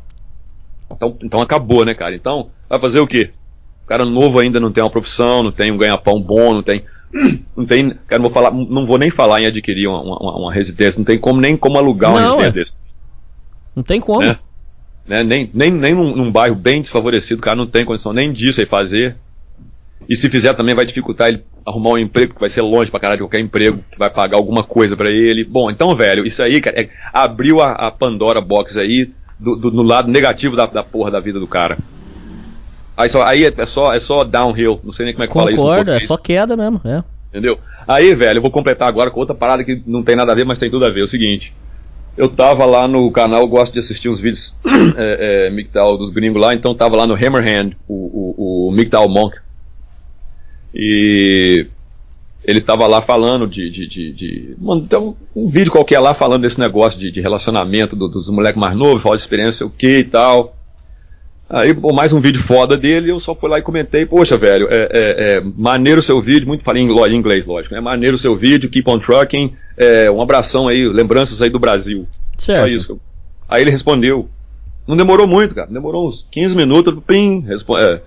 Então, 0.92 1.16
então 1.22 1.40
acabou, 1.40 1.84
né, 1.86 1.94
cara? 1.94 2.14
Então, 2.14 2.48
vai 2.68 2.78
fazer 2.78 3.00
o 3.00 3.06
quê? 3.06 3.30
O 3.84 3.88
cara 3.88 4.04
novo 4.04 4.38
ainda 4.38 4.60
não 4.60 4.70
tem 4.70 4.84
uma 4.84 4.90
profissão, 4.90 5.42
não 5.42 5.50
tem 5.50 5.72
um 5.72 5.78
ganha-pão 5.78 6.20
bom, 6.20 6.52
não 6.52 6.62
tem. 6.62 6.84
Não 7.56 7.66
tem. 7.66 7.90
Cara, 8.06 8.22
não 8.22 8.30
vou 8.30 8.30
falar, 8.30 8.52
não 8.52 8.86
vou 8.86 8.96
nem 8.96 9.10
falar 9.10 9.40
em 9.42 9.46
adquirir 9.46 9.88
uma, 9.88 10.00
uma, 10.00 10.36
uma 10.38 10.52
residência, 10.54 10.96
não 10.96 11.04
tem 11.04 11.18
como 11.18 11.40
nem 11.40 11.56
como 11.56 11.76
alugar 11.76 12.12
uma 12.12 12.20
Não, 12.20 12.36
residência 12.38 12.48
é. 12.48 12.62
desse 12.62 12.80
Não 13.74 13.82
tem 13.82 14.00
como. 14.00 14.20
né? 14.22 14.38
né? 15.04 15.24
Nem, 15.24 15.50
nem, 15.52 15.72
nem 15.72 15.92
num, 15.92 16.14
num 16.14 16.30
bairro 16.30 16.54
bem 16.54 16.80
desfavorecido, 16.80 17.40
o 17.40 17.42
cara 17.42 17.56
não 17.56 17.66
tem 17.66 17.84
condição 17.84 18.12
nem 18.12 18.32
disso 18.32 18.60
aí 18.60 18.66
fazer. 18.66 19.16
E 20.10 20.16
se 20.16 20.28
fizer 20.28 20.52
também 20.54 20.74
vai 20.74 20.84
dificultar 20.84 21.28
ele 21.28 21.44
arrumar 21.64 21.90
um 21.90 21.98
emprego, 21.98 22.34
que 22.34 22.40
vai 22.40 22.48
ser 22.50 22.62
longe 22.62 22.90
pra 22.90 22.98
caralho 22.98 23.18
de 23.18 23.22
qualquer 23.22 23.40
emprego, 23.40 23.78
que 23.92 23.96
vai 23.96 24.10
pagar 24.10 24.38
alguma 24.38 24.64
coisa 24.64 24.96
pra 24.96 25.08
ele. 25.08 25.44
Bom, 25.44 25.70
então, 25.70 25.94
velho, 25.94 26.26
isso 26.26 26.42
aí, 26.42 26.60
cara, 26.60 26.80
é- 26.82 26.88
abriu 27.12 27.60
a, 27.60 27.72
a 27.74 27.90
Pandora 27.92 28.40
Box 28.40 28.76
aí 28.76 29.08
do, 29.38 29.54
do- 29.54 29.82
lado 29.84 30.10
negativo 30.10 30.56
da, 30.56 30.66
da 30.66 30.82
porra 30.82 31.12
da 31.12 31.20
vida 31.20 31.38
do 31.38 31.46
cara. 31.46 31.78
Aí, 32.96 33.08
só, 33.08 33.24
aí 33.24 33.44
é, 33.44 33.54
é 33.56 33.64
só, 33.66 33.92
é 33.94 34.00
só 34.00 34.24
downhill, 34.24 34.80
não 34.82 34.92
sei 34.92 35.06
nem 35.06 35.14
como 35.14 35.24
é 35.24 35.28
que 35.28 35.32
fala 35.32 35.52
isso. 35.52 35.60
Concordo, 35.60 35.92
é 35.92 36.00
só 36.00 36.16
queda 36.16 36.56
mesmo. 36.56 36.80
É. 36.84 37.04
Entendeu? 37.28 37.58
Aí, 37.86 38.12
velho, 38.12 38.38
eu 38.38 38.42
vou 38.42 38.50
completar 38.50 38.88
agora 38.88 39.12
com 39.12 39.20
outra 39.20 39.34
parada 39.34 39.62
que 39.62 39.80
não 39.86 40.02
tem 40.02 40.16
nada 40.16 40.32
a 40.32 40.34
ver, 40.34 40.44
mas 40.44 40.58
tem 40.58 40.68
tudo 40.70 40.86
a 40.86 40.90
ver. 40.90 41.02
É 41.02 41.04
o 41.04 41.08
seguinte. 41.08 41.54
Eu 42.18 42.28
tava 42.28 42.66
lá 42.66 42.88
no 42.88 43.08
canal, 43.12 43.42
eu 43.42 43.46
gosto 43.46 43.72
de 43.74 43.78
assistir 43.78 44.08
uns 44.08 44.18
vídeos 44.20 44.56
é, 44.98 45.46
é, 45.46 45.50
MGTOW 45.50 45.96
dos 45.96 46.10
gringos 46.10 46.42
lá, 46.42 46.52
então 46.52 46.74
tava 46.74 46.96
lá 46.96 47.06
no 47.06 47.14
Hammerhand, 47.14 47.74
o, 47.88 47.94
o, 47.94 48.68
o 48.68 48.72
MGTOW 48.72 49.08
Monk. 49.08 49.36
E 50.74 51.66
ele 52.44 52.60
tava 52.60 52.86
lá 52.86 53.00
falando 53.02 53.46
de. 53.46 53.70
de, 53.70 53.86
de, 53.86 54.12
de 54.12 54.54
mano, 54.58 54.86
tem 54.86 54.98
um, 54.98 55.14
um 55.34 55.48
vídeo 55.50 55.70
qualquer 55.72 56.00
lá 56.00 56.14
falando 56.14 56.42
desse 56.42 56.58
negócio 56.58 56.98
de, 56.98 57.10
de 57.10 57.20
relacionamento 57.20 57.94
do- 57.96 58.08
dos 58.08 58.28
moleques 58.30 58.60
mais 58.60 58.76
novos, 58.76 59.02
fala 59.02 59.16
de 59.16 59.22
experiência 59.22 59.66
o 59.66 59.70
que 59.70 59.98
e 59.98 60.04
tal. 60.04 60.56
Aí, 61.52 61.74
pô, 61.74 61.92
mais 61.92 62.12
um 62.12 62.20
vídeo 62.20 62.40
foda 62.40 62.76
dele, 62.76 63.10
eu 63.10 63.18
só 63.18 63.34
fui 63.34 63.50
lá 63.50 63.58
e 63.58 63.62
comentei, 63.62 64.06
poxa, 64.06 64.36
velho, 64.38 64.68
é, 64.70 64.76
é, 64.92 65.34
é 65.38 65.40
maneiro 65.56 65.98
o 65.98 66.02
seu 66.02 66.22
vídeo, 66.22 66.46
muito 66.46 66.62
falei 66.62 66.80
em, 66.80 66.86
inglês, 67.16 67.44
lógico, 67.44 67.74
né? 67.74 67.80
Maneiro 67.80 68.14
o 68.14 68.18
seu 68.18 68.36
vídeo, 68.36 68.70
keep 68.70 68.88
on 68.88 69.00
trucking, 69.00 69.52
é, 69.76 70.08
um 70.08 70.22
abração 70.22 70.68
aí, 70.68 70.86
lembranças 70.88 71.42
aí 71.42 71.50
do 71.50 71.58
Brasil. 71.58 72.06
Só 72.38 72.52
Certo. 72.52 72.68
isso. 72.68 73.00
Aí 73.48 73.62
ele 73.62 73.70
respondeu. 73.72 74.28
Não 74.86 74.96
demorou 74.96 75.26
muito, 75.26 75.52
cara. 75.52 75.66
Demorou 75.68 76.06
uns 76.06 76.24
15 76.30 76.56
minutos. 76.56 76.96
Pim, 77.04 77.40
respo 77.40 77.76
é, 77.76 78.00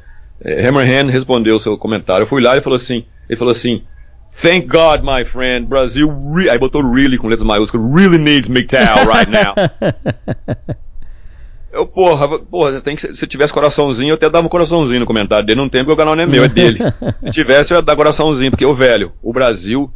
é, 0.44 0.68
Hammerhand 0.68 1.12
respondeu 1.12 1.56
o 1.56 1.60
seu 1.60 1.78
comentário. 1.78 2.24
Eu 2.24 2.28
fui 2.28 2.42
lá 2.42 2.58
e 2.58 2.62
falou 2.62 2.76
assim. 2.76 3.06
Ele 3.30 3.38
falou 3.38 3.52
assim. 3.52 3.84
Thank 4.42 4.68
God, 4.68 5.02
my 5.04 5.24
friend. 5.24 5.68
Brasil, 5.68 6.10
re 6.34 6.50
aí 6.50 6.58
botou 6.58 6.82
really 6.82 7.18
com 7.18 7.28
letras 7.28 7.48
maiúsculas. 7.48 7.94
Really 7.94 8.18
needs 8.18 8.50
MGTOW 8.50 9.08
right 9.08 9.32
now. 9.32 9.54
Eu, 11.74 11.88
porra, 11.88 12.38
porra, 12.40 12.80
tem 12.82 12.96
que, 12.96 13.16
se 13.16 13.26
tivesse 13.26 13.52
coraçãozinho, 13.52 14.12
eu 14.12 14.16
até 14.16 14.30
dava 14.30 14.46
um 14.46 14.50
coraçãozinho 14.50 15.00
no 15.00 15.08
comentário 15.08 15.44
dele. 15.44 15.60
Não 15.60 15.68
tem, 15.68 15.82
porque 15.84 15.96
o 15.96 15.98
canal 15.98 16.16
não 16.16 16.22
é 16.22 16.28
meu, 16.28 16.44
é 16.44 16.48
dele. 16.48 16.78
Se 17.26 17.32
tivesse, 17.32 17.74
eu 17.74 17.78
ia 17.78 17.82
dar 17.82 17.96
coraçãozinho, 17.96 18.52
porque 18.52 18.64
o 18.64 18.76
velho, 18.76 19.12
o 19.24 19.34
Brasil 19.34 19.92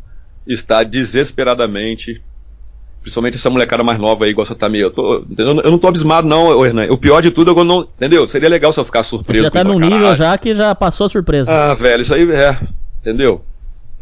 está 0.48 0.82
desesperadamente 0.82 2.20
Principalmente 3.02 3.36
essa 3.36 3.50
molecada 3.50 3.84
mais 3.84 3.98
nova 4.00 4.26
aí, 4.26 4.34
gosta 4.34 4.54
tá 4.54 4.68
meio. 4.68 4.88
Eu, 4.88 4.92
tô, 4.92 5.26
eu 5.38 5.72
não 5.72 5.80
tô 5.80 5.88
abismado, 5.88 6.28
não, 6.28 6.66
Hernan. 6.66 6.88
O 6.92 6.98
pior 6.98 7.22
de 7.22 7.32
tudo 7.32 7.52
é 7.52 7.54
quando 7.54 7.68
não. 7.68 7.82
Entendeu? 7.82 8.28
Seria 8.28 8.50
legal 8.50 8.72
se 8.74 8.80
eu 8.80 8.86
ficar 8.86 9.04
surpreso. 9.04 9.40
Você 9.40 9.46
já 9.46 9.52
tá 9.52 9.64
num 9.64 9.80
nível 9.80 10.00
caralho. 10.00 10.16
já 10.16 10.38
que 10.38 10.54
já 10.54 10.76
passou 10.76 11.06
a 11.06 11.10
surpresa. 11.10 11.52
Ah, 11.54 11.74
velho, 11.74 12.02
isso 12.02 12.14
aí 12.14 12.30
é. 12.30 12.60
Entendeu? 13.02 13.42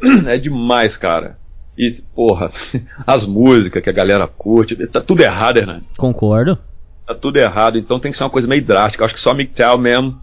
É 0.28 0.38
demais, 0.38 0.98
cara. 0.98 1.38
E, 1.78 1.88
porra, 2.16 2.50
as 3.06 3.26
músicas 3.26 3.84
que 3.84 3.90
a 3.90 3.94
galera 3.94 4.28
curte, 4.28 4.76
tá 4.88 5.02
tudo 5.02 5.22
errado, 5.22 5.58
Hernan. 5.58 5.82
Concordo. 5.98 6.58
Tá 7.06 7.14
tudo 7.14 7.38
errado, 7.38 7.78
então 7.78 8.00
tem 8.00 8.12
que 8.12 8.18
ser 8.18 8.24
uma 8.24 8.30
coisa 8.30 8.48
meio 8.48 8.64
drástica. 8.64 9.04
Eu 9.04 9.06
acho 9.06 9.14
que 9.14 9.20
só 9.20 9.34
MGTOW 9.34 9.78
mesmo. 9.78 10.20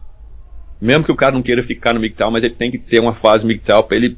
Mesmo 0.80 1.04
que 1.04 1.12
o 1.12 1.16
cara 1.16 1.32
não 1.32 1.42
queira 1.42 1.62
ficar 1.62 1.94
no 1.94 2.00
MGTOW, 2.00 2.30
mas 2.30 2.42
ele 2.42 2.54
tem 2.54 2.70
que 2.70 2.78
ter 2.78 3.00
uma 3.00 3.12
fase 3.12 3.46
MGTOW 3.46 3.84
pra 3.84 3.96
ele 3.96 4.16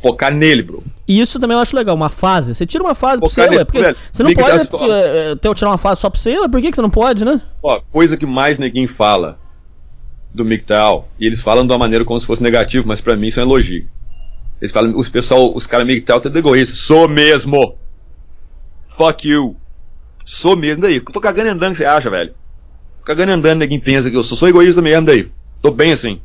focar 0.00 0.32
nele, 0.32 0.62
bro. 0.62 0.82
E 1.06 1.20
isso 1.20 1.40
também 1.40 1.56
eu 1.56 1.60
acho 1.60 1.76
legal, 1.76 1.94
uma 1.94 2.10
fase. 2.10 2.54
Você 2.54 2.66
tira 2.66 2.82
uma 2.82 2.94
fase 2.94 3.18
pra 3.18 3.28
Pô, 3.28 3.30
você, 3.30 3.42
cara, 3.42 3.56
ué. 3.56 3.64
Porque 3.64 3.80
velho, 3.80 3.96
você 4.12 4.22
não 4.22 4.32
pode 4.32 4.68
ó. 4.72 4.86
é, 4.94 5.30
é, 5.32 5.36
ter, 5.36 5.54
tirar 5.54 5.70
uma 5.70 5.78
fase 5.78 6.00
só 6.00 6.10
pra 6.10 6.20
você, 6.20 6.38
ué. 6.38 6.48
Por 6.48 6.60
que, 6.60 6.70
que 6.70 6.76
você 6.76 6.82
não 6.82 6.90
pode, 6.90 7.24
né? 7.24 7.40
Ó, 7.62 7.80
coisa 7.90 8.16
que 8.16 8.26
mais 8.26 8.58
neguinho 8.58 8.88
fala 8.88 9.38
do 10.32 10.44
MGTOW, 10.44 11.08
e 11.18 11.26
eles 11.26 11.40
falam 11.40 11.66
de 11.66 11.72
uma 11.72 11.78
maneira 11.78 12.04
como 12.04 12.20
se 12.20 12.26
fosse 12.26 12.42
negativo, 12.42 12.86
mas 12.86 13.00
pra 13.00 13.16
mim 13.16 13.28
isso 13.28 13.40
é 13.40 13.42
um 13.42 13.46
elogio. 13.46 13.86
Eles 14.60 14.72
falam, 14.72 14.96
os 14.96 15.08
pessoal, 15.08 15.54
os 15.54 15.66
caras 15.66 15.86
MGTOW 15.86 16.20
tudo 16.20 16.38
egoísta. 16.38 16.74
Sou 16.74 17.08
mesmo! 17.08 17.76
Fuck 18.84 19.28
you! 19.28 19.56
Sou 20.24 20.54
mesmo, 20.54 20.82
daí. 20.82 20.96
Eu 20.96 21.04
tô 21.04 21.20
cagando 21.20 21.50
andando, 21.50 21.72
que 21.72 21.78
você 21.78 21.86
acha, 21.86 22.10
velho? 22.10 22.34
Tô 23.00 23.06
cagando 23.06 23.32
e 23.32 23.34
andando, 23.34 23.60
neguinho 23.60 23.80
pensa 23.80 24.10
que 24.10 24.16
eu 24.16 24.22
sou, 24.22 24.36
sou 24.36 24.48
egoísta 24.48 24.82
mesmo, 24.82 25.06
daí. 25.06 25.30
Tô 25.62 25.70
bem 25.70 25.92
assim. 25.92 26.20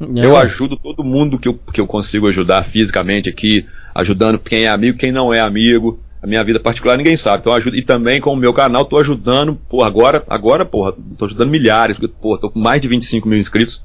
É, 0.00 0.26
Eu 0.26 0.36
ajudo 0.36 0.76
todo 0.76 1.02
mundo 1.04 1.38
que 1.38 1.48
eu, 1.48 1.54
que 1.72 1.80
eu 1.80 1.86
consigo 1.86 2.28
ajudar 2.28 2.62
fisicamente 2.62 3.28
aqui, 3.28 3.66
ajudando 3.94 4.38
quem 4.38 4.64
é 4.64 4.68
amigo, 4.68 4.98
quem 4.98 5.10
não 5.10 5.32
é 5.32 5.40
amigo. 5.40 6.00
A 6.22 6.26
minha 6.26 6.42
vida 6.42 6.58
particular 6.58 6.96
ninguém 6.96 7.16
sabe. 7.16 7.40
Então 7.40 7.52
eu 7.52 7.56
ajudo. 7.56 7.76
E 7.76 7.82
também 7.82 8.20
com 8.20 8.32
o 8.32 8.36
meu 8.36 8.52
canal 8.52 8.84
tô 8.84 8.98
ajudando, 8.98 9.54
porra, 9.68 9.86
agora, 9.86 10.24
agora, 10.28 10.64
porra, 10.64 10.94
tô 11.16 11.24
ajudando 11.24 11.50
milhares, 11.50 11.96
porra, 12.20 12.40
tô 12.40 12.50
com 12.50 12.58
mais 12.58 12.80
de 12.80 12.88
25 12.88 13.28
mil 13.28 13.38
inscritos. 13.38 13.82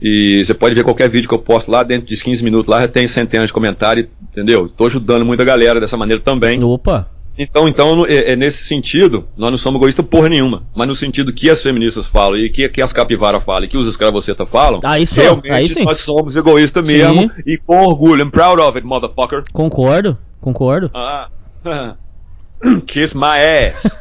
E 0.00 0.44
você 0.44 0.54
pode 0.54 0.74
ver 0.74 0.84
qualquer 0.84 1.10
vídeo 1.10 1.28
que 1.28 1.34
eu 1.34 1.40
posto 1.40 1.70
lá, 1.70 1.82
dentro 1.82 2.06
de 2.06 2.16
15 2.22 2.42
minutos 2.44 2.68
lá 2.68 2.80
já 2.80 2.88
tem 2.88 3.06
centenas 3.08 3.48
de 3.48 3.52
comentários, 3.52 4.06
entendeu? 4.22 4.68
Tô 4.68 4.86
ajudando 4.86 5.24
muita 5.24 5.44
galera 5.44 5.80
dessa 5.80 5.96
maneira 5.96 6.22
também. 6.22 6.62
Opa. 6.62 7.08
Então, 7.38 7.68
então 7.68 8.04
é, 8.04 8.32
é 8.32 8.36
nesse 8.36 8.64
sentido, 8.64 9.24
nós 9.36 9.50
não 9.50 9.56
somos 9.56 9.78
egoístas 9.80 10.04
porra 10.04 10.28
nenhuma. 10.28 10.64
Mas 10.74 10.88
no 10.88 10.94
sentido 10.96 11.32
que 11.32 11.48
as 11.48 11.62
feministas 11.62 12.08
falam 12.08 12.36
e 12.36 12.50
que, 12.50 12.68
que 12.68 12.82
as 12.82 12.92
capivaras 12.92 13.44
falam 13.44 13.64
e 13.64 13.68
que 13.68 13.76
os 13.76 13.86
escravoceta 13.86 14.44
falam, 14.44 14.80
Aí 14.82 15.06
só, 15.06 15.20
realmente 15.20 15.52
aí 15.52 15.68
sim. 15.68 15.84
nós 15.84 16.00
somos 16.00 16.34
egoístas 16.34 16.84
Sim. 16.84 16.92
mesmo 16.94 17.30
e 17.46 17.56
com 17.56 17.80
orgulho. 17.86 18.24
I'm 18.24 18.30
proud 18.30 18.60
of 18.60 18.76
it, 18.76 18.84
motherfucker. 18.84 19.44
Concordo. 19.52 20.18
Concordo. 20.40 20.90
Ah. 20.92 21.28
Kiss 22.86 23.16
my 23.16 23.38
ass. 23.38 23.98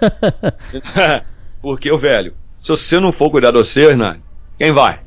Porque, 1.61 1.91
ô 1.91 1.97
velho, 1.97 2.33
se 2.59 2.69
você 2.69 2.99
não 2.99 3.11
for 3.11 3.29
cuidar 3.29 3.51
de 3.51 3.57
você, 3.59 3.83
Hernani, 3.83 4.19
quem 4.57 4.71
vai? 4.71 4.99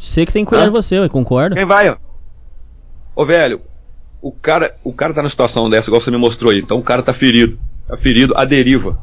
Você 0.00 0.26
que 0.26 0.32
tem 0.32 0.44
que 0.44 0.48
cuidar 0.48 0.64
Hã? 0.64 0.66
de 0.66 0.72
você, 0.72 0.98
ué. 0.98 1.08
Concordo. 1.08 1.54
Quem 1.54 1.64
vai? 1.64 1.96
Ô 3.14 3.24
velho, 3.24 3.60
o 4.22 4.30
cara, 4.32 4.74
o 4.84 4.92
cara 4.92 5.12
tá 5.12 5.20
numa 5.20 5.28
situação 5.28 5.68
dessa, 5.68 5.88
igual 5.90 6.00
você 6.00 6.10
me 6.10 6.16
mostrou 6.16 6.52
aí. 6.52 6.60
Então 6.60 6.78
o 6.78 6.82
cara 6.82 7.02
tá 7.02 7.12
ferido. 7.12 7.58
Tá 7.88 7.96
ferido 7.96 8.32
à 8.36 8.44
deriva. 8.44 8.96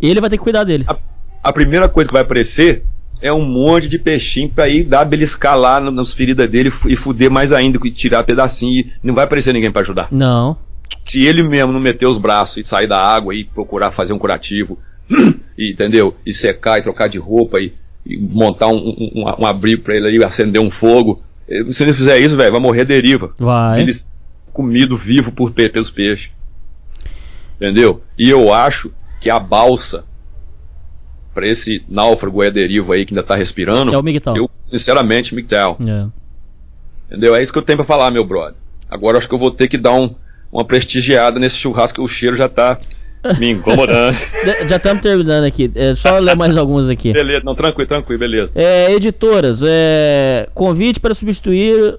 Ele 0.00 0.20
vai 0.20 0.28
ter 0.30 0.38
que 0.38 0.42
cuidar 0.42 0.64
dele. 0.64 0.84
a, 0.88 0.96
a 1.44 1.52
primeira 1.52 1.88
coisa 1.88 2.08
que 2.08 2.12
vai 2.14 2.22
aparecer 2.22 2.82
é 3.20 3.32
um 3.32 3.44
monte 3.44 3.86
de 3.86 3.98
peixinho 4.00 4.48
pra 4.48 4.68
ir 4.68 4.82
dar 4.84 5.04
beliscar 5.04 5.56
lá 5.56 5.78
nas 5.78 6.12
feridas 6.12 6.48
dele 6.50 6.72
e 6.88 6.96
fuder 6.96 7.30
mais 7.30 7.52
ainda, 7.52 7.78
e 7.84 7.90
tirar 7.92 8.24
pedacinho. 8.24 8.80
E 8.80 8.90
não 9.02 9.14
vai 9.14 9.24
aparecer 9.24 9.52
ninguém 9.52 9.70
pra 9.70 9.82
ajudar. 9.82 10.08
Não. 10.10 10.56
Se 11.02 11.24
ele 11.24 11.42
mesmo 11.42 11.72
não 11.72 11.78
meter 11.80 12.06
os 12.06 12.16
braços 12.18 12.56
e 12.56 12.64
sair 12.64 12.88
da 12.88 12.98
água 12.98 13.34
e 13.34 13.44
procurar 13.44 13.90
fazer 13.92 14.12
um 14.12 14.18
curativo, 14.18 14.78
e, 15.58 15.72
entendeu? 15.72 16.16
E 16.24 16.32
secar 16.32 16.78
e 16.78 16.82
trocar 16.82 17.08
de 17.08 17.18
roupa 17.18 17.60
e, 17.60 17.72
e 18.06 18.16
montar 18.18 18.68
um, 18.68 18.76
um, 18.76 19.10
um- 19.14 19.24
um 19.40 19.46
abrigo 19.46 19.82
pra 19.82 19.94
ele 19.96 20.06
aí, 20.08 20.24
acender 20.24 20.60
um 20.60 20.70
fogo. 20.70 21.22
eh, 21.48 21.62
Se 21.72 21.82
ele 21.84 21.92
fizer 21.92 22.18
isso, 22.18 22.36
velho, 22.36 22.52
vai 22.52 22.60
morrer 22.60 22.84
deriva. 22.84 23.30
Vai. 23.38 23.80
Eles 23.80 24.06
comido 24.52 24.96
vivo 24.96 25.32
por, 25.32 25.52
pe- 25.52 25.68
pelos 25.68 25.90
peixes. 25.90 26.30
Entendeu? 27.56 28.02
E 28.18 28.28
eu 28.28 28.52
acho 28.52 28.92
que 29.20 29.30
a 29.30 29.38
balsa 29.38 30.04
pra 31.34 31.46
esse 31.46 31.82
náufrago 31.88 32.42
à 32.42 32.48
deriva 32.50 32.94
aí 32.94 33.06
que 33.06 33.14
ainda 33.14 33.22
tá 33.22 33.34
respirando, 33.36 33.94
É 33.94 33.98
o 33.98 34.02
Miguel. 34.02 34.36
eu, 34.36 34.50
sinceramente, 34.62 35.34
Miguel, 35.34 35.78
É. 35.86 36.06
entendeu? 37.10 37.34
É 37.36 37.42
isso 37.42 37.52
que 37.52 37.58
eu 37.58 37.62
tenho 37.62 37.78
pra 37.78 37.86
falar, 37.86 38.10
meu 38.10 38.24
brother. 38.24 38.54
Agora 38.90 39.14
eu 39.14 39.18
acho 39.18 39.28
que 39.28 39.34
eu 39.34 39.38
vou 39.38 39.50
ter 39.50 39.68
que 39.68 39.78
dar 39.78 39.92
um, 39.94 40.14
uma 40.52 40.64
prestigiada 40.64 41.38
nesse 41.40 41.56
churrasco, 41.56 41.96
que 42.00 42.04
o 42.04 42.08
cheiro 42.08 42.36
já 42.36 42.48
tá 42.48 42.76
me 43.38 43.52
incomodando. 43.52 44.14
Já 44.68 44.76
estamos 44.76 45.00
terminando 45.00 45.44
aqui. 45.44 45.70
É 45.76 45.94
só 45.94 46.18
ler 46.18 46.34
mais 46.36 46.56
alguns 46.56 46.88
aqui. 46.90 47.12
beleza, 47.12 47.42
não, 47.44 47.54
tranquilo, 47.54 47.88
tranquilo, 47.88 48.18
beleza. 48.18 48.50
É, 48.54 48.92
editoras, 48.92 49.62
é, 49.64 50.48
convite 50.52 50.98
para 51.00 51.14
substituir 51.14 51.96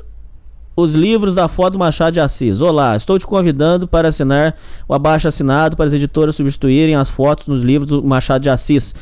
os 0.76 0.96
livros 0.96 1.36
da 1.36 1.48
foto 1.48 1.74
do 1.74 1.80
Machado 1.80 2.14
de 2.14 2.20
Assis. 2.20 2.62
Olá, 2.62 2.96
estou 2.96 3.20
te 3.20 3.28
convidando 3.28 3.88
para 3.88 4.08
assinar 4.08 4.56
o 4.88 4.94
abaixo 4.94 5.28
assinado 5.28 5.78
para 5.78 5.86
as 5.86 5.94
editoras 5.94 6.36
substituírem 6.36 6.96
as 6.96 7.10
fotos 7.10 7.48
nos 7.48 7.62
livros 7.62 7.90
do 7.90 8.04
Machado 8.04 8.42
de 8.42 8.50
Assis, 8.50 8.96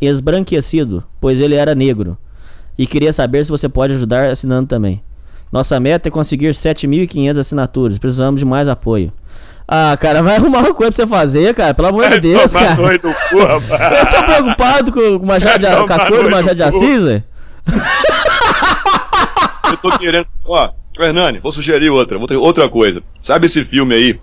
esbranquecido, 0.00 1.04
pois 1.20 1.40
ele 1.40 1.54
era 1.54 1.74
negro. 1.74 2.16
E 2.78 2.86
queria 2.86 3.12
saber 3.12 3.44
se 3.44 3.50
você 3.50 3.68
pode 3.68 3.94
ajudar 3.94 4.30
assinando 4.30 4.66
também. 4.66 5.02
Nossa 5.50 5.78
meta 5.78 6.08
é 6.08 6.10
conseguir 6.10 6.50
7.500 6.50 7.38
assinaturas. 7.38 7.98
Precisamos 7.98 8.40
de 8.40 8.46
mais 8.46 8.68
apoio. 8.68 9.12
Ah, 9.66 9.96
cara, 9.98 10.22
vai 10.22 10.36
arrumar 10.36 10.60
uma 10.60 10.74
coisa 10.74 10.92
pra 10.92 11.04
você 11.04 11.06
fazer, 11.06 11.54
cara. 11.54 11.72
Pelo 11.72 11.88
amor 11.88 12.08
de 12.10 12.20
Deus, 12.20 12.52
cara. 12.52 12.76
cu. 12.76 13.08
Eu 13.38 14.06
tô 14.10 14.24
preocupado 14.24 14.92
com 14.92 15.00
o 15.16 15.26
Machado 15.26 15.58
de, 15.60 15.86
com 15.86 15.92
a 15.92 16.06
cor 16.06 16.24
do 16.24 16.30
Machado 16.30 16.54
de. 16.54 16.62
Assis, 16.62 17.04
velho. 17.04 17.24
Eu 19.70 19.76
tô 19.76 19.98
querendo. 19.98 20.26
Ó, 20.44 20.70
Hernani, 20.98 21.38
vou 21.38 21.52
sugerir 21.52 21.90
outra, 21.90 22.18
outra, 22.18 22.38
outra 22.38 22.68
coisa. 22.68 23.02
Sabe 23.22 23.46
esse 23.46 23.64
filme 23.64 23.94
aí 23.94 24.20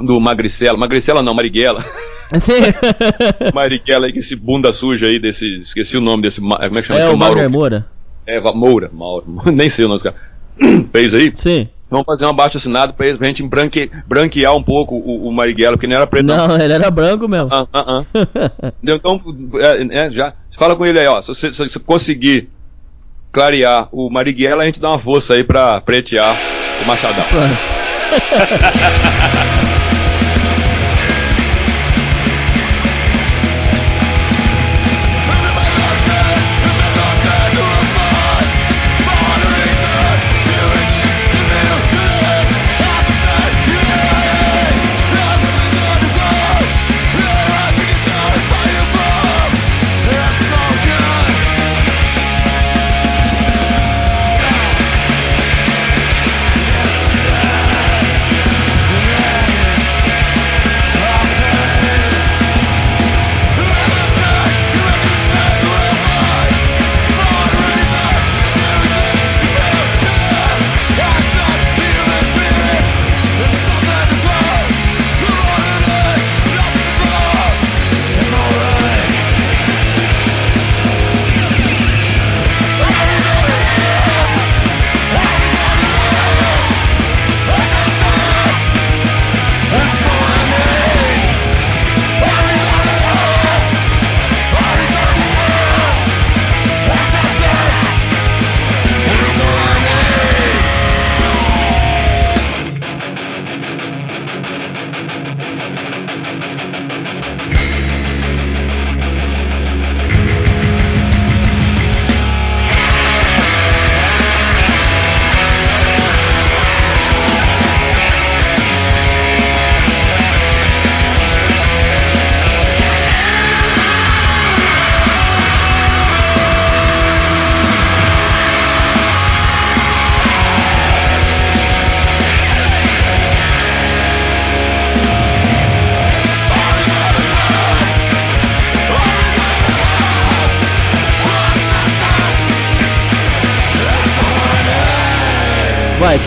do 0.00 0.20
Magricela? 0.20 0.78
Magricela 0.78 1.22
não, 1.22 1.34
Marighella. 1.34 1.84
Sim. 2.38 2.60
Marighella 3.54 4.06
aí, 4.06 4.12
que 4.12 4.18
esse 4.18 4.36
bunda 4.36 4.72
suja 4.72 5.06
aí, 5.06 5.18
desse. 5.18 5.46
Esqueci 5.58 5.96
o 5.96 6.00
nome 6.00 6.22
desse. 6.22 6.40
Como 6.40 6.54
é 6.54 6.68
que 6.80 6.82
chama 6.84 7.00
É 7.00 7.02
esse 7.04 7.14
o 7.14 7.18
Mauro? 7.18 7.34
Wagner 7.34 7.50
Moura. 7.50 7.86
É, 8.26 8.40
Moura, 8.40 8.90
Mauro. 8.92 9.26
Nem 9.52 9.68
sei 9.68 9.84
o 9.84 9.88
nome 9.88 10.00
desse 10.00 10.12
cara. 10.12 10.84
Fez 10.92 11.14
aí? 11.14 11.30
Sim. 11.34 11.68
Vamos 11.90 12.04
fazer 12.04 12.26
um 12.26 12.30
abaixo 12.30 12.58
assinado 12.58 12.92
pra, 12.92 13.16
pra 13.16 13.26
gente 13.28 13.42
branque, 13.42 13.90
branquear 14.06 14.54
um 14.54 14.62
pouco 14.62 14.94
o, 14.94 15.26
o 15.26 15.32
Marighella, 15.32 15.74
porque 15.74 15.86
não 15.86 15.96
era 15.96 16.06
preto. 16.06 16.26
Não, 16.26 16.60
ele 16.60 16.74
era 16.74 16.90
branco 16.90 17.26
mesmo. 17.26 17.48
Ah, 17.50 17.66
ah, 17.72 18.02
ah. 18.14 18.72
Então, 18.82 19.18
é, 19.54 20.06
é, 20.06 20.10
já. 20.10 20.34
Fala 20.58 20.76
com 20.76 20.84
ele 20.84 21.00
aí, 21.00 21.06
ó. 21.06 21.22
Se 21.22 21.28
você 21.32 21.78
conseguir 21.78 22.50
clarear 23.32 23.88
o 23.92 24.10
Marighella, 24.10 24.62
a 24.62 24.66
gente 24.66 24.80
dá 24.80 24.90
uma 24.90 24.98
força 24.98 25.34
aí 25.34 25.44
pra 25.44 25.80
pretear 25.80 26.36
o 26.82 26.86
Machadão. 26.86 27.24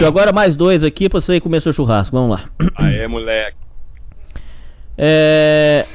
Tio, 0.02 0.08
agora 0.08 0.34
mais 0.34 0.56
dois 0.56 0.84
aqui 0.84 1.08
pra 1.08 1.22
você 1.22 1.40
comer 1.40 1.62
seu 1.62 1.72
churrasco. 1.72 2.16
Vamos 2.16 2.32
lá. 2.32 2.44
Aê, 2.76 3.08
moleque. 3.08 3.56
É. 4.98 5.86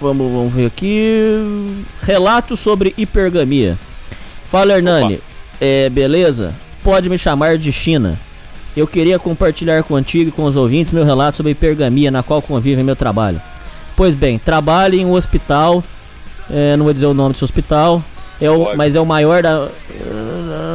Vamos, 0.00 0.32
vamos 0.32 0.52
ver 0.52 0.66
aqui. 0.66 1.84
Relato 2.02 2.56
sobre 2.56 2.92
hipergamia. 2.98 3.78
Fala, 4.46 4.72
Hernani. 4.72 5.20
É, 5.60 5.88
beleza? 5.88 6.56
Pode 6.82 7.08
me 7.08 7.16
chamar 7.16 7.56
de 7.56 7.70
China. 7.70 8.18
Eu 8.76 8.86
queria 8.86 9.16
compartilhar 9.16 9.82
contigo 9.84 10.30
e 10.30 10.32
com 10.32 10.44
os 10.44 10.56
ouvintes 10.56 10.92
meu 10.92 11.04
relato 11.04 11.36
sobre 11.36 11.50
a 11.50 11.52
hipergamia 11.52 12.10
na 12.10 12.24
qual 12.24 12.42
convive 12.42 12.82
meu 12.82 12.96
trabalho. 12.96 13.40
Pois 13.96 14.14
bem, 14.14 14.38
trabalho 14.38 14.94
em 14.96 15.06
um 15.06 15.12
hospital. 15.12 15.84
é, 16.50 16.76
não 16.76 16.84
vou 16.84 16.92
dizer 16.92 17.06
o 17.06 17.14
nome 17.14 17.34
desse 17.34 17.44
hospital. 17.44 18.02
É 18.40 18.50
o, 18.50 18.74
mas 18.76 18.96
é 18.96 19.00
o 19.00 19.06
maior 19.06 19.40
da. 19.40 19.68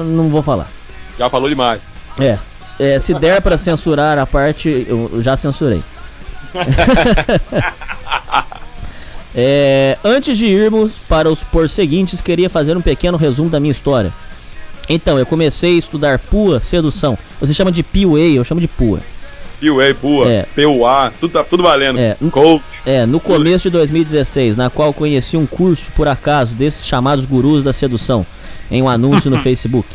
Não 0.05 0.29
vou 0.29 0.41
falar. 0.41 0.69
Já 1.17 1.29
falou 1.29 1.49
demais. 1.49 1.81
É, 2.19 2.37
é, 2.79 2.99
se 2.99 3.13
der 3.13 3.41
pra 3.41 3.57
censurar 3.57 4.17
a 4.17 4.25
parte, 4.25 4.85
eu 4.87 5.09
eu 5.13 5.21
já 5.21 5.35
censurei. 5.35 5.83
É, 9.37 9.97
antes 10.01 10.37
de 10.37 10.45
irmos 10.45 10.97
para 10.97 11.29
os 11.29 11.43
por 11.43 11.69
seguintes, 11.69 12.21
queria 12.21 12.49
fazer 12.49 12.77
um 12.77 12.81
pequeno 12.81 13.17
resumo 13.17 13.49
da 13.49 13.59
minha 13.59 13.71
história. 13.71 14.13
Então, 14.87 15.19
eu 15.19 15.25
comecei 15.25 15.75
a 15.75 15.79
estudar 15.79 16.19
PUA, 16.19 16.61
sedução. 16.61 17.17
Você 17.41 17.53
chama 17.53 17.69
de 17.69 17.83
PUA, 17.83 18.19
eu 18.19 18.45
chamo 18.45 18.61
de 18.61 18.67
PUA. 18.69 19.01
PUA, 19.59 19.93
PUA, 19.99 20.29
É. 20.29 20.45
PUA, 20.55 21.13
tudo, 21.19 21.31
tá 21.31 21.43
tudo 21.43 21.63
valendo. 21.63 21.99
É. 21.99 22.15
Coach. 22.31 22.63
É, 22.85 23.05
no 23.05 23.19
começo 23.19 23.69
de 23.69 23.71
2016, 23.71 24.55
na 24.55 24.69
qual 24.69 24.93
conheci 24.93 25.35
um 25.35 25.45
curso, 25.45 25.91
por 25.95 26.07
acaso, 26.07 26.55
desses 26.55 26.87
chamados 26.87 27.25
gurus 27.25 27.61
da 27.61 27.73
sedução, 27.73 28.25
em 28.71 28.81
um 28.81 28.87
anúncio 28.87 29.29
no 29.29 29.39
Facebook. 29.43 29.89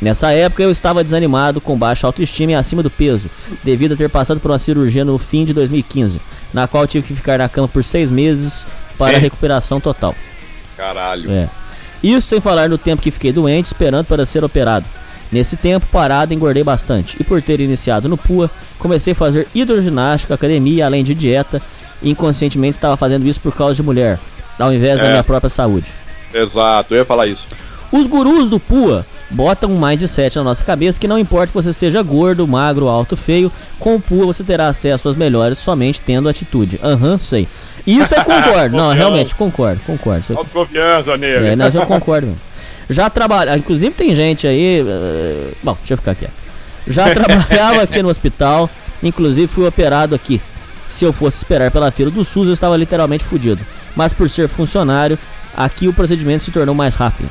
Nessa 0.00 0.30
época 0.32 0.62
eu 0.62 0.70
estava 0.70 1.02
desanimado, 1.02 1.60
com 1.60 1.76
baixa 1.76 2.06
autoestima 2.06 2.52
e 2.52 2.54
acima 2.54 2.82
do 2.82 2.90
peso, 2.90 3.28
devido 3.64 3.94
a 3.94 3.96
ter 3.96 4.08
passado 4.08 4.38
por 4.40 4.50
uma 4.50 4.58
cirurgia 4.58 5.04
no 5.04 5.18
fim 5.18 5.44
de 5.44 5.52
2015, 5.52 6.20
na 6.52 6.68
qual 6.68 6.86
tive 6.86 7.06
que 7.08 7.14
ficar 7.14 7.38
na 7.38 7.48
cama 7.48 7.66
por 7.66 7.82
seis 7.82 8.10
meses 8.10 8.66
para 8.96 9.14
É. 9.14 9.18
recuperação 9.18 9.80
total. 9.80 10.14
Caralho. 10.76 11.30
É. 11.30 11.48
Isso 12.02 12.28
sem 12.28 12.40
falar 12.40 12.68
no 12.68 12.78
tempo 12.78 13.02
que 13.02 13.10
fiquei 13.10 13.32
doente, 13.32 13.66
esperando 13.66 14.06
para 14.06 14.24
ser 14.24 14.44
operado. 14.44 14.86
Nesse 15.32 15.56
tempo, 15.56 15.84
parado, 15.90 16.32
engordei 16.32 16.62
bastante. 16.62 17.16
E 17.20 17.24
por 17.24 17.42
ter 17.42 17.60
iniciado 17.60 18.08
no 18.08 18.16
PUA, 18.16 18.48
comecei 18.78 19.12
a 19.12 19.16
fazer 19.16 19.48
hidroginástica, 19.54 20.32
academia, 20.34 20.86
além 20.86 21.02
de 21.04 21.14
dieta. 21.14 21.60
E 22.00 22.10
inconscientemente 22.10 22.76
estava 22.76 22.96
fazendo 22.96 23.26
isso 23.26 23.40
por 23.40 23.52
causa 23.52 23.74
de 23.74 23.82
mulher, 23.82 24.20
ao 24.58 24.72
invés 24.72 24.98
da 25.00 25.04
É. 25.06 25.10
minha 25.10 25.24
própria 25.24 25.50
saúde. 25.50 25.88
Exato, 26.32 26.94
eu 26.94 26.98
ia 26.98 27.04
falar 27.04 27.26
isso. 27.26 27.44
Os 27.90 28.06
gurus 28.06 28.50
do 28.50 28.60
PUA 28.60 29.06
botam 29.30 29.70
um 29.72 29.78
mindset 29.80 30.36
na 30.36 30.44
nossa 30.44 30.62
cabeça 30.64 31.00
que 31.00 31.08
não 31.08 31.18
importa 31.18 31.48
que 31.48 31.54
você 31.54 31.72
seja 31.72 32.02
gordo, 32.02 32.46
magro, 32.46 32.86
alto, 32.88 33.16
feio, 33.16 33.50
com 33.78 33.94
o 33.96 34.00
PUA 34.00 34.26
você 34.26 34.44
terá 34.44 34.68
acesso 34.68 35.08
às 35.08 35.16
melhores 35.16 35.58
somente 35.58 36.00
tendo 36.00 36.28
atitude. 36.28 36.78
Aham, 36.82 37.18
sei. 37.18 37.48
Isso 37.86 38.14
eu 38.14 38.24
concordo. 38.24 38.76
não, 38.76 38.84
Confiança. 38.88 38.94
realmente, 38.94 39.34
concordo, 39.34 39.80
concordo. 39.86 40.20
Isso 40.20 40.32
eu 40.32 40.38
Autoconfiança 40.38 41.16
nele. 41.16 41.48
é, 41.48 41.56
mas 41.56 41.74
eu 41.74 41.84
concordo 41.86 42.26
mesmo. 42.26 42.40
Já 42.90 43.08
trabalha, 43.10 43.56
inclusive 43.56 43.94
tem 43.94 44.14
gente 44.14 44.46
aí. 44.46 44.80
eh, 44.86 45.52
bom, 45.62 45.74
deixa 45.78 45.94
eu 45.94 45.98
ficar 45.98 46.12
aqui. 46.12 46.26
Já 46.86 47.08
trabalhava 47.14 47.82
aqui 47.82 48.02
no 48.02 48.08
hospital, 48.08 48.68
inclusive 49.02 49.46
fui 49.46 49.66
operado 49.66 50.14
aqui. 50.14 50.40
Se 50.86 51.04
eu 51.04 51.12
fosse 51.12 51.36
esperar 51.38 51.70
pela 51.70 51.90
fila 51.90 52.10
do 52.10 52.24
SUS, 52.24 52.46
eu 52.48 52.54
estava 52.54 52.74
literalmente 52.76 53.24
fudido. 53.24 53.62
Mas 53.94 54.14
por 54.14 54.28
ser 54.30 54.48
funcionário, 54.48 55.18
aqui 55.54 55.86
o 55.86 55.92
procedimento 55.92 56.42
se 56.44 56.50
tornou 56.50 56.74
mais 56.74 56.94
rápido. 56.94 57.28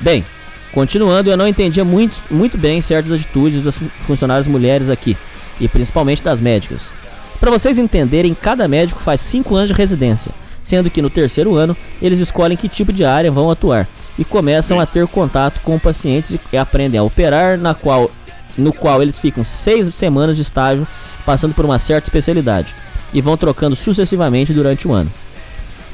Bem, 0.00 0.24
continuando, 0.72 1.30
eu 1.30 1.36
não 1.36 1.46
entendia 1.46 1.84
muito, 1.84 2.22
muito 2.30 2.56
bem 2.56 2.80
certas 2.80 3.12
atitudes 3.12 3.62
das 3.62 3.76
fu- 3.76 3.90
funcionárias 4.00 4.46
mulheres 4.46 4.88
aqui, 4.88 5.16
e 5.60 5.68
principalmente 5.68 6.22
das 6.22 6.40
médicas. 6.40 6.92
Para 7.38 7.50
vocês 7.50 7.78
entenderem, 7.78 8.34
cada 8.34 8.66
médico 8.68 9.00
faz 9.00 9.20
5 9.20 9.54
anos 9.54 9.68
de 9.68 9.74
residência, 9.74 10.32
sendo 10.62 10.90
que 10.90 11.02
no 11.02 11.10
terceiro 11.10 11.54
ano 11.54 11.76
eles 12.00 12.18
escolhem 12.18 12.56
que 12.56 12.68
tipo 12.68 12.92
de 12.92 13.04
área 13.04 13.30
vão 13.30 13.50
atuar 13.50 13.86
e 14.18 14.24
começam 14.24 14.78
a 14.78 14.86
ter 14.86 15.06
contato 15.06 15.60
com 15.62 15.78
pacientes 15.78 16.36
e 16.52 16.56
aprendem 16.56 16.98
a 17.00 17.02
operar, 17.02 17.56
na 17.58 17.74
qual, 17.74 18.10
no 18.58 18.72
qual 18.72 19.02
eles 19.02 19.18
ficam 19.18 19.42
seis 19.42 19.94
semanas 19.94 20.36
de 20.36 20.42
estágio 20.42 20.86
passando 21.24 21.54
por 21.54 21.64
uma 21.64 21.78
certa 21.78 22.06
especialidade 22.06 22.74
e 23.12 23.20
vão 23.22 23.36
trocando 23.36 23.74
sucessivamente 23.74 24.52
durante 24.52 24.86
o 24.86 24.92
ano. 24.92 25.10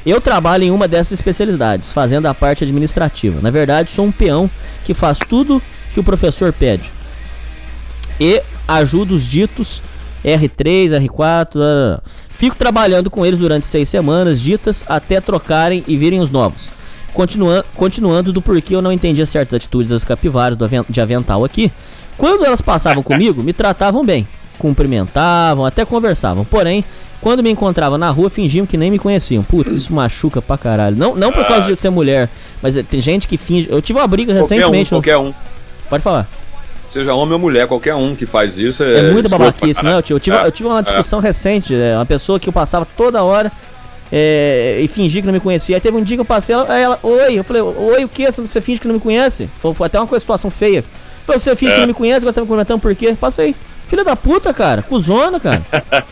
Eu 0.05 0.21
trabalho 0.21 0.63
em 0.63 0.71
uma 0.71 0.87
dessas 0.87 1.13
especialidades, 1.13 1.91
fazendo 1.91 2.27
a 2.27 2.33
parte 2.33 2.63
administrativa. 2.63 3.41
Na 3.41 3.51
verdade, 3.51 3.91
sou 3.91 4.05
um 4.05 4.11
peão 4.11 4.49
que 4.83 4.93
faz 4.93 5.19
tudo 5.19 5.61
que 5.93 5.99
o 5.99 6.03
professor 6.03 6.53
pede. 6.53 6.91
E 8.19 8.41
ajudo 8.67 9.15
os 9.15 9.25
ditos 9.25 9.83
R3, 10.23 11.07
R4. 11.07 11.59
ah, 11.61 12.01
Fico 12.37 12.55
trabalhando 12.55 13.09
com 13.09 13.25
eles 13.25 13.39
durante 13.39 13.65
seis 13.65 13.89
semanas 13.89 14.39
ditas 14.39 14.85
até 14.87 15.19
trocarem 15.19 15.83
e 15.87 15.97
virem 15.97 16.19
os 16.19 16.29
novos. 16.29 16.71
Continua, 17.13 17.65
continuando 17.75 18.31
do 18.31 18.43
porquê 18.43 18.75
eu 18.75 18.81
não 18.81 18.91
entendia 18.91 19.25
certas 19.25 19.55
atitudes 19.55 19.89
das 19.89 20.03
capivaras 20.03 20.55
do 20.55 20.67
de 20.87 21.01
avental 21.01 21.43
aqui. 21.43 21.71
Quando 22.15 22.45
elas 22.45 22.61
passavam 22.61 23.01
comigo, 23.03 23.41
me 23.41 23.53
tratavam 23.53 24.05
bem. 24.05 24.27
Cumprimentavam, 24.57 25.65
até 25.65 25.85
conversavam. 25.85 26.43
Porém, 26.45 26.83
quando 27.21 27.41
me 27.43 27.49
encontravam 27.49 27.97
na 27.97 28.09
rua, 28.09 28.29
fingiam 28.29 28.65
que 28.65 28.77
nem 28.77 28.89
me 28.91 28.99
conheciam. 28.99 29.43
Putz, 29.43 29.71
isso 29.71 29.93
machuca 29.93 30.41
pra 30.41 30.57
caralho. 30.57 30.95
Não, 30.95 31.15
não 31.15 31.31
por 31.31 31.45
causa 31.47 31.71
de 31.73 31.79
ser 31.79 31.89
mulher, 31.89 32.29
mas 32.61 32.75
é, 32.77 32.83
tem 32.83 33.01
gente 33.01 33.27
que 33.27 33.37
finge. 33.37 33.67
Eu 33.71 33.81
tive 33.81 33.99
uma 33.99 34.07
briga 34.07 34.33
Qualquer 34.33 34.55
um, 34.55 34.57
recentemente. 34.57 34.91
no- 34.91 34.97
qualquer 34.97 35.17
um. 35.17 35.33
Pode 35.89 36.03
falar. 36.03 36.27
Seja 36.89 37.13
homem 37.13 37.33
ou 37.33 37.39
mulher, 37.39 37.67
qualquer 37.67 37.95
um 37.95 38.15
que 38.15 38.25
faz 38.25 38.57
isso 38.57 38.81
é. 38.83 38.93
É, 38.99 39.05
escroto 39.07 39.29
babaquice, 39.29 39.83
né? 39.83 39.93
Eu 39.95 40.01
tive, 40.01 40.15
eu 40.15 40.19
tive, 40.19 40.33
caralho. 40.35 40.47
eu 40.47 40.51
tive 40.51 40.69
uma 40.69 40.81
discussão 40.81 41.19
recente, 41.19 41.75
é, 41.75 41.95
uma 41.95 42.05
pessoa 42.05 42.39
que 42.39 42.47
eu 42.47 42.53
passava 42.53 42.87
toda 42.95 43.23
hora 43.23 43.51
é, 44.11 44.77
e 44.81 44.87
fingia 44.87 45.21
que 45.21 45.27
não 45.27 45.33
me 45.33 45.39
conhecia. 45.39 45.75
Aí 45.75 45.81
teve 45.81 45.97
um 45.97 46.01
dia 46.03 46.15
que 46.15 46.21
eu 46.21 46.25
passei, 46.25 46.55
ela, 46.55 46.79
ela 46.79 46.99
oi, 47.03 47.39
eu 47.39 47.43
falei, 47.43 47.61
oi, 47.61 48.05
o 48.05 48.09
que? 48.09 48.29
Você 48.31 48.61
finge 48.61 48.79
que 48.79 48.87
não 48.87 48.95
me 48.95 49.01
conhece? 49.01 49.49
Foi, 49.57 49.73
foi 49.73 49.87
até 49.87 49.99
uma 49.99 50.19
situação 50.19 50.49
feia. 50.49 50.83
Falei, 51.27 51.39
você 51.39 51.55
finge 51.57 51.73
que 51.73 51.77
É. 51.77 51.81
não 51.81 51.87
me 51.87 51.93
conhece, 51.93 52.25
você 52.25 52.35
tá 52.35 52.41
me 52.41 52.47
comentando 52.47 52.79
por 52.79 52.95
quê? 52.95 53.15
Passei. 53.19 53.53
Filha 53.85 54.03
da 54.03 54.15
puta, 54.15 54.53
cara, 54.53 54.81
cuzona, 54.81 55.39
cara. 55.41 55.61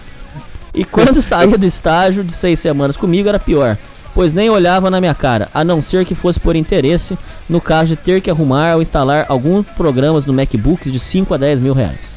e 0.76 0.84
quando 0.84 1.22
saía 1.22 1.58
do 1.58 1.66
estágio 1.66 2.22
de 2.22 2.34
seis 2.34 2.60
semanas 2.60 2.98
comigo 2.98 3.30
era 3.30 3.40
pior. 3.40 3.78
Pois 4.14 4.34
nem 4.34 4.50
olhava 4.50 4.90
na 4.90 5.00
minha 5.02 5.16
cara, 5.16 5.50
a 5.54 5.64
não 5.64 5.82
ser 5.82 6.06
que 6.06 6.14
fosse 6.16 6.40
por 6.40 6.56
interesse, 6.56 7.18
no 7.50 7.60
caso 7.60 7.88
de 7.90 7.96
ter 7.98 8.22
que 8.22 8.30
arrumar 8.30 8.76
ou 8.76 8.82
instalar 8.82 9.26
alguns 9.28 9.66
programas 9.76 10.26
no 10.26 10.34
MacBooks 10.34 10.92
de 10.92 11.00
5 11.00 11.34
a 11.34 11.38
10 11.38 11.60
mil 11.60 11.74
reais. 11.74 12.14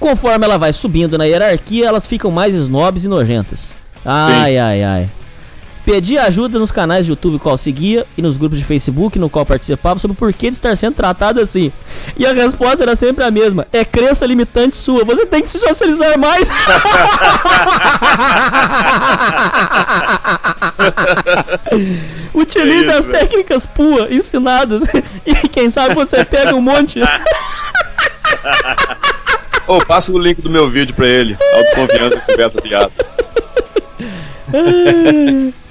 Conforme 0.00 0.44
ela 0.44 0.58
vai 0.58 0.72
subindo 0.72 1.16
na 1.16 1.24
hierarquia, 1.24 1.86
elas 1.86 2.06
ficam 2.06 2.30
mais 2.30 2.54
snobs 2.54 3.04
e 3.04 3.08
nojentas. 3.08 3.74
Ai, 4.04 4.58
ai, 4.58 4.82
ai. 4.82 5.10
Pedi 5.84 6.16
ajuda 6.16 6.58
nos 6.58 6.72
canais 6.72 7.04
de 7.04 7.12
YouTube 7.12 7.38
qual 7.38 7.58
seguia 7.58 8.06
e 8.16 8.22
nos 8.22 8.38
grupos 8.38 8.56
de 8.56 8.64
Facebook 8.64 9.18
no 9.18 9.28
qual 9.28 9.44
participava 9.44 10.00
sobre 10.00 10.14
o 10.14 10.16
porquê 10.16 10.48
de 10.48 10.56
estar 10.56 10.74
sendo 10.78 10.94
tratado 10.94 11.40
assim. 11.40 11.70
E 12.16 12.24
a 12.24 12.32
resposta 12.32 12.82
era 12.82 12.96
sempre 12.96 13.22
a 13.22 13.30
mesma: 13.30 13.66
é 13.70 13.84
crença 13.84 14.24
limitante 14.24 14.78
sua, 14.78 15.04
você 15.04 15.26
tem 15.26 15.42
que 15.42 15.48
se 15.48 15.58
socializar 15.58 16.18
mais. 16.18 16.48
Utilize 22.32 22.88
É 22.88 22.96
as 22.96 23.06
técnicas 23.06 23.66
PUA 23.66 24.08
ensinadas 24.10 24.82
e 25.26 25.34
quem 25.48 25.68
sabe 25.68 25.94
você 25.94 26.24
pega 26.24 26.54
um 26.54 26.62
monte. 26.62 27.00
Ô, 29.66 29.78
passa 29.84 30.12
o 30.12 30.18
link 30.18 30.40
do 30.40 30.48
meu 30.48 30.70
vídeo 30.70 30.94
pra 30.94 31.06
ele. 31.06 31.36
Autoconfiança, 31.54 32.20
conversa 32.20 32.60
fiada. 32.62 32.92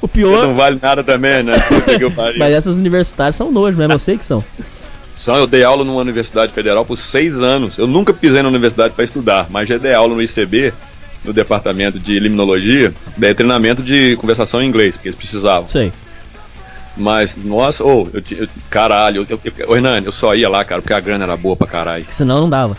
O 0.00 0.06
pior. 0.08 0.46
Não 0.46 0.54
vale 0.54 0.78
nada 0.80 1.02
também, 1.02 1.42
né? 1.42 1.52
Eu. 2.00 2.12
Mas 2.38 2.52
essas 2.52 2.76
universitárias 2.76 3.36
são 3.36 3.50
nojo, 3.50 3.76
mesmo, 3.76 3.92
eu 3.92 3.98
sei 3.98 4.16
que 4.16 4.24
são. 4.24 4.44
Só 5.16 5.36
eu 5.36 5.46
dei 5.48 5.64
aula 5.64 5.84
numa 5.84 6.00
universidade 6.00 6.52
federal 6.52 6.84
por 6.84 6.96
seis 6.96 7.42
anos. 7.42 7.76
Eu 7.76 7.88
nunca 7.88 8.14
pisei 8.14 8.40
na 8.40 8.48
universidade 8.48 8.94
para 8.94 9.04
estudar, 9.04 9.48
mas 9.50 9.68
já 9.68 9.76
dei 9.76 9.92
aula 9.92 10.14
no 10.14 10.22
ICB, 10.22 10.72
no 11.24 11.32
departamento 11.32 11.98
de 11.98 12.20
limnologia, 12.20 12.94
dei 13.16 13.34
treinamento 13.34 13.82
de 13.82 14.14
conversação 14.16 14.62
em 14.62 14.68
inglês, 14.68 14.96
porque 14.96 15.08
eles 15.08 15.18
precisavam. 15.18 15.66
Sei. 15.66 15.92
Mas, 16.96 17.36
nossa, 17.36 17.84
ô, 17.84 18.08
eu, 18.12 18.22
eu- 18.30 18.48
caralho, 18.70 19.26
eu, 19.28 19.38
eu, 19.44 19.68
ô, 19.68 19.74
Hernani, 19.76 20.06
eu 20.06 20.12
só 20.12 20.34
ia 20.34 20.48
lá, 20.48 20.64
cara, 20.64 20.80
porque 20.82 20.94
a 20.94 21.00
grana 21.00 21.24
era 21.24 21.36
boa 21.36 21.56
pra 21.56 21.66
caralho. 21.66 22.04
Que 22.04 22.14
senão 22.14 22.40
não 22.42 22.50
dava. 22.50 22.76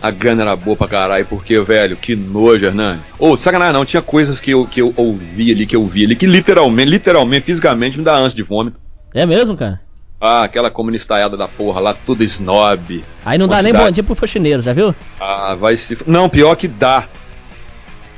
A 0.00 0.10
grana 0.10 0.42
era 0.42 0.54
boa 0.54 0.76
pra 0.76 0.86
caralho, 0.86 1.26
porque, 1.26 1.60
velho, 1.60 1.96
que 1.96 2.14
nojo, 2.14 2.64
Hernani. 2.64 3.00
Ô, 3.18 3.36
sacanagem 3.36 3.72
não, 3.72 3.84
tinha 3.84 4.00
coisas 4.00 4.38
que 4.40 4.52
eu, 4.52 4.64
que 4.64 4.80
eu 4.80 4.92
ouvi 4.96 5.50
ali, 5.50 5.66
que 5.66 5.74
eu 5.74 5.84
vi 5.86 6.04
ali, 6.04 6.14
que 6.14 6.26
literalmente, 6.26 6.88
literalmente, 6.90 7.46
fisicamente 7.46 7.98
me 7.98 8.04
dá 8.04 8.14
ânsia 8.14 8.36
de 8.36 8.42
vômito. 8.42 8.78
É 9.12 9.26
mesmo, 9.26 9.56
cara? 9.56 9.80
Ah, 10.20 10.42
aquela 10.42 10.70
comunistaiada 10.70 11.36
da 11.36 11.48
porra 11.48 11.80
lá, 11.80 11.94
tudo 11.94 12.22
snob. 12.24 13.04
Aí 13.24 13.38
não 13.38 13.48
dá 13.48 13.56
Uma 13.56 13.62
nem 13.62 13.70
cidade- 13.72 13.84
bom 13.86 13.90
dia 13.92 14.02
pro 14.04 14.14
faxineiro, 14.14 14.62
já 14.62 14.72
viu? 14.72 14.94
Ah, 15.20 15.54
vai 15.54 15.76
se. 15.76 15.96
Não, 16.06 16.28
pior 16.28 16.54
que 16.56 16.68
dá. 16.68 17.08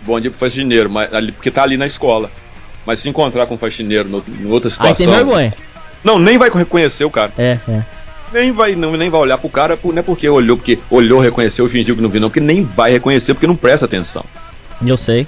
Bom 0.03 0.19
dia 0.21 0.31
pro 0.31 0.39
faxineiro, 0.41 0.89
mas, 0.91 1.13
ali, 1.15 1.33
porque 1.33 1.51
tá 1.51 1.63
ali 1.63 1.77
na 1.77 1.87
escola. 1.87 2.31
Mas 2.87 3.01
se 3.01 3.09
encontrar 3.09 3.47
com 3.47 3.55
um 3.55 3.59
faxineiro 3.59 4.09
no, 4.09 4.25
em 4.29 4.47
outra 4.51 4.69
Aí 4.69 4.73
situação. 4.73 4.95
tem 4.97 5.07
vergonha. 5.09 5.55
Não, 6.03 6.19
nem 6.19 6.39
vai 6.39 6.49
reconhecer 6.51 7.05
o 7.05 7.11
cara. 7.11 7.33
É, 7.37 7.59
é. 7.69 7.85
Nem 8.33 8.53
vai, 8.53 8.75
não, 8.75 8.97
nem 8.97 9.11
vai 9.11 9.21
olhar 9.21 9.39
pro 9.39 9.49
cara, 9.49 9.79
não 9.83 9.99
é 9.99 10.03
porque 10.03 10.29
olhou, 10.29 10.57
porque 10.57 10.79
olhou, 10.91 11.21
reconheceu 11.21 11.69
fingiu 11.69 11.97
que 11.97 12.03
não 12.03 12.09
viu, 12.09 12.21
não, 12.21 12.29
porque 12.29 12.41
nem 12.41 12.63
vai 12.63 12.93
reconhecer, 12.93 13.35
porque 13.35 13.47
não 13.47 13.57
presta 13.57 13.87
atenção. 13.87 14.25
Eu 14.85 14.97
sei. 14.97 15.27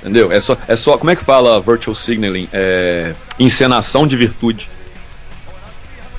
Entendeu? 0.00 0.30
É 0.30 0.38
só, 0.38 0.56
é 0.68 0.76
só. 0.76 0.98
Como 0.98 1.10
é 1.10 1.16
que 1.16 1.24
fala 1.24 1.60
virtual 1.60 1.94
signaling? 1.94 2.46
É, 2.52 3.14
encenação 3.38 4.06
de 4.06 4.16
virtude. 4.16 4.68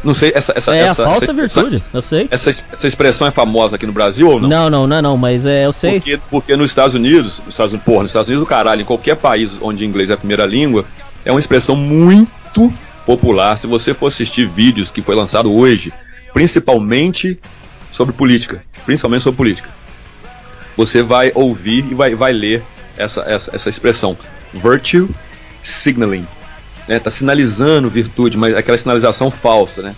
Não 0.04 0.14
sei, 0.14 0.32
essa. 0.36 0.54
essa 0.56 0.76
É 0.76 0.84
a 0.84 0.86
essa, 0.88 1.04
falsa 1.04 1.26
essa, 1.26 1.34
virtude, 1.34 1.76
Essa, 1.76 1.86
eu 1.94 2.02
sei. 2.02 2.28
essa, 2.30 2.50
essa 2.50 2.88
expressão 2.88 3.28
é 3.28 3.32
famosa 3.32 3.76
aqui 3.76 3.86
no 3.86 3.94
Brasil 3.94 4.28
ou 4.28 4.40
não? 4.40 4.50
Não, 4.50 4.70
não, 4.70 4.88
não, 4.88 4.98
é 4.98 5.02
não, 5.02 5.18
mas 5.18 5.46
é, 5.46 5.66
eu 5.66 5.74
sei. 5.74 6.00
Porque, 6.00 6.20
porque 6.30 6.56
nos 6.56 6.72
Estados 6.72 6.96
Unidos, 6.96 7.40
nos 7.46 7.54
Estados, 7.54 7.80
porra, 7.82 8.04
nos 8.04 8.12
Estados 8.12 8.28
Unidos, 8.28 8.44
o 8.44 8.48
caralho, 8.48 8.82
em 8.82 8.86
qualquer 8.86 9.16
país 9.16 9.52
onde 9.62 9.86
inglês 9.86 10.10
é 10.10 10.14
a 10.14 10.18
primeira 10.18 10.46
língua, 10.46 10.86
é 11.24 11.32
uma 11.32 11.40
expressão 11.40 11.76
muito 11.76 12.72
popular. 13.06 13.58
Se 13.58 13.68
você 13.68 13.94
for 13.94 14.08
assistir 14.08 14.48
vídeos 14.48 14.92
que 14.92 15.02
foi 15.02 15.16
lançado 15.16 15.54
hoje, 15.54 15.94
principalmente 16.36 17.40
sobre 17.90 18.14
política, 18.14 18.62
principalmente 18.86 19.24
sobre 19.24 19.38
política, 19.38 19.70
você 20.76 21.02
vai 21.02 21.32
ouvir 21.34 21.86
e 21.90 21.96
vai, 21.96 22.14
vai 22.14 22.34
ler 22.34 22.62
essa, 22.98 23.22
essa, 23.22 23.56
essa 23.56 23.70
expressão, 23.70 24.18
virtue 24.54 25.08
signaling. 25.64 26.28
Né? 26.90 27.00
Tá 27.00 27.10
sinalizando 27.10 27.90
virtude, 27.90 28.38
mas 28.38 28.54
aquela 28.54 28.78
sinalização 28.78 29.32
falsa, 29.32 29.82
né? 29.82 29.96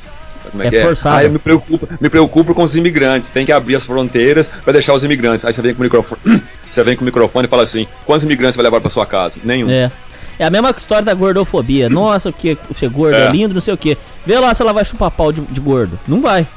Como 0.52 0.62
É 0.62 0.70
que 0.70 0.80
forçado. 0.80 1.18
Ah, 1.18 1.24
eu 1.24 1.32
me 1.32 1.40
preocupo, 1.40 1.90
me 2.00 2.08
preocupo 2.08 2.54
com 2.54 2.64
os 2.64 2.76
imigrantes. 2.76 3.30
Tem 3.30 3.44
que 3.44 3.52
abrir 3.52 3.76
as 3.76 3.84
fronteiras 3.84 4.48
para 4.48 4.74
deixar 4.74 4.94
os 4.94 5.04
imigrantes. 5.04 5.44
Aí 5.44 5.52
você 5.52 5.62
vem 5.62 5.74
com 5.74 5.82
o 5.82 5.84
microfone, 5.84 6.22
você 6.70 6.84
vem 6.84 6.96
com 6.96 7.02
o 7.02 7.06
microfone 7.06 7.48
e 7.48 7.50
fala 7.50 7.64
assim: 7.64 7.88
quantos 8.06 8.24
imigrantes 8.24 8.56
vai 8.56 8.64
levar 8.64 8.80
para 8.80 8.90
sua 8.90 9.06
casa? 9.06 9.40
Nenhum. 9.44 9.70
É. 9.70 9.92
É 10.40 10.46
a 10.46 10.50
mesma 10.50 10.70
história 10.76 11.04
da 11.04 11.14
gordofobia. 11.14 11.90
Nossa, 11.90 12.32
que 12.32 12.58
ser 12.74 12.90
gordo 12.90 13.16
é, 13.18 13.26
É. 13.28 13.32
lindo, 13.32 13.54
não 13.54 13.62
sei 13.62 13.74
o 13.74 13.78
quê. 13.78 13.98
Vê 14.26 14.40
lá 14.40 14.54
se 14.54 14.62
ela 14.62 14.74
vai 14.74 14.86
chupar 14.86 15.10
pau 15.12 15.32
de, 15.32 15.42
de 15.42 15.60
gordo. 15.62 16.00
Não 16.08 16.22
vai. 16.22 16.48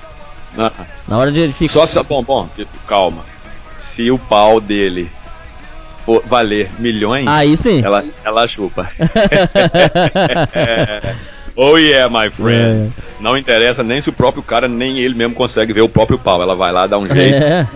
Ah, 0.59 0.71
Na 1.07 1.17
hora 1.19 1.31
de 1.31 1.41
ele 1.41 1.53
ficar. 1.53 1.73
só 1.73 1.87
se, 1.87 2.03
bom, 2.03 2.23
bom, 2.23 2.49
calma. 2.87 3.23
Se 3.77 4.11
o 4.11 4.19
pau 4.19 4.61
dele 4.61 5.11
for 5.95 6.23
valer 6.27 6.71
milhões, 6.79 7.27
Aí 7.29 7.57
sim. 7.57 7.83
ela, 7.85 8.05
ela 8.25 8.47
chupa. 8.49 8.91
É. 10.53 11.15
Oh 11.57 11.77
yeah, 11.77 12.09
my 12.09 12.31
friend. 12.31 12.91
Não 13.19 13.37
interessa 13.37 13.83
nem 13.83 14.01
se 14.01 14.09
o 14.09 14.13
próprio 14.13 14.43
cara, 14.43 14.67
nem 14.69 14.99
ele 15.01 15.15
mesmo 15.15 15.35
consegue 15.35 15.73
ver 15.75 15.83
o 15.83 15.89
próprio 15.89 16.17
pau. 16.19 16.41
Ela 16.41 16.55
vai 16.55 16.73
lá, 16.73 16.87
dá 16.87 16.97
um 16.97 17.05
jeito. 17.05 17.35
É. 17.37 17.67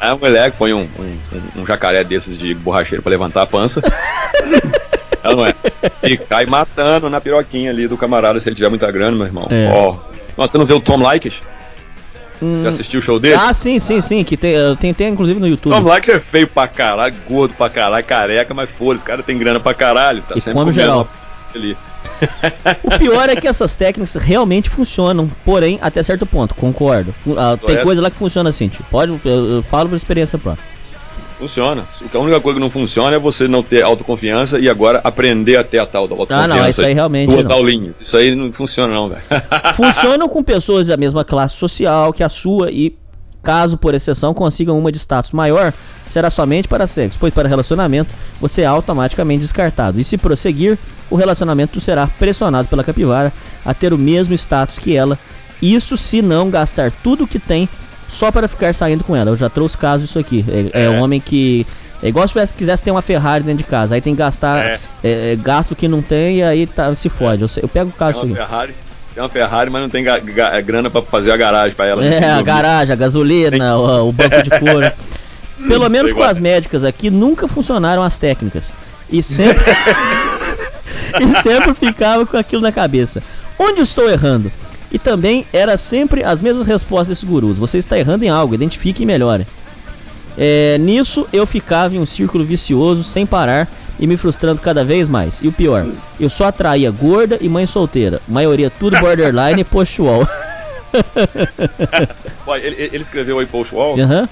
Aí 0.00 0.10
a 0.10 0.16
mulher 0.16 0.50
põe 0.52 0.72
um, 0.72 0.88
um, 0.98 1.18
um- 1.56 1.60
um 1.62 1.66
jacaré 1.66 2.02
desses 2.02 2.36
de 2.36 2.52
borracheiro 2.54 3.02
pra 3.02 3.10
levantar 3.10 3.42
a 3.42 3.46
pança. 3.46 3.82
Não 5.24 5.46
é. 5.46 5.54
E 6.02 6.16
cai 6.16 6.46
matando 6.46 7.08
na 7.10 7.20
piroquinha 7.20 7.70
ali 7.70 7.86
do 7.86 7.96
camarada 7.96 8.38
se 8.40 8.48
ele 8.48 8.56
tiver 8.56 8.68
muita 8.68 8.90
grana, 8.90 9.16
meu 9.16 9.26
irmão. 9.26 9.46
É. 9.50 9.70
Ó. 9.72 9.96
Nossa, 10.36 10.52
você 10.52 10.58
não 10.58 10.64
vê 10.66 10.72
o 10.74 10.80
Tom 10.80 10.98
Likes? 11.02 11.40
Hum. 12.42 12.62
Já 12.62 12.70
assistiu 12.70 13.00
o 13.00 13.02
show 13.02 13.20
dele? 13.20 13.34
Ah, 13.38 13.52
sim, 13.52 13.78
sim, 13.78 14.00
sim. 14.00 14.24
Que 14.24 14.36
tem, 14.36 14.54
tem, 14.76 14.94
tem 14.94 15.08
inclusive 15.12 15.38
no 15.38 15.46
YouTube. 15.46 15.74
Tom 15.74 15.82
Likes 15.82 16.08
é 16.08 16.18
feio 16.18 16.46
pra 16.48 16.66
caralho, 16.66 17.14
gordo 17.28 17.54
pra 17.54 17.68
caralho, 17.68 18.04
careca, 18.04 18.54
mas 18.54 18.70
foda-se, 18.70 19.02
o 19.04 19.06
cara 19.06 19.22
tem 19.22 19.36
grana 19.36 19.60
pra 19.60 19.74
caralho. 19.74 20.22
Tá 20.22 20.34
E 20.36 20.40
sempre 20.40 20.58
come 20.58 20.72
geral. 20.72 21.08
ali. 21.54 21.76
O 22.84 22.98
pior 22.98 23.28
é 23.28 23.36
que 23.36 23.46
essas 23.48 23.74
técnicas 23.74 24.14
realmente 24.14 24.68
funcionam, 24.68 25.28
porém, 25.44 25.78
até 25.82 26.02
certo 26.02 26.24
ponto, 26.26 26.54
concordo. 26.54 27.14
Ah, 27.36 27.56
tem 27.58 27.82
coisa 27.82 28.00
lá 28.00 28.10
que 28.10 28.16
funciona 28.16 28.48
assim, 28.50 28.68
tipo, 28.68 28.84
pode, 28.90 29.18
eu, 29.24 29.50
eu 29.56 29.62
falo 29.62 29.88
por 29.88 29.96
experiência 29.96 30.38
própria. 30.38 30.64
Funciona. 31.40 31.88
A 32.12 32.18
única 32.18 32.38
coisa 32.38 32.58
que 32.58 32.60
não 32.60 32.68
funciona 32.68 33.16
é 33.16 33.18
você 33.18 33.48
não 33.48 33.62
ter 33.62 33.82
autoconfiança 33.82 34.58
e 34.58 34.68
agora 34.68 35.00
aprender 35.02 35.56
a 35.56 35.64
ter 35.64 35.80
a 35.80 35.86
tal 35.86 36.06
da 36.06 36.14
autoconfiança. 36.14 36.44
Ah, 36.44 36.46
não, 36.46 36.68
isso 36.68 36.84
aí 36.84 36.92
realmente 36.92 37.30
Duas 37.30 37.48
não. 37.48 37.56
aulinhas. 37.56 37.96
Isso 37.98 38.14
aí 38.14 38.36
não 38.36 38.52
funciona, 38.52 38.94
não, 38.94 39.08
velho. 39.08 39.22
Funcionam 39.72 40.28
com 40.28 40.44
pessoas 40.44 40.88
da 40.88 40.98
mesma 40.98 41.24
classe 41.24 41.56
social 41.56 42.12
que 42.12 42.22
a 42.22 42.28
sua 42.28 42.70
e, 42.70 42.94
caso 43.42 43.78
por 43.78 43.94
exceção 43.94 44.34
consigam 44.34 44.78
uma 44.78 44.92
de 44.92 44.98
status 44.98 45.32
maior, 45.32 45.72
será 46.06 46.28
somente 46.28 46.68
para 46.68 46.86
sexo, 46.86 47.18
pois 47.18 47.32
para 47.32 47.48
relacionamento 47.48 48.14
você 48.38 48.60
é 48.60 48.66
automaticamente 48.66 49.40
descartado. 49.40 49.98
E 49.98 50.04
se 50.04 50.18
prosseguir, 50.18 50.78
o 51.08 51.16
relacionamento 51.16 51.80
será 51.80 52.06
pressionado 52.06 52.68
pela 52.68 52.84
capivara 52.84 53.32
a 53.64 53.72
ter 53.72 53.94
o 53.94 53.98
mesmo 53.98 54.34
status 54.34 54.78
que 54.78 54.94
ela. 54.94 55.18
Isso 55.62 55.96
se 55.96 56.20
não 56.20 56.50
gastar 56.50 56.92
tudo 57.02 57.26
que 57.26 57.38
tem 57.38 57.66
só 58.10 58.30
para 58.30 58.48
ficar 58.48 58.74
saindo 58.74 59.04
com 59.04 59.14
ela. 59.14 59.30
Eu 59.30 59.36
já 59.36 59.48
trouxe 59.48 59.78
caso 59.78 60.04
disso 60.04 60.18
aqui. 60.18 60.44
É, 60.74 60.84
é 60.84 60.90
um 60.90 61.00
homem 61.00 61.20
que. 61.20 61.66
É 62.02 62.08
igual 62.08 62.26
se 62.26 62.32
tivesse, 62.32 62.54
quisesse 62.54 62.82
ter 62.82 62.90
uma 62.90 63.02
Ferrari 63.02 63.44
dentro 63.44 63.58
de 63.58 63.70
casa. 63.70 63.94
Aí 63.94 64.00
tem 64.00 64.14
que 64.14 64.18
gastar 64.18 64.64
É. 64.64 64.78
é, 65.04 65.32
é, 65.32 65.36
gasto 65.36 65.76
que 65.76 65.86
não 65.86 66.02
tem 66.02 66.38
e 66.38 66.42
aí 66.42 66.66
tá, 66.66 66.94
se 66.94 67.08
fode. 67.08 67.42
Eu, 67.42 67.48
eu 67.62 67.68
pego 67.68 67.90
o 67.90 67.92
caso 67.92 68.24
aqui. 68.24 68.34
Ferrari, 68.34 68.74
tem 69.14 69.22
uma 69.22 69.28
Ferrari, 69.28 69.70
mas 69.70 69.82
não 69.82 69.88
tem 69.88 70.04
grana 70.64 70.90
pra 70.90 71.02
fazer 71.02 71.30
a 71.30 71.36
garagem 71.36 71.76
pra 71.76 71.86
ela. 71.86 72.04
É, 72.04 72.30
a 72.30 72.42
garagem, 72.42 72.92
a 72.92 72.96
gasolina, 72.96 73.76
o, 73.76 74.08
o 74.08 74.12
banco 74.12 74.42
de 74.42 74.50
couro. 74.50 74.90
Pelo 75.68 75.88
menos 75.90 76.12
com 76.12 76.22
as 76.22 76.38
médicas 76.38 76.84
aqui, 76.84 77.10
nunca 77.10 77.46
funcionaram 77.46 78.02
as 78.02 78.18
técnicas. 78.18 78.72
E 79.10 79.22
sempre. 79.22 79.62
e 81.20 81.42
sempre 81.42 81.74
ficava 81.74 82.24
com 82.26 82.36
aquilo 82.36 82.62
na 82.62 82.72
cabeça. 82.72 83.22
Onde 83.58 83.82
estou 83.82 84.08
errando? 84.08 84.50
E 84.92 84.98
também 84.98 85.46
era 85.52 85.76
sempre 85.76 86.24
as 86.24 86.42
mesmas 86.42 86.66
respostas 86.66 87.08
desses 87.08 87.24
gurus. 87.24 87.56
Você 87.58 87.78
está 87.78 87.98
errando 87.98 88.24
em 88.24 88.28
algo, 88.28 88.54
identifique 88.54 89.02
e 89.02 89.06
melhore. 89.06 89.46
É, 90.38 90.78
nisso 90.78 91.26
eu 91.32 91.44
ficava 91.46 91.94
em 91.94 91.98
um 91.98 92.06
círculo 92.06 92.44
vicioso 92.44 93.02
sem 93.04 93.26
parar 93.26 93.68
e 93.98 94.06
me 94.06 94.16
frustrando 94.16 94.60
cada 94.60 94.84
vez 94.84 95.08
mais. 95.08 95.40
E 95.42 95.48
o 95.48 95.52
pior, 95.52 95.86
eu 96.18 96.30
só 96.30 96.46
atraía 96.46 96.90
gorda 96.90 97.36
e 97.40 97.48
mãe 97.48 97.66
solteira. 97.66 98.20
Maioria 98.26 98.70
tudo 98.70 98.98
borderline 99.00 99.60
e 99.60 99.64
post-wall. 99.64 100.26
Ele, 102.62 102.76
ele 102.92 103.02
escreveu 103.04 103.38
aí 103.38 103.46
post 103.46 103.72
wall. 103.74 103.98
Aham. 104.00 104.28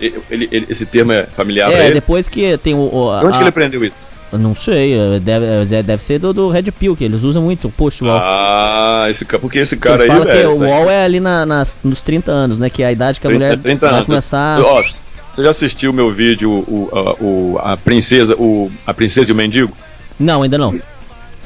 Ele- 0.00 0.20
ele- 0.30 0.48
ele- 0.52 0.66
esse 0.68 0.84
termo 0.86 1.12
é 1.12 1.24
familiar 1.26 1.70
pra 1.70 1.78
É, 1.84 1.90
depois 1.90 2.28
que 2.28 2.56
tem 2.58 2.74
o. 2.74 2.78
o 2.92 3.10
a- 3.10 3.20
De 3.20 3.26
onde 3.26 3.36
que 3.36 3.42
ele 3.42 3.48
aprendeu 3.48 3.84
isso? 3.84 3.96
Não 4.32 4.54
sei, 4.54 4.94
é, 4.96 5.18
deve, 5.18 5.46
é, 5.74 5.82
deve 5.82 6.02
ser 6.02 6.18
do, 6.20 6.32
do 6.32 6.48
Red 6.50 6.64
Pill, 6.70 6.94
que 6.94 7.02
eles 7.04 7.22
usam 7.24 7.42
muito 7.42 7.66
o 7.66 7.70
post-wall. 7.70 8.16
Ah, 8.22 9.06
esse 9.08 9.24
cara, 9.24 9.40
porque 9.40 9.58
esse 9.58 9.76
cara 9.76 9.96
eles 9.96 10.02
aí, 10.02 10.08
falam 10.08 10.26
que 10.26 10.32
velho. 10.32 10.48
o 10.50 10.52
isso 10.52 10.62
aí- 10.62 10.70
wall 10.70 10.90
é 10.90 11.04
ali 11.04 11.18
na, 11.20 11.44
nas, 11.44 11.76
nos 11.82 12.00
30 12.02 12.30
anos, 12.30 12.58
né? 12.58 12.70
Que 12.70 12.82
é 12.82 12.86
a 12.86 12.92
idade 12.92 13.18
que 13.20 13.26
a 13.26 13.30
30, 13.30 13.44
mulher 13.44 13.58
30 13.58 13.86
vai 13.86 13.94
anos. 13.96 14.06
começar. 14.06 14.60
Ó, 14.62 14.80
você 14.82 15.42
já 15.44 15.50
assistiu 15.50 15.90
o 15.90 15.94
meu 15.94 16.12
vídeo, 16.12 16.48
o, 16.50 16.88
o- 17.20 17.58
a 17.58 17.76
princesa, 17.76 18.36
o, 18.36 18.70
a 18.86 18.94
princesa 18.94 19.30
e 19.30 19.32
o 19.32 19.36
mendigo? 19.36 19.76
Não, 20.18 20.42
ainda 20.42 20.56
não. 20.58 20.78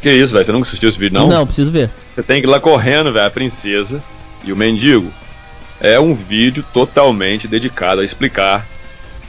Que 0.03 0.11
isso, 0.13 0.33
velho? 0.35 0.45
Você 0.45 0.53
nunca 0.53 0.67
assistiu 0.67 0.89
esse 0.91 0.99
vídeo, 0.99 1.15
não? 1.19 1.27
Não, 1.29 1.47
preciso 1.47 1.73
ver. 1.73 1.89
Você 2.15 2.23
tem 2.23 2.41
que 2.43 2.47
ir 2.47 2.51
lá 2.51 2.61
correndo, 2.61 3.11
velho. 3.13 3.27
A 3.27 3.31
princesa 3.31 4.03
e 4.45 4.53
o 4.53 4.57
mendigo. 4.57 5.11
É 5.81 5.99
um 5.99 6.15
vídeo 6.15 6.63
totalmente 6.73 7.49
dedicado 7.49 8.03
a 8.03 8.05
explicar 8.05 8.67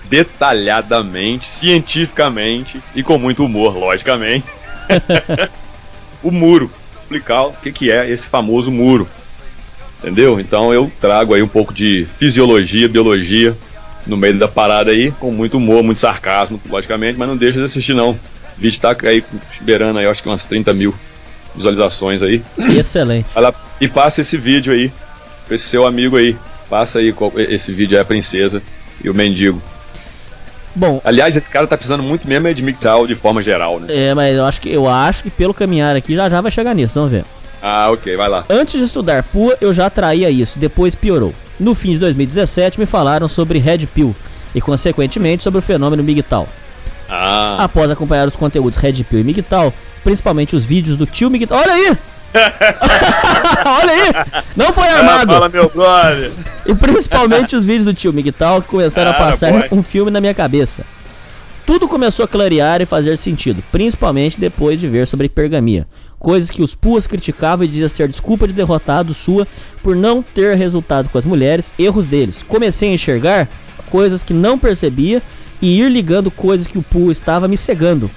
detalhadamente, 0.09 1.47
cientificamente 1.47 2.81
e 2.95 3.03
com 3.03 3.17
muito 3.17 3.43
humor, 3.43 3.77
logicamente, 3.77 4.45
o 6.21 6.31
muro. 6.31 6.71
Explicar 6.97 7.43
o 7.43 7.53
que, 7.53 7.71
que 7.71 7.91
é 7.91 8.09
esse 8.09 8.25
famoso 8.25 8.71
muro. 8.71 9.07
Entendeu? 9.99 10.39
Então 10.39 10.73
eu 10.73 10.91
trago 10.99 11.33
aí 11.33 11.41
um 11.41 11.47
pouco 11.47 11.73
de 11.73 12.07
fisiologia, 12.17 12.89
biologia 12.89 13.55
no 14.05 14.17
meio 14.17 14.37
da 14.37 14.47
parada 14.47 14.91
aí, 14.91 15.11
com 15.11 15.31
muito 15.31 15.57
humor, 15.57 15.83
muito 15.83 15.99
sarcasmo, 15.99 16.61
logicamente, 16.69 17.17
mas 17.17 17.27
não 17.27 17.37
deixa 17.37 17.57
de 17.57 17.63
assistir 17.63 17.93
não. 17.93 18.11
O 18.11 18.17
vídeo 18.57 18.79
tá 18.79 18.95
aí 19.03 19.23
beirando 19.61 19.99
aí, 19.99 20.05
acho 20.05 20.21
que 20.21 20.29
umas 20.29 20.45
30 20.45 20.73
mil 20.73 20.93
visualizações 21.55 22.21
aí. 22.21 22.41
Excelente. 22.77 23.27
Lá 23.35 23.53
e 23.79 23.87
passa 23.87 24.21
esse 24.21 24.37
vídeo 24.37 24.73
aí 24.73 24.91
pra 25.45 25.55
esse 25.55 25.65
seu 25.65 25.85
amigo 25.85 26.17
aí. 26.17 26.35
Passa 26.69 26.99
aí 26.99 27.13
esse 27.49 27.71
vídeo 27.73 27.97
é 27.97 28.01
a 28.01 28.05
princesa 28.05 28.61
e 29.03 29.09
o 29.09 29.13
mendigo. 29.13 29.61
Bom, 30.75 30.99
Aliás, 31.03 31.35
esse 31.35 31.49
cara 31.49 31.65
tá 31.67 31.77
precisando 31.77 32.03
muito 32.03 32.27
mesmo 32.27 32.47
é 32.47 32.53
de 32.53 32.61
MGTOW 32.61 33.07
de 33.07 33.15
forma 33.15 33.41
geral, 33.41 33.79
né? 33.79 33.87
é, 33.89 34.13
mas 34.13 34.35
eu 34.35 34.43
acho 34.45 34.59
que 34.59 34.69
eu 34.69 34.87
acho 34.89 35.23
que 35.23 35.29
pelo 35.29 35.53
caminhar 35.53 35.95
aqui 35.95 36.13
já 36.13 36.29
já 36.29 36.41
vai 36.41 36.51
chegar 36.51 36.73
nisso, 36.75 36.95
vamos 36.95 37.11
ver. 37.11 37.23
Ah, 37.61 37.89
ok, 37.91 38.15
vai 38.17 38.27
lá. 38.29 38.45
Antes 38.49 38.79
de 38.79 38.85
estudar 38.85 39.23
PUA, 39.23 39.57
eu 39.61 39.73
já 39.73 39.89
traía 39.89 40.29
isso, 40.29 40.59
depois 40.59 40.93
piorou. 40.93 41.33
No 41.59 41.73
fim 41.73 41.93
de 41.93 41.99
2017, 41.99 42.79
me 42.79 42.85
falaram 42.85 43.27
sobre 43.27 43.57
Red 43.57 43.87
Pill 43.87 44.13
e, 44.53 44.59
consequentemente, 44.61 45.41
sobre 45.41 45.59
o 45.59 45.61
fenômeno 45.61 46.03
MGTOW. 46.03 46.47
Ah, 47.09 47.63
Após 47.63 47.89
acompanhar 47.89 48.27
os 48.27 48.35
conteúdos 48.35 48.77
Red 48.77 49.03
Pill 49.05 49.19
e 49.19 49.23
MGTOW, 49.23 49.73
principalmente 50.03 50.55
os 50.55 50.65
vídeos 50.65 50.95
do 50.97 51.05
tio 51.05 51.29
MGTOW. 51.29 51.57
Olha 51.57 51.71
aí! 51.73 51.97
Olha 53.65 53.91
aí! 53.91 54.41
Não 54.55 54.71
foi 54.73 54.87
armado! 54.87 55.31
fala 55.33 55.49
meu 55.49 55.69
brother. 55.69 56.31
E 56.65 56.75
principalmente 56.75 57.55
os 57.55 57.65
vídeos 57.65 57.85
do 57.85 57.93
tio 57.93 58.11
MGTOW 58.13 58.61
que 58.61 58.67
começaram 58.67 59.11
a 59.11 59.13
Ah, 59.13 59.17
passar 59.17 59.51
boy. 59.51 59.67
um 59.71 59.81
filme 59.83 60.11
na 60.11 60.19
minha 60.21 60.33
cabeça. 60.33 60.83
Tudo 61.65 61.87
começou 61.87 62.23
a 62.25 62.27
clarear 62.27 62.79
e 62.81 62.85
fazer 62.85 63.17
sentido, 63.17 63.63
principalmente 63.71 64.39
depois 64.39 64.79
de 64.79 64.87
ver 64.87 65.07
sobre 65.07 65.25
hipergamia. 65.25 65.87
Coisas 66.19 66.51
que 66.51 66.61
os 66.61 66.75
puas 66.75 67.07
criticavam 67.07 67.65
e 67.65 67.67
diziam 67.67 67.89
ser 67.89 68.07
desculpa 68.07 68.47
de 68.47 68.53
derrotado 68.53 69.13
sua 69.15 69.47
por 69.81 69.95
não 69.95 70.21
ter 70.21 70.55
resultado 70.55 71.09
com 71.09 71.17
as 71.17 71.25
mulheres, 71.25 71.73
erros 71.79 72.05
deles. 72.05 72.43
Comecei 72.43 72.89
a 72.91 72.93
enxergar 72.93 73.47
coisas 73.89 74.23
que 74.23 74.33
não 74.33 74.59
percebia 74.59 75.23
e 75.59 75.79
ir 75.81 75.89
ligando 75.89 76.29
coisas 76.29 76.67
que 76.67 76.77
o 76.77 76.83
pua 76.83 77.11
estava 77.11 77.47
me 77.47 77.57
cegando. 77.57 78.11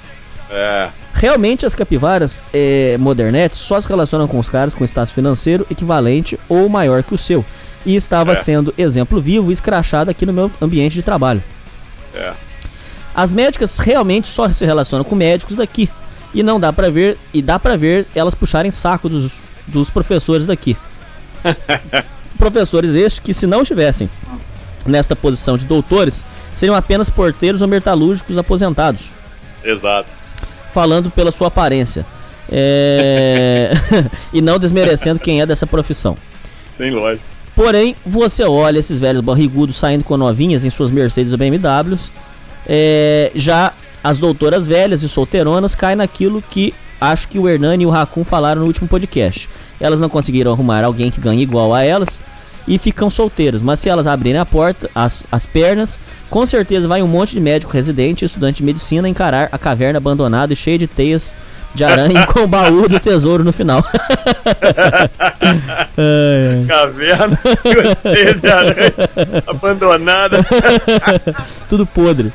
É, 0.51 0.89
Realmente 1.13 1.67
as 1.67 1.75
capivaras 1.75 2.43
é, 2.53 2.97
modernetes 2.99 3.59
só 3.59 3.81
se 3.81 3.89
relacionam 3.89 4.29
com 4.29 4.39
os 4.39 4.49
caras 4.49 4.75
com 4.75 4.85
status 4.85 5.13
financeiro 5.13 5.67
equivalente 5.71 6.39
ou 6.49 6.69
maior 6.69 7.03
que 7.03 7.15
o 7.15 7.19
seu. 7.19 7.45
E 7.85 7.97
estava 7.97 8.33
É. 8.33 8.37
sendo 8.37 8.73
exemplo 8.79 9.21
vivo 9.21 9.51
e 9.51 9.53
escrachado 9.53 10.11
aqui 10.11 10.25
no 10.25 10.33
meu 10.33 10.51
ambiente 10.61 10.95
de 10.95 11.03
trabalho. 11.03 11.43
É. 12.15 12.33
As 13.15 13.33
médicas 13.33 13.79
realmente 13.79 14.29
só 14.29 14.49
se 14.53 14.65
relacionam 14.65 15.05
com 15.05 15.15
médicos 15.17 15.57
daqui. 15.57 15.91
E 16.33 16.43
não 16.43 16.61
dá 16.61 16.73
pra 16.73 16.91
ver, 16.91 17.17
e 17.33 17.41
dá 17.43 17.59
pra 17.59 17.77
ver 17.77 18.07
elas 18.15 18.35
puxarem 18.35 18.71
saco 18.71 19.09
dos, 19.09 19.41
dos 19.67 19.91
professores 19.91 20.47
daqui. 20.47 20.77
professores 22.39 22.93
estes 22.95 23.19
que 23.19 23.35
se 23.35 23.47
não 23.47 23.63
estivessem 23.63 24.09
nesta 24.87 25.17
posição 25.17 25.57
de 25.57 25.65
doutores, 25.65 26.25
seriam 26.55 26.77
apenas 26.77 27.11
porteiros 27.11 27.61
ou 27.63 27.69
metalúrgicos 27.69 28.39
aposentados 28.39 29.11
Exato. 29.65 30.09
Falando 30.73 31.11
pela 31.11 31.33
sua 31.33 31.49
aparência. 31.49 32.05
É... 32.51 33.71
e 34.33 34.41
não 34.41 34.59
desmerecendo 34.59 35.21
quem 35.21 35.41
é 35.41 35.47
dessa 35.47 35.67
profissão. 35.67 36.17
Sem 36.69 36.91
lógica. 36.91 37.25
Porém, 37.55 37.97
você 38.07 38.45
olha 38.45 38.79
esses 38.79 39.01
velhos 39.01 39.21
barrigudos 39.21 39.77
saindo 39.77 40.05
com 40.05 40.17
novinhas 40.17 40.65
em 40.65 40.71
suas 40.71 40.91
Mercedes 40.91 41.33
ou 41.33 41.39
BMWs. 41.39 42.13
é, 42.67 43.33
já 43.35 43.73
as 44.03 44.19
doutoras 44.19 44.67
velhas 44.67 45.03
e 45.03 45.09
solteironas 45.09 45.75
caem 45.75 45.97
naquilo 45.97 46.41
que 46.41 46.73
acho 47.01 47.29
que 47.29 47.39
o 47.39 47.49
Hernani 47.49 47.83
e 47.83 47.87
o 47.87 47.91
Racun 47.91 48.25
falaram 48.25 48.61
no 48.61 48.67
último 48.67 48.89
podcast. 48.89 49.49
Elas 49.81 49.99
não 49.99 50.09
conseguiram 50.09 50.53
arrumar 50.53 50.85
alguém 50.85 51.11
que 51.11 51.21
ganhe 51.21 51.43
igual 51.43 51.75
a 51.75 51.83
elas 51.83 52.21
e 52.69 52.79
ficam 52.79 53.11
solteiras. 53.11 53.61
Mas 53.63 53.81
se 53.81 53.89
elas 53.89 54.07
abrirem 54.07 54.41
a 54.41 54.47
porta, 54.47 54.89
as, 54.95 55.25
as 55.33 55.47
pernas, 55.47 55.99
com 56.31 56.45
certeza 56.47 56.87
vai 56.87 57.03
um 57.03 57.09
monte 57.09 57.33
de 57.33 57.41
médico 57.41 57.73
residente 57.73 58.23
e 58.23 58.27
estudante 58.27 58.59
de 58.59 58.65
medicina 58.65 59.09
encarar 59.09 59.49
a 59.51 59.59
caverna 59.59 59.97
abandonada 59.97 60.53
e 60.53 60.57
cheia 60.57 60.79
de 60.79 60.87
teias 60.87 61.35
de 61.75 61.85
aranha 61.85 62.27
com 62.27 62.41
o 62.41 62.49
baú 62.49 62.89
do 62.89 63.01
tesouro 63.01 63.43
no 63.45 63.53
final. 63.53 63.85
Ai. 65.43 66.67
Caverna, 66.67 67.39
teia 68.03 68.35
de 68.35 68.47
aranha, 68.47 68.93
abandonada. 69.47 70.39
Tudo 71.69 71.87
podre. 71.87 72.33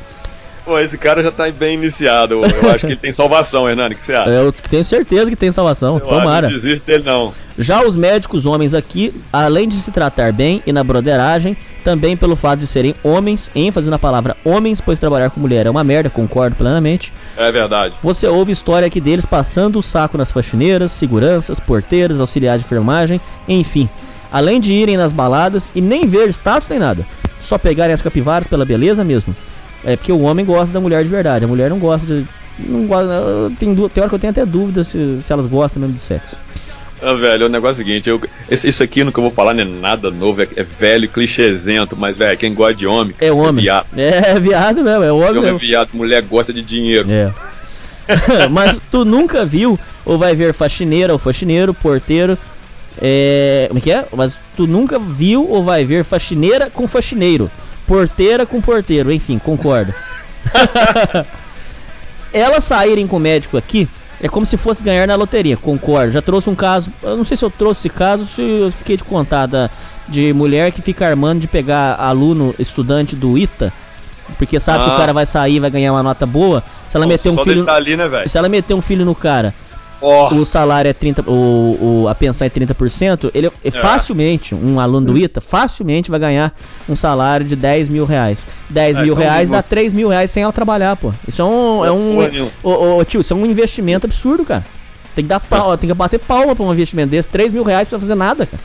Pô, 0.65 0.79
esse 0.79 0.97
cara 0.97 1.21
já 1.21 1.31
tá 1.31 1.51
bem 1.51 1.75
iniciado. 1.75 2.35
Eu 2.35 2.71
acho 2.71 2.79
que 2.79 2.93
ele 2.93 2.95
tem 2.95 3.11
salvação, 3.11 3.69
Hernani. 3.69 3.95
O 3.95 3.97
que 3.97 4.05
você 4.05 4.13
acha? 4.13 4.29
Eu 4.29 4.51
tenho 4.51 4.85
certeza 4.85 5.29
que 5.29 5.35
tem 5.35 5.51
salvação. 5.51 5.95
Eu 5.95 6.07
Tomara. 6.07 6.47
Não 6.47 6.55
desiste 6.55 6.85
dele, 6.85 7.03
não. 7.05 7.33
Já 7.57 7.85
os 7.85 7.97
médicos 7.97 8.45
homens 8.45 8.73
aqui, 8.73 9.13
além 9.31 9.67
de 9.67 9.75
se 9.75 9.91
tratar 9.91 10.31
bem 10.31 10.63
e 10.65 10.71
na 10.71 10.81
broderagem, 10.83 11.57
também 11.83 12.15
pelo 12.15 12.35
fato 12.35 12.59
de 12.59 12.67
serem 12.67 12.95
homens, 13.03 13.51
ênfase 13.53 13.89
na 13.89 13.99
palavra 13.99 14.37
homens, 14.45 14.79
pois 14.79 14.99
trabalhar 14.99 15.29
com 15.29 15.39
mulher 15.41 15.65
é 15.65 15.69
uma 15.69 15.83
merda, 15.83 16.09
concordo 16.09 16.55
plenamente. 16.55 17.11
É 17.35 17.51
verdade. 17.51 17.93
Você 18.01 18.25
ouve 18.25 18.53
história 18.53 18.87
aqui 18.87 19.01
deles 19.01 19.25
passando 19.25 19.77
o 19.79 19.83
saco 19.83 20.17
nas 20.17 20.31
faxineiras, 20.31 20.93
seguranças, 20.93 21.59
porteiras, 21.59 22.21
auxiliares 22.21 22.61
de 22.61 22.65
enfermagem, 22.65 23.19
enfim. 23.49 23.89
Além 24.31 24.59
de 24.59 24.73
irem 24.73 24.97
nas 24.97 25.11
baladas 25.11 25.71
e 25.75 25.81
nem 25.81 26.07
ver 26.07 26.29
status 26.29 26.69
nem 26.69 26.79
nada. 26.79 27.05
Só 27.39 27.57
pegarem 27.57 27.93
as 27.93 28.01
capivaras 28.01 28.47
pela 28.47 28.65
beleza 28.65 29.03
mesmo. 29.03 29.35
É 29.85 29.95
porque 29.97 30.11
o 30.11 30.21
homem 30.21 30.45
gosta 30.45 30.73
da 30.73 30.79
mulher 30.79 31.03
de 31.03 31.09
verdade, 31.09 31.45
a 31.45 31.47
mulher 31.47 31.69
não 31.69 31.79
gosta 31.79 32.05
de. 32.07 32.27
Não 32.59 32.85
gosta. 32.85 33.11
Tem, 33.59 33.73
tem 33.75 34.01
hora 34.01 34.09
que 34.09 34.15
eu 34.15 34.19
tenho 34.19 34.31
até 34.31 34.45
dúvida 34.45 34.83
se, 34.83 35.21
se 35.21 35.33
elas 35.33 35.47
gostam 35.47 35.81
mesmo 35.81 35.95
de 35.95 36.01
sexo. 36.01 36.35
Ah, 37.01 37.13
velho, 37.15 37.47
o 37.47 37.49
negócio 37.49 37.81
é 37.81 37.83
o 37.83 37.85
seguinte, 37.85 38.09
eu, 38.09 38.21
esse- 38.49 38.69
isso 38.69 38.81
aqui 38.81 39.03
no 39.03 39.11
que 39.11 39.17
eu 39.19 39.23
vou 39.23 39.31
falar 39.31 39.53
não 39.53 39.61
é 39.61 39.65
nada 39.65 40.09
novo, 40.09 40.41
é, 40.41 40.47
é 40.55 40.63
velho, 40.63 41.09
clichêzento, 41.09 41.97
mas, 41.97 42.15
velho, 42.15 42.37
quem 42.37 42.53
gosta 42.53 42.75
de 42.75 42.87
homem, 42.87 43.13
É 43.19 43.29
homem. 43.29 43.61
viado. 43.65 43.87
É 43.97 44.39
viado 44.39 44.81
mesmo, 44.81 45.03
é 45.03 45.11
homem 45.11 45.27
Homem 45.29 45.39
é 45.39 45.43
mesmo. 45.45 45.59
viado, 45.59 45.89
mulher 45.93 46.21
gosta 46.23 46.53
de 46.53 46.61
dinheiro. 46.61 47.11
É. 47.11 47.33
Mas 48.51 48.81
tu 48.91 49.03
nunca 49.03 49.45
viu 49.45 49.77
ou 50.05 50.17
vai 50.17 50.33
ver 50.35 50.53
faxineira 50.53 51.11
ou 51.13 51.19
faxineiro, 51.19 51.73
porteiro. 51.73 52.37
É. 53.01 53.65
Como 53.69 53.79
é 53.79 53.81
que 53.81 53.91
é? 53.91 54.05
Mas 54.15 54.39
tu 54.55 54.67
nunca 54.67 54.99
viu 54.99 55.49
ou 55.49 55.63
vai 55.63 55.83
ver 55.85 56.03
faxineira 56.05 56.69
com 56.69 56.87
faxineiro, 56.87 57.49
porteira 57.87 58.45
com 58.45 58.61
porteiro, 58.61 59.11
enfim, 59.11 59.37
concordo. 59.39 59.93
Elas 62.33 62.63
saírem 62.63 63.05
com 63.07 63.17
o 63.17 63.19
médico 63.19 63.57
aqui 63.57 63.87
é 64.21 64.29
como 64.29 64.45
se 64.45 64.55
fosse 64.55 64.81
ganhar 64.81 65.05
na 65.05 65.15
loteria, 65.15 65.57
concordo. 65.57 66.13
Já 66.13 66.21
trouxe 66.21 66.49
um 66.49 66.55
caso, 66.55 66.89
eu 67.01 67.17
não 67.17 67.25
sei 67.25 67.35
se 67.35 67.43
eu 67.43 67.51
trouxe 67.51 67.81
esse 67.81 67.89
caso, 67.89 68.25
se 68.25 68.41
eu 68.41 68.71
fiquei 68.71 68.95
de 68.95 69.03
contar 69.03 69.47
da, 69.47 69.69
de 70.07 70.31
mulher 70.31 70.71
que 70.71 70.81
fica 70.81 71.05
armando 71.05 71.41
de 71.41 71.47
pegar 71.47 71.95
aluno, 71.99 72.55
estudante 72.57 73.17
do 73.17 73.37
ITA, 73.37 73.73
porque 74.37 74.61
sabe 74.61 74.85
que 74.85 74.89
o 74.91 74.93
Ah. 74.93 74.97
cara 74.97 75.11
vai 75.11 75.25
sair, 75.25 75.59
vai 75.59 75.69
ganhar 75.69 75.91
uma 75.91 76.01
nota 76.01 76.25
boa. 76.25 76.63
Se 76.89 76.95
ela 76.95 77.05
meter 77.05 77.29
um 77.29 77.37
filho, 77.43 77.65
tá 77.65 77.75
ali, 77.75 77.97
né, 77.97 78.09
se 78.25 78.37
ela 78.37 78.47
meter 78.47 78.73
um 78.73 78.81
filho 78.81 79.03
no 79.03 79.13
cara, 79.13 79.53
Ó, 80.05 80.33
o 80.35 80.45
salário 80.45 80.89
é 80.89 80.93
30, 80.93 81.23
o, 81.29 82.03
o 82.03 82.07
a 82.09 82.13
pensão 82.15 82.45
é 82.45 82.49
30%, 82.49 83.31
ele 83.33 83.49
é, 83.63 83.71
facilmente, 83.71 84.53
um 84.53 84.79
aluno 84.79 85.07
do 85.07 85.17
ITA, 85.17 85.39
facilmente 85.39 86.11
vai 86.11 86.19
ganhar 86.19 86.53
um 86.89 86.95
salário 86.95 87.45
de 87.45 87.55
10 87.55 87.87
mil 87.89 88.03
reais. 88.05 88.45
10 88.69 88.97
É, 88.97 89.01
mil 89.01 89.15
é 89.15 89.19
reais 89.23 89.49
dá 89.49 89.57
nível- 89.57 89.69
3 89.69 89.93
mil 89.93 90.09
reais 90.09 90.29
sem 90.29 90.43
ela 90.43 90.51
trabalhar, 90.51 90.95
pô. 90.97 91.13
Isso 91.27 91.41
é 91.41 91.45
um. 91.45 91.85
É 91.85 91.91
um 91.91 92.21
nenhuma. 92.27 92.51
ô, 92.61 92.97
ô, 92.97 93.05
tio, 93.05 93.21
isso 93.21 93.33
é 93.33 93.35
um 93.35 93.45
investimento 93.45 94.05
absurdo, 94.05 94.43
cara. 94.43 94.65
Tem 95.15 95.23
que 95.23 95.29
dar 95.29 95.39
pau, 95.39 95.77
tem 95.77 95.87
que 95.87 95.93
bater 95.93 96.19
palma 96.19 96.55
pra 96.55 96.65
um 96.65 96.73
investimento 96.73 97.09
desse. 97.11 97.29
3 97.29 97.53
mil 97.53 97.63
reais 97.63 97.87
pra 97.87 97.99
fazer 97.99 98.15
nada, 98.15 98.45
cara. 98.45 98.61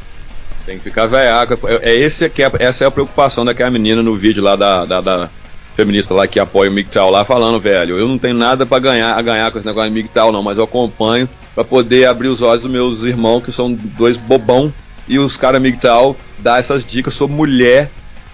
tem 0.66 0.78
que 0.78 0.82
ficar 0.85 1.06
velhaca. 1.06 1.59
É, 1.82 1.90
é 1.93 1.94
esse 1.94 2.28
que 2.31 2.43
é, 2.43 2.51
essa 2.59 2.85
é 2.85 2.86
a 2.86 2.90
preocupação 2.90 3.44
daquela 3.44 3.70
menina 3.70 4.02
no 4.02 4.16
vídeo 4.16 4.43
lá 4.43 4.56
da, 4.56 4.85
da, 4.85 5.01
da 5.01 5.31
feminista 5.79 6.13
lá 6.13 6.27
que 6.27 6.41
apoia 6.41 6.69
o 6.69 6.73
MGTOW 6.73 7.09
lá, 7.09 7.25
falando, 7.25 7.61
velho, 7.61 7.97
eu 7.97 8.09
não 8.09 8.19
tenho 8.19 8.35
nada 8.35 8.67
pra 8.67 8.81
ganhar, 8.81 9.17
a 9.17 9.23
ganhar 9.23 9.49
com 9.53 9.59
esse 9.59 9.67
negócio 9.67 9.89
de 9.89 9.97
MGTOW 9.97 10.33
não, 10.33 10.43
mas 10.43 10.59
eu 10.59 10.65
acompanho 10.65 11.29
pra 11.55 11.63
poder 11.63 12.07
abrir 12.07 12.27
os 12.27 12.43
olhos 12.43 12.63
dos 12.63 12.71
meus 12.71 13.05
irmãos, 13.05 13.45
que 13.45 13.53
são 13.53 13.73
dois 13.73 14.17
bobão, 14.17 14.73
e 15.07 15.21
os 15.21 15.37
caras 15.37 15.61
MGTOW 15.63 16.17
dá 16.41 16.59
essas 16.59 16.85
dicas 16.85 17.15
sobre 17.15 17.37
mulher 17.37 17.91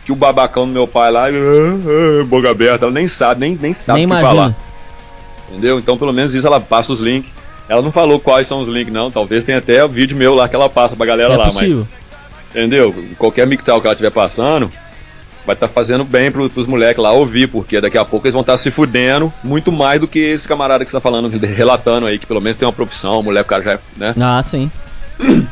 que 0.07 0.11
o 0.13 0.17
babacão 0.17 0.67
do 0.67 0.73
meu 0.73 0.87
pai 0.89 1.11
lá, 1.11 1.27
"Ah, 1.27 2.21
ah", 2.23 2.25
boca 2.25 2.51
aberta, 2.51 2.87
ela 2.87 2.93
nem 2.95 3.07
sabe, 3.07 3.41
nem, 3.43 3.59
nem 3.61 3.75
sabe 3.75 3.99
Nem 3.99 4.07
o 4.07 4.09
que 4.09 4.15
imagina. 4.15 4.29
falar. 4.43 4.57
Entendeu? 5.51 5.79
Então, 5.79 5.99
pelo 5.99 6.15
menos 6.15 6.35
isso 6.35 6.47
ela 6.47 6.61
passa 6.61 6.93
os 6.95 7.01
links. 7.01 7.31
Ela 7.69 7.83
não 7.83 7.93
falou 7.93 8.19
quais 8.19 8.47
são 8.47 8.61
os 8.61 8.69
links, 8.69 8.93
não. 8.93 9.11
Talvez 9.11 9.45
tenha 9.45 9.59
até 9.59 9.85
o 9.85 9.89
vídeo 9.89 10.17
meu 10.17 10.35
lá 10.35 10.49
que 10.49 10.57
ela 10.57 10.69
passa 10.69 10.97
pra 10.97 11.07
galera 11.07 11.35
É 11.35 11.37
lá, 11.37 11.45
mas 11.47 11.55
possível. 11.55 11.87
Entendeu? 12.51 12.95
Qualquer 13.19 13.47
mictal 13.47 13.81
que 13.81 13.87
ela 13.87 13.95
estiver 13.95 14.11
passando, 14.11 14.71
vai 15.47 15.55
estar 15.55 15.69
fazendo 15.69 16.05
bem 16.05 16.31
pro, 16.31 16.49
pros 16.49 16.67
moleques 16.67 17.03
lá 17.03 17.13
ouvir, 17.13 17.47
porque 17.49 17.81
daqui 17.81 17.99
a 17.99 18.05
pouco 18.05 18.27
eles 18.27 18.33
vão 18.35 18.41
estar 18.41 18.57
se 18.57 18.71
fudendo 18.71 19.33
muito 19.43 19.71
mais 19.71 20.01
do 20.01 20.09
que 20.09 20.19
esse 20.19 20.47
camarada 20.49 20.85
que 20.85 20.91
você 20.91 20.97
tá 20.97 21.01
falando, 21.01 21.29
relatando 21.47 22.07
aí, 22.07 22.19
que 22.19 22.27
pelo 22.27 22.41
menos 22.41 22.57
tem 22.57 22.67
uma 22.67 22.73
profissão, 22.73 23.23
mulher, 23.23 23.43
o 23.43 23.45
cara 23.45 23.63
já 23.63 23.73
é, 23.73 23.79
né? 23.97 24.15
Ah, 24.21 24.43
sim. 24.43 24.71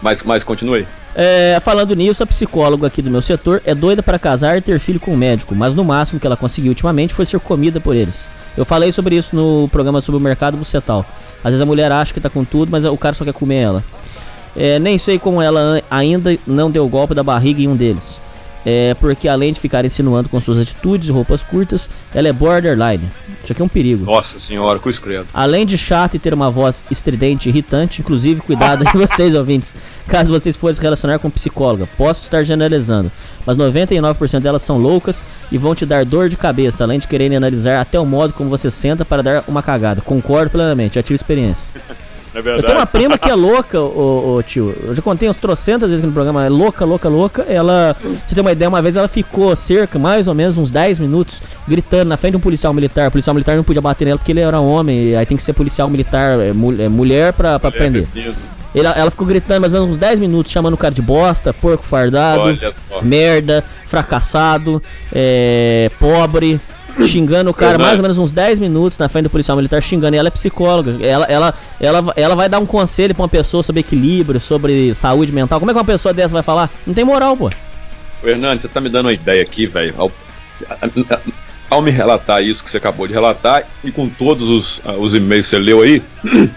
Mas, 0.00 0.22
mas 0.22 0.44
continue. 0.44 0.86
É, 1.12 1.58
falando 1.60 1.92
nisso, 1.96 2.22
a 2.22 2.26
psicóloga 2.26 2.86
aqui 2.86 3.02
do 3.02 3.10
meu 3.10 3.20
setor 3.20 3.60
é 3.64 3.74
doida 3.74 4.00
para 4.00 4.16
casar 4.16 4.56
e 4.56 4.60
ter 4.60 4.78
filho 4.78 5.00
com 5.00 5.12
um 5.12 5.16
médico, 5.16 5.56
mas 5.56 5.74
no 5.74 5.82
máximo 5.82 6.20
que 6.20 6.26
ela 6.28 6.36
conseguiu 6.36 6.70
ultimamente 6.70 7.12
foi 7.12 7.26
ser 7.26 7.40
comida 7.40 7.80
por 7.80 7.96
eles. 7.96 8.30
Eu 8.56 8.64
falei 8.64 8.92
sobre 8.92 9.16
isso 9.16 9.34
no 9.34 9.68
programa 9.72 10.00
sobre 10.00 10.20
o 10.20 10.22
mercado 10.22 10.56
bucetal. 10.56 11.04
Às 11.42 11.50
vezes 11.50 11.60
a 11.60 11.66
mulher 11.66 11.90
acha 11.90 12.14
que 12.14 12.20
tá 12.20 12.30
com 12.30 12.44
tudo, 12.44 12.70
mas 12.70 12.84
o 12.84 12.96
cara 12.96 13.16
só 13.16 13.24
quer 13.24 13.32
comer 13.32 13.56
ela. 13.56 13.84
É, 14.56 14.78
nem 14.78 14.98
sei 14.98 15.18
como 15.18 15.42
ela 15.42 15.82
ainda 15.90 16.36
não 16.46 16.70
deu 16.70 16.84
o 16.84 16.88
golpe 16.88 17.14
da 17.14 17.24
barriga 17.24 17.60
em 17.60 17.66
um 17.66 17.74
deles. 17.74 18.20
É, 18.64 18.94
porque 18.94 19.28
além 19.28 19.52
de 19.52 19.60
ficar 19.60 19.84
insinuando 19.84 20.28
com 20.28 20.40
suas 20.40 20.58
atitudes 20.58 21.08
e 21.08 21.12
roupas 21.12 21.42
curtas, 21.42 21.88
ela 22.14 22.28
é 22.28 22.32
borderline. 22.32 23.08
Isso 23.42 23.52
aqui 23.52 23.62
é 23.62 23.64
um 23.64 23.68
perigo. 23.68 24.04
Nossa 24.04 24.38
senhora, 24.38 24.78
cruz 24.78 24.98
credo. 24.98 25.26
Além 25.32 25.64
de 25.64 25.78
chata 25.78 26.16
e 26.16 26.18
ter 26.18 26.34
uma 26.34 26.50
voz 26.50 26.84
estridente 26.90 27.48
e 27.48 27.50
irritante, 27.50 28.00
inclusive 28.00 28.40
cuidado 28.40 28.84
aí 28.86 28.92
vocês 28.98 29.34
ouvintes, 29.34 29.74
caso 30.06 30.32
vocês 30.32 30.56
forem 30.56 30.74
se 30.74 30.82
relacionar 30.82 31.18
com 31.18 31.30
psicóloga. 31.30 31.88
Posso 31.96 32.24
estar 32.24 32.42
generalizando, 32.42 33.10
mas 33.46 33.56
99% 33.56 34.40
delas 34.40 34.62
são 34.62 34.78
loucas 34.78 35.24
e 35.50 35.58
vão 35.58 35.74
te 35.74 35.86
dar 35.86 36.04
dor 36.04 36.28
de 36.28 36.36
cabeça, 36.36 36.84
além 36.84 36.98
de 36.98 37.08
quererem 37.08 37.36
analisar 37.36 37.80
até 37.80 37.98
o 37.98 38.04
modo 38.04 38.32
como 38.32 38.50
você 38.50 38.70
senta 38.70 39.04
para 39.04 39.22
dar 39.22 39.44
uma 39.46 39.62
cagada. 39.62 40.00
Concordo 40.00 40.50
plenamente, 40.50 40.96
já 40.96 41.02
tive 41.02 41.16
experiência. 41.16 41.68
É 42.38 42.40
Eu 42.40 42.44
verdade. 42.44 42.66
tenho 42.66 42.78
uma 42.78 42.86
prima 42.86 43.18
que 43.18 43.28
é 43.28 43.34
louca, 43.36 43.80
ô, 43.80 44.36
ô, 44.36 44.42
tio. 44.42 44.74
Eu 44.84 44.94
já 44.94 45.02
contei 45.02 45.28
uns 45.28 45.36
trocentas 45.36 45.88
vezes 45.90 46.00
aqui 46.02 46.06
no 46.06 46.12
programa. 46.12 46.44
É 46.44 46.48
louca, 46.48 46.84
louca, 46.84 47.08
louca. 47.08 47.42
Ela, 47.48 47.96
pra 48.00 48.08
você 48.10 48.34
ter 48.34 48.40
uma 48.40 48.52
ideia, 48.52 48.68
uma 48.68 48.80
vez 48.80 48.96
ela 48.96 49.08
ficou 49.08 49.54
cerca, 49.56 49.98
mais 49.98 50.28
ou 50.28 50.34
menos, 50.34 50.56
uns 50.58 50.70
10 50.70 50.98
minutos, 50.98 51.42
gritando 51.66 52.08
na 52.08 52.16
frente 52.16 52.32
de 52.32 52.36
um 52.36 52.40
policial 52.40 52.72
militar. 52.72 53.08
O 53.08 53.10
policial 53.10 53.34
militar 53.34 53.56
não 53.56 53.64
podia 53.64 53.82
bater 53.82 54.04
nela 54.04 54.18
porque 54.18 54.32
ele 54.32 54.40
era 54.40 54.60
homem. 54.60 55.16
Aí 55.16 55.26
tem 55.26 55.36
que 55.36 55.42
ser 55.42 55.52
policial 55.52 55.88
militar, 55.90 56.38
é, 56.38 56.48
é, 56.48 56.88
mulher 56.88 57.32
pra, 57.32 57.58
pra 57.58 57.70
prender. 57.70 58.06
Ele- 58.74 58.86
ela 58.86 59.10
ficou 59.10 59.26
gritando 59.26 59.62
mais 59.62 59.72
ou 59.72 59.80
menos 59.80 59.94
uns 59.94 59.98
10 59.98 60.20
minutos, 60.20 60.52
chamando 60.52 60.74
o 60.74 60.76
cara 60.76 60.94
de 60.94 61.00
bosta, 61.02 61.52
porco 61.54 61.82
fardado, 61.82 62.42
merda, 63.02 63.64
fracassado, 63.86 64.80
é, 65.12 65.90
pobre, 65.98 66.60
xingando 67.06 67.50
o 67.50 67.54
cara 67.54 67.72
Verdade. 67.72 67.86
mais 67.88 67.98
ou 67.98 68.02
menos 68.02 68.18
uns 68.18 68.32
10 68.32 68.58
minutos 68.58 68.98
na 68.98 69.08
frente 69.08 69.24
do 69.24 69.30
policial 69.30 69.56
militar, 69.56 69.80
xingando. 69.82 70.16
E 70.16 70.18
ela 70.18 70.28
é 70.28 70.30
psicóloga. 70.30 70.96
Ela, 71.04 71.24
ela, 71.26 71.54
ela, 71.80 72.12
ela 72.16 72.34
vai 72.34 72.48
dar 72.48 72.58
um 72.58 72.66
conselho 72.66 73.14
pra 73.14 73.22
uma 73.22 73.28
pessoa 73.28 73.62
sobre 73.62 73.80
equilíbrio, 73.80 74.40
sobre 74.40 74.94
saúde 74.94 75.32
mental. 75.32 75.58
Como 75.60 75.70
é 75.70 75.74
que 75.74 75.78
uma 75.78 75.84
pessoa 75.84 76.12
dessa 76.12 76.32
vai 76.34 76.42
falar? 76.42 76.70
Não 76.86 76.94
tem 76.94 77.04
moral, 77.04 77.36
pô. 77.36 77.50
Ô, 78.22 78.26
Hernani, 78.28 78.60
você 78.60 78.68
tá 78.68 78.80
me 78.80 78.88
dando 78.88 79.06
uma 79.06 79.12
ideia 79.12 79.42
aqui, 79.42 79.66
velho. 79.66 79.94
Ao- 79.96 80.12
ao 81.70 81.82
me 81.82 81.90
relatar 81.90 82.42
isso 82.42 82.64
que 82.64 82.70
você 82.70 82.78
acabou 82.78 83.06
de 83.06 83.12
relatar 83.12 83.64
e 83.84 83.92
com 83.92 84.08
todos 84.08 84.48
os, 84.48 84.80
ah, 84.84 84.92
os 84.92 85.14
e-mails 85.14 85.46
que 85.46 85.50
você 85.50 85.58
leu 85.58 85.82
aí, 85.82 86.02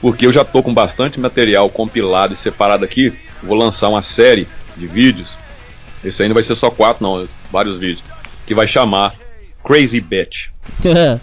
porque 0.00 0.26
eu 0.26 0.32
já 0.32 0.44
tô 0.44 0.62
com 0.62 0.72
bastante 0.72 1.20
material 1.20 1.68
compilado 1.70 2.32
e 2.32 2.36
separado 2.36 2.84
aqui, 2.84 3.12
vou 3.42 3.56
lançar 3.56 3.88
uma 3.88 4.02
série 4.02 4.48
de 4.76 4.86
vídeos. 4.86 5.36
Esse 6.04 6.22
aí 6.22 6.28
não 6.28 6.34
vai 6.34 6.42
ser 6.42 6.54
só 6.54 6.70
quatro, 6.70 7.02
não, 7.02 7.28
vários 7.52 7.76
vídeos, 7.76 8.02
que 8.46 8.54
vai 8.54 8.66
chamar 8.66 9.14
Crazy 9.66 10.00
Bitch. 10.00 10.48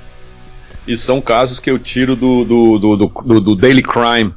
E 0.86 0.98
são 0.98 1.22
casos 1.22 1.62
que 1.62 1.72
eu 1.72 1.80
tiro 1.80 2.14
do, 2.14 2.44
do, 2.44 2.78
do, 2.78 2.96
do, 2.98 3.40
do- 3.40 3.56
Daily 3.56 3.82
Crime 3.82 4.34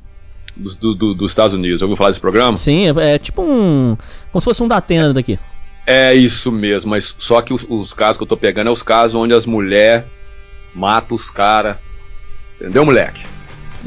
dos, 0.57 0.77
do, 0.77 0.95
do- 0.95 1.13
dos 1.13 1.33
Estados 1.33 1.53
Unidos. 1.55 1.81
Já 1.81 1.87
ouviu 1.87 1.97
falar 1.97 2.11
desse 2.11 2.21
programa? 2.21 2.57
Sim, 2.57 2.87
é, 3.01 3.15
é 3.15 3.19
tipo 3.19 3.43
um. 3.43 3.97
Como 4.31 4.41
se 4.41 4.45
fosse 4.45 4.63
um 4.63 4.69
da 4.69 4.77
Atena 4.77 5.13
daqui. 5.13 5.41
É 5.85 6.15
isso 6.15 6.53
mesmo, 6.53 6.91
mas 6.91 7.17
só 7.19 7.43
que 7.43 7.53
os, 7.53 7.67
os 7.69 7.93
casos 7.93 8.17
que 8.17 8.23
eu 8.23 8.29
tô 8.29 8.37
pegando 8.37 8.69
é 8.69 8.71
os 8.73 8.81
casos 8.81 9.17
onde 9.17 9.35
as 9.35 9.45
mulheres 9.45 10.05
matam 10.73 11.17
os 11.17 11.31
caras. 11.31 11.79
Entendeu, 12.61 12.85
moleque? 12.85 13.23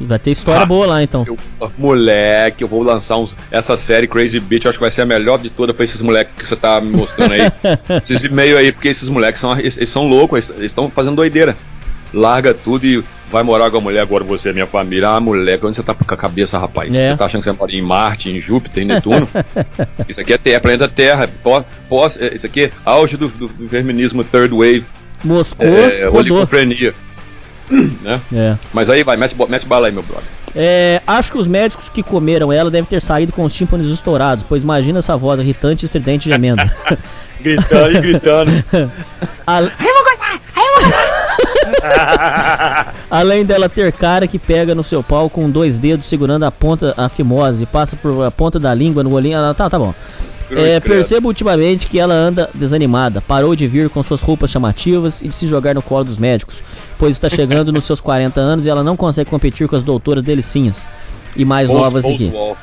Vai 0.01 0.19
ter 0.19 0.31
história 0.31 0.61
Ah. 0.61 0.65
boa 0.65 0.87
lá 0.87 1.03
então. 1.03 1.25
Eu, 1.27 1.37
moleque, 1.77 2.63
eu 2.63 2.67
vou 2.67 2.81
lançar 2.81 3.17
uns, 3.17 3.35
essa 3.51 3.75
série 3.75 4.07
Crazy 4.07 4.39
Bitch, 4.39 4.65
eu 4.65 4.69
acho 4.69 4.77
que 4.77 4.83
vai 4.83 4.91
ser 4.91 5.01
a 5.01 5.05
melhor 5.05 5.37
de 5.37 5.49
toda 5.49 5.73
pra 5.73 5.83
esses 5.83 6.01
moleques 6.01 6.33
que 6.37 6.47
você 6.47 6.55
tá 6.55 6.79
me 6.79 6.89
mostrando 6.89 7.33
aí. 7.33 7.41
esses 8.01 8.23
e-mails 8.23 8.57
aí, 8.57 8.71
porque 8.71 8.87
esses 8.87 9.09
moleques 9.09 9.39
são, 9.41 9.57
eles, 9.57 9.77
eles 9.77 9.89
são 9.89 10.07
loucos, 10.07 10.49
eles 10.49 10.65
estão 10.71 10.89
fazendo 10.89 11.15
doideira. 11.15 11.57
Larga 12.11 12.55
tudo 12.55 12.85
e 12.85 13.03
vai 13.31 13.43
morar 13.43 13.69
com 13.69 13.77
a 13.77 13.81
mulher, 13.81 14.01
agora 14.01 14.23
você 14.23 14.49
é 14.49 14.53
minha 14.53 14.65
família. 14.65 15.09
Ah, 15.09 15.19
moleque, 15.19 15.63
onde 15.63 15.75
você 15.75 15.83
tá 15.83 15.93
com 15.93 16.03
a 16.11 16.17
cabeça, 16.17 16.57
rapaz? 16.57 16.93
É. 16.93 17.11
Você 17.11 17.17
tá 17.17 17.25
achando 17.25 17.41
que 17.41 17.49
você 17.49 17.55
mora 17.55 17.71
em 17.71 17.81
Marte, 17.81 18.31
em 18.31 18.41
Júpiter, 18.41 18.81
em 18.81 18.87
Netuno? 18.87 19.27
isso 20.09 20.19
aqui 20.19 20.33
é 20.33 20.37
Terra, 20.37 20.59
planeta 20.59 20.87
Terra. 20.87 21.29
Pós, 21.43 21.63
pós, 21.87 22.17
é, 22.19 22.33
isso 22.33 22.47
aqui 22.47 22.65
é 22.65 22.71
auge 22.83 23.15
do, 23.15 23.27
do, 23.27 23.47
do 23.47 23.69
feminismo 23.69 24.23
third 24.23 24.55
wave, 24.55 24.85
Moscou, 25.23 25.67
é, 25.67 26.05
rodou. 26.05 26.47
Né? 27.69 28.19
É. 28.33 28.55
Mas 28.73 28.89
aí 28.89 29.03
vai, 29.03 29.15
mete, 29.17 29.35
mete 29.47 29.65
bala 29.67 29.87
aí, 29.87 29.93
meu 29.93 30.03
brother. 30.03 30.23
É, 30.55 31.01
acho 31.05 31.31
que 31.31 31.37
os 31.37 31.47
médicos 31.47 31.89
que 31.89 32.01
comeram 32.01 32.51
ela 32.51 32.71
devem 32.71 32.89
ter 32.89 33.01
saído 33.01 33.31
com 33.31 33.43
os 33.43 33.53
tímpanos 33.53 33.87
estourados, 33.87 34.43
pois 34.47 34.63
imagina 34.63 34.97
essa 34.99 35.15
voz 35.15 35.39
irritante 35.39 35.83
e 35.83 35.85
estridente 35.85 36.27
gemendo. 36.27 36.61
Gritando 37.39 37.97
e 37.97 38.01
gritando. 38.01 38.51
A- 39.45 39.61
Além 43.09 43.45
dela 43.45 43.69
ter 43.69 43.91
cara 43.91 44.27
que 44.27 44.37
pega 44.39 44.75
no 44.75 44.83
seu 44.83 45.01
pau 45.03 45.29
com 45.29 45.49
dois 45.49 45.79
dedos 45.79 46.05
segurando 46.05 46.43
a 46.45 46.51
ponta, 46.51 46.93
a 46.97 47.09
fimose, 47.09 47.65
passa 47.65 47.95
por 47.95 48.23
a 48.25 48.31
ponta 48.31 48.59
da 48.59 48.73
língua 48.73 49.03
no 49.03 49.11
olhinho. 49.13 49.37
ela- 49.37 49.53
Tá, 49.53 49.69
tá 49.69 49.77
bom. 49.79 49.93
É, 50.51 50.79
percebo 50.79 51.27
ultimamente 51.27 51.87
que 51.87 51.99
ela 51.99 52.13
anda 52.13 52.49
desanimada, 52.53 53.21
parou 53.21 53.55
de 53.55 53.67
vir 53.67 53.89
com 53.89 54.01
suas 54.01 54.21
roupas 54.21 54.49
chamativas 54.49 55.21
e 55.21 55.27
de 55.27 55.35
se 55.35 55.45
jogar 55.47 55.75
no 55.75 55.81
colo 55.81 56.03
dos 56.05 56.17
médicos, 56.17 56.61
pois 56.97 57.15
está 57.15 57.29
chegando 57.29 57.71
nos 57.71 57.83
seus 57.85 58.01
40 58.01 58.39
anos 58.39 58.65
e 58.65 58.69
ela 58.69 58.83
não 58.83 58.97
consegue 58.97 59.29
competir 59.29 59.67
com 59.67 59.75
as 59.75 59.83
doutoras 59.83 60.23
delicinhas 60.23 60.87
e 61.35 61.45
mais 61.45 61.69
Post, 61.69 61.83
novas 61.83 62.03
post 62.05 62.23
aqui. 62.25 62.35
wall. 62.35 62.57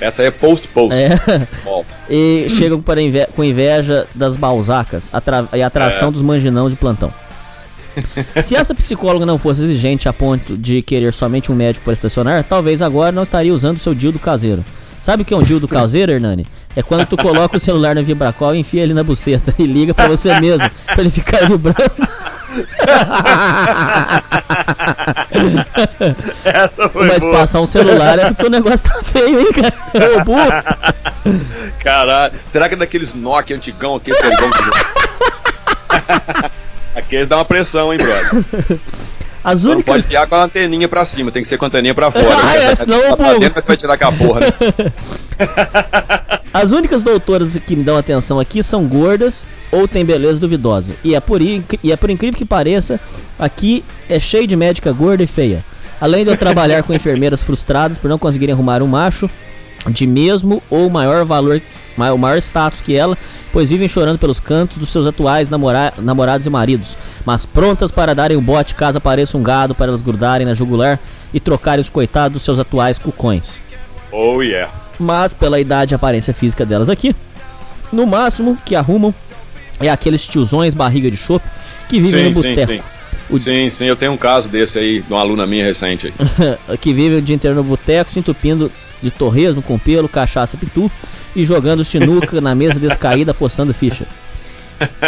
Essa 0.00 0.22
é 0.22 0.30
post-post. 0.30 0.94
É. 0.94 1.10
E 2.10 2.46
chegam 2.50 2.80
para 2.80 3.02
inve- 3.02 3.26
com 3.36 3.42
inveja 3.44 4.06
das 4.14 4.36
balzacas 4.36 5.10
atra- 5.12 5.48
e 5.52 5.60
atração 5.62 6.08
É. 6.08 6.12
dos 6.12 6.22
manginão 6.22 6.70
de 6.70 6.76
plantão. 6.76 7.12
Se 8.40 8.54
essa 8.54 8.74
psicóloga 8.74 9.26
não 9.26 9.38
fosse 9.38 9.62
exigente 9.62 10.08
a 10.08 10.12
ponto 10.12 10.56
de 10.56 10.80
querer 10.82 11.12
somente 11.12 11.50
um 11.50 11.54
médico 11.54 11.84
para 11.84 11.92
estacionar, 11.92 12.44
talvez 12.44 12.80
agora 12.80 13.10
não 13.10 13.24
estaria 13.24 13.52
usando 13.52 13.76
seu 13.78 13.92
dildo 13.94 14.18
caseiro. 14.20 14.64
Sabe 15.00 15.22
o 15.22 15.24
que 15.24 15.32
é 15.32 15.36
um 15.36 15.42
dildo 15.42 15.68
caseiro, 15.68 16.12
Hernani? 16.12 16.46
É 16.76 16.82
quando 16.82 17.06
tu 17.06 17.16
coloca 17.16 17.56
o 17.56 17.60
celular 17.60 17.94
no 17.94 18.02
vibracol 18.02 18.54
e 18.54 18.58
enfia 18.58 18.82
ele 18.82 18.94
na 18.94 19.02
buceta 19.02 19.54
e 19.58 19.66
liga 19.66 19.94
pra 19.94 20.08
você 20.08 20.38
mesmo, 20.40 20.68
pra 20.86 21.00
ele 21.00 21.10
ficar 21.10 21.46
vibrando. 21.48 22.08
Mas 26.94 27.22
boa. 27.22 27.32
passar 27.38 27.60
um 27.60 27.66
celular 27.66 28.18
é 28.18 28.26
porque 28.26 28.46
o 28.46 28.50
negócio 28.50 28.88
tá 28.88 29.02
feio, 29.02 29.40
hein, 29.40 29.52
cara? 29.52 29.74
Ô, 30.16 30.24
burro. 30.24 30.48
Caralho. 31.78 32.34
Será 32.46 32.68
que 32.68 32.74
é 32.74 32.78
daqueles 32.78 33.14
Nokia 33.14 33.56
antigão, 33.56 33.96
aqueles 33.96 34.20
antigão. 34.20 34.50
Aqueles 36.94 37.28
dá 37.28 37.36
uma 37.36 37.44
pressão, 37.44 37.92
hein, 37.92 37.98
brother? 37.98 38.80
As 39.42 39.64
Não 39.64 39.72
únicas. 39.72 39.94
pode 39.94 40.06
fiar 40.06 40.26
com 40.26 40.34
a 40.34 40.44
anteninha 40.44 40.88
pra 40.88 41.04
cima, 41.04 41.30
tem 41.30 41.42
que 41.42 41.48
ser 41.48 41.56
com 41.58 41.64
a 41.64 41.68
anteninha 41.68 41.94
pra 41.94 42.10
fora. 42.10 42.26
Ah, 42.44 42.56
é, 42.56 42.74
senão 42.74 43.16
tá 43.16 43.28
bugo. 43.28 43.40
dentro, 43.40 43.62
vai 43.62 43.76
tirar 43.76 43.96
com 43.96 44.06
a 44.06 44.12
porra, 44.12 44.40
né? 44.40 44.46
As 46.52 46.72
únicas 46.72 47.02
doutoras 47.02 47.56
que 47.66 47.76
me 47.76 47.84
dão 47.84 47.96
atenção 47.96 48.40
aqui 48.40 48.62
são 48.62 48.84
gordas 48.86 49.46
ou 49.70 49.86
têm 49.86 50.04
beleza 50.04 50.40
duvidosa. 50.40 50.94
E 51.04 51.14
é, 51.14 51.20
por, 51.20 51.40
e 51.42 51.62
é 51.84 51.96
por 51.96 52.10
incrível 52.10 52.36
que 52.36 52.44
pareça, 52.44 52.98
aqui 53.38 53.84
é 54.08 54.18
cheio 54.18 54.46
de 54.46 54.56
médica 54.56 54.90
gorda 54.92 55.22
e 55.22 55.26
feia. 55.26 55.64
Além 56.00 56.24
de 56.24 56.30
eu 56.30 56.36
trabalhar 56.36 56.82
com 56.82 56.92
enfermeiras 56.94 57.42
frustradas 57.42 57.98
por 57.98 58.08
não 58.08 58.18
conseguirem 58.18 58.54
arrumar 58.54 58.82
um 58.82 58.86
macho 58.86 59.28
de 59.88 60.06
mesmo 60.06 60.62
ou 60.68 60.90
maior 60.90 61.24
valor, 61.24 61.62
o 62.12 62.18
maior 62.18 62.38
status 62.38 62.80
que 62.80 62.94
ela, 62.96 63.16
pois 63.52 63.68
vivem 63.68 63.88
chorando 63.88 64.18
pelos 64.18 64.40
cantos 64.40 64.78
dos 64.78 64.88
seus 64.90 65.06
atuais 65.06 65.50
namora- 65.50 65.92
namorados 65.98 66.46
e 66.46 66.50
maridos, 66.50 66.96
mas 67.24 67.44
prontas 67.44 67.90
para 67.90 68.14
darem 68.14 68.36
o 68.36 68.40
bote 68.40 68.74
caso 68.74 68.98
apareça 68.98 69.36
um 69.36 69.42
gado 69.42 69.74
para 69.74 69.86
elas 69.88 70.00
grudarem 70.00 70.46
na 70.46 70.54
jugular 70.54 70.98
e 71.34 71.40
trocarem 71.40 71.80
os 71.82 71.88
coitados 71.90 72.32
dos 72.34 72.42
seus 72.42 72.58
atuais 72.58 72.98
cucões 72.98 73.58
Oh, 74.10 74.40
yeah. 74.42 74.72
mas 74.98 75.34
pela 75.34 75.60
idade 75.60 75.92
e 75.92 75.96
aparência 75.96 76.32
física 76.32 76.64
delas 76.64 76.88
aqui, 76.88 77.14
no 77.92 78.06
máximo 78.06 78.56
que 78.64 78.74
arrumam 78.74 79.14
é 79.80 79.88
aqueles 79.90 80.26
tiozões 80.26 80.74
barriga 80.74 81.10
de 81.10 81.16
chope 81.16 81.44
que 81.88 82.00
vivem 82.00 82.24
Sim, 82.24 82.30
no 82.30 82.42
sim, 82.42 82.54
boteco. 82.54 82.72
sim. 82.72 82.80
O- 83.30 83.38
Sim, 83.38 83.68
sim, 83.68 83.84
eu 83.84 83.94
tenho 83.94 84.12
um 84.12 84.16
caso 84.16 84.48
desse 84.48 84.78
aí, 84.78 85.02
de 85.02 85.12
uma 85.12 85.20
aluna 85.20 85.46
minha 85.46 85.62
recente 85.64 86.06
aí. 86.06 86.76
que 86.80 86.94
vivem 86.94 87.18
o 87.18 87.22
dia 87.22 87.36
inteiro 87.36 87.54
no 87.54 87.62
boteco, 87.62 88.10
se 88.10 88.18
entupindo 88.18 88.72
de 89.02 89.10
torresmo 89.10 89.62
com 89.62 89.78
pelo, 89.78 90.08
cachaça 90.08 90.56
pitu 90.56 90.90
e 91.34 91.44
jogando 91.44 91.84
sinuca 91.84 92.40
na 92.40 92.54
mesa 92.54 92.80
descaída 92.80 93.32
apostando 93.32 93.74
ficha. 93.74 94.06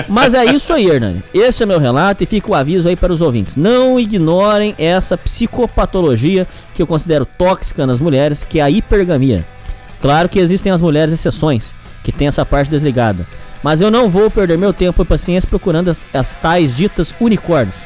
Mas 0.08 0.34
é 0.34 0.44
isso 0.44 0.72
aí, 0.72 0.86
Hernani. 0.86 1.22
Esse 1.32 1.62
é 1.62 1.66
meu 1.66 1.78
relato 1.78 2.22
e 2.22 2.26
fica 2.26 2.50
o 2.50 2.54
aviso 2.54 2.88
aí 2.88 2.96
para 2.96 3.12
os 3.12 3.20
ouvintes. 3.20 3.56
Não 3.56 4.00
ignorem 4.00 4.74
essa 4.78 5.16
psicopatologia 5.16 6.46
que 6.74 6.82
eu 6.82 6.86
considero 6.86 7.24
tóxica 7.24 7.86
nas 7.86 8.00
mulheres, 8.00 8.42
que 8.42 8.58
é 8.58 8.62
a 8.62 8.70
hipergamia. 8.70 9.46
Claro 10.00 10.28
que 10.28 10.38
existem 10.38 10.72
as 10.72 10.80
mulheres 10.80 11.12
exceções, 11.12 11.74
que 12.02 12.10
tem 12.10 12.26
essa 12.26 12.44
parte 12.44 12.70
desligada. 12.70 13.26
Mas 13.62 13.80
eu 13.80 13.90
não 13.90 14.08
vou 14.08 14.30
perder 14.30 14.56
meu 14.56 14.72
tempo 14.72 15.02
e 15.02 15.04
paciência 15.04 15.48
procurando 15.48 15.88
as, 15.88 16.06
as 16.12 16.34
tais 16.34 16.76
ditas 16.76 17.14
unicórnios. 17.20 17.76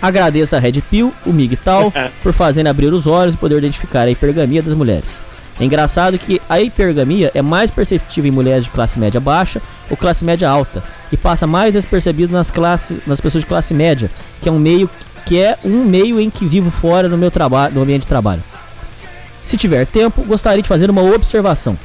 Agradeço 0.00 0.56
a 0.56 0.58
Red 0.58 0.80
Pill, 0.90 1.12
o 1.26 1.30
MGTOW, 1.30 1.92
por 2.22 2.32
fazerem 2.32 2.70
abrir 2.70 2.92
os 2.92 3.06
olhos 3.06 3.34
e 3.34 3.38
poder 3.38 3.58
identificar 3.58 4.02
a 4.02 4.10
hipergamia 4.10 4.62
das 4.62 4.74
mulheres. 4.74 5.22
É 5.58 5.64
engraçado 5.64 6.18
que 6.18 6.40
a 6.48 6.58
hipergamia 6.58 7.30
é 7.34 7.42
mais 7.42 7.70
perceptível 7.70 8.30
em 8.30 8.34
mulheres 8.34 8.64
de 8.64 8.70
classe 8.70 8.98
média 8.98 9.20
baixa 9.20 9.60
ou 9.90 9.96
classe 9.96 10.24
média 10.24 10.48
alta 10.48 10.82
e 11.12 11.18
passa 11.18 11.46
mais 11.46 11.74
despercebido 11.74 12.32
nas 12.32 12.50
classes, 12.50 13.00
nas 13.06 13.20
pessoas 13.20 13.44
de 13.44 13.48
classe 13.48 13.74
média, 13.74 14.10
que 14.40 14.48
é 14.48 14.52
um 14.52 14.58
meio 14.58 14.88
que 15.26 15.38
é 15.38 15.58
um 15.62 15.84
meio 15.84 16.18
em 16.18 16.30
que 16.30 16.46
vivo 16.46 16.70
fora 16.70 17.08
no 17.08 17.16
meu 17.16 17.30
trabalho, 17.30 17.74
no 17.74 17.82
ambiente 17.82 18.02
de 18.02 18.06
trabalho. 18.08 18.42
Se 19.44 19.56
tiver 19.56 19.86
tempo, 19.86 20.22
gostaria 20.22 20.62
de 20.62 20.68
fazer 20.68 20.90
uma 20.90 21.02
observação. 21.02 21.78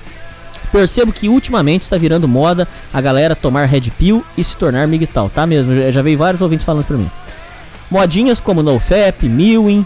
Percebo 0.71 1.13
que 1.13 1.27
ultimamente 1.27 1.83
está 1.83 1.97
virando 1.97 2.27
moda 2.27 2.67
a 2.93 3.01
galera 3.01 3.35
tomar 3.35 3.65
Red 3.65 3.91
Pill 3.99 4.25
e 4.37 4.43
se 4.43 4.57
tornar 4.57 4.87
MGTOW, 4.87 5.29
tá 5.29 5.45
mesmo? 5.45 5.73
Eu 5.73 5.91
já 5.91 6.01
veio 6.01 6.17
vários 6.17 6.41
ouvintes 6.41 6.65
falando 6.65 6.85
pra 6.85 6.97
mim. 6.97 7.09
Modinhas 7.89 8.39
como 8.39 8.63
NoFap, 8.63 9.27
Mewing, 9.27 9.85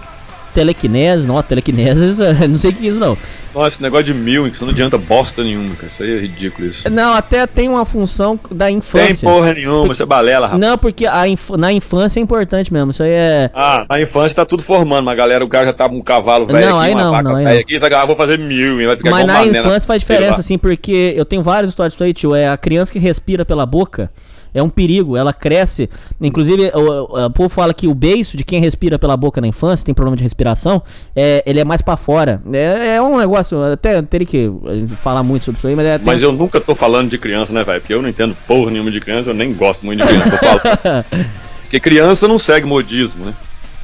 Telekinese, 0.53 1.27
não, 1.27 1.41
Telekinese, 1.41 2.23
não 2.47 2.57
sei 2.57 2.71
o 2.71 2.73
que 2.73 2.85
é 2.85 2.89
isso 2.89 2.99
não. 2.99 3.17
Nossa, 3.53 3.67
esse 3.67 3.81
negócio 3.81 4.05
de 4.05 4.13
que 4.51 4.55
isso 4.55 4.65
não 4.65 4.71
adianta 4.71 4.97
bosta 4.97 5.43
nenhuma, 5.43 5.75
cara. 5.75 5.87
Isso 5.87 6.03
aí 6.03 6.17
é 6.17 6.19
ridículo 6.19 6.67
isso. 6.67 6.89
Não, 6.89 7.13
até 7.13 7.47
tem 7.47 7.67
uma 7.67 7.85
função 7.85 8.39
da 8.51 8.65
Tem 8.65 8.77
infância. 8.77 9.27
porra 9.27 9.53
nenhuma, 9.53 9.87
você 9.87 10.03
é 10.03 10.05
balela, 10.05 10.47
rapaz. 10.47 10.61
Não, 10.61 10.77
porque 10.77 11.05
inf- 11.27 11.51
na 11.51 11.71
infância 11.71 12.19
é 12.19 12.23
importante 12.23 12.71
mesmo, 12.71 12.91
isso 12.91 13.01
aí 13.03 13.11
é... 13.11 13.51
Ah, 13.53 13.85
na 13.89 14.01
infância 14.01 14.35
tá 14.35 14.45
tudo 14.45 14.61
formando, 14.61 15.05
mas 15.05 15.17
galera, 15.17 15.43
o 15.43 15.47
cara 15.47 15.67
já 15.67 15.73
tá 15.73 15.89
com 15.89 15.97
um 15.97 16.01
cavalo 16.01 16.45
velho 16.45 16.67
Não, 16.67 16.79
aqui, 16.79 16.87
aí 16.87 16.93
uma 16.93 17.03
não, 17.03 17.11
vaca 17.11 17.23
não, 17.23 17.35
aí 17.35 17.45
velha 17.45 17.59
aqui, 17.61 17.79
vai, 17.79 17.93
ah, 17.93 18.05
vou 18.05 18.15
fazer 18.15 18.39
e 18.39 18.85
vai 18.85 18.97
ficar 18.97 19.09
Mas 19.11 19.25
na 19.25 19.45
infância 19.45 19.87
faz 19.87 20.01
diferença, 20.01 20.39
assim, 20.41 20.57
porque 20.57 21.13
eu 21.15 21.25
tenho 21.25 21.41
várias 21.41 21.69
histórias 21.69 21.93
disso 21.93 22.03
aí, 22.03 22.13
tio. 22.13 22.35
É 22.35 22.49
a 22.49 22.57
criança 22.57 22.91
que 22.91 22.99
respira 22.99 23.43
pela 23.45 23.65
boca. 23.65 24.11
É 24.53 24.61
um 24.63 24.69
perigo, 24.69 25.15
ela 25.15 25.33
cresce. 25.33 25.89
Inclusive, 26.21 26.71
o, 26.73 27.25
o, 27.25 27.29
povo 27.29 27.49
fala 27.49 27.73
que 27.73 27.87
o 27.87 27.93
beiço 27.93 28.35
de 28.35 28.43
quem 28.43 28.59
respira 28.59 28.97
pela 28.97 29.15
boca 29.15 29.39
na 29.39 29.47
infância, 29.47 29.85
tem 29.85 29.93
problema 29.93 30.17
de 30.17 30.23
respiração, 30.23 30.81
é, 31.15 31.43
ele 31.45 31.59
é 31.59 31.65
mais 31.65 31.81
pra 31.81 31.97
fora. 31.97 32.41
É, 32.51 32.95
é 32.95 33.01
um 33.01 33.17
negócio, 33.17 33.61
até 33.63 34.01
teria 34.01 34.27
que 34.27 34.45
eh, 34.45 34.87
falar 35.01 35.23
muito 35.23 35.45
sobre 35.45 35.57
isso 35.57 35.67
aí, 35.67 35.75
mas 35.75 35.85
é. 35.85 35.97
tem- 35.97 36.05
Mas 36.05 36.21
eu 36.21 36.31
nunca 36.31 36.59
tô 36.59 36.73
falando 36.75 37.09
de 37.09 37.17
criança, 37.17 37.53
né, 37.53 37.63
velho? 37.63 37.79
Porque 37.79 37.93
eu 37.93 38.01
não 38.01 38.09
entendo 38.09 38.35
porra 38.47 38.71
nenhuma 38.71 38.91
de 38.91 38.99
criança, 38.99 39.29
eu 39.29 39.33
nem 39.33 39.53
gosto 39.53 39.85
muito 39.85 40.05
de 40.05 40.07
criança. 40.07 41.05
Porque 41.61 41.79
criança 41.79 42.27
não 42.27 42.39
segue 42.39 42.65
modismo, 42.65 43.25
né? 43.25 43.33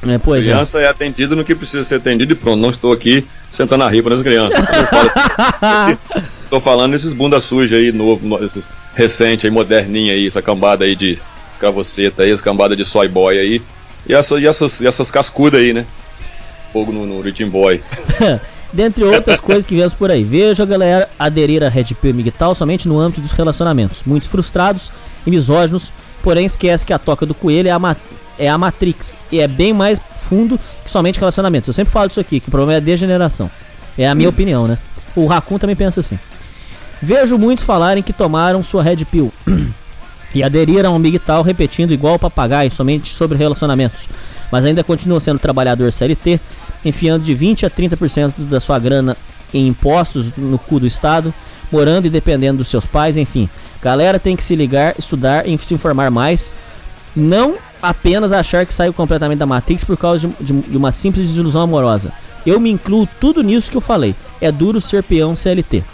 É, 0.06 0.18
pois 0.18 0.46
é. 0.46 0.50
Criança 0.50 0.80
é 0.80 0.88
atendida 0.88 1.34
no 1.36 1.44
que 1.44 1.54
precisa 1.54 1.84
ser 1.84 1.96
atendido 1.96 2.32
e 2.32 2.36
pronto. 2.36 2.60
Não 2.60 2.70
estou 2.70 2.92
aqui 2.92 3.24
sentando 3.50 3.84
a 3.84 3.88
ripa 3.88 4.10
nas 4.10 4.22
crianças. 4.22 4.56
Tô 6.48 6.60
falando 6.60 6.94
esses 6.94 7.12
bunda 7.12 7.40
suja 7.40 7.76
aí, 7.76 7.90
novo, 7.92 8.26
no- 8.26 8.44
esses 8.44 8.68
recente 8.94 9.46
aí, 9.46 9.52
moderninho 9.52 10.12
aí, 10.12 10.26
essa 10.26 10.40
cambada 10.40 10.84
aí 10.84 10.94
de 10.94 11.18
escravoceta 11.50 12.22
aí, 12.22 12.30
as 12.30 12.40
cambadas 12.40 12.76
de 12.76 12.84
soy 12.84 13.08
boy 13.08 13.38
aí. 13.38 13.60
E, 14.08 14.14
essa, 14.14 14.38
e, 14.38 14.46
essas, 14.46 14.80
e 14.80 14.86
essas 14.86 15.10
cascudas 15.10 15.60
aí, 15.60 15.72
né? 15.72 15.84
Fogo 16.72 16.92
no, 16.92 17.06
no 17.06 17.20
Rhythm 17.20 17.48
Boy. 17.48 17.80
Dentre 18.72 19.04
outras 19.04 19.40
coisas 19.40 19.64
que 19.66 19.74
vemos 19.74 19.94
por 19.94 20.10
aí. 20.10 20.22
Vejo 20.22 20.62
a 20.62 20.66
galera 20.66 21.08
aderir 21.18 21.62
a 21.64 21.68
Red 21.68 21.94
Pill 22.00 22.12
Migtal 22.14 22.54
somente 22.54 22.86
no 22.86 22.98
âmbito 23.00 23.20
dos 23.20 23.32
relacionamentos. 23.32 24.02
Muitos 24.04 24.28
frustrados 24.28 24.92
e 25.26 25.30
misóginos, 25.30 25.92
porém 26.22 26.44
esquece 26.44 26.84
que 26.84 26.92
a 26.92 26.98
toca 26.98 27.24
do 27.24 27.34
coelho 27.34 27.68
é 27.68 27.70
a, 27.70 27.78
ma 27.78 27.96
é 28.38 28.48
a 28.48 28.58
Matrix. 28.58 29.16
E 29.32 29.40
é 29.40 29.48
bem 29.48 29.72
mais 29.72 29.98
fundo 30.16 30.58
que 30.84 30.90
somente 30.90 31.18
relacionamentos. 31.18 31.66
Eu 31.68 31.72
sempre 31.74 31.92
falo 31.92 32.08
disso 32.08 32.20
aqui, 32.20 32.38
que 32.38 32.48
o 32.48 32.50
problema 32.50 32.74
é 32.74 32.76
a 32.76 32.80
degeneração. 32.80 33.50
É 33.96 34.06
a 34.06 34.14
minha 34.14 34.28
opinião, 34.28 34.68
né? 34.68 34.76
O 35.14 35.24
Raccoon 35.26 35.58
também 35.58 35.74
pensa 35.76 36.00
assim. 36.00 36.18
Vejo 37.00 37.38
muitos 37.38 37.64
falarem 37.64 38.02
que 38.02 38.12
tomaram 38.12 38.62
sua 38.62 38.82
Red 38.82 39.04
Pill 39.04 39.32
e 40.34 40.42
aderiram 40.42 40.92
ao 40.92 40.98
MGTOW 40.98 41.42
repetindo 41.42 41.92
igual 41.92 42.18
papagaio 42.18 42.70
somente 42.70 43.08
sobre 43.12 43.36
relacionamentos, 43.38 44.06
mas 44.50 44.64
ainda 44.64 44.82
continua 44.82 45.20
sendo 45.20 45.38
trabalhador 45.38 45.92
CLT, 45.92 46.40
enfiando 46.84 47.22
de 47.24 47.34
20 47.34 47.66
a 47.66 47.70
30% 47.70 48.32
da 48.38 48.60
sua 48.60 48.78
grana 48.78 49.16
em 49.52 49.68
impostos 49.68 50.32
no 50.36 50.58
cu 50.58 50.80
do 50.80 50.86
Estado, 50.86 51.32
morando 51.70 52.06
e 52.06 52.10
dependendo 52.10 52.58
dos 52.58 52.68
seus 52.68 52.84
pais, 52.86 53.16
enfim. 53.16 53.48
Galera 53.80 54.18
tem 54.18 54.34
que 54.36 54.42
se 54.44 54.56
ligar, 54.56 54.94
estudar 54.98 55.46
e 55.48 55.56
se 55.58 55.72
informar 55.74 56.10
mais. 56.10 56.50
Não 57.14 57.56
apenas 57.80 58.32
achar 58.32 58.66
que 58.66 58.74
saiu 58.74 58.92
completamente 58.92 59.38
da 59.38 59.46
Matrix 59.46 59.84
por 59.84 59.96
causa 59.96 60.28
de, 60.28 60.52
de- 60.52 60.68
de 60.70 60.76
uma 60.76 60.90
simples 60.92 61.26
desilusão 61.28 61.62
amorosa. 61.62 62.12
Eu 62.44 62.58
me 62.60 62.70
incluo 62.70 63.08
tudo 63.20 63.42
nisso 63.42 63.70
que 63.70 63.76
eu 63.76 63.80
falei. 63.80 64.14
É 64.40 64.50
duro 64.52 64.80
ser 64.80 65.02
peão 65.02 65.34
CLT. 65.36 65.84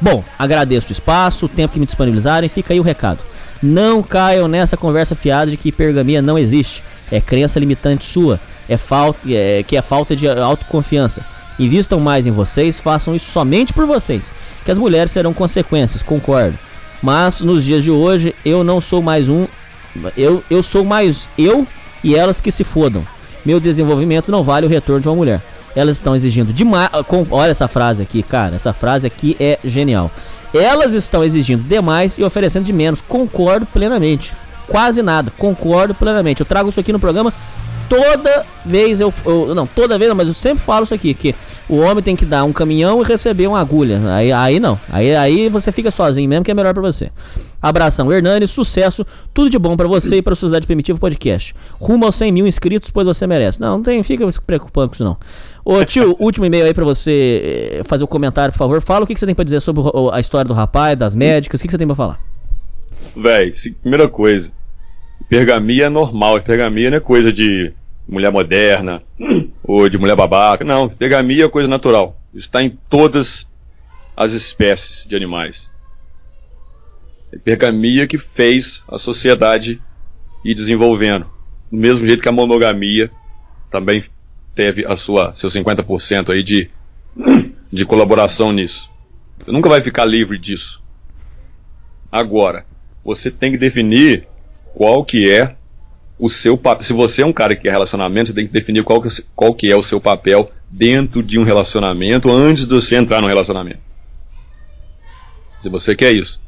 Bom, 0.00 0.24
agradeço 0.38 0.88
o 0.88 0.92
espaço, 0.92 1.46
o 1.46 1.48
tempo 1.48 1.74
que 1.74 1.80
me 1.80 1.84
disponibilizarem, 1.84 2.48
fica 2.48 2.72
aí 2.72 2.80
o 2.80 2.82
recado. 2.82 3.22
Não 3.62 4.02
caiam 4.02 4.48
nessa 4.48 4.76
conversa 4.76 5.14
fiada 5.14 5.50
de 5.50 5.56
que 5.56 5.68
hipergamia 5.68 6.22
não 6.22 6.38
existe. 6.38 6.82
É 7.12 7.20
crença 7.20 7.60
limitante 7.60 8.06
sua, 8.06 8.40
é 8.68 8.76
falta, 8.76 9.20
é, 9.28 9.62
que 9.62 9.76
é 9.76 9.82
falta 9.82 10.16
de 10.16 10.26
autoconfiança. 10.26 11.24
Invistam 11.58 12.00
mais 12.00 12.26
em 12.26 12.30
vocês, 12.30 12.80
façam 12.80 13.14
isso 13.14 13.30
somente 13.30 13.74
por 13.74 13.84
vocês, 13.84 14.32
que 14.64 14.70
as 14.70 14.78
mulheres 14.78 15.12
serão 15.12 15.34
consequências, 15.34 16.02
concordo. 16.02 16.58
Mas 17.02 17.42
nos 17.42 17.64
dias 17.64 17.84
de 17.84 17.90
hoje 17.90 18.34
eu 18.44 18.64
não 18.64 18.80
sou 18.80 19.02
mais 19.02 19.28
um, 19.28 19.46
eu, 20.16 20.42
eu 20.48 20.62
sou 20.62 20.84
mais 20.84 21.30
eu 21.36 21.66
e 22.02 22.14
elas 22.14 22.40
que 22.40 22.50
se 22.50 22.64
fodam. 22.64 23.06
Meu 23.44 23.60
desenvolvimento 23.60 24.30
não 24.30 24.42
vale 24.42 24.66
o 24.66 24.68
retorno 24.70 25.00
de 25.00 25.08
uma 25.08 25.16
mulher. 25.16 25.42
Elas 25.74 25.96
estão 25.96 26.14
exigindo 26.16 26.52
demais. 26.52 26.90
com- 27.06 27.26
Olha 27.30 27.50
essa 27.50 27.68
frase 27.68 28.02
aqui, 28.02 28.22
cara. 28.22 28.56
Essa 28.56 28.72
frase 28.72 29.06
aqui 29.06 29.36
é 29.38 29.58
genial. 29.64 30.10
Elas 30.52 30.94
estão 30.94 31.22
exigindo 31.22 31.62
demais 31.62 32.16
e 32.18 32.24
oferecendo 32.24 32.64
de 32.64 32.72
menos. 32.72 33.00
Concordo 33.00 33.66
plenamente. 33.66 34.32
Quase 34.66 35.02
nada. 35.02 35.32
Concordo 35.38 35.94
plenamente. 35.94 36.40
Eu 36.40 36.46
trago 36.46 36.68
isso 36.68 36.80
aqui 36.80 36.92
no 36.92 36.98
programa 37.00 37.32
toda 37.90 38.46
vez 38.64 39.00
eu, 39.00 39.12
eu- 39.26 39.54
não 39.54 39.66
toda 39.66 39.98
vez 39.98 40.08
não, 40.08 40.16
mas 40.16 40.28
eu 40.28 40.32
sempre 40.34 40.62
falo 40.62 40.84
isso 40.84 40.94
aqui 40.94 41.12
que 41.12 41.34
o 41.68 41.76
homem 41.78 42.02
tem 42.02 42.14
que 42.16 42.24
dar 42.24 42.44
um 42.44 42.52
caminhão 42.52 43.02
e 43.02 43.04
receber 43.04 43.46
uma 43.48 43.60
agulha. 43.60 44.00
Aí, 44.14 44.30
aí 44.32 44.58
não. 44.60 44.80
Aí, 44.88 45.14
aí 45.14 45.48
você 45.50 45.70
fica 45.72 45.90
sozinho 45.90 46.28
mesmo 46.28 46.44
que 46.44 46.50
é 46.50 46.54
melhor 46.54 46.72
pra 46.72 46.82
você. 46.82 47.10
Abração. 47.60 48.10
Hernani 48.10 48.46
sucesso. 48.48 49.04
Tudo 49.34 49.50
de 49.50 49.58
bom 49.58 49.76
pra 49.76 49.86
você 49.88 50.16
e 50.16 50.22
pra 50.22 50.34
Sociedade 50.34 50.66
Primitiva 50.66 50.98
Podcast. 50.98 51.54
Rumo 51.78 52.06
aos 52.06 52.14
100 52.16 52.32
mil 52.32 52.46
inscritos 52.46 52.88
pois 52.90 53.06
você 53.06 53.26
merece. 53.26 53.60
Não 53.60 53.70
não 53.76 53.82
tem 53.82 54.02
fica 54.02 54.30
se 54.30 54.40
preocupando 54.40 54.88
com 54.88 54.94
isso 54.94 55.04
não. 55.04 55.18
Ô 55.64 55.84
tio 55.84 56.16
último 56.22 56.46
e-mail 56.46 56.64
aí 56.64 56.72
pra 56.72 56.84
você 56.84 57.78
eh, 57.80 57.82
fazer 57.84 58.04
o 58.04 58.08
comentário 58.08 58.52
por 58.52 58.58
favor. 58.58 58.80
Fala 58.80 59.04
o 59.04 59.06
que, 59.06 59.12
que 59.14 59.20
você 59.20 59.26
tem 59.26 59.34
pra 59.34 59.44
dizer 59.44 59.60
sobre 59.60 59.82
o- 59.82 60.10
a 60.10 60.20
história 60.20 60.46
do 60.48 60.54
rapaz 60.54 60.96
das 60.96 61.14
médicas 61.14 61.60
o 61.60 61.62
que, 61.62 61.68
que 61.68 61.72
você 61.72 61.78
tem 61.78 61.86
pra 61.86 61.96
falar? 61.96 62.18
Véi, 63.16 63.50
primeira 63.82 64.08
coisa. 64.08 64.50
Hipergamia 65.20 65.84
é 65.86 65.88
normal. 65.88 66.38
Hipergamia 66.38 66.90
não 66.90 66.96
é 66.96 67.00
coisa 67.00 67.30
de 67.32 67.72
mulher 68.10 68.32
moderna 68.32 69.02
ou 69.62 69.88
de 69.88 69.96
mulher 69.96 70.16
babaca. 70.16 70.64
Não, 70.64 70.86
hipergamia 70.86 71.44
é 71.44 71.48
coisa 71.48 71.68
natural. 71.68 72.20
Isso 72.34 72.46
está 72.46 72.62
em 72.62 72.70
todas 72.88 73.46
as 74.16 74.32
espécies 74.32 75.06
de 75.08 75.14
animais. 75.14 75.70
Hipergamia 77.32 78.06
que 78.06 78.18
fez 78.18 78.82
a 78.88 78.98
sociedade 78.98 79.80
ir 80.44 80.54
desenvolvendo. 80.54 81.26
Do 81.70 81.78
mesmo 81.78 82.04
jeito 82.04 82.22
que 82.22 82.28
a 82.28 82.32
monogamia 82.32 83.10
também 83.70 84.02
teve 84.54 84.84
a 84.84 84.96
sua 84.96 85.32
seu 85.36 85.48
50% 85.48 86.30
aí 86.30 86.42
de, 86.42 86.68
de 87.72 87.84
colaboração 87.84 88.52
nisso. 88.52 88.90
Você 89.38 89.52
nunca 89.52 89.68
vai 89.68 89.80
ficar 89.80 90.04
livre 90.04 90.36
disso. 90.36 90.82
Agora, 92.10 92.66
você 93.04 93.30
tem 93.30 93.52
que 93.52 93.58
definir 93.58 94.26
qual 94.74 95.04
que 95.04 95.30
é 95.30 95.56
o 96.20 96.28
seu 96.28 96.56
papel. 96.56 96.84
Se 96.84 96.92
você 96.92 97.22
é 97.22 97.26
um 97.26 97.32
cara 97.32 97.56
que 97.56 97.62
quer 97.62 97.72
relacionamento, 97.72 98.28
você 98.28 98.34
tem 98.34 98.46
que 98.46 98.52
definir 98.52 98.84
qual 98.84 99.00
que, 99.00 99.06
é 99.06 99.08
o 99.08 99.10
seu- 99.10 99.24
qual 99.34 99.54
que 99.54 99.72
é 99.72 99.76
o 99.76 99.82
seu 99.82 100.00
papel 100.00 100.50
dentro 100.70 101.22
de 101.22 101.38
um 101.38 101.44
relacionamento 101.44 102.30
antes 102.30 102.66
de 102.66 102.74
você 102.74 102.96
entrar 102.96 103.22
no 103.22 103.26
relacionamento. 103.26 103.80
Se 105.60 105.68
você 105.68 105.96
quer 105.96 106.14
isso. 106.14 106.38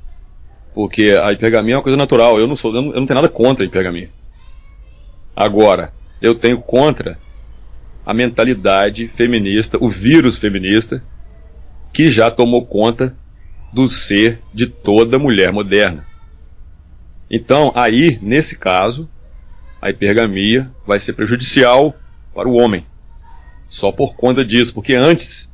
Porque 0.74 1.10
a 1.20 1.32
hipergamia 1.32 1.74
é 1.74 1.76
uma 1.76 1.82
coisa 1.82 1.96
natural. 1.96 2.38
Eu 2.38 2.46
não 2.46 2.54
sou, 2.54 2.74
eu 2.74 2.82
não, 2.82 2.92
eu 2.92 3.00
não 3.00 3.06
tenho 3.06 3.20
nada 3.20 3.28
contra 3.28 3.64
a 3.64 3.66
hipergamia. 3.66 4.10
Agora, 5.34 5.92
eu 6.20 6.34
tenho 6.34 6.60
contra 6.60 7.18
a 8.04 8.14
mentalidade 8.14 9.08
feminista, 9.08 9.78
o 9.80 9.88
vírus 9.88 10.36
feminista, 10.36 11.02
que 11.92 12.10
já 12.10 12.30
tomou 12.30 12.64
conta 12.66 13.14
do 13.72 13.88
ser 13.88 14.40
de 14.52 14.66
toda 14.66 15.18
mulher 15.18 15.52
moderna. 15.52 16.04
Então, 17.30 17.72
aí, 17.74 18.18
nesse 18.20 18.58
caso, 18.58 19.08
a 19.82 19.90
hipergamia 19.90 20.70
vai 20.86 20.98
ser 21.00 21.12
prejudicial 21.12 21.94
para 22.32 22.48
o 22.48 22.56
homem. 22.56 22.86
Só 23.68 23.90
por 23.90 24.14
conta 24.14 24.44
disso, 24.44 24.72
porque 24.72 24.94
antes, 24.94 25.50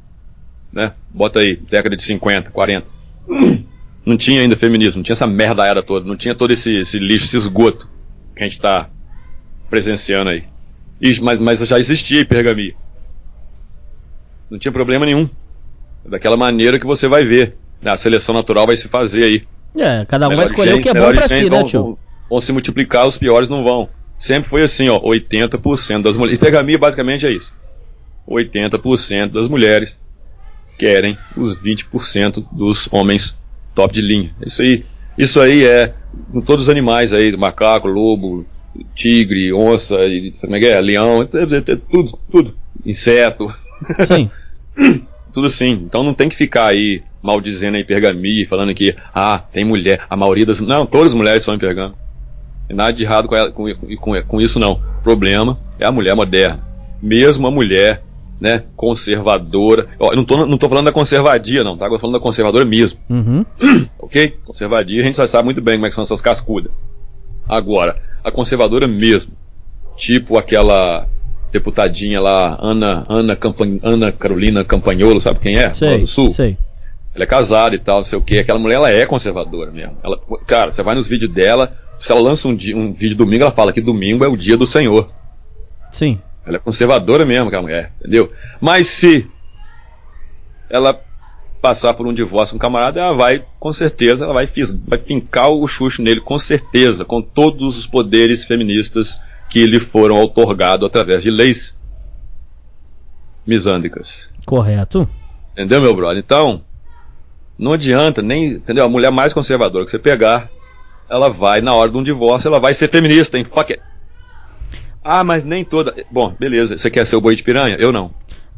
né, 0.72 0.92
bota 1.08 1.40
aí, 1.40 1.56
década 1.56 1.96
de 1.96 2.02
50, 2.02 2.50
40, 2.50 2.86
não 4.04 4.16
tinha 4.18 4.42
ainda 4.42 4.56
feminismo, 4.56 4.98
não 4.98 5.02
tinha 5.04 5.14
essa 5.14 5.26
merda 5.26 5.64
era 5.66 5.82
toda, 5.82 6.06
não 6.06 6.16
tinha 6.16 6.34
todo 6.34 6.52
esse, 6.52 6.76
esse 6.76 6.98
lixo, 6.98 7.24
esse 7.24 7.36
esgoto 7.38 7.88
que 8.36 8.42
a 8.42 8.46
gente 8.46 8.56
está 8.58 8.88
presenciando 9.70 10.30
aí. 10.30 10.44
E- 11.00 11.18
mas, 11.20 11.40
mas 11.40 11.58
já 11.66 11.78
existia 11.78 12.20
hipergamia. 12.20 12.74
Não 14.50 14.58
tinha 14.58 14.72
problema 14.72 15.06
nenhum. 15.06 15.28
Daquela 16.04 16.36
maneira 16.36 16.78
que 16.78 16.86
você 16.86 17.06
vai 17.06 17.24
ver. 17.24 17.56
né, 17.82 17.90
A 17.92 17.96
seleção 17.96 18.34
natural 18.34 18.66
vai 18.66 18.76
se 18.76 18.88
fazer 18.88 19.24
aí. 19.24 19.46
é 19.78 20.04
cada 20.06 20.28
um 20.28 20.36
vai 20.36 20.46
escolher 20.46 20.70
o 20.70 20.72
genes- 20.72 20.82
que 20.82 20.88
é 20.88 21.00
bom 21.00 21.12
pra 21.12 21.28
si 21.28 21.42
né 21.44 21.48
vão, 21.50 21.62
tio 21.64 21.82
Vão, 21.82 21.98
vão 22.30 22.40
se 22.40 22.50
multiplicar, 22.52 23.06
os 23.06 23.16
piores 23.18 23.48
não 23.48 23.62
vão. 23.62 23.88
Sempre 24.18 24.48
foi 24.48 24.62
assim, 24.62 24.88
ó, 24.88 24.98
80% 25.00 26.02
das 26.02 26.16
mulheres. 26.16 26.38
Hipergamia 26.38 26.78
basicamente 26.78 27.26
é 27.26 27.32
isso. 27.32 27.52
80% 28.28 29.32
das 29.32 29.48
mulheres 29.48 29.98
querem 30.78 31.16
os 31.36 31.54
20% 31.56 32.44
dos 32.52 32.88
homens 32.92 33.38
top 33.74 33.94
de 33.94 34.00
linha. 34.00 34.34
Isso 34.44 34.62
aí, 34.62 34.84
isso 35.16 35.40
aí 35.40 35.64
é 35.64 35.94
com 36.32 36.40
todos 36.40 36.64
os 36.64 36.68
animais 36.68 37.12
aí, 37.12 37.34
macaco, 37.36 37.88
lobo, 37.88 38.44
tigre, 38.94 39.52
onça, 39.52 39.96
e, 40.04 40.32
como 40.40 40.56
é 40.56 40.60
que 40.60 40.66
é? 40.66 40.80
Leão, 40.80 41.22
é, 41.22 41.26
é, 41.26 41.72
é 41.72 41.76
tudo, 41.76 42.18
tudo. 42.30 42.54
Inseto, 42.84 43.52
sim 44.04 44.30
tudo 45.32 45.46
assim. 45.46 45.70
Então 45.70 46.02
não 46.02 46.14
tem 46.14 46.28
que 46.28 46.36
ficar 46.36 46.66
aí 46.66 47.02
maldizendo 47.22 47.76
a 47.76 47.80
hipergamia, 47.80 48.46
falando 48.48 48.74
que, 48.74 48.94
ah, 49.14 49.38
tem 49.38 49.64
mulher, 49.64 50.04
a 50.08 50.16
maioria 50.16 50.46
das. 50.46 50.60
Não, 50.60 50.86
todas 50.86 51.12
as 51.12 51.14
mulheres 51.14 51.42
são 51.42 51.54
hipergamas. 51.54 51.96
Nada 52.70 52.92
de 52.92 53.02
errado 53.02 53.28
com, 53.28 53.34
ela- 53.36 53.50
com, 53.50 53.64
com, 54.00 54.22
com 54.22 54.40
isso, 54.40 54.58
não. 54.58 54.72
O 54.98 55.02
problema 55.02 55.58
é 55.80 55.86
a 55.86 55.92
mulher 55.92 56.14
moderna. 56.14 56.60
Mesmo 57.02 57.46
a 57.46 57.50
mulher, 57.50 58.02
né, 58.40 58.64
conservadora. 58.76 59.86
Ó, 59.98 60.14
não 60.14 60.24
tô, 60.24 60.46
não 60.46 60.58
tô 60.58 60.68
falando 60.68 60.84
da 60.86 60.92
conservadia, 60.92 61.64
não, 61.64 61.76
tá? 61.76 61.86
Eu 61.86 61.90
tô 61.92 61.98
falando 61.98 62.14
da 62.16 62.20
conservadora 62.22 62.64
mesmo. 62.64 62.98
uhum. 63.08 63.44
Ok? 63.98 64.36
Conservadia, 64.44 65.02
a 65.02 65.04
gente 65.04 65.16
já 65.16 65.26
sabe 65.26 65.44
muito 65.46 65.60
bem 65.60 65.74
como 65.74 65.86
é 65.86 65.88
que 65.90 65.94
são 65.94 66.04
essas 66.04 66.20
cascudas. 66.20 66.70
Agora, 67.48 67.96
a 68.22 68.30
conservadora 68.30 68.86
mesmo. 68.86 69.32
Tipo 69.96 70.38
aquela 70.38 71.06
deputadinha 71.52 72.20
lá, 72.20 72.56
Ana, 72.60 73.04
Ana, 73.08 73.34
Campan, 73.34 73.78
Ana 73.82 74.12
Carolina 74.12 74.64
Campanholo, 74.64 75.20
sabe 75.20 75.40
quem 75.40 75.56
é? 75.58 75.72
Sei 75.72 75.98
do 76.00 76.06
Sul. 76.06 76.30
sei 76.30 76.56
Ela 77.14 77.24
é 77.24 77.26
casada 77.26 77.74
e 77.74 77.78
tal, 77.78 77.98
não 77.98 78.04
sei 78.04 78.18
o 78.18 78.22
que. 78.22 78.38
Aquela 78.38 78.58
mulher, 78.58 78.76
ela 78.76 78.90
é 78.90 79.04
conservadora 79.06 79.70
mesmo. 79.70 79.96
Ela, 80.02 80.18
cara, 80.46 80.70
você 80.72 80.82
vai 80.82 80.94
nos 80.94 81.08
vídeos 81.08 81.32
dela, 81.32 81.72
se 81.98 82.12
ela 82.12 82.20
lança 82.20 82.48
um, 82.48 82.54
dia, 82.54 82.76
um 82.76 82.92
vídeo 82.92 83.16
domingo, 83.16 83.42
ela 83.42 83.52
fala 83.52 83.72
que 83.72 83.80
domingo 83.80 84.24
é 84.24 84.28
o 84.28 84.36
dia 84.36 84.56
do 84.56 84.66
Senhor. 84.66 85.08
sim 85.90 86.18
Ela 86.46 86.56
é 86.56 86.60
conservadora 86.60 87.24
mesmo, 87.26 87.48
aquela 87.48 87.62
mulher, 87.62 87.92
entendeu? 88.00 88.32
Mas 88.60 88.86
se 88.86 89.26
ela 90.70 90.98
passar 91.60 91.92
por 91.94 92.06
um 92.06 92.12
divórcio 92.14 92.52
com 92.52 92.56
um 92.56 92.60
camarada, 92.60 93.00
ela 93.00 93.14
vai, 93.14 93.44
com 93.58 93.72
certeza, 93.72 94.24
ela 94.24 94.32
vai, 94.34 94.46
fis- 94.46 94.70
vai 94.86 94.98
fincar 94.98 95.50
o 95.50 95.66
chucho 95.66 96.00
nele, 96.02 96.20
com 96.20 96.38
certeza, 96.38 97.04
com 97.04 97.20
todos 97.20 97.76
os 97.76 97.86
poderes 97.86 98.44
feministas 98.44 99.20
que 99.50 99.64
lhe 99.66 99.80
foram 99.80 100.16
outorgados 100.16 100.86
através 100.86 101.22
de 101.22 101.30
leis 101.30 101.76
misândricas. 103.46 104.30
correto 104.46 105.08
Entendeu, 105.52 105.80
meu 105.82 105.94
brother? 105.94 106.18
Então, 106.24 106.62
não 107.58 107.72
adianta 107.72 108.22
nem, 108.22 108.44
entendeu? 108.52 108.84
A 108.84 108.88
mulher 108.88 109.10
mais 109.10 109.32
conservadora 109.32 109.84
que 109.84 109.90
você 109.90 109.98
pegar, 109.98 110.48
ela 111.10 111.30
vai, 111.30 111.60
na 111.60 111.74
hora 111.74 111.90
de 111.90 111.96
um 111.96 112.02
divórcio, 112.02 112.48
ela 112.48 112.60
vai 112.60 112.74
ser 112.74 112.88
feminista, 112.88 113.38
hein? 113.38 113.44
Fuck 113.44 113.72
it. 113.72 113.82
Ah, 115.02 115.24
mas 115.24 115.44
nem 115.44 115.64
toda. 115.64 115.94
Bom, 116.10 116.34
beleza. 116.38 116.76
Você 116.76 116.90
quer 116.90 117.06
ser 117.06 117.16
o 117.16 117.20
boi 117.20 117.34
de 117.34 117.42
piranha? 117.42 117.76
Eu 117.78 117.92
não. 117.92 118.10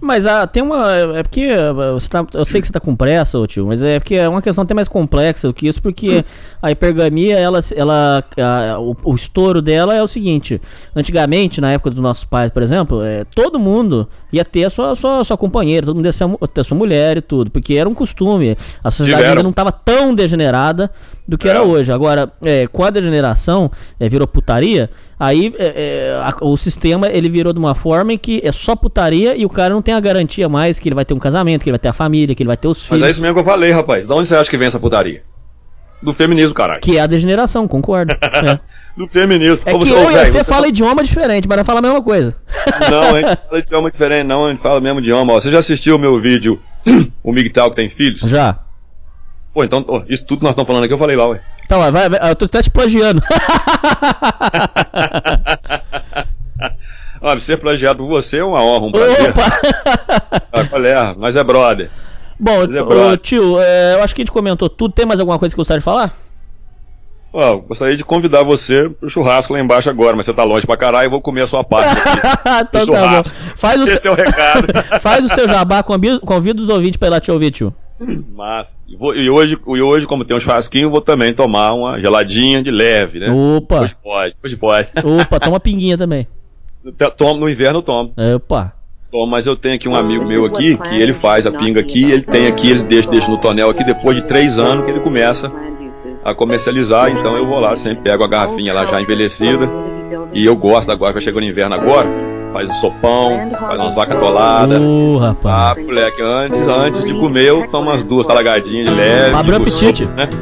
Mas 0.03 0.27
ah, 0.27 0.47
tem 0.47 0.63
uma. 0.63 0.91
É 0.95 1.23
porque 1.23 1.43
ah, 1.51 1.73
você 1.93 2.09
tá- 2.09 2.25
eu 2.33 2.45
sei 2.45 2.61
que 2.61 2.67
você 2.67 2.73
tá 2.73 2.81
com 2.81 2.97
pressa, 2.97 3.39
ô 3.39 3.47
tio, 3.47 3.67
mas 3.67 3.83
é 3.83 3.99
porque 4.01 4.15
é 4.15 4.27
uma 4.27 4.41
questão 4.41 4.65
até 4.65 4.73
mais 4.73 4.89
complexa 4.89 5.47
do 5.47 5.53
que 5.53 5.69
isso, 5.69 5.83
porque 5.83 6.25
a 6.63 6.71
hipergamia, 6.71 7.39
ela, 7.39 7.61
ela, 7.77 8.25
ah, 8.39 8.79
o, 8.81 8.97
o 9.05 9.15
estouro 9.15 9.61
dela 9.61 9.95
é 9.95 10.03
o 10.03 10.07
seguinte: 10.07 10.59
antigamente, 10.97 11.61
na 11.61 11.73
época 11.73 11.91
dos 11.91 12.01
nossos 12.01 12.25
pais, 12.25 12.51
por 12.51 12.63
exemplo, 12.63 13.03
é, 13.03 13.25
todo 13.25 13.59
mundo 13.59 14.09
ia 14.33 14.45
ter 14.45 14.65
a 14.65 14.71
sua, 14.71 14.95
sua, 14.95 15.23
sua 15.23 15.37
companheira, 15.37 15.85
todo 15.87 15.97
mundo 15.97 16.07
ia 16.07 16.11
a 16.41 16.47
ter 16.47 16.61
a 16.63 16.65
sua 16.65 16.77
mulher 16.79 17.19
e 17.19 17.21
tudo, 17.21 17.51
porque 17.51 17.75
era 17.75 17.89
um 17.89 17.95
costume. 17.95 18.57
A 18.83 18.91
sociedade 18.91 19.17
Tiveram. 19.23 19.29
ainda 19.33 19.43
não 19.43 19.51
estava 19.51 19.71
tão 19.71 20.15
degenerada 20.15 20.91
do 21.29 21.37
que 21.37 21.47
era 21.49 21.59
É. 21.59 21.63
hoje. 21.63 21.93
Agora, 21.93 22.33
é, 22.43 22.67
com 22.67 22.83
a 22.85 22.91
degeneração, 22.91 23.71
é, 23.99 24.09
virou 24.09 24.27
putaria. 24.27 24.89
Aí 25.21 25.55
é, 25.59 26.15
é, 26.17 26.21
a- 26.23 26.35
o 26.41 26.57
sistema 26.57 27.07
ele 27.09 27.29
virou 27.29 27.53
de 27.53 27.59
uma 27.59 27.75
forma 27.75 28.15
em 28.15 28.17
que 28.19 28.41
é 28.43 28.51
só 28.51 28.75
putaria 28.75 29.37
e 29.37 29.45
o 29.45 29.51
cara 29.51 29.75
não 29.75 29.83
tem 29.83 29.93
a 29.93 30.01
garantia 30.01 30.49
mais 30.49 30.79
que 30.79 30.89
ele 30.89 30.95
vai 30.95 31.05
ter 31.05 31.13
um 31.13 31.19
casamento, 31.19 31.63
que 31.63 31.69
ele 31.69 31.75
vai 31.75 31.79
ter 31.79 31.91
a 31.91 31.93
família, 31.93 32.35
que 32.35 32.43
ele 32.43 32.49
vai 32.49 32.57
ter 32.57 32.69
os 32.69 32.79
Mas 32.79 32.87
filhos. 32.89 33.03
é 33.03 33.11
isso 33.11 33.21
mesmo 33.21 33.35
que 33.35 33.41
eu 33.41 33.45
falei, 33.45 33.71
rapaz. 33.71 34.07
Da 34.07 34.15
onde 34.15 34.27
você 34.27 34.35
acha 34.35 34.49
que 34.49 34.57
vem 34.57 34.67
essa 34.67 34.81
putaria? 34.81 35.23
Do 36.03 36.15
feminismo, 36.15 36.55
caralho. 36.55 36.81
Que 36.81 36.97
é 36.97 37.01
a 37.03 37.07
degeneração, 37.07 37.69
concordo. 37.69 38.17
É, 38.33 38.59
Do 38.97 39.07
feminismo. 39.07 39.61
É 39.67 39.73
que 39.79 39.93
ô, 39.93 39.97
eu 39.97 40.11
você 40.11 40.27
você 40.33 40.45
fala 40.45 40.67
idioma 40.69 41.03
diferente, 41.03 41.47
mas 41.47 41.59
não 41.59 41.65
fala 41.65 41.79
a 41.81 41.83
mesma 41.83 42.03
coisa. 42.03 42.35
Não, 42.91 43.15
a 43.15 43.21
gente 43.23 43.39
fala 43.49 43.59
idioma 43.61 43.91
diferente, 43.91 44.27
não, 44.27 44.47
a 44.47 44.51
gente 44.51 44.63
fala 44.63 44.81
o 44.81 44.83
mesmo 44.83 45.01
idioma. 45.01 45.33
Ó, 45.35 45.41
você 45.41 45.51
já 45.51 45.59
assistiu 45.59 45.97
o 45.97 45.99
meu 45.99 46.19
vídeo, 46.21 46.59
o 47.23 47.31
Migtal 47.33 47.69
que 47.71 47.77
tem 47.77 47.89
filhos? 47.91 48.21
Já. 48.23 48.59
Pô, 49.53 49.65
então, 49.65 49.85
ó, 49.89 50.03
isso 50.09 50.25
tudo 50.25 50.39
que 50.39 50.45
nós 50.45 50.53
estamos 50.53 50.67
falando 50.67 50.85
aqui 50.85 50.95
eu 50.95 50.99
falei 50.99 51.17
lá, 51.17 51.27
ué. 51.29 51.41
Então, 51.65 51.79
vai, 51.91 52.09
vai, 52.09 52.31
eu 52.31 52.37
tô 52.37 52.45
até 52.45 52.63
te 52.63 52.71
plagiando. 52.71 53.21
Olha, 57.23 57.39
ser 57.39 57.59
plagiado 57.59 57.99
por 57.99 58.09
você 58.09 58.39
é 58.39 58.45
uma 58.45 58.63
honra, 58.63 58.87
um 58.87 58.93
prazer. 58.93 59.31
Opa! 59.31 59.43
Ah, 60.53 60.65
qual 60.65 60.85
é? 60.85 61.15
Mas 61.19 61.37
é 61.37 61.45
brother. 61.45 61.91
Bom, 62.39 62.63
é 62.63 62.67
brother. 62.67 63.19
tio, 63.19 63.61
é, 63.61 63.95
eu 63.95 64.03
acho 64.03 64.15
que 64.15 64.23
a 64.23 64.25
gente 64.25 64.33
comentou 64.33 64.71
tudo. 64.71 64.95
Tem 64.95 65.05
mais 65.05 65.21
alguma 65.21 65.39
coisa 65.39 65.55
que 65.55 65.59
gostaria 65.59 65.81
de 65.81 65.85
falar? 65.85 66.17
Ó, 67.33 67.43
eu 67.43 67.61
gostaria 67.61 67.97
de 67.97 68.05
convidar 68.05 68.43
você 68.43 68.89
pro 68.89 69.11
churrasco 69.11 69.53
lá 69.53 69.61
embaixo 69.61 69.91
agora, 69.91 70.17
mas 70.17 70.27
você 70.27 70.33
tá 70.33 70.43
longe 70.43 70.67
pra 70.67 70.77
caralho, 70.77 71.07
eu 71.07 71.11
vou 71.11 71.21
comer 71.21 71.43
a 71.43 71.47
sua 71.47 71.63
parte 71.63 71.91
aqui. 71.91 72.19
então 72.69 72.87
tá 72.87 73.23
bom. 73.23 73.23
Faz 73.55 73.81
o, 73.81 73.85
Esse 73.85 73.99
é 73.99 74.01
seu, 74.01 74.13
o 74.13 74.17
recado. 74.17 74.67
faz 75.01 75.25
o 75.25 75.29
seu 75.29 75.47
jabá, 75.47 75.83
convida, 75.83 76.19
convida 76.21 76.61
os 76.61 76.69
ouvintes 76.69 76.97
pra 76.97 77.09
ir 77.09 77.11
lá 77.11 77.21
te 77.21 77.31
ouvir, 77.31 77.51
tio. 77.51 77.75
Mas, 78.35 78.77
e, 78.89 78.97
vou- 78.97 79.15
e 79.15 79.29
hoje, 79.29 79.59
e 79.67 79.83
hoje, 79.83 80.07
como 80.07 80.25
tem 80.25 80.37
um 80.37 80.41
churrasquinho, 80.41 80.87
eu 80.87 80.91
vou 80.91 81.01
também 81.03 81.35
tomar 81.35 81.75
uma 81.75 82.01
geladinha 82.01 82.63
de 82.63 82.71
leve, 82.71 83.19
né? 83.19 83.31
Opa! 83.31 83.83
Hoje 83.83 83.97
pode, 84.03 84.35
hoje 84.43 84.57
pode. 84.57 84.89
Opa, 85.05 85.39
toma 85.39 85.61
pinguinha 85.61 85.99
também. 85.99 86.27
Tomo, 87.17 87.41
no 87.41 87.49
inverno 87.49 87.81
eu 87.81 87.83
tomo. 87.83 88.13
Opa. 88.37 88.73
Tomo, 89.13 89.27
mas 89.27 89.45
eu 89.45 89.55
tenho 89.57 89.75
aqui 89.75 89.89
um 89.89 89.95
amigo 89.95 90.25
meu 90.25 90.47
aqui, 90.47 90.79
que 90.79 90.95
ele 90.97 91.13
faz 91.13 91.47
a 91.47 91.51
pinga 91.53 91.81
aqui, 91.81 92.05
ele 92.11 92.23
tem 92.23 92.47
aqui, 92.47 92.69
eles 92.71 92.83
deixam, 92.83 93.11
deixam 93.11 93.31
no 93.33 93.39
tonel 93.39 93.69
aqui, 93.69 93.85
depois 93.85 94.17
de 94.17 94.23
três 94.23 94.59
anos 94.59 94.85
que 94.85 94.91
ele 94.91 95.01
começa 95.01 95.53
a 96.25 96.35
comercializar, 96.35 97.11
então 97.11 97.37
eu 97.37 97.45
vou 97.47 97.59
lá, 97.59 97.75
sempre 97.77 98.09
pego 98.11 98.23
a 98.25 98.29
garrafinha 98.29 98.73
lá 98.73 98.87
já 98.87 99.01
envelhecida, 99.01 99.69
e 100.33 100.47
eu 100.47 100.55
gosto 100.57 100.91
agora, 100.93 101.13
que 101.13 101.21
chegou 101.21 101.41
no 101.41 101.47
inverno 101.49 101.75
agora, 101.75 102.09
faz 102.53 102.69
um 102.69 102.73
sopão, 102.73 103.51
faz 103.59 103.81
umas 103.81 103.95
vacas 103.95 104.17
atoladas. 104.17 104.79
Ô, 104.81 105.19
Ah, 105.23 105.27
rapaz. 105.29 105.87
moleque, 105.87 106.21
antes, 106.23 106.67
antes 106.67 107.05
de 107.05 107.15
comer 107.15 107.45
eu 107.47 107.69
tomo 107.71 107.91
umas 107.91 108.03
duas 108.03 108.27
talagadinhas 108.27 108.89
de 108.89 108.95
leve. 108.95 109.37
Abre 109.37 109.53
o 109.53 109.57
apetite. 109.57 110.07
né? 110.07 110.25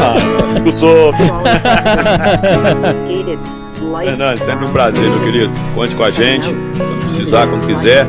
Ah, 0.00 0.14
com 0.60 0.72
sopa. 0.72 1.16
Fernando, 4.04 4.38
sempre 4.38 4.66
um 4.66 4.70
prazer, 4.72 5.08
meu 5.08 5.20
querido. 5.20 5.50
Conte 5.74 5.94
com 5.94 6.02
a 6.04 6.10
gente, 6.10 6.48
quando 6.76 6.98
precisar, 7.00 7.46
quando 7.46 7.66
quiser. 7.66 8.06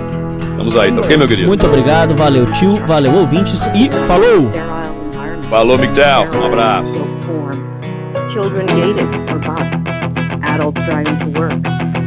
Estamos 0.51 0.75
aí, 0.75 0.91
tá 0.93 0.99
ok, 1.01 1.15
meu 1.17 1.27
querido? 1.27 1.47
Muito 1.47 1.65
obrigado, 1.65 2.13
valeu 2.15 2.45
tio, 2.47 2.75
valeu 2.85 3.13
ouvintes 3.15 3.67
e 3.73 3.89
falou! 4.07 4.49
Falou, 5.49 5.77
Miguel. 5.77 6.27
Um 6.37 6.45
abraço. 6.45 7.01
Children 8.33 8.65
gated 8.67 9.07
or 9.31 9.39
bus. 9.39 9.59
Adults 10.43 10.81
driving 10.85 11.17
to 11.19 11.27
work. 11.39 11.55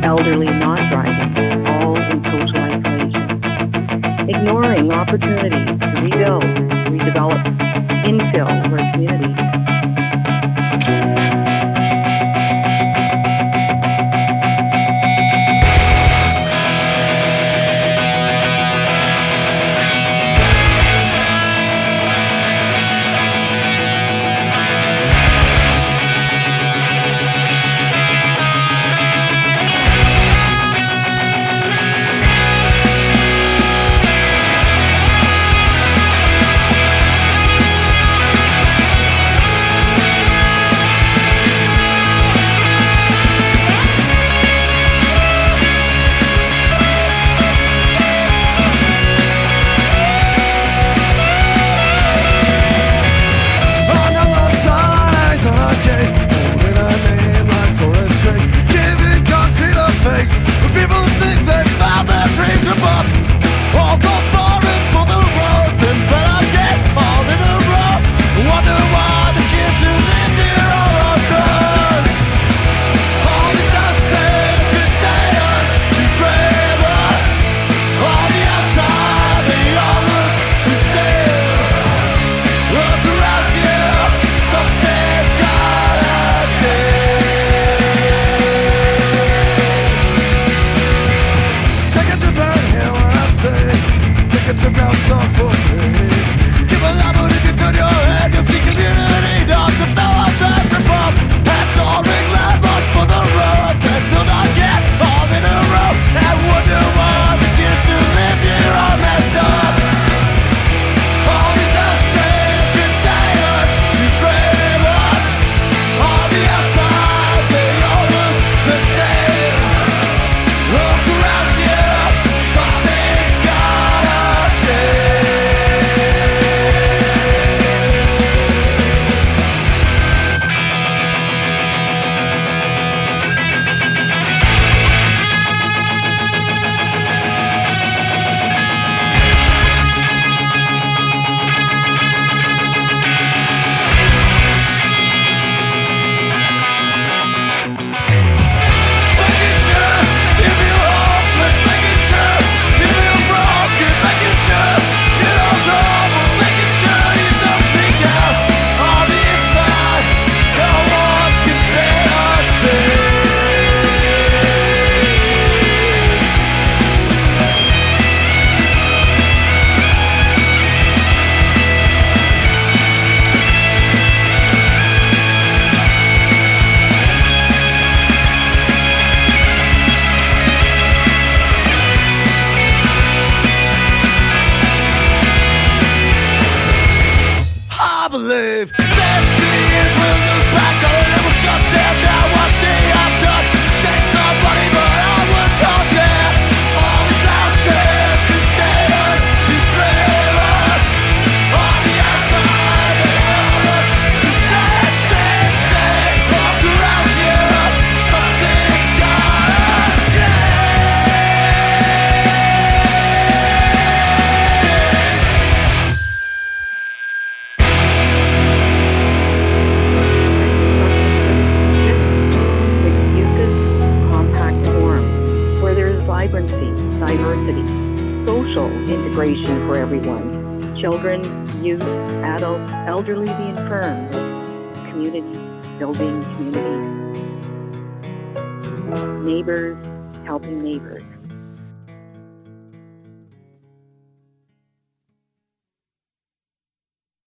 Elderly 0.02 0.46
not 0.46 0.78
driving. 0.90 1.66
All 1.66 1.96
in 1.96 2.24
social 2.24 2.58
isolation. 2.58 4.28
Ignoring 4.28 4.92
opportunities 4.92 5.78
to 5.80 5.86
rebuild, 6.02 6.42
redevelop, 6.90 7.42
infill 8.04 8.48
our 8.48 8.92
communities. 8.92 9.41